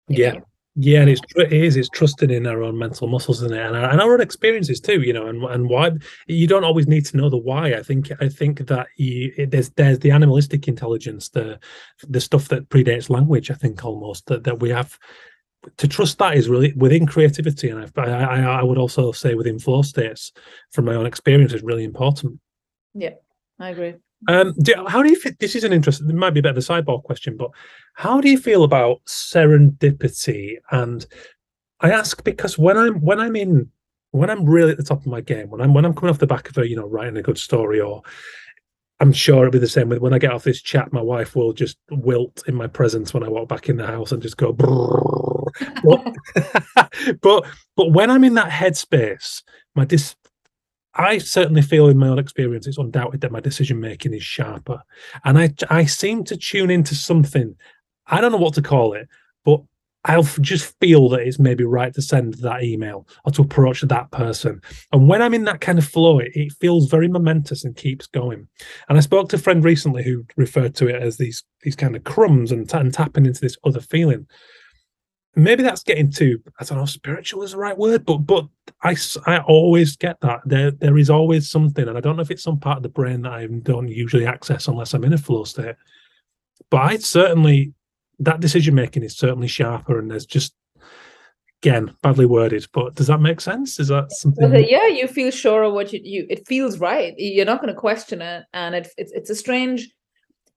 you 0.07 0.23
yeah 0.23 0.31
know? 0.31 0.41
Yeah, 0.81 1.01
and 1.01 1.09
it's 1.09 1.21
it 1.35 1.51
is 1.51 1.75
it's 1.75 1.89
trusting 1.89 2.29
in 2.29 2.47
our 2.47 2.63
own 2.63 2.77
mental 2.77 3.07
muscles, 3.07 3.41
isn't 3.41 3.53
it? 3.53 3.65
And, 3.65 3.75
and 3.75 3.99
our 3.99 4.13
own 4.13 4.21
experiences 4.21 4.79
too, 4.79 5.01
you 5.01 5.11
know, 5.11 5.27
and 5.27 5.43
and 5.43 5.67
why 5.67 5.91
you 6.27 6.47
don't 6.47 6.63
always 6.63 6.87
need 6.87 7.05
to 7.07 7.17
know 7.17 7.29
the 7.29 7.37
why. 7.37 7.73
I 7.73 7.83
think 7.83 8.09
I 8.21 8.29
think 8.29 8.67
that 8.67 8.87
you, 8.95 9.33
it, 9.35 9.51
there's 9.51 9.71
there's 9.71 9.99
the 9.99 10.11
animalistic 10.11 10.69
intelligence, 10.69 11.29
the 11.29 11.59
the 12.07 12.21
stuff 12.21 12.47
that 12.47 12.69
predates 12.69 13.09
language. 13.09 13.51
I 13.51 13.55
think 13.55 13.83
almost 13.83 14.27
that 14.27 14.45
that 14.45 14.61
we 14.61 14.69
have 14.69 14.97
to 15.77 15.87
trust 15.87 16.17
that 16.19 16.35
is 16.35 16.49
really 16.49 16.73
within 16.73 17.05
creativity, 17.05 17.69
and 17.69 17.91
I 17.97 18.01
I, 18.01 18.41
I 18.59 18.63
would 18.63 18.77
also 18.77 19.11
say 19.11 19.33
within 19.33 19.59
flow 19.59 19.81
states, 19.81 20.31
from 20.71 20.85
my 20.85 20.95
own 20.95 21.05
experience, 21.05 21.53
is 21.53 21.63
really 21.63 21.83
important. 21.83 22.39
Yeah, 22.93 23.15
I 23.59 23.69
agree. 23.69 23.95
Um, 24.27 24.53
do, 24.61 24.73
how 24.87 25.01
do 25.01 25.09
you 25.09 25.15
feel? 25.15 25.33
This 25.39 25.55
is 25.55 25.63
an 25.63 25.73
interesting. 25.73 26.09
It 26.09 26.15
might 26.15 26.31
be 26.31 26.39
a 26.39 26.43
bit 26.43 26.51
of 26.51 26.57
a 26.57 26.61
sidebar 26.61 27.03
question, 27.03 27.37
but 27.37 27.51
how 27.93 28.19
do 28.19 28.29
you 28.29 28.37
feel 28.37 28.63
about 28.63 28.99
serendipity? 29.07 30.55
And 30.71 31.05
I 31.79 31.91
ask 31.91 32.23
because 32.23 32.57
when 32.57 32.77
I'm 32.77 32.95
when 33.01 33.19
I'm 33.19 33.35
in 33.35 33.69
when 34.11 34.29
I'm 34.29 34.45
really 34.45 34.71
at 34.71 34.77
the 34.77 34.83
top 34.83 34.99
of 34.99 35.07
my 35.07 35.21
game, 35.21 35.49
when 35.49 35.61
I'm 35.61 35.73
when 35.73 35.85
I'm 35.85 35.93
coming 35.93 36.09
off 36.09 36.19
the 36.19 36.27
back 36.27 36.49
of 36.49 36.57
a 36.57 36.67
you 36.67 36.75
know 36.75 36.87
writing 36.87 37.17
a 37.17 37.21
good 37.21 37.37
story, 37.37 37.79
or 37.79 38.01
I'm 38.99 39.13
sure 39.13 39.39
it'll 39.39 39.51
be 39.51 39.59
the 39.59 39.67
same 39.67 39.87
with 39.87 39.99
when 39.99 40.13
I 40.13 40.19
get 40.19 40.33
off 40.33 40.43
this 40.43 40.61
chat. 40.61 40.91
My 40.91 41.01
wife 41.01 41.35
will 41.35 41.53
just 41.53 41.77
wilt 41.89 42.43
in 42.47 42.55
my 42.55 42.67
presence 42.67 43.13
when 43.13 43.23
I 43.23 43.29
walk 43.29 43.47
back 43.47 43.69
in 43.69 43.77
the 43.77 43.87
house 43.87 44.11
and 44.11 44.21
just 44.21 44.37
go. 44.37 44.55
But, 45.83 46.15
but 47.21 47.45
but 47.75 47.91
when 47.91 48.09
I'm 48.09 48.23
in 48.23 48.35
that 48.35 48.49
headspace, 48.49 49.43
my 49.75 49.85
dis 49.85 50.15
I 50.95 51.19
certainly 51.19 51.61
feel 51.61 51.87
in 51.87 51.97
my 51.97 52.07
own 52.07 52.19
experience, 52.19 52.67
it's 52.67 52.77
undoubted 52.77 53.21
that 53.21 53.31
my 53.31 53.39
decision 53.39 53.79
making 53.79 54.13
is 54.13 54.23
sharper, 54.23 54.81
and 55.23 55.37
I 55.37 55.53
I 55.69 55.85
seem 55.85 56.23
to 56.25 56.37
tune 56.37 56.69
into 56.69 56.95
something. 56.95 57.55
I 58.07 58.21
don't 58.21 58.31
know 58.31 58.37
what 58.37 58.55
to 58.55 58.61
call 58.61 58.93
it, 58.93 59.07
but 59.45 59.61
I'll 60.05 60.23
just 60.23 60.77
feel 60.79 61.09
that 61.09 61.21
it's 61.21 61.39
maybe 61.39 61.65
right 61.65 61.93
to 61.93 62.01
send 62.01 62.35
that 62.35 62.63
email 62.63 63.05
or 63.25 63.31
to 63.33 63.41
approach 63.41 63.81
that 63.81 64.11
person. 64.11 64.61
And 64.93 65.09
when 65.09 65.21
I'm 65.21 65.33
in 65.33 65.43
that 65.43 65.59
kind 65.59 65.77
of 65.77 65.85
flow, 65.85 66.19
it, 66.19 66.31
it 66.33 66.53
feels 66.53 66.89
very 66.89 67.09
momentous 67.09 67.65
and 67.65 67.75
keeps 67.75 68.07
going. 68.07 68.47
And 68.87 68.97
I 68.97 69.01
spoke 69.01 69.29
to 69.29 69.35
a 69.35 69.39
friend 69.39 69.63
recently 69.63 70.03
who 70.03 70.25
referred 70.37 70.75
to 70.75 70.87
it 70.87 71.01
as 71.01 71.17
these 71.17 71.43
these 71.61 71.75
kind 71.75 71.95
of 71.95 72.05
crumbs 72.05 72.51
and, 72.51 72.71
and 72.73 72.93
tapping 72.93 73.25
into 73.25 73.41
this 73.41 73.57
other 73.65 73.81
feeling 73.81 74.25
maybe 75.43 75.63
that's 75.63 75.83
getting 75.83 76.11
too 76.11 76.41
i 76.59 76.63
don't 76.63 76.77
know 76.77 76.85
spiritual 76.85 77.43
is 77.43 77.51
the 77.51 77.57
right 77.57 77.77
word 77.77 78.05
but 78.05 78.17
but 78.17 78.45
i 78.83 78.95
i 79.25 79.39
always 79.39 79.95
get 79.95 80.19
that. 80.21 80.41
There 80.45 80.71
there 80.71 80.97
is 80.97 81.09
always 81.09 81.49
something 81.49 81.87
and 81.87 81.97
i 81.97 82.01
don't 82.01 82.15
know 82.15 82.21
if 82.21 82.31
it's 82.31 82.43
some 82.43 82.59
part 82.59 82.77
of 82.77 82.83
the 82.83 82.89
brain 82.89 83.21
that 83.23 83.33
i 83.33 83.45
don't 83.45 83.87
usually 83.87 84.25
access 84.25 84.67
unless 84.67 84.93
i'm 84.93 85.03
in 85.03 85.13
a 85.13 85.17
flow 85.17 85.43
state 85.43 85.75
but 86.69 86.77
i 86.77 86.97
certainly 86.97 87.73
that 88.19 88.39
decision 88.39 88.75
making 88.75 89.03
is 89.03 89.17
certainly 89.17 89.47
sharper 89.47 89.99
and 89.99 90.11
there's 90.11 90.25
just 90.25 90.53
again 91.61 91.93
badly 92.01 92.25
worded 92.25 92.65
but 92.73 92.95
does 92.95 93.07
that 93.07 93.19
make 93.19 93.41
sense? 93.41 93.79
Is 93.79 93.89
that 93.89 94.11
something 94.11 94.53
yeah 94.67 94.87
you 94.87 95.07
feel 95.07 95.31
sure 95.31 95.63
of 95.63 95.73
what 95.73 95.91
you, 95.91 95.99
you 96.03 96.25
it 96.29 96.47
feels 96.47 96.79
right. 96.79 97.13
You're 97.17 97.45
not 97.45 97.61
going 97.61 97.73
to 97.73 97.79
question 97.79 98.21
it 98.21 98.45
and 98.53 98.75
it, 98.75 98.87
it's, 98.97 99.11
it's 99.11 99.29
a 99.29 99.35
strange 99.35 99.89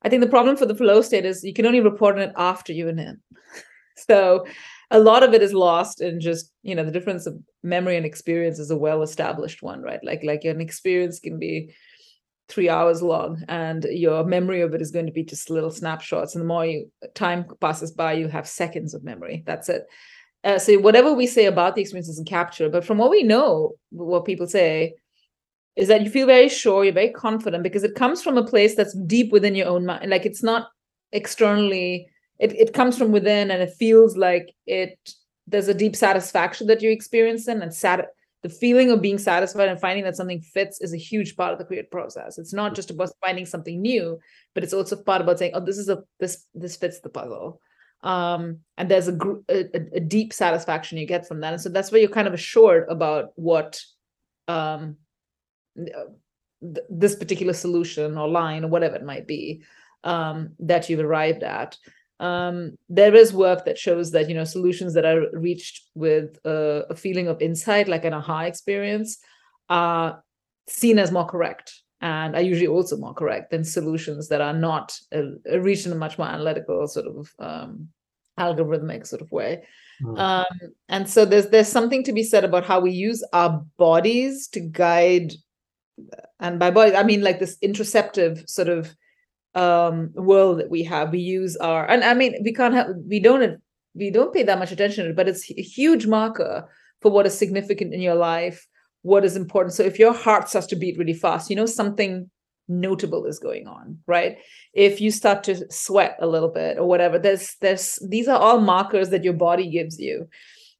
i 0.02 0.08
think 0.08 0.20
the 0.20 0.28
problem 0.28 0.56
for 0.56 0.66
the 0.66 0.74
flow 0.74 1.02
state 1.02 1.24
is 1.24 1.44
you 1.44 1.52
can 1.52 1.66
only 1.66 1.80
report 1.80 2.16
on 2.16 2.22
it 2.22 2.32
after 2.36 2.72
you're 2.72 2.88
in 2.88 2.98
it 2.98 3.16
so 3.97 4.47
a 4.90 4.99
lot 4.99 5.22
of 5.22 5.34
it 5.34 5.43
is 5.43 5.53
lost 5.53 6.01
in 6.01 6.20
just 6.20 6.53
you 6.62 6.74
know 6.74 6.84
the 6.84 6.90
difference 6.90 7.26
of 7.26 7.38
memory 7.62 7.97
and 7.97 8.07
experience 8.07 8.59
is 8.59 8.70
a 8.70 8.76
well 8.76 9.03
established 9.03 9.62
one 9.62 9.82
right? 9.82 10.01
Like 10.03 10.22
like 10.22 10.45
an 10.45 10.61
experience 10.61 11.18
can 11.18 11.38
be 11.38 11.74
three 12.49 12.68
hours 12.68 13.03
long 13.03 13.43
and 13.49 13.84
your 13.84 14.24
memory 14.24 14.61
of 14.61 14.74
it 14.74 14.82
is 14.82 14.90
going 14.90 15.07
to 15.07 15.12
be 15.12 15.24
just 15.24 15.49
little 15.49 15.70
snapshots. 15.70 16.34
And 16.34 16.43
the 16.43 16.47
more 16.47 16.66
you 16.66 16.90
time 17.14 17.47
passes 17.61 17.93
by 17.93 18.12
you 18.12 18.28
have 18.28 18.47
seconds 18.47 18.95
of 18.95 19.05
memory. 19.05 19.43
That's 19.47 19.68
it. 19.68 19.84
Uh, 20.45 20.59
so 20.59 20.76
whatever 20.78 21.12
we 21.12 21.26
say 21.26 21.47
about 21.47 21.74
the 21.74 21.80
experience 21.80 22.09
isn't 22.09 22.28
captured 22.28 22.72
but 22.72 22.84
from 22.84 22.99
what 22.99 23.11
we 23.11 23.22
know 23.22 23.72
what 23.90 24.24
people 24.24 24.47
say 24.47 24.93
is 25.76 25.88
that 25.88 26.03
you 26.03 26.11
feel 26.11 26.26
very 26.26 26.49
sure 26.49 26.84
you're 26.84 26.93
very 26.93 27.11
confident 27.11 27.62
because 27.62 27.84
it 27.84 27.95
comes 27.95 28.22
from 28.22 28.36
a 28.36 28.45
place 28.45 28.74
that's 28.74 28.97
deep 29.07 29.32
within 29.32 29.55
your 29.55 29.68
own 29.68 29.86
mind. 29.86 30.11
Like 30.11 30.26
it's 30.26 30.43
not 30.43 30.68
externally 31.12 32.09
it, 32.43 32.53
it 32.57 32.74
comes 32.74 32.99
from 32.99 33.12
within 33.12 33.53
and 33.53 33.62
it 33.62 33.72
feels 33.78 34.16
like 34.16 34.53
it 34.66 34.99
there's 35.47 35.68
a 35.68 35.74
deep 35.74 35.95
satisfaction 35.95 36.66
that 36.66 36.82
you 36.82 36.90
experience 36.90 37.47
in 37.47 37.62
and 37.62 37.72
sat 37.72 38.09
the 38.43 38.49
feeling 38.49 38.90
of 38.90 39.01
being 39.01 39.18
satisfied 39.18 39.68
and 39.68 39.80
finding 39.80 40.03
that 40.03 40.16
something 40.16 40.40
fits 40.40 40.80
is 40.80 40.93
a 40.93 40.97
huge 40.97 41.36
part 41.36 41.53
of 41.53 41.59
the 41.59 41.64
creative 41.64 41.90
process. 41.90 42.38
It's 42.38 42.53
not 42.53 42.74
just 42.74 42.90
about 42.90 43.11
finding 43.24 43.47
something 43.47 43.80
new 43.80 44.18
but 44.55 44.64
it's 44.64 44.72
also 44.72 44.97
part 44.97 45.22
about 45.22 45.38
saying 45.38 45.53
oh 45.55 45.64
this 45.64 45.78
is 45.78 45.88
a 45.88 46.03
this 46.18 46.45
this 46.53 46.76
fits 46.76 47.01
the 47.01 47.09
puzzle. 47.09 47.61
Um 48.03 48.59
and 48.76 48.90
there's 48.90 49.07
a, 49.07 49.16
a, 49.49 49.66
a 49.95 50.01
deep 50.01 50.32
satisfaction 50.32 50.99
you 50.99 51.07
get 51.07 51.28
from 51.28 51.40
that. 51.40 51.53
And 51.53 51.62
so 51.62 51.68
that's 51.68 51.93
where 51.93 52.01
you're 52.01 52.11
kind 52.11 52.26
of 52.26 52.34
assured 52.34 52.88
about 52.88 53.30
what 53.36 53.80
um 54.49 54.97
th- 55.76 56.86
this 56.90 57.14
particular 57.14 57.53
solution 57.53 58.18
or 58.18 58.26
line 58.28 58.64
or 58.64 58.68
whatever 58.68 58.97
it 58.97 59.05
might 59.05 59.28
be 59.28 59.62
um 60.03 60.55
that 60.59 60.90
you've 60.90 60.99
arrived 60.99 61.45
at 61.45 61.78
um, 62.20 62.76
there 62.88 63.14
is 63.14 63.32
work 63.32 63.64
that 63.64 63.78
shows 63.78 64.12
that 64.12 64.28
you 64.28 64.34
know 64.34 64.44
solutions 64.44 64.94
that 64.94 65.04
are 65.04 65.26
reached 65.32 65.88
with 65.94 66.38
a, 66.44 66.84
a 66.90 66.96
feeling 66.96 67.28
of 67.28 67.42
insight, 67.42 67.88
like 67.88 68.04
an 68.04 68.14
aha 68.14 68.42
experience, 68.42 69.18
are 69.68 70.22
seen 70.68 70.98
as 70.98 71.10
more 71.10 71.26
correct 71.26 71.82
and 72.00 72.34
are 72.34 72.42
usually 72.42 72.66
also 72.66 72.96
more 72.96 73.14
correct 73.14 73.50
than 73.50 73.64
solutions 73.64 74.28
that 74.28 74.40
are 74.40 74.52
not 74.52 74.98
uh, 75.14 75.60
reached 75.60 75.86
in 75.86 75.92
a 75.92 75.96
much 75.96 76.18
more 76.18 76.26
analytical 76.26 76.86
sort 76.88 77.06
of 77.06 77.32
um, 77.38 77.88
algorithmic 78.38 79.06
sort 79.06 79.22
of 79.22 79.30
way. 79.30 79.62
Mm. 80.02 80.18
Um, 80.18 80.72
and 80.88 81.08
so 81.08 81.24
there's 81.24 81.48
there's 81.48 81.68
something 81.68 82.02
to 82.04 82.12
be 82.12 82.24
said 82.24 82.44
about 82.44 82.66
how 82.66 82.80
we 82.80 82.90
use 82.90 83.24
our 83.32 83.64
bodies 83.78 84.48
to 84.48 84.60
guide, 84.60 85.32
and 86.40 86.58
by 86.58 86.70
body 86.70 86.96
I 86.96 87.04
mean 87.04 87.22
like 87.22 87.38
this 87.38 87.56
interoceptive 87.62 88.48
sort 88.48 88.68
of 88.68 88.94
um 89.55 90.11
world 90.14 90.59
that 90.59 90.70
we 90.70 90.82
have. 90.84 91.12
We 91.12 91.18
use 91.18 91.57
our 91.57 91.88
and 91.88 92.03
i 92.05 92.14
mean 92.14 92.36
we 92.42 92.53
can't 92.53 92.74
have 92.74 92.88
we 93.09 93.20
don't 93.20 93.61
we 93.94 94.11
don't 94.11 94.32
pay 94.32 94.42
that 94.42 94.59
much 94.59 94.72
attention 94.72 95.05
to 95.05 95.11
it 95.11 95.16
but 95.16 95.28
it's 95.28 95.50
a 95.50 95.62
huge 95.62 96.07
marker 96.07 96.68
for 97.00 97.11
what 97.11 97.26
is 97.26 97.36
significant 97.36 97.92
in 97.92 98.00
your 98.00 98.14
life 98.14 98.66
what 99.05 99.24
is 99.24 99.34
important. 99.36 99.74
So 99.74 99.82
if 99.82 99.98
your 99.98 100.14
heart 100.14 100.48
starts 100.48 100.68
to 100.68 100.76
beat 100.76 100.98
really 100.98 101.14
fast 101.14 101.50
you 101.50 101.57
know 101.57 101.66
something 101.66 102.30
notable 102.68 103.26
is 103.26 103.38
going 103.38 103.66
on 103.66 103.98
right? 104.07 104.38
If 104.72 105.00
you 105.00 105.11
start 105.11 105.44
to 105.44 105.70
sweat 105.70 106.16
a 106.20 106.26
little 106.26 106.48
bit 106.50 106.78
or 106.78 106.86
whatever 106.86 107.18
there's 107.18 107.57
there's 107.61 107.98
these 108.09 108.28
are 108.28 108.38
all 108.38 108.61
markers 108.61 109.11
that 109.11 109.24
your 109.24 109.34
body 109.34 109.70
gives 109.70 109.98
you. 109.98 110.28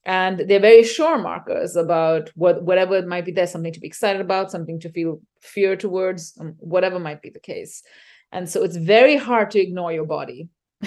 And 0.05 0.41
they're 0.49 0.59
very 0.59 0.83
sure 0.83 1.17
markers 1.19 1.77
about 1.77 2.31
what 2.35 2.65
whatever 2.65 2.97
it 2.97 3.07
might 3.07 3.25
be 3.25 3.33
there's 3.33 3.53
something 3.53 3.73
to 3.73 3.81
be 3.81 3.87
excited 3.87 4.21
about 4.21 4.51
something 4.51 4.81
to 4.81 4.89
feel 4.89 5.21
fear 5.41 5.77
towards 5.77 6.35
um, 6.41 6.55
whatever 6.59 6.99
might 6.99 7.23
be 7.23 7.31
the 7.31 7.41
case 7.41 7.83
and 8.33 8.49
so 8.49 8.63
it's 8.65 8.77
very 8.77 9.17
hard 9.17 9.51
to 9.53 9.61
ignore 9.61 9.93
your 9.93 10.07
body 10.07 10.49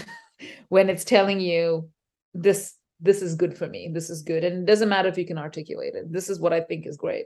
when 0.69 0.89
it's 0.89 1.05
telling 1.05 1.39
you 1.39 1.89
this 2.33 2.75
this 3.01 3.21
is 3.21 3.35
good 3.35 3.57
for 3.57 3.67
me. 3.67 3.89
This 3.93 4.09
is 4.09 4.21
good. 4.21 4.43
And 4.43 4.63
it 4.63 4.65
doesn't 4.65 4.89
matter 4.89 5.09
if 5.09 5.17
you 5.17 5.25
can 5.25 5.37
articulate 5.37 5.95
it. 5.95 6.11
This 6.11 6.29
is 6.29 6.39
what 6.39 6.53
i 6.53 6.61
think 6.61 6.85
is 6.85 6.97
great. 6.97 7.25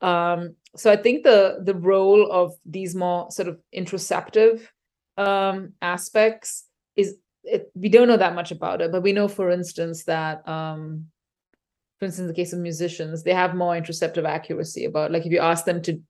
Um, 0.00 0.56
so 0.74 0.90
i 0.90 0.96
think 0.96 1.22
the 1.22 1.58
the 1.62 1.74
role 1.74 2.30
of 2.30 2.54
these 2.66 2.94
more 2.94 3.30
sort 3.30 3.48
of 3.48 3.60
interoceptive 3.74 4.66
um, 5.16 5.74
aspects 5.80 6.64
is 6.96 7.16
it, 7.44 7.70
we 7.74 7.88
don't 7.88 8.08
know 8.08 8.16
that 8.16 8.34
much 8.34 8.50
about 8.50 8.80
it 8.80 8.90
but 8.90 9.02
we 9.02 9.12
know 9.12 9.28
for 9.28 9.50
instance 9.50 10.04
that 10.04 10.48
um, 10.48 11.06
for 11.98 12.06
instance 12.06 12.24
in 12.24 12.26
the 12.26 12.34
case 12.34 12.52
of 12.52 12.58
musicians 12.58 13.22
they 13.22 13.34
have 13.34 13.54
more 13.54 13.74
interoceptive 13.74 14.24
accuracy 14.24 14.84
about 14.86 15.12
like 15.12 15.24
if 15.24 15.30
you 15.30 15.38
ask 15.38 15.64
them 15.66 15.82
to 15.82 16.00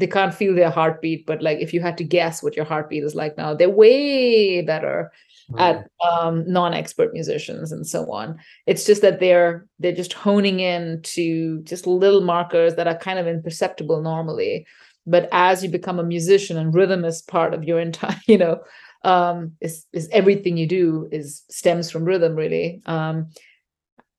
they 0.00 0.06
can't 0.06 0.34
feel 0.34 0.54
their 0.54 0.70
heartbeat 0.70 1.26
but 1.26 1.42
like 1.42 1.58
if 1.60 1.72
you 1.72 1.80
had 1.80 1.96
to 1.96 2.04
guess 2.04 2.42
what 2.42 2.56
your 2.56 2.64
heartbeat 2.64 3.04
is 3.04 3.14
like 3.14 3.36
now 3.36 3.54
they're 3.54 3.70
way 3.70 4.62
better 4.62 5.10
mm. 5.52 5.60
at 5.60 5.88
um, 6.08 6.44
non-expert 6.50 7.12
musicians 7.12 7.72
and 7.72 7.86
so 7.86 8.10
on. 8.10 8.38
It's 8.66 8.84
just 8.84 9.02
that 9.02 9.20
they're 9.20 9.66
they're 9.78 9.92
just 9.92 10.12
honing 10.12 10.60
in 10.60 11.00
to 11.02 11.60
just 11.62 11.86
little 11.86 12.20
markers 12.20 12.74
that 12.76 12.86
are 12.86 12.96
kind 12.96 13.18
of 13.18 13.26
imperceptible 13.26 14.02
normally. 14.02 14.66
But 15.06 15.28
as 15.32 15.62
you 15.62 15.70
become 15.70 15.98
a 15.98 16.04
musician 16.04 16.56
and 16.56 16.74
rhythm 16.74 17.04
is 17.04 17.22
part 17.22 17.54
of 17.54 17.64
your 17.64 17.80
entire 17.80 18.20
you 18.26 18.38
know 18.38 18.60
um 19.02 19.52
is 19.60 19.86
is 19.92 20.08
everything 20.12 20.56
you 20.56 20.66
do 20.66 21.08
is 21.10 21.42
stems 21.50 21.90
from 21.90 22.04
rhythm 22.04 22.34
really. 22.34 22.82
Um 22.86 23.28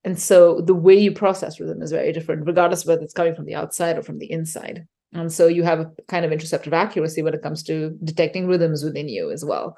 and 0.03 0.19
so 0.19 0.61
the 0.61 0.73
way 0.73 0.95
you 0.95 1.11
process 1.11 1.59
rhythm 1.59 1.81
is 1.81 1.91
very 1.91 2.11
different 2.11 2.47
regardless 2.47 2.81
of 2.81 2.87
whether 2.87 3.03
it's 3.03 3.13
coming 3.13 3.35
from 3.35 3.45
the 3.45 3.55
outside 3.55 3.97
or 3.97 4.03
from 4.03 4.17
the 4.17 4.31
inside 4.31 4.87
and 5.13 5.31
so 5.31 5.47
you 5.47 5.63
have 5.63 5.79
a 5.79 5.91
kind 6.07 6.25
of 6.25 6.31
interoceptive 6.31 6.73
accuracy 6.73 7.21
when 7.21 7.33
it 7.33 7.41
comes 7.41 7.63
to 7.63 7.97
detecting 8.03 8.47
rhythms 8.47 8.83
within 8.83 9.09
you 9.09 9.31
as 9.31 9.43
well. 9.43 9.77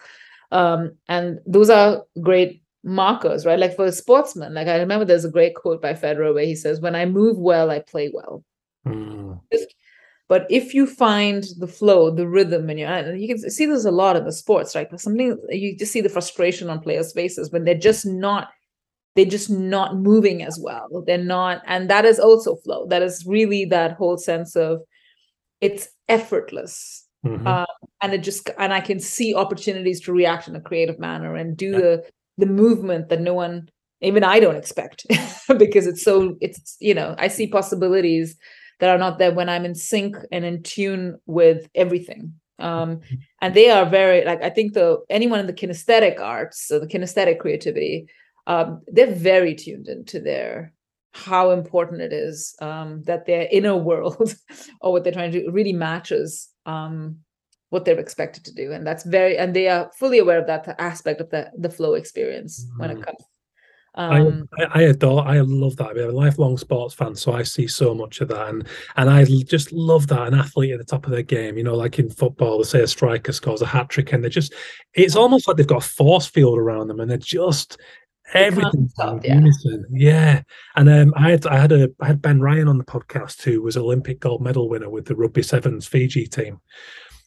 Um, 0.51 0.95
and 1.09 1.39
those 1.47 1.69
are 1.69 2.03
great 2.21 2.61
markers, 2.83 3.45
right? 3.45 3.57
Like 3.57 3.75
for 3.75 3.85
a 3.85 3.91
sportsman, 3.91 4.53
like 4.53 4.67
I 4.67 4.77
remember 4.77 5.05
there's 5.05 5.25
a 5.25 5.31
great 5.31 5.55
quote 5.55 5.81
by 5.81 5.93
Federer 5.93 6.33
where 6.33 6.45
he 6.45 6.55
says, 6.55 6.81
When 6.81 6.95
I 6.95 7.05
move 7.05 7.37
well, 7.37 7.71
I 7.71 7.79
play 7.79 8.11
well. 8.13 8.43
Mm. 8.85 9.39
Just 9.51 9.73
but 10.29 10.47
if 10.49 10.73
you 10.73 10.87
find 10.87 11.45
the 11.59 11.67
flow 11.67 12.09
the 12.09 12.27
rhythm 12.27 12.69
and 12.69 12.79
you 12.79 12.85
and 12.85 13.21
you 13.21 13.27
can 13.27 13.37
see 13.49 13.65
there's 13.65 13.85
a 13.85 13.91
lot 13.91 14.15
in 14.15 14.25
the 14.25 14.31
sports 14.31 14.75
right 14.75 14.87
something 14.99 15.37
you 15.49 15.77
just 15.77 15.91
see 15.91 16.01
the 16.01 16.09
frustration 16.09 16.69
on 16.69 16.79
players 16.79 17.13
faces 17.13 17.51
when 17.51 17.65
they're 17.65 17.75
just 17.75 18.05
not 18.05 18.49
they're 19.15 19.25
just 19.25 19.49
not 19.49 19.97
moving 19.97 20.41
as 20.41 20.59
well 20.59 21.03
they're 21.05 21.17
not 21.17 21.61
and 21.67 21.89
that 21.89 22.03
is 22.03 22.19
also 22.19 22.55
flow 22.57 22.87
that 22.87 23.01
is 23.01 23.25
really 23.25 23.63
that 23.65 23.93
whole 23.93 24.17
sense 24.17 24.55
of 24.55 24.81
it's 25.63 25.87
effortless 26.09 27.05
mm-hmm. 27.25 27.47
um, 27.47 27.65
and 28.01 28.13
it 28.13 28.19
just 28.19 28.49
and 28.59 28.73
i 28.73 28.81
can 28.81 28.99
see 28.99 29.33
opportunities 29.33 30.01
to 30.01 30.13
react 30.13 30.47
in 30.47 30.55
a 30.55 30.61
creative 30.61 30.99
manner 30.99 31.35
and 31.35 31.57
do 31.57 31.71
yeah. 31.71 31.79
the 31.79 32.03
the 32.37 32.45
movement 32.45 33.09
that 33.09 33.21
no 33.21 33.33
one 33.33 33.69
even 34.01 34.23
i 34.23 34.39
don't 34.39 34.57
expect 34.57 35.05
because 35.57 35.87
it's 35.87 36.03
so 36.03 36.35
it's 36.41 36.77
you 36.79 36.93
know 36.93 37.15
i 37.17 37.27
see 37.27 37.47
possibilities 37.47 38.35
that 38.79 38.89
are 38.89 38.97
not 38.97 39.17
there 39.17 39.33
when 39.33 39.49
i'm 39.49 39.65
in 39.65 39.73
sync 39.73 40.15
and 40.31 40.43
in 40.43 40.61
tune 40.61 41.17
with 41.25 41.67
everything 41.73 42.33
um 42.59 42.99
and 43.41 43.53
they 43.53 43.69
are 43.69 43.85
very 43.85 44.25
like 44.25 44.43
i 44.43 44.49
think 44.49 44.73
the 44.73 44.97
anyone 45.09 45.39
in 45.39 45.47
the 45.47 45.53
kinesthetic 45.53 46.19
arts 46.19 46.67
so 46.67 46.77
the 46.77 46.87
kinesthetic 46.87 47.39
creativity 47.39 48.05
um 48.47 48.81
they're 48.87 49.15
very 49.15 49.55
tuned 49.55 49.87
into 49.87 50.19
their 50.19 50.73
how 51.13 51.51
important 51.51 52.01
it 52.01 52.11
is 52.11 52.55
um 52.61 53.03
that 53.03 53.25
their 53.25 53.47
inner 53.51 53.77
world 53.77 54.35
or 54.81 54.91
what 54.91 55.03
they're 55.03 55.13
trying 55.13 55.31
to 55.31 55.41
do 55.41 55.51
really 55.51 55.73
matches 55.73 56.49
um 56.65 57.17
what 57.69 57.85
they're 57.85 57.99
expected 57.99 58.43
to 58.43 58.53
do 58.53 58.71
and 58.71 58.85
that's 58.85 59.03
very 59.03 59.37
and 59.37 59.55
they 59.55 59.67
are 59.67 59.89
fully 59.97 60.19
aware 60.19 60.39
of 60.39 60.47
that 60.47 60.75
aspect 60.79 61.21
of 61.21 61.29
the 61.29 61.49
the 61.57 61.69
flow 61.69 61.93
experience 61.93 62.65
mm. 62.65 62.79
when 62.79 62.91
it 62.91 62.97
mm. 62.97 63.05
comes 63.05 63.23
um, 63.95 64.49
I, 64.57 64.63
I, 64.63 64.81
adore, 64.83 65.23
I 65.23 65.39
love 65.41 65.75
that. 65.75 65.91
I'm 65.91 65.97
a 65.97 66.07
lifelong 66.07 66.57
sports 66.57 66.95
fan, 66.95 67.13
so 67.13 67.33
I 67.33 67.43
see 67.43 67.67
so 67.67 67.93
much 67.93 68.21
of 68.21 68.27
that, 68.29 68.47
and 68.47 68.67
and 68.95 69.07
I 69.07 69.23
just 69.23 69.71
love 69.71 70.07
that 70.07 70.27
an 70.27 70.33
athlete 70.33 70.71
at 70.71 70.79
the 70.79 70.83
top 70.83 71.05
of 71.05 71.11
their 71.11 71.21
game. 71.21 71.57
You 71.57 71.63
know, 71.63 71.75
like 71.75 71.99
in 71.99 72.09
football, 72.09 72.57
they 72.57 72.63
say 72.63 72.81
a 72.81 72.87
striker 72.87 73.31
scores 73.31 73.61
a 73.61 73.67
hat 73.67 73.89
trick, 73.89 74.11
and 74.11 74.23
they're 74.23 74.31
just, 74.31 74.53
it's 74.95 75.15
almost 75.15 75.47
like 75.47 75.57
they've 75.57 75.67
got 75.67 75.85
a 75.85 75.87
force 75.87 76.25
field 76.25 76.57
around 76.57 76.87
them, 76.87 76.99
and 77.01 77.09
they're 77.09 77.17
just 77.19 77.79
everything 78.33 78.89
stop, 78.89 79.23
yeah. 79.23 79.41
yeah. 79.91 80.41
And 80.75 80.89
um, 80.89 81.13
I 81.15 81.31
had 81.31 81.45
I 81.45 81.59
had 81.59 81.71
a 81.71 81.89
I 81.99 82.07
had 82.07 82.21
Ben 82.21 82.41
Ryan 82.41 82.67
on 82.67 82.77
the 82.77 82.83
podcast 82.83 83.41
who 83.43 83.61
was 83.61 83.77
Olympic 83.77 84.19
gold 84.19 84.41
medal 84.41 84.69
winner 84.69 84.89
with 84.89 85.05
the 85.05 85.15
rugby 85.15 85.43
sevens 85.43 85.87
Fiji 85.87 86.27
team. 86.27 86.59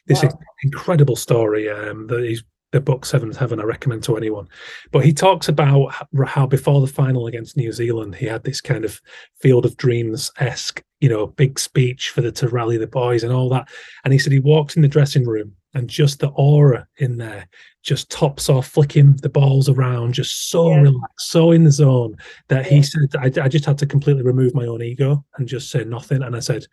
This 0.06 0.22
wow. 0.22 0.30
incredible 0.62 1.16
story 1.16 1.68
um, 1.68 2.06
that 2.06 2.22
he's 2.22 2.44
the 2.72 2.80
book 2.80 3.04
Sevens 3.04 3.36
Heaven 3.36 3.60
I 3.60 3.64
recommend 3.64 4.02
to 4.04 4.16
anyone. 4.16 4.48
But 4.92 5.04
he 5.04 5.12
talks 5.12 5.48
about 5.48 5.94
how 6.26 6.46
before 6.46 6.80
the 6.80 6.86
final 6.86 7.26
against 7.26 7.56
New 7.56 7.72
Zealand, 7.72 8.14
he 8.14 8.26
had 8.26 8.44
this 8.44 8.60
kind 8.60 8.84
of 8.84 9.00
Field 9.40 9.64
of 9.64 9.76
Dreams 9.76 10.30
esque, 10.38 10.82
you 11.00 11.08
know, 11.08 11.26
big 11.26 11.58
speech 11.58 12.10
for 12.10 12.20
the 12.22 12.32
to 12.32 12.48
rally 12.48 12.78
the 12.78 12.86
boys 12.86 13.22
and 13.22 13.32
all 13.32 13.48
that. 13.50 13.68
And 14.04 14.12
he 14.12 14.18
said 14.18 14.32
he 14.32 14.38
walks 14.38 14.76
in 14.76 14.82
the 14.82 14.88
dressing 14.88 15.26
room 15.26 15.54
and 15.74 15.88
just 15.88 16.20
the 16.20 16.28
aura 16.28 16.86
in 16.96 17.18
there 17.18 17.46
just 17.82 18.10
tops 18.10 18.48
off, 18.48 18.66
flicking 18.66 19.14
the 19.16 19.28
balls 19.28 19.68
around, 19.68 20.14
just 20.14 20.48
so 20.48 20.70
yeah. 20.70 20.80
relaxed, 20.80 21.30
so 21.30 21.50
in 21.50 21.64
the 21.64 21.70
zone 21.70 22.16
that 22.48 22.64
yeah. 22.64 22.76
he 22.76 22.82
said, 22.82 23.14
I, 23.18 23.26
I 23.42 23.48
just 23.48 23.66
had 23.66 23.78
to 23.78 23.86
completely 23.86 24.22
remove 24.22 24.54
my 24.54 24.64
own 24.64 24.82
ego 24.82 25.24
and 25.36 25.46
just 25.46 25.70
say 25.70 25.84
nothing. 25.84 26.22
And 26.22 26.34
I 26.34 26.40
said, 26.40 26.66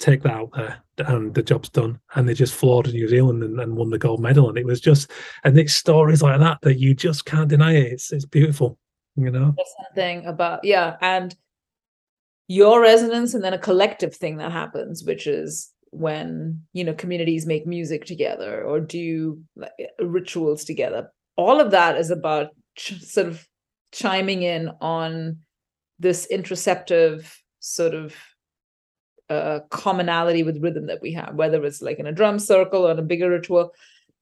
take 0.00 0.22
that 0.22 0.32
out 0.32 0.50
there 0.52 0.82
and 0.98 1.34
the 1.34 1.42
job's 1.42 1.68
done 1.68 2.00
and 2.14 2.28
they 2.28 2.34
just 2.34 2.54
floored 2.54 2.92
new 2.92 3.06
zealand 3.06 3.42
and, 3.42 3.60
and, 3.60 3.76
won 3.76 3.90
the 3.90 3.98
gold 3.98 4.20
medal 4.20 4.48
and 4.48 4.58
it 4.58 4.64
was 4.64 4.80
just 4.80 5.10
and 5.44 5.58
it's 5.58 5.74
stories 5.74 6.22
like 6.22 6.40
that 6.40 6.58
that 6.62 6.78
you 6.78 6.94
just 6.94 7.26
can't 7.26 7.48
deny 7.48 7.74
it 7.74 7.92
it's, 7.92 8.12
it's 8.12 8.24
beautiful 8.24 8.78
you 9.16 9.30
know 9.30 9.54
There's 9.56 9.74
something 9.84 10.26
about 10.26 10.64
yeah 10.64 10.96
and 11.02 11.36
your 12.50 12.80
resonance 12.80 13.32
and 13.32 13.44
then 13.44 13.54
a 13.54 13.58
collective 13.58 14.14
thing 14.14 14.38
that 14.38 14.50
happens 14.50 15.04
which 15.04 15.28
is 15.28 15.70
when 15.92 16.60
you 16.72 16.82
know 16.82 16.94
communities 16.94 17.46
make 17.46 17.64
music 17.64 18.04
together 18.04 18.64
or 18.64 18.80
do 18.80 19.40
rituals 20.00 20.64
together 20.64 21.08
all 21.36 21.60
of 21.60 21.70
that 21.70 21.96
is 21.96 22.10
about 22.10 22.48
ch- 22.76 23.00
sort 23.02 23.28
of 23.28 23.46
chiming 23.92 24.42
in 24.42 24.68
on 24.80 25.38
this 26.00 26.26
interoceptive 26.32 27.32
sort 27.60 27.94
of 27.94 28.16
uh, 29.28 29.60
commonality 29.70 30.42
with 30.42 30.60
rhythm 30.60 30.86
that 30.86 31.00
we 31.00 31.12
have, 31.12 31.34
whether 31.34 31.64
it's 31.64 31.80
like 31.80 32.00
in 32.00 32.06
a 32.06 32.12
drum 32.12 32.38
circle 32.38 32.86
or 32.86 32.90
in 32.90 32.98
a 32.98 33.02
bigger 33.02 33.30
ritual, 33.30 33.72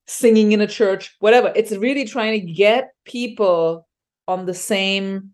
singing 0.06 0.52
in 0.52 0.60
a 0.60 0.66
church, 0.66 1.16
whatever. 1.20 1.50
It's 1.56 1.72
really 1.72 2.04
trying 2.04 2.38
to 2.38 2.52
get 2.52 2.90
people 3.06 3.88
on 4.26 4.44
the 4.44 4.54
same 4.54 5.30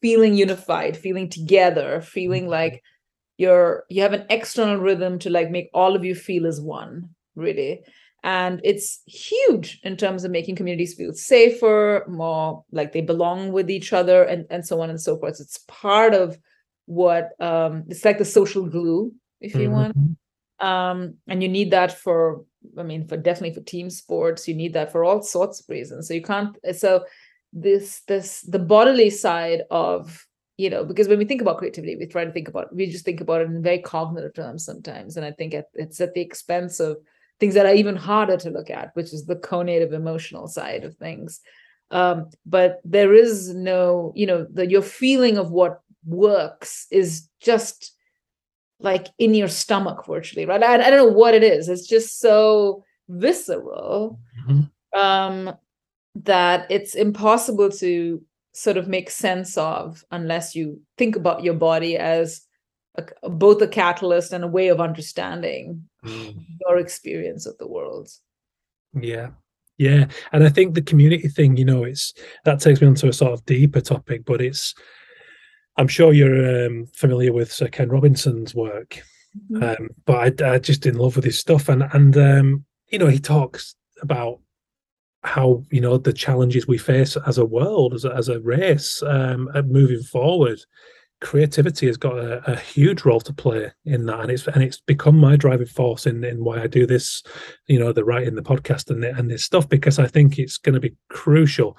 feeling 0.00 0.34
unified, 0.34 0.96
feeling 0.96 1.28
together, 1.28 2.00
feeling 2.00 2.42
mm-hmm. 2.42 2.52
like 2.52 2.82
you're 3.36 3.84
you 3.88 4.02
have 4.02 4.12
an 4.12 4.26
external 4.30 4.76
rhythm 4.76 5.18
to 5.20 5.30
like 5.30 5.50
make 5.50 5.70
all 5.72 5.96
of 5.96 6.04
you 6.04 6.14
feel 6.14 6.46
as 6.46 6.60
one, 6.60 7.10
really. 7.34 7.82
And 8.22 8.60
it's 8.64 9.00
huge 9.06 9.80
in 9.82 9.96
terms 9.96 10.24
of 10.24 10.30
making 10.30 10.56
communities 10.56 10.92
feel 10.92 11.14
safer, 11.14 12.04
more 12.06 12.64
like 12.70 12.92
they 12.92 13.00
belong 13.00 13.50
with 13.50 13.70
each 13.70 13.94
other, 13.94 14.24
and, 14.24 14.44
and 14.50 14.66
so 14.66 14.82
on 14.82 14.90
and 14.90 15.00
so 15.00 15.16
forth. 15.18 15.40
It's 15.40 15.64
part 15.68 16.12
of 16.12 16.36
what 16.90 17.40
um 17.40 17.84
it's 17.88 18.04
like 18.04 18.18
the 18.18 18.24
social 18.24 18.66
glue 18.66 19.12
if 19.40 19.54
you 19.54 19.68
mm-hmm. 19.68 19.72
want 19.72 19.96
um 20.58 21.14
and 21.28 21.40
you 21.40 21.48
need 21.48 21.70
that 21.70 21.96
for 21.96 22.44
i 22.76 22.82
mean 22.82 23.06
for 23.06 23.16
definitely 23.16 23.54
for 23.54 23.60
team 23.60 23.88
sports 23.88 24.48
you 24.48 24.54
need 24.56 24.72
that 24.72 24.90
for 24.90 25.04
all 25.04 25.22
sorts 25.22 25.60
of 25.60 25.68
reasons 25.68 26.08
so 26.08 26.14
you 26.14 26.20
can't 26.20 26.58
so 26.72 27.04
this 27.52 28.02
this 28.06 28.42
the 28.42 28.58
bodily 28.58 29.10
side 29.10 29.62
of 29.70 30.26
you 30.56 30.70
know 30.70 30.84
because 30.84 31.08
when 31.08 31.18
we 31.18 31.24
think 31.24 31.40
about 31.40 31.58
creativity 31.58 31.96
we 31.96 32.06
try 32.06 32.24
to 32.24 32.32
think 32.32 32.48
about 32.48 32.74
we 32.74 32.86
just 32.86 33.04
think 33.04 33.20
about 33.20 33.40
it 33.40 33.48
in 33.48 33.62
very 33.62 33.78
cognitive 33.78 34.34
terms 34.34 34.64
sometimes. 34.64 35.16
And 35.16 35.26
i 35.26 35.32
think 35.32 35.54
it's 35.74 36.00
at 36.00 36.14
the 36.14 36.20
expense 36.20 36.80
of 36.80 36.98
things 37.40 37.54
that 37.54 37.66
are 37.66 37.74
even 37.74 37.96
harder 37.96 38.36
to 38.36 38.50
look 38.50 38.70
at 38.70 38.94
which 38.94 39.12
is 39.12 39.24
the 39.24 39.36
conative 39.36 39.92
emotional 39.92 40.46
side 40.46 40.84
of 40.84 40.94
things. 40.96 41.40
Um, 41.90 42.30
but 42.46 42.80
there 42.84 43.14
is 43.14 43.52
no 43.52 44.12
you 44.14 44.26
know 44.26 44.46
the 44.52 44.66
your 44.66 44.82
feeling 44.82 45.38
of 45.38 45.50
what 45.50 45.80
works 46.06 46.86
is 46.90 47.28
just 47.40 47.96
like 48.78 49.08
in 49.18 49.34
your 49.34 49.48
stomach 49.48 50.06
virtually 50.06 50.46
right? 50.46 50.62
I, 50.62 50.74
I 50.74 50.90
don't 50.90 51.08
know 51.08 51.18
what 51.18 51.34
it 51.34 51.42
is. 51.42 51.68
It's 51.68 51.86
just 51.86 52.20
so 52.20 52.84
visceral. 53.08 54.20
Mm-hmm. 54.48 55.00
um 55.00 55.56
that 56.14 56.66
it's 56.70 56.94
impossible 56.94 57.70
to 57.70 58.22
sort 58.52 58.76
of 58.76 58.88
make 58.88 59.10
sense 59.10 59.56
of 59.56 60.04
unless 60.10 60.54
you 60.54 60.80
think 60.98 61.16
about 61.16 61.44
your 61.44 61.54
body 61.54 61.96
as 61.96 62.42
a, 62.96 63.28
both 63.28 63.62
a 63.62 63.68
catalyst 63.68 64.32
and 64.32 64.42
a 64.42 64.48
way 64.48 64.68
of 64.68 64.80
understanding 64.80 65.84
mm. 66.04 66.44
your 66.66 66.78
experience 66.78 67.46
of 67.46 67.56
the 67.58 67.68
world 67.68 68.08
yeah 69.00 69.28
yeah 69.78 70.06
and 70.32 70.42
i 70.42 70.48
think 70.48 70.74
the 70.74 70.82
community 70.82 71.28
thing 71.28 71.56
you 71.56 71.64
know 71.64 71.84
it's 71.84 72.12
that 72.44 72.58
takes 72.58 72.80
me 72.80 72.88
on 72.88 72.94
to 72.96 73.08
a 73.08 73.12
sort 73.12 73.32
of 73.32 73.44
deeper 73.46 73.80
topic 73.80 74.24
but 74.24 74.40
it's 74.40 74.74
I'm 75.76 75.88
sure 75.88 76.12
you're 76.12 76.66
um, 76.66 76.86
familiar 76.92 77.32
with 77.32 77.50
Sir 77.50 77.68
Ken 77.68 77.88
Robinson's 77.88 78.54
work, 78.54 79.02
mm-hmm. 79.50 79.62
um, 79.62 79.88
but 80.04 80.42
I, 80.42 80.54
I, 80.54 80.58
just 80.58 80.84
in 80.84 80.98
love 80.98 81.16
with 81.16 81.24
his 81.24 81.38
stuff, 81.38 81.70
and 81.70 81.84
and 81.94 82.16
um, 82.18 82.64
you 82.88 82.98
know 82.98 83.06
he 83.06 83.18
talks 83.18 83.74
about 84.02 84.40
how 85.22 85.62
you 85.70 85.80
know 85.80 85.98
the 85.98 86.12
challenges 86.12 86.66
we 86.66 86.78
face 86.78 87.16
as 87.26 87.38
a 87.38 87.44
world, 87.44 87.94
as 87.94 88.04
a, 88.04 88.14
as 88.14 88.28
a 88.28 88.40
race, 88.40 89.02
um, 89.02 89.48
moving 89.66 90.02
forward, 90.02 90.60
creativity 91.20 91.86
has 91.86 91.96
got 91.96 92.18
a, 92.18 92.50
a, 92.50 92.56
huge 92.56 93.04
role 93.04 93.20
to 93.20 93.32
play 93.32 93.70
in 93.84 94.06
that 94.06 94.20
and 94.20 94.30
it's 94.30 94.46
and 94.48 94.62
it's 94.62 94.80
become 94.80 95.16
my 95.16 95.36
driving 95.36 95.66
force 95.66 96.06
in 96.06 96.24
in 96.24 96.42
why 96.42 96.62
I 96.62 96.66
do 96.66 96.86
this 96.86 97.22
you 97.66 97.78
know 97.78 97.92
the 97.92 98.04
writing 98.04 98.34
the 98.34 98.42
podcast 98.42 98.90
and 98.90 99.02
the, 99.02 99.14
and 99.14 99.30
this 99.30 99.44
stuff 99.44 99.68
because 99.68 99.98
I 99.98 100.06
think 100.06 100.38
it's 100.38 100.56
going 100.56 100.74
to 100.74 100.80
be 100.80 100.96
crucial. 101.10 101.76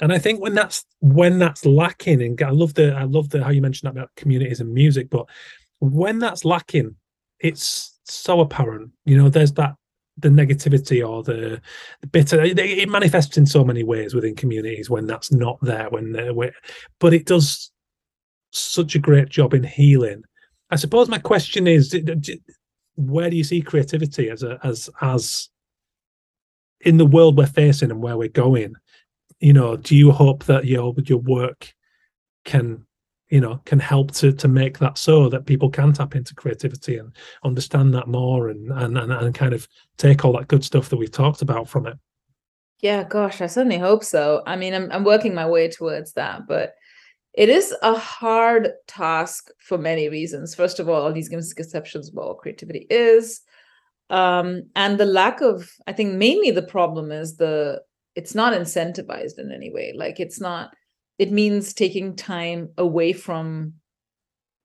And 0.00 0.12
I 0.12 0.18
think 0.18 0.40
when 0.40 0.54
that's 0.54 0.84
when 1.00 1.38
that's 1.38 1.66
lacking 1.66 2.22
and 2.22 2.40
I 2.40 2.50
love 2.50 2.74
the 2.74 2.94
I 2.94 3.02
love 3.02 3.30
the 3.30 3.42
how 3.42 3.50
you 3.50 3.62
mentioned 3.62 3.88
that 3.88 3.98
about 3.98 4.14
communities 4.16 4.60
and 4.60 4.72
music 4.72 5.10
but 5.10 5.26
when 5.80 6.20
that's 6.20 6.44
lacking 6.44 6.94
it's 7.40 7.98
so 8.04 8.40
apparent. 8.40 8.92
You 9.04 9.16
know 9.16 9.28
there's 9.28 9.52
that 9.54 9.74
the 10.18 10.28
negativity 10.28 11.06
or 11.06 11.22
the, 11.22 11.60
the 12.00 12.06
bitter 12.06 12.40
it, 12.40 12.56
it 12.58 12.88
manifests 12.88 13.36
in 13.36 13.44
so 13.44 13.64
many 13.64 13.82
ways 13.82 14.14
within 14.14 14.36
communities 14.36 14.88
when 14.88 15.06
that's 15.06 15.32
not 15.32 15.58
there 15.60 15.90
when 15.90 16.12
they're 16.12 16.32
but 17.00 17.12
it 17.12 17.26
does 17.26 17.72
such 18.54 18.94
a 18.94 19.00
great 19.00 19.28
job 19.28 19.54
in 19.54 19.64
healing. 19.64 20.22
I 20.70 20.76
suppose 20.76 21.08
my 21.08 21.18
question 21.18 21.66
is, 21.66 21.96
where 22.96 23.30
do 23.30 23.36
you 23.36 23.44
see 23.44 23.60
creativity 23.60 24.30
as 24.30 24.42
a 24.42 24.58
as 24.62 24.88
as 25.00 25.48
in 26.80 26.96
the 26.96 27.06
world 27.06 27.36
we're 27.36 27.46
facing 27.46 27.90
and 27.90 28.02
where 28.02 28.16
we're 28.16 28.28
going? 28.28 28.74
You 29.40 29.52
know, 29.52 29.76
do 29.76 29.96
you 29.96 30.12
hope 30.12 30.44
that 30.44 30.64
your 30.64 30.94
your 31.04 31.18
work 31.18 31.72
can 32.44 32.86
you 33.30 33.40
know 33.40 33.60
can 33.64 33.78
help 33.78 34.12
to 34.12 34.32
to 34.32 34.48
make 34.48 34.78
that 34.78 34.98
so 34.98 35.28
that 35.28 35.46
people 35.46 35.70
can 35.70 35.92
tap 35.92 36.14
into 36.14 36.34
creativity 36.34 36.98
and 36.98 37.12
understand 37.42 37.94
that 37.94 38.08
more 38.08 38.48
and 38.48 38.70
and 38.72 38.98
and, 38.98 39.12
and 39.12 39.34
kind 39.34 39.54
of 39.54 39.66
take 39.96 40.24
all 40.24 40.32
that 40.32 40.48
good 40.48 40.64
stuff 40.64 40.88
that 40.88 40.96
we've 40.96 41.10
talked 41.10 41.42
about 41.42 41.68
from 41.68 41.86
it 41.86 41.98
yeah 42.80 43.02
gosh 43.02 43.40
i 43.40 43.46
certainly 43.46 43.78
hope 43.78 44.04
so 44.04 44.42
i 44.46 44.56
mean 44.56 44.74
i'm, 44.74 44.90
I'm 44.92 45.04
working 45.04 45.34
my 45.34 45.46
way 45.46 45.68
towards 45.68 46.12
that 46.12 46.46
but 46.46 46.74
it 47.34 47.48
is 47.48 47.74
a 47.82 47.94
hard 47.96 48.72
task 48.86 49.50
for 49.58 49.76
many 49.76 50.08
reasons. 50.08 50.54
First 50.54 50.78
of 50.78 50.88
all, 50.88 51.02
all 51.02 51.12
these 51.12 51.30
misconceptions 51.30 52.08
about 52.08 52.28
what 52.28 52.38
creativity 52.38 52.86
is. 52.88 53.40
Um, 54.08 54.70
and 54.76 54.98
the 54.98 55.04
lack 55.04 55.40
of, 55.40 55.68
I 55.88 55.92
think 55.92 56.14
mainly 56.14 56.52
the 56.52 56.62
problem 56.62 57.10
is 57.10 57.36
the 57.36 57.82
it's 58.14 58.34
not 58.34 58.52
incentivized 58.52 59.40
in 59.40 59.50
any 59.50 59.72
way. 59.72 59.92
Like 59.96 60.20
it's 60.20 60.40
not, 60.40 60.72
it 61.18 61.30
means 61.30 61.74
taking 61.74 62.16
time 62.16 62.70
away 62.76 63.12
from 63.12 63.74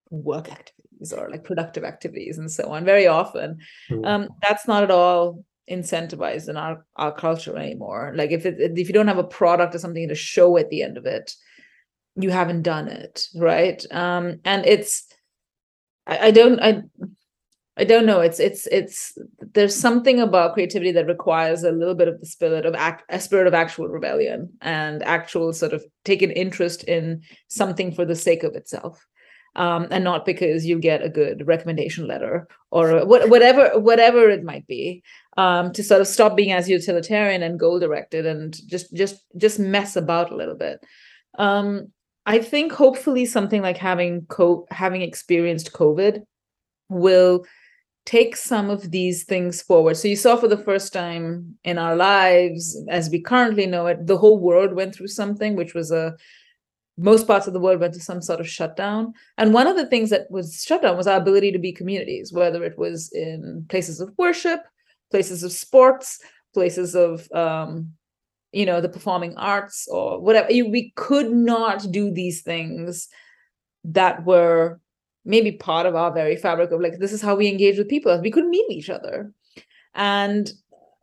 work 0.10 0.52
activities 0.52 1.14
or 1.14 1.30
like 1.30 1.43
productive 1.43 1.84
activities 1.84 2.38
and 2.38 2.52
so 2.52 2.72
on. 2.72 2.86
Very 2.86 3.08
often. 3.08 3.60
Mm. 3.89 4.06
Um, 4.06 4.30
that's 4.47 4.68
not 4.68 4.84
at 4.84 4.91
all 4.91 5.43
incentivized 5.70 6.50
in 6.50 6.58
our, 6.58 6.86
our 6.95 7.12
culture 7.12 7.56
anymore. 7.56 8.14
Like 8.16 8.32
if 8.32 8.45
it, 8.45 8.56
if 8.60 8.88
you 8.88 8.93
don't 8.93 9.08
have 9.08 9.20
a 9.20 9.24
product 9.24 9.76
or 9.76 9.80
something 9.80 10.08
to 10.08 10.16
show 10.16 10.58
at 10.58 10.70
the 10.70 10.82
end 10.82 10.97
of 10.97 11.06
it, 11.06 11.36
you 12.16 12.30
haven't 12.30 12.64
done 12.64 12.88
it 12.88 13.28
right 13.36 13.86
um 13.91 14.39
and 14.43 14.66
it's 14.66 15.08
I, 16.06 16.28
I 16.28 16.32
don't 16.32 16.60
i 16.60 16.82
I 17.80 17.86
don't 17.86 18.05
know. 18.05 18.19
It's 18.19 18.41
it's 18.41 18.67
it's 18.67 19.17
there's 19.53 19.73
something 19.73 20.19
about 20.19 20.53
creativity 20.53 20.91
that 20.91 21.07
requires 21.07 21.63
a 21.63 21.71
little 21.71 21.95
bit 21.95 22.09
of 22.09 22.19
the 22.19 22.25
spirit 22.25 22.65
of 22.65 22.75
act, 22.75 23.03
a 23.07 23.21
spirit 23.21 23.47
of 23.47 23.53
actual 23.53 23.88
rebellion 23.88 24.51
and 24.61 25.01
actual 25.03 25.53
sort 25.53 25.71
of 25.71 25.82
take 26.03 26.21
an 26.21 26.32
interest 26.32 26.84
in 26.84 27.21
something 27.47 27.93
for 27.93 28.03
the 28.03 28.17
sake 28.17 28.43
of 28.43 28.53
itself, 28.55 29.07
um, 29.55 29.88
and 29.91 30.03
not 30.03 30.25
because 30.25 30.65
you 30.65 30.77
get 30.77 31.01
a 31.01 31.09
good 31.09 31.47
recommendation 31.47 32.05
letter 32.05 32.49
or 32.69 33.05
what, 33.05 33.30
whatever 33.30 33.80
whatever 33.80 34.30
it 34.30 34.43
might 34.43 34.67
be. 34.67 35.01
Um, 35.38 35.71
to 35.71 35.82
sort 35.82 36.01
of 36.01 36.07
stop 36.07 36.36
being 36.36 36.51
as 36.51 36.67
utilitarian 36.67 37.43
and 37.43 37.57
goal 37.57 37.80
directed 37.80 38.25
and 38.25 38.59
just 38.67 38.93
just 38.93 39.23
just 39.38 39.57
mess 39.57 39.95
about 39.95 40.32
a 40.32 40.36
little 40.36 40.55
bit. 40.55 40.86
Um, 41.38 41.93
I 42.25 42.39
think 42.39 42.73
hopefully 42.73 43.25
something 43.25 43.61
like 43.61 43.77
having 43.77 44.25
co- 44.25 44.67
having 44.69 45.01
experienced 45.01 45.71
COVID 45.71 46.23
will 46.89 47.45
take 48.10 48.36
some 48.36 48.72
of 48.72 48.89
these 48.89 49.24
things 49.24 49.62
forward. 49.62 49.95
So 49.95 50.07
you 50.07 50.16
saw 50.16 50.36
for 50.36 50.47
the 50.47 50.57
first 50.57 50.91
time 50.91 51.55
in 51.64 51.78
our 51.78 51.95
lives, 51.95 52.76
as 52.89 53.07
we 53.07 53.22
currently 53.22 53.68
know 53.68 53.86
it, 53.86 54.07
the 54.07 54.18
whole 54.18 54.39
world 54.39 54.74
went 54.74 54.95
through 54.95 55.10
something, 55.10 55.55
which 55.55 55.76
was 55.76 55.91
a 55.91 56.18
most 56.97 57.28
parts 57.28 57.45
of 57.45 57.53
the 57.53 57.60
world 57.60 57.80
went 57.80 57.93
to 57.93 57.99
some 57.99 58.22
sort 58.22 58.39
of 58.39 58.49
shutdown. 58.49 59.14
And 59.38 59.53
one 59.53 59.68
of 59.68 59.78
the 59.78 59.86
things 59.86 60.10
that 60.10 60.30
was 60.32 60.64
shut 60.68 60.82
down 60.82 60.97
was 60.97 61.05
our 61.07 61.18
ability 61.18 61.51
to 61.51 61.60
be 61.60 61.72
communities, 61.72 62.34
whether 62.34 62.64
it 62.64 62.78
was 62.80 63.12
in 63.14 63.66
places 63.70 64.01
of 64.01 64.12
worship, 64.18 64.62
places 65.12 65.43
of 65.43 65.51
sports, 65.51 66.20
places 66.53 66.95
of 66.95 67.32
um, 67.32 67.93
you 68.51 68.66
know 68.66 68.82
the 68.82 68.89
performing 68.89 69.38
arts 69.38 69.88
or 69.88 70.20
whatever 70.20 70.47
we 70.49 70.91
could 70.95 71.32
not 71.32 71.86
do 71.91 72.12
these 72.12 72.41
things 72.41 73.07
that 73.84 74.26
were 74.26 74.80
maybe 75.26 75.51
part 75.51 75.86
of 75.86 75.95
our 75.95 76.11
very 76.11 76.36
fabric 76.36 76.72
of 76.72 76.82
like 76.82 76.97
this 76.99 77.13
is 77.13 77.22
how 77.22 77.36
we 77.36 77.47
engage 77.47 77.78
with 77.78 77.89
people 77.89 78.20
we 78.22 78.32
couldn't 78.32 78.49
meet 78.49 78.70
each 78.72 78.89
other. 78.89 79.32
And 79.95 80.51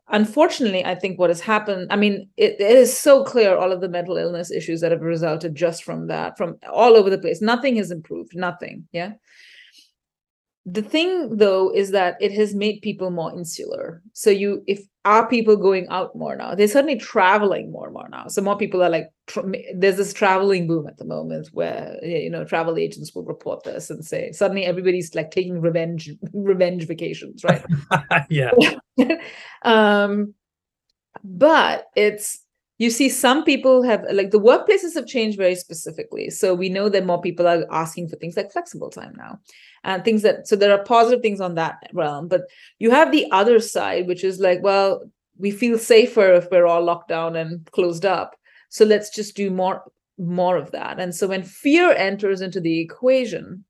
unfortunately 0.09 0.85
i 0.85 0.95
think 0.95 1.19
what 1.19 1.29
has 1.29 1.41
happened 1.41 1.87
i 1.91 1.95
mean 1.95 2.29
it, 2.37 2.55
it 2.59 2.77
is 2.77 2.97
so 2.97 3.23
clear 3.23 3.57
all 3.57 3.73
of 3.73 3.81
the 3.81 3.89
mental 3.89 4.15
illness 4.15 4.51
issues 4.51 4.79
that 4.79 4.91
have 4.91 5.01
resulted 5.01 5.53
just 5.53 5.83
from 5.83 6.07
that 6.07 6.37
from 6.37 6.57
all 6.71 6.95
over 6.95 7.09
the 7.09 7.17
place. 7.17 7.41
Nothing 7.41 7.75
has 7.75 7.91
improved 7.91 8.35
nothing 8.35 8.87
yeah 8.91 9.13
the 10.69 10.81
thing 10.81 11.37
though 11.37 11.73
is 11.73 11.91
that 11.91 12.17
it 12.19 12.33
has 12.33 12.53
made 12.53 12.81
people 12.81 13.09
more 13.09 13.33
insular. 13.33 14.01
So 14.11 14.29
you 14.29 14.63
if 14.67 14.81
are 15.05 15.25
people 15.25 15.55
going 15.55 15.87
out 15.87 16.13
more 16.13 16.35
now? 16.35 16.55
They're 16.55 16.67
certainly 16.67 16.97
traveling 16.99 17.71
more 17.71 17.85
and 17.85 17.93
more 17.93 18.09
now. 18.09 18.27
So 18.27 18.41
more 18.41 18.57
people 18.57 18.83
are 18.83 18.89
like 18.89 19.07
tra- 19.27 19.49
there's 19.73 19.95
this 19.95 20.11
traveling 20.11 20.67
boom 20.67 20.85
at 20.85 20.97
the 20.97 21.05
moment 21.05 21.47
where 21.53 21.97
you 22.03 22.29
know 22.29 22.43
travel 22.43 22.77
agents 22.77 23.15
will 23.15 23.23
report 23.23 23.63
this 23.63 23.89
and 23.89 24.03
say 24.03 24.33
suddenly 24.33 24.65
everybody's 24.65 25.15
like 25.15 25.31
taking 25.31 25.61
revenge 25.61 26.11
revenge 26.33 26.85
vacations 26.85 27.45
right? 27.45 27.63
Yeah. 28.29 28.51
Um 29.61 30.33
but 31.23 31.85
it's 31.95 32.43
you 32.77 32.89
see 32.89 33.07
some 33.09 33.43
people 33.45 33.83
have 33.83 34.05
like 34.11 34.31
the 34.31 34.39
workplaces 34.39 34.95
have 34.95 35.07
changed 35.07 35.37
very 35.37 35.55
specifically. 35.55 36.29
So 36.29 36.53
we 36.53 36.67
know 36.67 36.89
that 36.89 37.05
more 37.05 37.21
people 37.21 37.47
are 37.47 37.65
asking 37.71 38.09
for 38.09 38.17
things 38.17 38.35
like 38.35 38.51
flexible 38.51 38.89
time 38.89 39.15
now 39.17 39.39
and 39.83 40.03
things 40.03 40.21
that 40.21 40.47
so 40.47 40.55
there 40.55 40.71
are 40.71 40.83
positive 40.83 41.21
things 41.21 41.41
on 41.41 41.55
that 41.55 41.77
realm 41.93 42.27
but 42.27 42.41
you 42.79 42.91
have 42.91 43.11
the 43.11 43.25
other 43.31 43.59
side 43.59 44.07
which 44.07 44.23
is 44.23 44.39
like 44.39 44.61
well 44.61 45.09
we 45.37 45.51
feel 45.51 45.77
safer 45.77 46.33
if 46.33 46.49
we're 46.51 46.65
all 46.65 46.83
locked 46.83 47.09
down 47.09 47.35
and 47.35 47.69
closed 47.71 48.05
up. 48.05 48.35
So 48.69 48.85
let's 48.85 49.09
just 49.09 49.35
do 49.35 49.49
more 49.49 49.83
more 50.19 50.57
of 50.57 50.71
that. 50.71 50.99
And 50.99 51.13
so 51.13 51.27
when 51.27 51.43
fear 51.43 51.91
enters 51.91 52.41
into 52.41 52.59
the 52.59 52.79
equation 52.79 53.63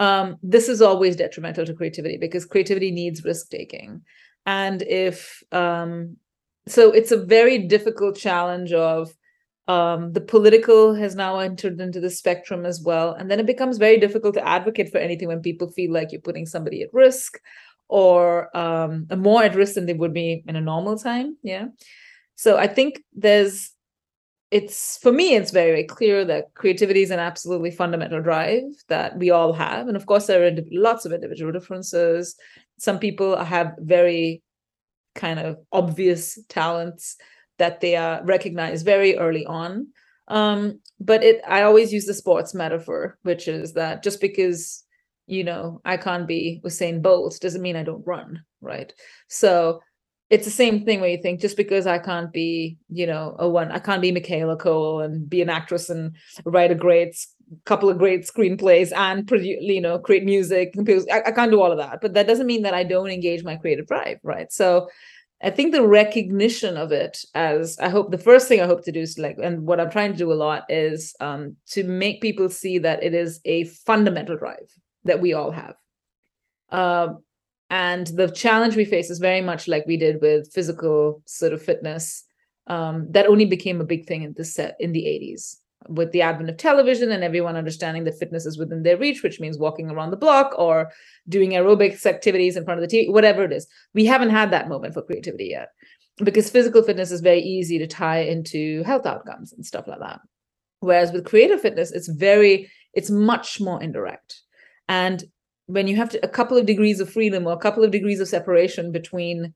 um, 0.00 0.36
this 0.42 0.68
is 0.68 0.80
always 0.80 1.16
detrimental 1.16 1.66
to 1.66 1.74
creativity 1.74 2.16
because 2.16 2.46
creativity 2.46 2.90
needs 2.90 3.24
risk 3.24 3.50
taking. 3.50 4.02
And 4.46 4.82
if 4.82 5.42
um, 5.52 6.16
so 6.66 6.90
it's 6.92 7.12
a 7.12 7.22
very 7.22 7.58
difficult 7.58 8.16
challenge 8.16 8.72
of 8.72 9.12
um, 9.68 10.12
the 10.12 10.20
political 10.20 10.94
has 10.94 11.14
now 11.14 11.38
entered 11.38 11.80
into 11.80 12.00
the 12.00 12.10
spectrum 12.10 12.66
as 12.66 12.82
well. 12.82 13.12
And 13.12 13.30
then 13.30 13.38
it 13.38 13.46
becomes 13.46 13.78
very 13.78 13.98
difficult 13.98 14.34
to 14.34 14.46
advocate 14.46 14.90
for 14.90 14.98
anything 14.98 15.28
when 15.28 15.40
people 15.40 15.70
feel 15.70 15.92
like 15.92 16.10
you're 16.10 16.20
putting 16.20 16.46
somebody 16.46 16.82
at 16.82 16.92
risk 16.92 17.38
or 17.88 18.54
um, 18.56 19.06
more 19.16 19.44
at 19.44 19.54
risk 19.54 19.74
than 19.74 19.86
they 19.86 19.92
would 19.92 20.14
be 20.14 20.42
in 20.46 20.56
a 20.56 20.60
normal 20.60 20.98
time. 20.98 21.36
Yeah. 21.42 21.66
So 22.34 22.56
i 22.56 22.66
think 22.66 23.02
there's 23.12 23.70
it's 24.50 24.98
for 24.98 25.12
me 25.12 25.34
it's 25.34 25.50
very, 25.50 25.70
very 25.70 25.84
clear 25.84 26.24
that 26.26 26.52
creativity 26.54 27.02
is 27.02 27.10
an 27.10 27.18
absolutely 27.18 27.70
fundamental 27.70 28.20
drive 28.20 28.64
that 28.88 29.16
we 29.16 29.30
all 29.30 29.54
have. 29.54 29.88
And 29.88 29.96
of 29.96 30.04
course 30.04 30.26
there 30.26 30.46
are 30.46 30.52
lots 30.70 31.06
of 31.06 31.12
individual 31.12 31.52
differences. 31.52 32.36
Some 32.78 32.98
people 32.98 33.42
have 33.42 33.74
very 33.78 34.42
kind 35.14 35.38
of 35.38 35.56
obvious 35.72 36.38
talents 36.48 37.16
that 37.62 37.80
they 37.80 37.94
are 37.94 38.20
recognized 38.24 38.84
very 38.84 39.16
early 39.16 39.46
on. 39.46 39.86
Um, 40.26 40.80
but 40.98 41.22
it 41.22 41.40
I 41.46 41.62
always 41.62 41.92
use 41.92 42.06
the 42.06 42.14
sports 42.22 42.54
metaphor, 42.54 43.18
which 43.22 43.46
is 43.46 43.74
that 43.74 44.02
just 44.02 44.20
because 44.20 44.82
you 45.26 45.44
know 45.44 45.80
I 45.84 45.96
can't 45.96 46.26
be 46.26 46.60
Usain 46.64 47.00
Bolt 47.02 47.38
doesn't 47.40 47.62
mean 47.62 47.76
I 47.76 47.84
don't 47.84 48.06
run, 48.06 48.42
right? 48.60 48.92
So 49.28 49.80
it's 50.28 50.46
the 50.46 50.62
same 50.64 50.84
thing 50.84 51.00
where 51.00 51.10
you 51.10 51.20
think 51.22 51.40
just 51.40 51.56
because 51.56 51.86
I 51.86 51.98
can't 51.98 52.32
be, 52.32 52.78
you 52.88 53.06
know, 53.06 53.36
a 53.38 53.46
one, 53.48 53.70
I 53.70 53.78
can't 53.78 54.00
be 54.00 54.12
Michaela 54.12 54.56
Coel 54.56 55.00
and 55.00 55.28
be 55.28 55.42
an 55.42 55.50
actress 55.50 55.90
and 55.90 56.16
write 56.44 56.70
a 56.70 56.74
great 56.86 57.14
couple 57.66 57.90
of 57.90 57.98
great 57.98 58.22
screenplays 58.22 58.92
and 58.96 59.28
produce, 59.28 59.58
you 59.60 59.80
know, 59.80 59.98
create 59.98 60.24
music. 60.24 60.74
I, 61.12 61.22
I 61.26 61.32
can't 61.32 61.50
do 61.50 61.60
all 61.60 61.70
of 61.70 61.78
that, 61.78 61.98
but 62.00 62.14
that 62.14 62.26
doesn't 62.26 62.46
mean 62.46 62.62
that 62.62 62.74
I 62.74 62.82
don't 62.82 63.10
engage 63.10 63.44
my 63.44 63.56
creative 63.56 63.86
drive, 63.86 64.18
right? 64.22 64.50
So 64.50 64.88
I 65.42 65.50
think 65.50 65.72
the 65.72 65.86
recognition 65.86 66.76
of 66.76 66.92
it 66.92 67.24
as 67.34 67.78
I 67.80 67.88
hope 67.88 68.10
the 68.10 68.18
first 68.18 68.46
thing 68.46 68.60
I 68.60 68.66
hope 68.66 68.84
to 68.84 68.92
do 68.92 69.00
is 69.00 69.18
like, 69.18 69.38
and 69.42 69.66
what 69.66 69.80
I'm 69.80 69.90
trying 69.90 70.12
to 70.12 70.18
do 70.18 70.32
a 70.32 70.34
lot 70.34 70.64
is 70.68 71.14
um, 71.20 71.56
to 71.70 71.82
make 71.82 72.20
people 72.20 72.48
see 72.48 72.78
that 72.78 73.02
it 73.02 73.12
is 73.12 73.40
a 73.44 73.64
fundamental 73.64 74.36
drive 74.36 74.70
that 75.04 75.20
we 75.20 75.32
all 75.32 75.50
have. 75.50 75.74
Um, 76.70 77.24
and 77.70 78.06
the 78.06 78.30
challenge 78.30 78.76
we 78.76 78.84
face 78.84 79.10
is 79.10 79.18
very 79.18 79.40
much 79.40 79.66
like 79.66 79.84
we 79.86 79.96
did 79.96 80.20
with 80.20 80.52
physical 80.52 81.22
sort 81.26 81.52
of 81.52 81.62
fitness. 81.62 82.24
Um, 82.68 83.10
that 83.10 83.26
only 83.26 83.44
became 83.44 83.80
a 83.80 83.84
big 83.84 84.06
thing 84.06 84.22
in 84.22 84.34
the 84.36 84.44
set 84.44 84.76
in 84.78 84.92
the 84.92 85.04
80s 85.04 85.56
with 85.88 86.12
the 86.12 86.22
advent 86.22 86.50
of 86.50 86.56
television 86.56 87.10
and 87.10 87.24
everyone 87.24 87.56
understanding 87.56 88.04
that 88.04 88.18
fitness 88.18 88.46
is 88.46 88.58
within 88.58 88.82
their 88.82 88.96
reach, 88.96 89.22
which 89.22 89.40
means 89.40 89.58
walking 89.58 89.90
around 89.90 90.10
the 90.10 90.16
block 90.16 90.54
or 90.58 90.90
doing 91.28 91.50
aerobics 91.50 92.06
activities 92.06 92.56
in 92.56 92.64
front 92.64 92.82
of 92.82 92.88
the 92.88 92.96
TV, 92.96 93.12
whatever 93.12 93.44
it 93.44 93.52
is. 93.52 93.66
We 93.94 94.04
haven't 94.04 94.30
had 94.30 94.50
that 94.50 94.68
moment 94.68 94.94
for 94.94 95.02
creativity 95.02 95.46
yet 95.46 95.68
because 96.18 96.50
physical 96.50 96.82
fitness 96.82 97.10
is 97.10 97.20
very 97.20 97.40
easy 97.40 97.78
to 97.78 97.86
tie 97.86 98.20
into 98.20 98.82
health 98.84 99.06
outcomes 99.06 99.52
and 99.52 99.64
stuff 99.64 99.86
like 99.86 100.00
that. 100.00 100.20
Whereas 100.80 101.12
with 101.12 101.26
creative 101.26 101.60
fitness, 101.60 101.92
it's 101.92 102.08
very, 102.08 102.70
it's 102.92 103.10
much 103.10 103.60
more 103.60 103.82
indirect. 103.82 104.40
And 104.88 105.22
when 105.66 105.86
you 105.86 105.96
have 105.96 106.10
to, 106.10 106.24
a 106.24 106.28
couple 106.28 106.56
of 106.56 106.66
degrees 106.66 107.00
of 107.00 107.10
freedom 107.10 107.46
or 107.46 107.52
a 107.52 107.58
couple 107.58 107.84
of 107.84 107.90
degrees 107.90 108.20
of 108.20 108.28
separation 108.28 108.92
between 108.92 109.54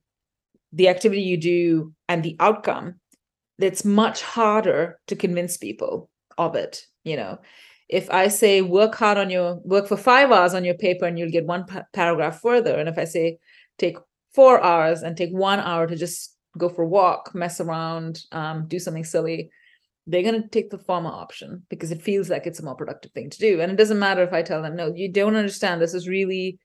the 0.72 0.88
activity 0.88 1.22
you 1.22 1.36
do 1.36 1.92
and 2.08 2.22
the 2.22 2.36
outcome, 2.40 2.94
it's 3.58 3.84
much 3.84 4.22
harder 4.22 4.98
to 5.06 5.16
convince 5.16 5.56
people 5.56 6.10
of 6.38 6.54
it 6.54 6.84
you 7.04 7.16
know. 7.16 7.38
If 7.88 8.10
i 8.10 8.26
say 8.28 8.62
work 8.62 8.96
hard 8.96 9.16
on 9.16 9.30
your 9.30 9.60
work 9.64 9.86
for 9.86 9.96
five 9.96 10.32
hours 10.32 10.54
on 10.54 10.64
your 10.64 10.74
paper 10.74 11.06
and 11.06 11.16
you'll 11.16 11.30
get 11.30 11.46
one 11.46 11.66
pa- 11.66 11.84
paragraph 11.92 12.40
further 12.40 12.74
and 12.76 12.88
if 12.88 12.98
i 12.98 13.04
say 13.04 13.38
take 13.78 13.96
four 14.34 14.60
hours 14.60 15.02
and 15.02 15.16
take 15.16 15.30
one 15.30 15.60
hour 15.60 15.86
to 15.86 15.96
just 15.96 16.36
go 16.58 16.68
for 16.68 16.82
a 16.82 16.88
walk 16.88 17.32
mess 17.34 17.60
around 17.60 18.22
um, 18.32 18.66
do 18.66 18.80
something 18.80 19.04
silly 19.04 19.50
they're 20.06 20.22
going 20.22 20.40
to 20.40 20.48
take 20.48 20.70
the 20.70 20.78
former 20.78 21.10
option 21.10 21.64
because 21.68 21.90
it 21.90 22.02
feels 22.02 22.30
like 22.30 22.46
it's 22.46 22.60
a 22.60 22.64
more 22.64 22.76
productive 22.76 23.10
thing 23.12 23.28
to 23.28 23.38
do. 23.38 23.60
And 23.60 23.72
it 23.72 23.76
doesn't 23.76 23.98
matter 23.98 24.22
if 24.22 24.32
i 24.32 24.42
tell 24.42 24.62
them 24.62 24.76
no 24.76 24.92
you 24.94 25.10
don't 25.10 25.36
understand. 25.36 25.80
This 25.80 25.94
is 25.94 26.08
really 26.08 26.58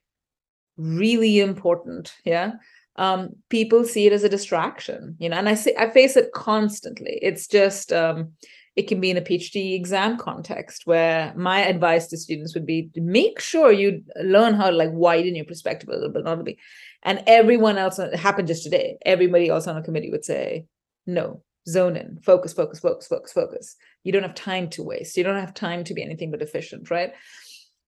really 0.78 1.40
important 1.40 2.14
yeah? 2.24 2.54
Um, 2.98 3.30
people 3.50 3.86
see 3.86 4.06
it 4.06 4.14
as 4.14 4.24
a 4.24 4.30
distraction 4.30 5.16
you 5.20 5.30
know? 5.30 5.38
And 5.38 5.50
i 5.50 5.56
see 5.56 5.76
i 5.78 5.90
face 5.90 6.16
it 6.16 6.32
constantly. 6.34 7.20
It's 7.22 7.48
just 7.48 7.92
um, 7.92 8.34
it 8.76 8.88
can 8.88 9.02
be 9.02 9.10
in 9.10 9.18
a 9.18 9.22
PhD 9.22 9.76
exam 9.76 10.18
context 10.18 10.84
where 10.86 11.34
my 11.36 11.60
advice 11.60 12.08
to 12.08 12.18
students 12.18 12.54
would 12.54 12.66
be 12.66 12.90
to 12.94 13.02
make 13.02 13.40
sure 13.40 13.72
you 13.72 14.02
learn 14.24 14.54
how 14.54 14.70
to 14.70 14.76
like 14.76 14.92
widen 14.94 15.36
your 15.36 15.46
perspective 15.46 15.90
a 15.90 15.94
little 15.94 16.10
bit, 16.10 16.24
not 16.24 16.44
be. 16.46 16.58
And 17.04 17.22
everyone 17.28 17.78
else, 17.78 18.00
it 18.00 18.16
happened 18.16 18.48
just 18.48 18.64
today. 18.64 18.98
Everybody 19.06 19.50
else 19.50 19.68
on 19.68 19.76
the 19.76 19.82
committee 19.82 20.10
would 20.10 20.24
say, 20.24 20.66
no, 21.06 21.44
zone 21.68 21.98
in, 21.98 22.20
focus, 22.24 22.54
focus, 22.54 22.80
focus, 22.80 23.08
focus, 23.08 23.34
focus. 23.34 23.76
You 24.04 24.14
don't 24.14 24.24
have 24.24 24.36
time 24.36 24.70
to 24.70 24.84
waste. 24.84 25.18
You 25.18 25.24
don't 25.24 25.40
have 25.40 25.54
time 25.54 25.84
to 25.86 25.94
be 25.94 26.04
anything 26.04 26.32
but 26.32 26.42
efficient, 26.42 26.90
right? 26.90 27.14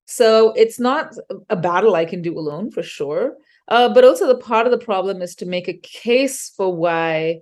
So 0.06 0.52
it's 0.52 0.82
not 0.82 1.14
a 1.50 1.56
battle 1.56 1.96
I 1.96 2.06
can 2.06 2.22
do 2.22 2.38
alone 2.38 2.72
for 2.72 2.84
sure. 2.84 3.36
Uh, 3.70 3.94
but 3.94 4.04
also 4.04 4.28
the 4.28 4.36
part 4.36 4.68
of 4.68 4.72
the 4.72 4.86
problem 4.86 5.22
is 5.22 5.36
to 5.36 5.46
make 5.46 5.70
a 5.70 5.78
case 5.78 6.52
for 6.58 6.76
why 6.76 7.40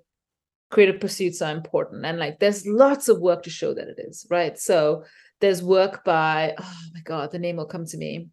creative 0.72 1.00
pursuits 1.00 1.42
are 1.42 1.52
important. 1.52 2.06
And 2.06 2.18
like 2.18 2.40
there's 2.40 2.66
lots 2.66 3.10
of 3.10 3.20
work 3.20 3.44
to 3.44 3.50
show 3.50 3.74
that 3.74 3.88
it 3.88 4.00
is 4.00 4.26
right? 4.30 4.58
So 4.58 5.04
there's 5.40 5.62
work 5.62 6.04
by 6.04 6.56
oh 6.58 6.76
my 6.94 7.02
god 7.02 7.32
the 7.32 7.40
name 7.40 7.58
will 7.58 7.66
come 7.66 7.86
to 7.86 7.98
me. 7.98 8.28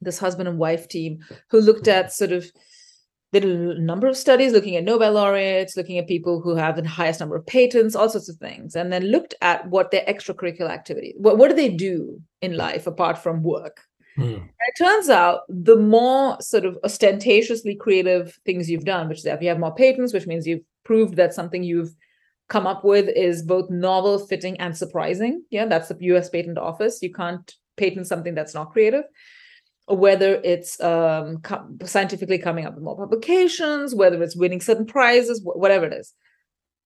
This 0.00 0.18
husband 0.18 0.48
and 0.48 0.58
wife 0.58 0.88
team 0.88 1.18
who 1.50 1.60
looked 1.60 1.88
at 1.88 2.12
sort 2.12 2.32
of 2.32 2.46
did 3.32 3.44
a 3.44 3.80
number 3.80 4.08
of 4.08 4.16
studies 4.16 4.52
looking 4.52 4.76
at 4.76 4.84
Nobel 4.84 5.12
laureates, 5.12 5.76
looking 5.76 5.98
at 5.98 6.08
people 6.08 6.40
who 6.40 6.56
have 6.56 6.76
the 6.76 6.88
highest 6.88 7.20
number 7.20 7.36
of 7.36 7.46
patents, 7.46 7.94
all 7.94 8.08
sorts 8.08 8.28
of 8.28 8.36
things, 8.36 8.74
and 8.74 8.92
then 8.92 9.04
looked 9.04 9.34
at 9.40 9.68
what 9.68 9.90
their 9.90 10.04
extracurricular 10.06 10.70
activity, 10.70 11.14
what, 11.16 11.38
what 11.38 11.48
do 11.48 11.54
they 11.54 11.68
do 11.68 12.20
in 12.42 12.56
life 12.56 12.86
apart 12.86 13.18
from 13.18 13.42
work? 13.42 13.82
Mm. 14.20 14.44
it 14.44 14.74
turns 14.78 15.08
out 15.08 15.40
the 15.48 15.76
more 15.76 16.40
sort 16.40 16.64
of 16.64 16.78
ostentatiously 16.84 17.74
creative 17.76 18.38
things 18.44 18.70
you've 18.70 18.84
done, 18.84 19.08
which 19.08 19.18
is 19.18 19.26
if 19.26 19.42
you 19.42 19.48
have 19.48 19.58
more 19.58 19.74
patents, 19.74 20.12
which 20.12 20.26
means 20.26 20.46
you've 20.46 20.64
proved 20.84 21.16
that 21.16 21.34
something 21.34 21.62
you've 21.62 21.94
come 22.48 22.66
up 22.66 22.84
with 22.84 23.08
is 23.08 23.42
both 23.42 23.70
novel, 23.70 24.18
fitting, 24.18 24.58
and 24.60 24.76
surprising. 24.76 25.44
Yeah, 25.50 25.66
that's 25.66 25.88
the 25.88 25.96
US 26.12 26.28
Patent 26.28 26.58
Office. 26.58 27.00
You 27.00 27.12
can't 27.12 27.54
patent 27.76 28.06
something 28.06 28.34
that's 28.34 28.54
not 28.54 28.72
creative. 28.72 29.04
Whether 29.88 30.40
it's 30.44 30.80
um, 30.80 31.42
scientifically 31.84 32.38
coming 32.38 32.66
up 32.66 32.74
with 32.74 32.84
more 32.84 32.96
publications, 32.96 33.94
whether 33.94 34.22
it's 34.22 34.36
winning 34.36 34.60
certain 34.60 34.86
prizes, 34.86 35.40
wh- 35.40 35.56
whatever 35.56 35.86
it 35.86 35.94
is, 35.94 36.12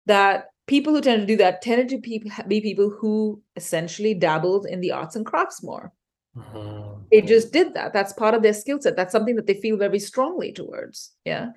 that 0.07 0.47
people 0.67 0.95
who 0.95 1.01
tend 1.01 1.23
to 1.23 1.27
do 1.27 1.37
that 1.37 1.61
tended 1.61 1.89
to 1.91 1.99
be, 1.99 2.23
be 2.49 2.61
people 2.61 2.91
who 2.91 3.43
essentially 3.57 4.15
dabbled 4.15 4.67
in 4.67 4.81
the 4.81 4.93
arts 4.93 5.17
and 5.17 5.27
crafts 5.27 5.63
more. 5.63 5.93
Uh-huh. 6.37 6.95
They 7.11 7.21
just 7.21 7.53
did 7.53 7.75
that. 7.75 7.93
That's 7.93 8.13
part 8.13 8.35
of 8.35 8.43
their 8.43 8.53
skill 8.53 8.81
set. 8.81 8.97
That's 8.97 9.13
something 9.13 9.37
that 9.37 9.47
they 9.47 9.55
feel 9.55 9.77
very 9.77 9.99
strongly 9.99 10.53
towards. 10.53 11.13
Yeah. 11.25 11.51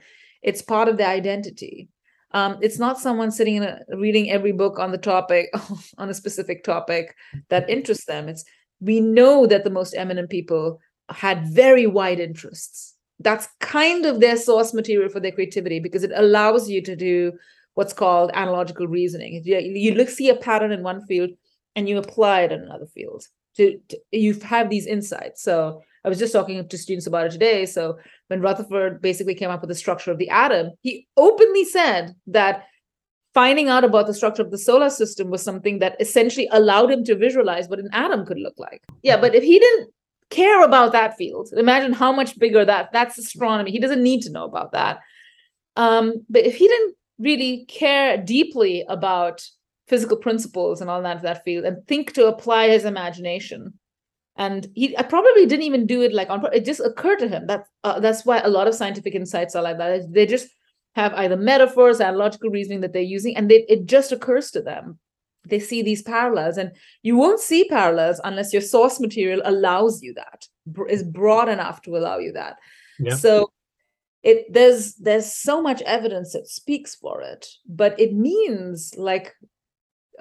It's 0.44 0.62
part 0.62 0.88
of 0.88 0.98
their 0.98 1.10
identity. 1.10 1.90
Um, 2.32 2.58
it's 2.62 2.78
not 2.78 3.00
someone 3.00 3.32
sitting 3.32 3.56
in 3.56 3.64
a, 3.64 3.80
reading 3.96 4.30
every 4.30 4.52
book 4.52 4.80
on 4.80 4.92
the 4.92 4.98
topic, 4.98 5.50
on 5.98 6.10
a 6.10 6.14
specific 6.14 6.64
topic 6.64 7.16
that 7.50 7.70
interests 7.70 8.06
them. 8.06 8.28
It's 8.30 8.44
we 8.80 9.00
know 9.00 9.48
that 9.48 9.64
the 9.64 9.70
most 9.70 9.96
eminent 9.96 10.30
people 10.30 10.80
had 11.10 11.48
very 11.48 11.88
wide 11.88 12.20
interests. 12.20 12.96
That's 13.20 13.48
kind 13.60 14.06
of 14.06 14.20
their 14.20 14.38
source 14.38 14.74
material 14.74 15.10
for 15.10 15.20
their 15.20 15.32
creativity 15.32 15.80
because 15.80 16.04
it 16.04 16.12
allows 16.14 16.70
you 16.70 16.84
to 16.84 16.96
do 16.96 17.34
what's 17.74 17.94
called 17.94 18.30
analogical 18.34 18.88
reasoning. 18.88 19.42
You, 19.44 19.58
you 19.60 19.96
look 19.96 20.10
see 20.10 20.30
a 20.30 20.36
pattern 20.36 20.72
in 20.72 20.84
one 20.84 21.06
field 21.08 21.32
and 21.76 21.90
you 21.90 21.98
apply 21.98 22.42
it 22.42 22.52
in 22.52 22.62
another 22.62 22.86
field 22.88 23.24
to, 23.58 23.80
to 23.90 24.00
you 24.12 24.34
have 24.36 24.70
these 24.70 24.88
insights. 24.88 25.44
So 25.44 25.82
i 26.06 26.10
was 26.10 26.20
just 26.20 26.32
talking 26.32 26.66
to 26.66 26.78
students 26.78 27.08
about 27.08 27.26
it 27.26 27.32
today. 27.32 27.66
So 27.66 27.98
when 28.28 28.42
rutherford 28.42 29.02
basically 29.02 29.36
came 29.36 29.50
up 29.50 29.62
with 29.62 29.70
the 29.70 29.76
structure 29.76 30.12
of 30.12 30.18
the 30.18 30.30
atom 30.30 30.72
he 30.82 31.08
openly 31.18 31.66
said 31.66 32.16
that 32.28 32.66
finding 33.34 33.68
out 33.70 33.84
about 33.84 34.08
the 34.08 34.14
structure 34.14 34.42
of 34.42 34.52
the 34.52 34.58
solar 34.58 34.90
system 34.90 35.30
was 35.30 35.44
something 35.44 35.80
that 35.80 35.96
essentially 36.00 36.48
allowed 36.52 36.92
him 36.92 37.04
to 37.04 37.16
visualize 37.16 37.68
what 37.68 37.80
an 37.80 37.90
atom 37.92 38.26
could 38.26 38.40
look 38.40 38.58
like. 38.58 38.82
Yeah 39.04 39.18
but 39.20 39.36
if 39.36 39.44
he 39.44 39.60
didn't 39.60 39.90
care 40.30 40.64
about 40.64 40.92
that 40.92 41.16
field 41.16 41.50
imagine 41.56 41.94
how 41.94 42.12
much 42.12 42.38
bigger 42.40 42.64
that 42.66 42.92
that's 42.94 43.18
astronomy. 43.18 43.72
He 43.72 43.80
doesn't 43.80 44.04
need 44.04 44.22
to 44.22 44.32
know 44.32 44.46
about 44.46 44.72
that. 44.72 45.00
Um, 45.76 46.26
but 46.30 46.44
if 46.44 46.56
he 46.56 46.68
didn't 46.68 46.96
really 47.20 47.66
care 47.68 48.18
deeply 48.18 48.86
about 48.88 49.48
physical 49.88 50.18
principles 50.18 50.82
and 50.82 50.90
all 50.90 51.02
that 51.02 51.22
that 51.22 51.44
field 51.44 51.66
and 51.66 51.86
think 51.88 52.14
to 52.14 52.28
apply 52.28 52.70
his 52.70 52.86
imagination. 52.86 53.74
And 54.36 54.68
he 54.76 54.96
I 54.98 55.04
probably 55.04 55.46
didn't 55.46 55.66
even 55.66 55.88
do 55.88 56.02
it 56.02 56.14
like 56.14 56.30
on 56.30 56.46
it 56.54 56.66
just 56.66 56.80
occurred 56.80 57.20
to 57.20 57.28
him 57.28 57.48
that 57.48 57.66
uh, 57.84 58.00
that's 58.00 58.26
why 58.26 58.40
a 58.40 58.50
lot 58.50 58.68
of 58.68 58.76
scientific 58.76 59.16
insights 59.16 59.56
are 59.56 59.64
like 59.64 59.78
that. 59.80 60.14
They 60.14 60.26
just 60.26 60.50
have 60.96 61.14
either 61.14 61.38
metaphors 61.38 62.00
and 62.00 62.18
logical 62.18 62.50
reasoning 62.50 62.82
that 62.82 62.94
they're 62.94 63.02
using 63.02 63.36
and 63.36 63.50
they, 63.50 63.66
it 63.68 63.86
just 63.86 64.12
occurs 64.12 64.52
to 64.52 64.62
them. 64.62 65.00
They 65.46 65.60
see 65.60 65.82
these 65.82 66.02
parallels 66.02 66.58
and 66.58 66.72
you 67.04 67.16
won't 67.16 67.40
see 67.40 67.68
parallels 67.70 68.20
unless 68.24 68.52
your 68.52 68.62
source 68.62 69.00
material 69.00 69.42
allows 69.46 70.04
you 70.04 70.14
that 70.16 70.46
is 70.90 71.04
broad 71.04 71.50
enough 71.50 71.82
to 71.84 71.96
allow 71.98 72.18
you 72.18 72.34
that. 72.34 72.58
Yeah. 73.00 73.16
so 73.16 73.52
it 74.24 74.52
there's 74.52 74.96
there's 74.96 75.32
so 75.32 75.62
much 75.62 75.82
evidence 75.84 76.34
that 76.34 76.48
speaks 76.48 76.96
for 76.96 77.22
it 77.22 77.48
but 77.68 78.00
it 78.00 78.14
means 78.14 78.94
like 78.98 79.36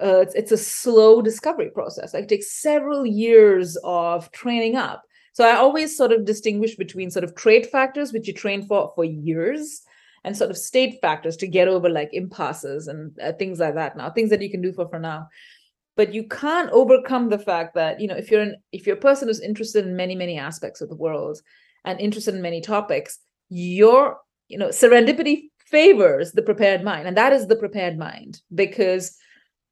uh, 0.01 0.19
it's, 0.19 0.35
it's 0.35 0.51
a 0.51 0.57
slow 0.57 1.21
discovery 1.21 1.69
process. 1.69 2.13
Like 2.13 2.23
it 2.23 2.29
takes 2.29 2.61
several 2.61 3.05
years 3.05 3.77
of 3.83 4.31
training 4.31 4.75
up. 4.75 5.03
So 5.33 5.43
I 5.43 5.55
always 5.55 5.95
sort 5.95 6.11
of 6.11 6.25
distinguish 6.25 6.75
between 6.75 7.11
sort 7.11 7.23
of 7.23 7.35
trait 7.35 7.67
factors, 7.67 8.11
which 8.11 8.27
you 8.27 8.33
train 8.33 8.65
for 8.65 8.91
for 8.95 9.03
years, 9.03 9.81
and 10.23 10.35
sort 10.35 10.49
of 10.49 10.57
state 10.57 10.99
factors 11.01 11.37
to 11.37 11.47
get 11.47 11.67
over 11.67 11.89
like 11.89 12.09
impasses 12.11 12.87
and 12.87 13.17
uh, 13.19 13.33
things 13.33 13.59
like 13.59 13.75
that. 13.75 13.95
Now, 13.95 14.09
things 14.09 14.29
that 14.31 14.41
you 14.41 14.49
can 14.49 14.61
do 14.61 14.73
for 14.73 14.87
for 14.89 14.99
now, 14.99 15.27
but 15.95 16.13
you 16.13 16.27
can't 16.27 16.71
overcome 16.71 17.29
the 17.29 17.39
fact 17.39 17.75
that 17.75 17.99
you 17.99 18.07
know 18.07 18.15
if 18.15 18.31
you're 18.31 18.41
an 18.41 18.55
if 18.71 18.87
you're 18.87 18.97
a 18.97 18.99
person 18.99 19.27
who's 19.27 19.39
interested 19.39 19.85
in 19.85 19.95
many 19.95 20.15
many 20.15 20.37
aspects 20.37 20.81
of 20.81 20.89
the 20.89 20.95
world 20.95 21.39
and 21.85 21.99
interested 21.99 22.33
in 22.33 22.41
many 22.41 22.61
topics, 22.61 23.19
your 23.49 24.17
you 24.47 24.57
know 24.57 24.69
serendipity 24.69 25.49
favors 25.59 26.31
the 26.31 26.41
prepared 26.41 26.83
mind, 26.83 27.07
and 27.07 27.17
that 27.17 27.33
is 27.33 27.47
the 27.47 27.55
prepared 27.55 27.97
mind 27.97 28.41
because 28.55 29.17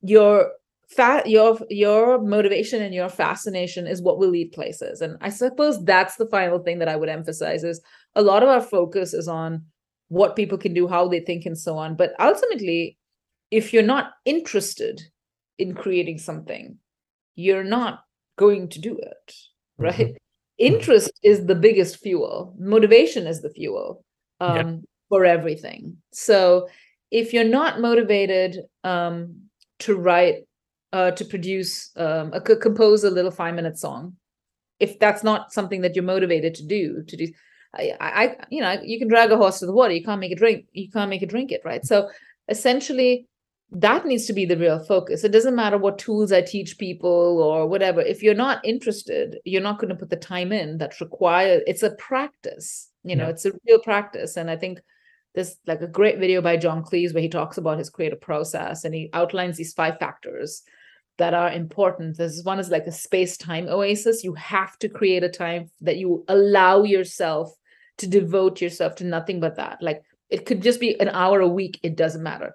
your 0.06 0.52
fat 0.90 1.27
your 1.27 1.57
your 1.69 2.22
motivation 2.22 2.82
and 2.82 2.94
your 2.94 3.10
fascination 3.10 3.88
is 3.88 4.02
what 4.02 4.19
will 4.19 4.30
lead 4.30 4.52
places 4.52 5.02
and 5.02 5.18
i 5.22 5.30
suppose 5.30 5.84
that's 5.84 6.15
the 6.18 6.27
final 6.27 6.60
thing 6.60 6.77
that 6.80 6.88
i 6.88 6.95
would 6.95 7.10
emphasize 7.10 7.64
is 7.64 7.82
a 8.15 8.22
lot 8.22 8.44
of 8.44 8.49
our 8.49 8.61
focus 8.61 9.14
is 9.14 9.27
on 9.27 9.64
what 10.10 10.36
people 10.36 10.57
can 10.57 10.73
do 10.73 10.88
how 10.88 11.07
they 11.07 11.19
think 11.19 11.45
and 11.45 11.57
so 11.57 11.76
on 11.76 11.95
but 11.95 12.14
ultimately 12.19 12.98
if 13.49 13.73
you're 13.73 13.84
not 13.84 14.11
interested 14.26 15.02
in 15.57 15.73
creating 15.73 16.19
something 16.19 16.77
you're 17.36 17.64
not 17.64 18.03
going 18.38 18.69
to 18.69 18.80
do 18.80 18.95
it 18.98 19.34
right 19.77 19.94
mm-hmm. 19.94 20.03
mm-hmm. 20.03 20.15
interest 20.60 21.11
is 21.23 21.48
the 21.48 21.56
biggest 21.56 21.98
fuel 21.98 22.53
motivation 22.60 23.26
is 23.26 23.41
the 23.41 23.49
fuel 23.49 24.03
um, 24.40 24.56
yep. 24.56 24.80
for 25.10 25.26
everything 25.26 25.98
so 26.11 26.68
if 27.10 27.34
you're 27.34 27.44
not 27.44 27.82
motivated 27.82 28.60
um, 28.84 29.44
to 29.80 29.95
write 29.95 30.45
uh, 30.93 31.11
to 31.11 31.26
produce 31.26 31.91
um, 31.97 32.31
a 32.34 32.41
compose 32.41 33.03
a 33.03 33.10
little 33.10 33.31
five 33.31 33.56
minute 33.56 33.77
song. 33.77 34.15
If 34.80 34.99
that's 34.99 35.23
not 35.23 35.53
something 35.53 35.81
that 35.81 35.95
you're 35.95 36.03
motivated 36.03 36.56
to 36.56 36.65
do 36.65 37.03
to 37.03 37.18
do 37.18 37.27
I, 37.77 37.95
I 37.99 38.35
you 38.49 38.61
know 38.61 38.80
you 38.84 38.99
can 38.99 39.07
drag 39.07 39.31
a 39.31 39.38
horse 39.38 39.60
to 39.60 39.65
the 39.65 39.73
water 39.73 39.93
you 39.93 40.03
can't 40.03 40.19
make 40.19 40.31
it 40.31 40.38
drink 40.38 40.65
you 40.73 40.89
can't 40.89 41.10
make 41.10 41.22
it 41.22 41.30
drink 41.30 41.52
it 41.52 41.61
right? 41.64 41.85
So 41.85 42.10
essentially 42.49 43.27
that 43.72 44.06
needs 44.06 44.26
to 44.27 44.34
be 44.34 44.45
the 44.45 44.57
real 44.57 44.80
focus. 44.80 45.23
It 45.23 45.31
doesn't 45.31 45.56
matter 45.56 45.77
what 45.77 45.97
tools 45.97 46.31
i 46.31 46.41
teach 46.41 46.77
people 46.77 47.41
or 47.41 47.68
whatever. 47.68 48.02
If 48.02 48.23
you're 48.23 48.34
not 48.34 48.64
interested 48.64 49.38
you're 49.43 49.61
not 49.61 49.80
going 49.80 49.89
to 49.89 49.95
put 49.95 50.10
the 50.10 50.15
time 50.15 50.52
in 50.52 50.77
that's 50.77 51.02
required. 51.02 51.64
It's 51.68 51.84
a 51.84 51.91
practice 51.95 52.89
you 53.03 53.15
know 53.15 53.26
yeah. 53.26 53.31
it's 53.31 53.45
a 53.45 53.52
real 53.68 53.80
practice. 53.80 54.38
And 54.38 54.49
i 54.49 54.56
think 54.56 54.80
there's 55.36 55.57
like 55.68 55.82
a 55.82 55.88
great 55.88 56.18
video 56.18 56.41
by 56.41 56.57
John 56.57 56.84
Cleese 56.84 57.14
where 57.14 57.22
he 57.22 57.30
talks 57.30 57.57
about 57.57 57.78
his 57.78 57.90
creative 57.90 58.22
process 58.22 58.86
and 58.86 58.95
he 58.95 59.10
outlines 59.14 59.57
these 59.57 59.74
five 59.74 59.99
factors 59.99 60.64
that 61.18 61.34
are 61.34 61.52
important. 61.52 62.18
This 62.18 62.41
one 62.44 62.60
is 62.60 62.70
like 62.70 62.88
a 62.88 62.91
space-time 62.91 63.68
oasis. 63.68 64.24
You 64.24 64.34
have 64.36 64.78
to 64.80 64.90
create 64.90 65.24
a 65.24 65.30
time 65.30 65.70
that 65.82 65.98
you 65.98 66.24
allow 66.28 66.84
yourself 66.84 67.53
to 67.98 68.07
devote 68.07 68.62
yourself 68.62 68.95
to 68.95 69.03
nothing 69.03 69.40
but 69.40 69.57
that. 69.57 69.82
Like 69.82 70.02
it 70.30 70.45
could 70.45 70.62
just 70.62 70.80
be 70.80 70.99
an 70.99 71.10
hour 71.10 71.41
a 71.41 71.48
week, 71.48 71.80
it 71.84 71.95
doesn't 71.95 72.24
matter. 72.24 72.53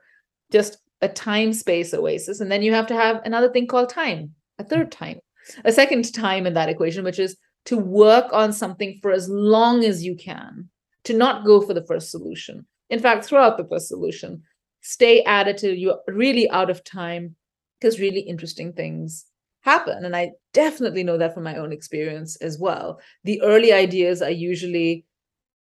Just 0.50 0.78
a 1.02 1.08
time 1.08 1.52
space 1.52 1.94
oasis. 1.94 2.40
And 2.40 2.50
then 2.50 2.62
you 2.62 2.72
have 2.72 2.86
to 2.88 2.94
have 2.94 3.20
another 3.24 3.50
thing 3.50 3.66
called 3.66 3.90
time, 3.90 4.34
a 4.58 4.64
third 4.64 4.90
time, 4.90 5.20
a 5.64 5.72
second 5.72 6.12
time 6.14 6.46
in 6.46 6.54
that 6.54 6.68
equation, 6.68 7.04
which 7.04 7.18
is 7.18 7.36
to 7.66 7.76
work 7.76 8.32
on 8.32 8.52
something 8.52 8.98
for 9.02 9.10
as 9.10 9.28
long 9.28 9.84
as 9.84 10.02
you 10.02 10.16
can 10.16 10.68
to 11.04 11.14
not 11.14 11.44
go 11.44 11.60
for 11.60 11.74
the 11.74 11.84
first 11.84 12.10
solution. 12.10 12.66
In 12.88 13.00
fact, 13.00 13.24
throughout 13.24 13.56
the 13.56 13.66
first 13.68 13.88
solution, 13.88 14.42
stay 14.82 15.22
at 15.24 15.48
it 15.48 15.58
till 15.58 15.74
you're 15.74 16.00
really 16.08 16.48
out 16.50 16.70
of 16.70 16.84
time 16.84 17.36
because 17.78 18.00
really 18.00 18.20
interesting 18.20 18.72
things 18.72 19.26
happen. 19.62 20.04
And 20.04 20.16
I 20.16 20.32
definitely 20.52 21.04
know 21.04 21.18
that 21.18 21.34
from 21.34 21.44
my 21.44 21.56
own 21.56 21.72
experience 21.72 22.36
as 22.36 22.58
well. 22.58 23.00
The 23.24 23.40
early 23.42 23.72
ideas 23.72 24.22
are 24.22 24.30
usually 24.30 25.04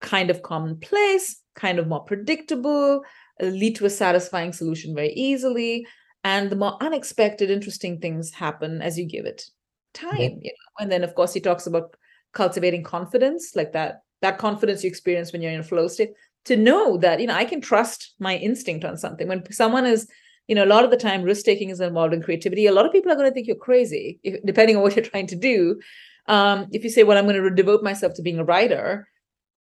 kind 0.01 0.29
of 0.29 0.41
commonplace, 0.41 1.41
kind 1.55 1.79
of 1.79 1.87
more 1.87 2.03
predictable, 2.03 3.03
lead 3.41 3.75
to 3.75 3.85
a 3.85 3.89
satisfying 3.89 4.53
solution 4.53 4.95
very 4.95 5.13
easily. 5.13 5.85
and 6.23 6.49
the 6.49 6.55
more 6.55 6.77
unexpected 6.81 7.49
interesting 7.49 7.99
things 7.99 8.31
happen 8.31 8.81
as 8.81 8.97
you 8.97 9.05
give 9.05 9.25
it 9.25 9.45
time 9.93 10.17
yeah. 10.19 10.29
you 10.41 10.51
know 10.51 10.83
and 10.83 10.91
then 10.91 11.03
of 11.03 11.15
course 11.15 11.33
he 11.33 11.39
talks 11.39 11.65
about 11.65 11.95
cultivating 12.33 12.83
confidence 12.83 13.55
like 13.55 13.71
that 13.71 14.01
that 14.21 14.37
confidence 14.37 14.83
you 14.83 14.89
experience 14.89 15.31
when 15.31 15.41
you're 15.41 15.51
in 15.51 15.59
a 15.59 15.63
flow 15.63 15.87
state 15.87 16.11
to 16.45 16.55
know 16.55 16.97
that 16.97 17.19
you 17.19 17.27
know 17.27 17.33
i 17.33 17.45
can 17.45 17.61
trust 17.61 18.15
my 18.19 18.37
instinct 18.37 18.85
on 18.85 18.97
something. 18.97 19.27
When 19.27 19.51
someone 19.51 19.85
is 19.85 20.07
you 20.47 20.55
know 20.55 20.65
a 20.65 20.73
lot 20.73 20.83
of 20.83 20.91
the 20.91 20.97
time 20.97 21.23
risk 21.23 21.45
taking 21.45 21.69
is 21.69 21.79
involved 21.79 22.13
in 22.13 22.23
creativity 22.23 22.65
a 22.65 22.71
lot 22.71 22.85
of 22.85 22.91
people 22.91 23.11
are 23.11 23.15
going 23.15 23.29
to 23.29 23.33
think 23.33 23.47
you're 23.47 23.55
crazy 23.55 24.19
if, 24.23 24.41
depending 24.43 24.75
on 24.75 24.83
what 24.83 24.95
you're 24.95 25.05
trying 25.05 25.27
to 25.27 25.35
do. 25.35 25.79
Um, 26.27 26.67
if 26.71 26.83
you 26.83 26.89
say 26.89 27.03
well 27.03 27.17
i'm 27.17 27.25
going 27.25 27.41
to 27.41 27.49
devote 27.49 27.83
myself 27.83 28.13
to 28.15 28.21
being 28.21 28.39
a 28.39 28.43
writer 28.43 29.07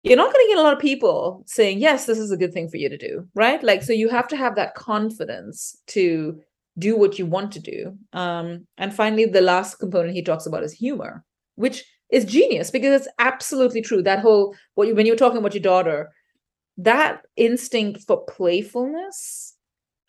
you're 0.03 0.17
not 0.17 0.33
going 0.33 0.45
to 0.45 0.49
get 0.49 0.59
a 0.59 0.63
lot 0.63 0.73
of 0.73 0.79
people 0.79 1.45
saying 1.47 1.79
yes 1.81 2.07
this 2.07 2.19
is 2.19 2.31
a 2.31 2.37
good 2.37 2.53
thing 2.53 2.69
for 2.69 2.77
you 2.77 2.89
to 2.89 2.99
do 2.99 3.29
right? 3.35 3.63
Like 3.63 3.83
so 3.83 3.93
you 3.93 4.09
have 4.09 4.29
to 4.29 4.37
have 4.37 4.57
that 4.57 4.75
confidence 4.75 5.81
to 5.89 6.41
do 6.79 6.97
what 6.97 7.19
you 7.19 7.27
want 7.27 7.53
to 7.53 7.61
do. 7.61 7.99
Um, 8.13 8.67
and 8.77 8.95
finally 8.95 9.25
the 9.25 9.41
last 9.41 9.81
component 9.81 10.15
he 10.15 10.23
talks 10.23 10.47
about 10.47 10.63
is 10.63 10.73
humor 10.73 11.25
which 11.57 11.85
is 12.11 12.25
genius 12.25 12.71
because 12.71 13.01
it's 13.01 13.13
absolutely 13.19 13.83
true. 13.83 14.03
That 14.03 14.21
whole 14.21 14.55
what 14.75 14.89
you 14.89 14.95
when 14.95 15.07
you 15.07 15.13
were 15.13 15.19
talking 15.19 15.39
about 15.39 15.55
your 15.55 15.63
daughter 15.63 16.11
that 16.79 17.23
instinct 17.37 18.03
for 18.07 18.25
playfulness 18.25 19.55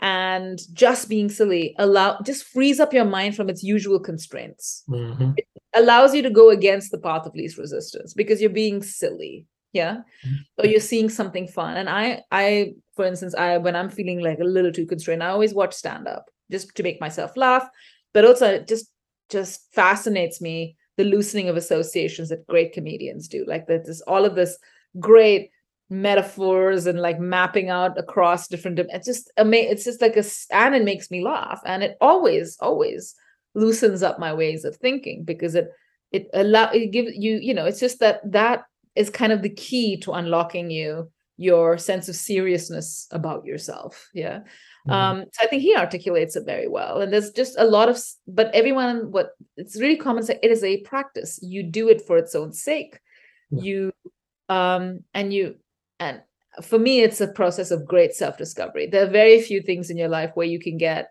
and 0.02 0.62
just 0.72 1.10
being 1.10 1.28
silly 1.28 1.76
allow 1.78 2.20
just 2.22 2.46
frees 2.46 2.80
up 2.80 2.94
your 2.94 3.06
mind 3.06 3.36
from 3.36 3.50
its 3.50 3.64
usual 3.64 4.00
constraints. 4.00 4.84
Mm-hmm. 4.88 5.32
it 5.36 5.46
allows 5.76 6.16
you 6.16 6.22
to 6.22 6.30
go 6.30 6.50
against 6.50 6.92
the 6.92 6.98
path 7.00 7.26
of 7.26 7.36
least 7.36 7.58
resistance 7.58 8.14
because 8.14 8.40
you're 8.40 8.50
being 8.50 8.82
silly 8.82 9.46
yeah? 9.72 9.98
Mm-hmm. 10.26 10.36
or 10.58 10.66
you're 10.66 10.80
seeing 10.80 11.10
something 11.10 11.48
fun. 11.48 11.76
And 11.78 11.90
i 11.90 12.24
i 12.32 12.74
for 12.96 13.06
instance 13.06 13.36
i 13.36 13.58
when 13.58 13.76
i'm 13.76 13.90
feeling 13.90 14.20
like 14.20 14.40
a 14.40 14.44
little 14.44 14.72
too 14.72 14.86
constrained 14.86 15.24
i 15.24 15.30
always 15.30 15.54
watch 15.54 15.74
stand 15.74 16.08
up 16.08 16.26
just 16.52 16.76
to 16.76 16.84
make 16.84 17.02
myself 17.02 17.36
laugh. 17.36 17.68
But 18.14 18.26
also 18.26 18.48
it 18.54 18.68
just 18.68 18.90
just 19.30 19.62
fascinates 19.74 20.40
me 20.40 20.76
the 21.00 21.06
loosening 21.06 21.48
of 21.48 21.56
associations 21.56 22.28
that 22.28 22.46
great 22.48 22.74
comedians 22.74 23.30
do. 23.30 23.46
Like 23.48 23.68
there's 23.68 24.02
all 24.02 24.26
of 24.26 24.36
this 24.36 24.58
great 25.00 25.50
metaphors 25.90 26.86
and 26.86 27.00
like 27.00 27.22
mapping 27.22 27.70
out 27.70 27.98
across 27.98 28.50
different 28.50 28.78
it's 28.78 29.08
just 29.08 29.32
amazing 29.38 29.72
it's 29.72 29.86
just 29.86 30.02
like 30.02 30.16
a 30.18 30.24
and 30.52 30.76
it 30.76 30.84
makes 30.84 31.10
me 31.10 31.24
laugh 31.24 31.62
and 31.66 31.82
it 31.82 31.98
always 32.00 32.58
always 32.60 33.16
loosens 33.56 34.04
up 34.04 34.20
my 34.20 34.32
ways 34.32 34.66
of 34.66 34.76
thinking 34.76 35.24
because 35.24 35.56
it 35.56 35.72
it 36.12 36.28
allow 36.34 36.70
it 36.70 36.92
gives 36.92 37.16
you 37.16 37.40
you 37.42 37.56
know 37.56 37.66
it's 37.66 37.80
just 37.80 38.00
that 38.00 38.20
that 38.30 38.66
is 38.96 39.10
kind 39.10 39.32
of 39.32 39.42
the 39.42 39.50
key 39.50 39.98
to 39.98 40.12
unlocking 40.12 40.70
you 40.70 41.10
your 41.38 41.76
sense 41.76 42.08
of 42.08 42.16
seriousness 42.16 43.08
about 43.10 43.44
yourself 43.46 44.10
yeah 44.14 44.42
mm-hmm. 44.90 45.20
um 45.20 45.26
so 45.34 45.44
i 45.44 45.48
think 45.48 45.62
he 45.62 45.76
articulates 45.76 46.36
it 46.36 46.46
very 46.46 46.68
well. 46.68 47.02
And 47.02 47.12
there's 47.12 47.32
just 47.32 47.56
a 47.58 47.66
lot 47.66 47.90
of 47.90 47.98
but 48.28 48.54
everyone 48.54 49.12
what 49.12 49.32
it's 49.58 49.80
really 49.80 49.98
common 49.98 50.24
say 50.24 50.40
it 50.42 50.52
is 50.52 50.64
a 50.64 50.82
practice. 50.82 51.40
You 51.42 51.64
do 51.64 51.90
it 51.90 52.02
for 52.06 52.18
its 52.18 52.36
own 52.36 52.54
sake. 52.54 53.00
Yeah. 53.52 53.62
you 53.62 53.92
um 54.50 55.04
and 55.14 55.34
you 55.34 55.56
and 56.00 56.22
for 56.64 56.80
me 56.80 57.02
it's 57.02 57.22
a 57.22 57.28
process 57.28 57.72
of 57.72 57.86
great 57.88 58.14
self-discovery. 58.14 58.88
There 58.88 59.04
are 59.04 59.10
very 59.10 59.42
few 59.42 59.62
things 59.62 59.90
in 59.90 59.98
your 59.98 60.10
life 60.10 60.32
where 60.34 60.48
you 60.48 60.60
can 60.60 60.78
get 60.78 61.10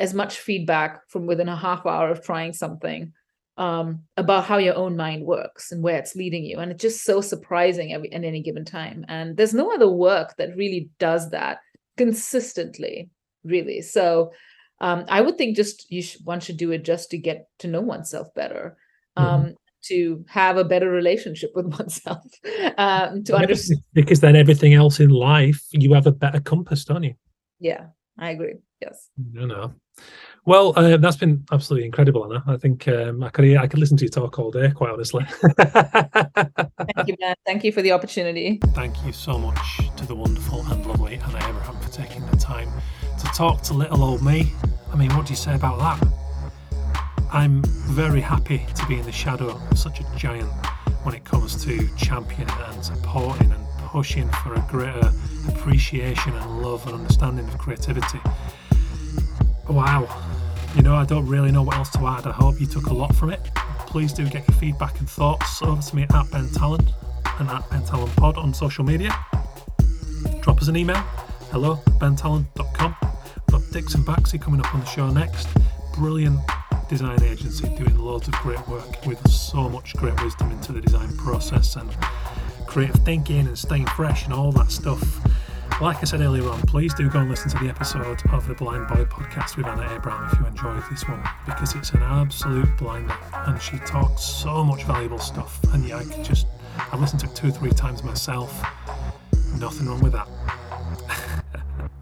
as 0.00 0.14
much 0.14 0.38
feedback 0.38 1.08
from 1.08 1.26
within 1.26 1.48
a 1.48 1.56
half 1.56 1.84
hour 1.84 2.10
of 2.10 2.22
trying 2.22 2.52
something 2.52 3.12
um, 3.56 4.04
about 4.16 4.44
how 4.44 4.58
your 4.58 4.76
own 4.76 4.96
mind 4.96 5.24
works 5.24 5.72
and 5.72 5.82
where 5.82 5.98
it's 5.98 6.14
leading 6.14 6.44
you. 6.44 6.58
And 6.58 6.70
it's 6.70 6.80
just 6.80 7.04
so 7.04 7.20
surprising 7.20 7.92
every, 7.92 8.12
at 8.12 8.22
any 8.24 8.40
given 8.40 8.64
time. 8.64 9.04
And 9.08 9.36
there's 9.36 9.52
no 9.52 9.72
other 9.72 9.88
work 9.90 10.36
that 10.36 10.56
really 10.56 10.90
does 11.00 11.30
that 11.30 11.58
consistently 11.96 13.10
really. 13.48 13.82
So 13.82 14.32
um, 14.80 15.04
i 15.08 15.20
would 15.20 15.36
think 15.36 15.56
just 15.56 15.90
you 15.90 16.02
should, 16.02 16.24
one 16.24 16.40
should 16.40 16.56
do 16.56 16.70
it 16.70 16.84
just 16.84 17.10
to 17.10 17.18
get 17.18 17.48
to 17.58 17.66
know 17.66 17.80
oneself 17.80 18.32
better 18.34 18.76
um, 19.16 19.42
mm-hmm 19.42 19.52
to 19.80 20.24
have 20.28 20.56
a 20.56 20.64
better 20.64 20.90
relationship 20.90 21.52
with 21.54 21.66
oneself 21.78 22.24
um, 22.78 23.22
to 23.24 23.34
understand 23.34 23.80
because 23.92 24.20
then 24.20 24.36
everything 24.36 24.74
else 24.74 25.00
in 25.00 25.10
life 25.10 25.64
you 25.70 25.92
have 25.94 26.06
a 26.06 26.12
better 26.12 26.40
compass 26.40 26.84
don't 26.84 27.04
you? 27.04 27.14
Yeah 27.60 27.86
i 28.18 28.30
agree 28.30 28.54
yes. 28.80 29.08
No 29.32 29.46
no 29.46 29.74
well 30.44 30.72
uh, 30.76 30.96
that's 30.96 31.16
been 31.16 31.44
absolutely 31.52 31.86
incredible 31.86 32.24
anna. 32.24 32.42
I 32.46 32.56
think 32.56 32.88
um, 32.88 33.22
i 33.22 33.30
could 33.30 33.56
i 33.56 33.66
could 33.66 33.78
listen 33.78 33.96
to 33.98 34.04
you 34.04 34.10
talk 34.10 34.38
all 34.38 34.50
day 34.50 34.70
quite 34.70 34.90
honestly. 34.90 35.24
Thank 35.58 37.08
you 37.08 37.16
man. 37.20 37.36
Thank 37.46 37.64
you 37.64 37.72
for 37.72 37.82
the 37.82 37.92
opportunity. 37.92 38.60
Thank 38.74 39.04
you 39.06 39.12
so 39.12 39.38
much 39.38 39.80
to 39.96 40.06
the 40.06 40.14
wonderful 40.14 40.66
and 40.72 40.84
lovely 40.86 41.16
anna 41.16 41.38
abraham 41.48 41.80
for 41.80 41.90
taking 41.90 42.26
the 42.26 42.36
time 42.36 42.68
talk 43.38 43.62
to 43.62 43.72
little 43.72 44.02
old 44.02 44.20
me 44.20 44.52
i 44.92 44.96
mean 44.96 45.14
what 45.14 45.24
do 45.24 45.30
you 45.30 45.36
say 45.36 45.54
about 45.54 45.78
that 45.78 46.08
I'm 47.30 47.62
very 47.62 48.22
happy 48.22 48.64
to 48.74 48.86
be 48.86 48.98
in 48.98 49.04
the 49.04 49.12
shadow 49.12 49.50
of 49.50 49.78
such 49.78 50.00
a 50.00 50.16
giant 50.16 50.50
when 51.02 51.14
it 51.14 51.24
comes 51.24 51.62
to 51.64 51.86
championing 51.96 52.54
and 52.68 52.82
supporting 52.82 53.52
and 53.52 53.68
pushing 53.78 54.28
for 54.42 54.54
a 54.54 54.66
greater 54.68 55.12
appreciation 55.46 56.32
and 56.32 56.62
love 56.62 56.86
and 56.86 56.96
understanding 56.96 57.46
of 57.46 57.58
creativity. 57.58 58.18
Wow. 59.68 60.08
You 60.74 60.82
know, 60.82 60.94
I 60.94 61.04
don't 61.04 61.26
really 61.26 61.52
know 61.52 61.62
what 61.62 61.76
else 61.76 61.90
to 61.90 62.06
add. 62.06 62.26
I 62.26 62.32
hope 62.32 62.58
you 62.60 62.66
took 62.66 62.86
a 62.86 62.94
lot 62.94 63.14
from 63.14 63.30
it. 63.30 63.40
Please 63.80 64.14
do 64.14 64.24
get 64.24 64.48
your 64.48 64.56
feedback 64.56 64.98
and 65.00 65.08
thoughts 65.08 65.60
over 65.62 65.82
to 65.82 65.96
me 65.96 66.04
at 66.04 66.30
Ben 66.32 66.48
Tallon 66.48 66.86
and 67.38 67.50
at 67.50 67.68
Ben 67.68 67.84
Tallon 67.84 68.10
Pod 68.16 68.38
on 68.38 68.54
social 68.54 68.84
media. 68.84 69.14
Drop 70.40 70.62
us 70.62 70.68
an 70.68 70.76
email. 70.76 70.96
Hello, 71.50 71.76
bentallon.com. 72.00 72.96
Got 73.50 73.62
DixonBaxi 73.62 74.40
coming 74.40 74.60
up 74.60 74.74
on 74.74 74.80
the 74.80 74.86
show 74.86 75.08
next. 75.10 75.48
Brilliant 75.94 76.40
design 76.88 77.22
agency 77.22 77.68
doing 77.76 77.98
loads 77.98 78.28
of 78.28 78.34
great 78.34 78.66
work 78.68 79.06
with 79.06 79.26
so 79.30 79.68
much 79.68 79.94
great 79.96 80.20
wisdom 80.22 80.50
into 80.50 80.72
the 80.72 80.80
design 80.80 81.16
process 81.16 81.76
and 81.76 81.90
creative 82.66 82.96
thinking 83.04 83.46
and 83.46 83.58
staying 83.58 83.86
fresh 83.86 84.24
and 84.24 84.32
all 84.32 84.52
that 84.52 84.70
stuff. 84.70 85.02
Like 85.80 85.98
I 85.98 86.04
said 86.04 86.20
earlier 86.20 86.48
on, 86.48 86.60
please 86.62 86.92
do 86.92 87.08
go 87.08 87.20
and 87.20 87.30
listen 87.30 87.50
to 87.50 87.58
the 87.58 87.68
episode 87.68 88.22
of 88.32 88.46
the 88.48 88.54
Blindboy 88.54 89.08
podcast 89.08 89.56
with 89.56 89.66
Anna 89.66 89.94
Abraham 89.94 90.30
if 90.32 90.38
you 90.38 90.46
enjoyed 90.46 90.82
this 90.90 91.08
one, 91.08 91.22
because 91.46 91.74
it's 91.74 91.90
an 91.90 92.02
absolute 92.02 92.76
blinder 92.76 93.16
and 93.32 93.60
she 93.62 93.78
talks 93.78 94.22
so 94.22 94.64
much 94.64 94.84
valuable 94.84 95.18
stuff. 95.18 95.60
And 95.72 95.86
yeah, 95.86 95.98
I 95.98 96.22
just, 96.22 96.46
I've 96.92 97.00
listened 97.00 97.20
to 97.20 97.26
it 97.26 97.34
two 97.36 97.48
or 97.48 97.52
three 97.52 97.70
times 97.70 98.02
myself. 98.02 98.62
Nothing 99.58 99.88
wrong 99.88 100.00
with 100.00 100.12
that. 100.12 100.28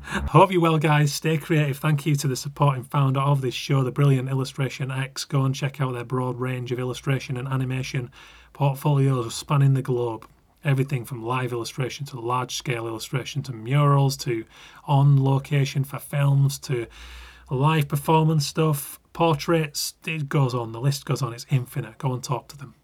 Hope 0.07 0.53
you're 0.53 0.61
well, 0.61 0.79
guys. 0.79 1.13
Stay 1.13 1.37
creative. 1.37 1.79
Thank 1.79 2.07
you 2.07 2.15
to 2.15 2.29
the 2.29 2.37
supporting 2.37 2.85
founder 2.85 3.19
of 3.19 3.41
this 3.41 3.55
show, 3.55 3.83
the 3.83 3.91
brilliant 3.91 4.29
Illustration 4.29 4.91
X. 4.91 5.25
Go 5.25 5.45
and 5.45 5.53
check 5.53 5.81
out 5.81 5.95
their 5.95 6.05
broad 6.05 6.39
range 6.39 6.71
of 6.71 6.79
illustration 6.79 7.37
and 7.37 7.49
animation 7.49 8.13
portfolios 8.53 9.35
spanning 9.35 9.75
the 9.75 9.83
globe. 9.83 10.29
Everything 10.65 11.05
from 11.05 11.25
live 11.25 11.53
illustration 11.53 12.07
to 12.07 12.21
large 12.21 12.55
scale 12.55 12.87
illustration 12.87 13.43
to 13.43 13.53
murals 13.53 14.17
to 14.19 14.45
on 14.87 15.23
location 15.23 15.83
for 15.83 15.99
films 15.99 16.59
to 16.61 16.87
live 17.51 17.89
performance 17.89 18.47
stuff, 18.47 19.01
portraits. 19.13 19.95
It 20.07 20.29
goes 20.29 20.55
on. 20.55 20.71
The 20.71 20.81
list 20.81 21.05
goes 21.05 21.21
on. 21.21 21.33
It's 21.33 21.47
infinite. 21.51 21.99
Go 21.99 22.13
and 22.13 22.23
talk 22.23 22.47
to 22.49 22.57
them 22.57 22.75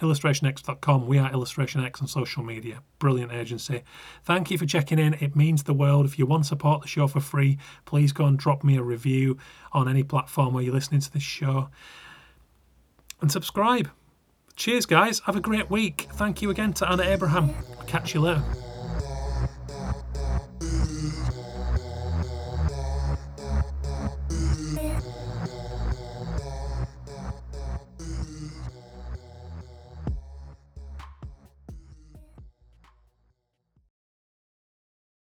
illustrationx.com. 0.00 1.06
We 1.06 1.18
are 1.18 1.30
IllustrationX 1.30 2.00
on 2.00 2.08
social 2.08 2.42
media. 2.42 2.82
Brilliant 2.98 3.32
agency. 3.32 3.82
Thank 4.24 4.50
you 4.50 4.58
for 4.58 4.66
checking 4.66 4.98
in. 4.98 5.14
It 5.14 5.36
means 5.36 5.62
the 5.62 5.74
world. 5.74 6.06
If 6.06 6.18
you 6.18 6.26
want 6.26 6.44
to 6.44 6.48
support 6.48 6.82
the 6.82 6.88
show 6.88 7.06
for 7.06 7.20
free, 7.20 7.58
please 7.84 8.12
go 8.12 8.24
and 8.24 8.38
drop 8.38 8.64
me 8.64 8.76
a 8.76 8.82
review 8.82 9.38
on 9.72 9.88
any 9.88 10.02
platform 10.02 10.54
where 10.54 10.64
you're 10.64 10.74
listening 10.74 11.00
to 11.00 11.12
this 11.12 11.22
show 11.22 11.68
and 13.20 13.30
subscribe. 13.30 13.90
Cheers, 14.56 14.86
guys. 14.86 15.20
Have 15.20 15.36
a 15.36 15.40
great 15.40 15.70
week. 15.70 16.08
Thank 16.12 16.42
you 16.42 16.50
again 16.50 16.72
to 16.74 16.90
Anna 16.90 17.04
Abraham. 17.04 17.54
Catch 17.86 18.14
you 18.14 18.20
later. 18.20 18.42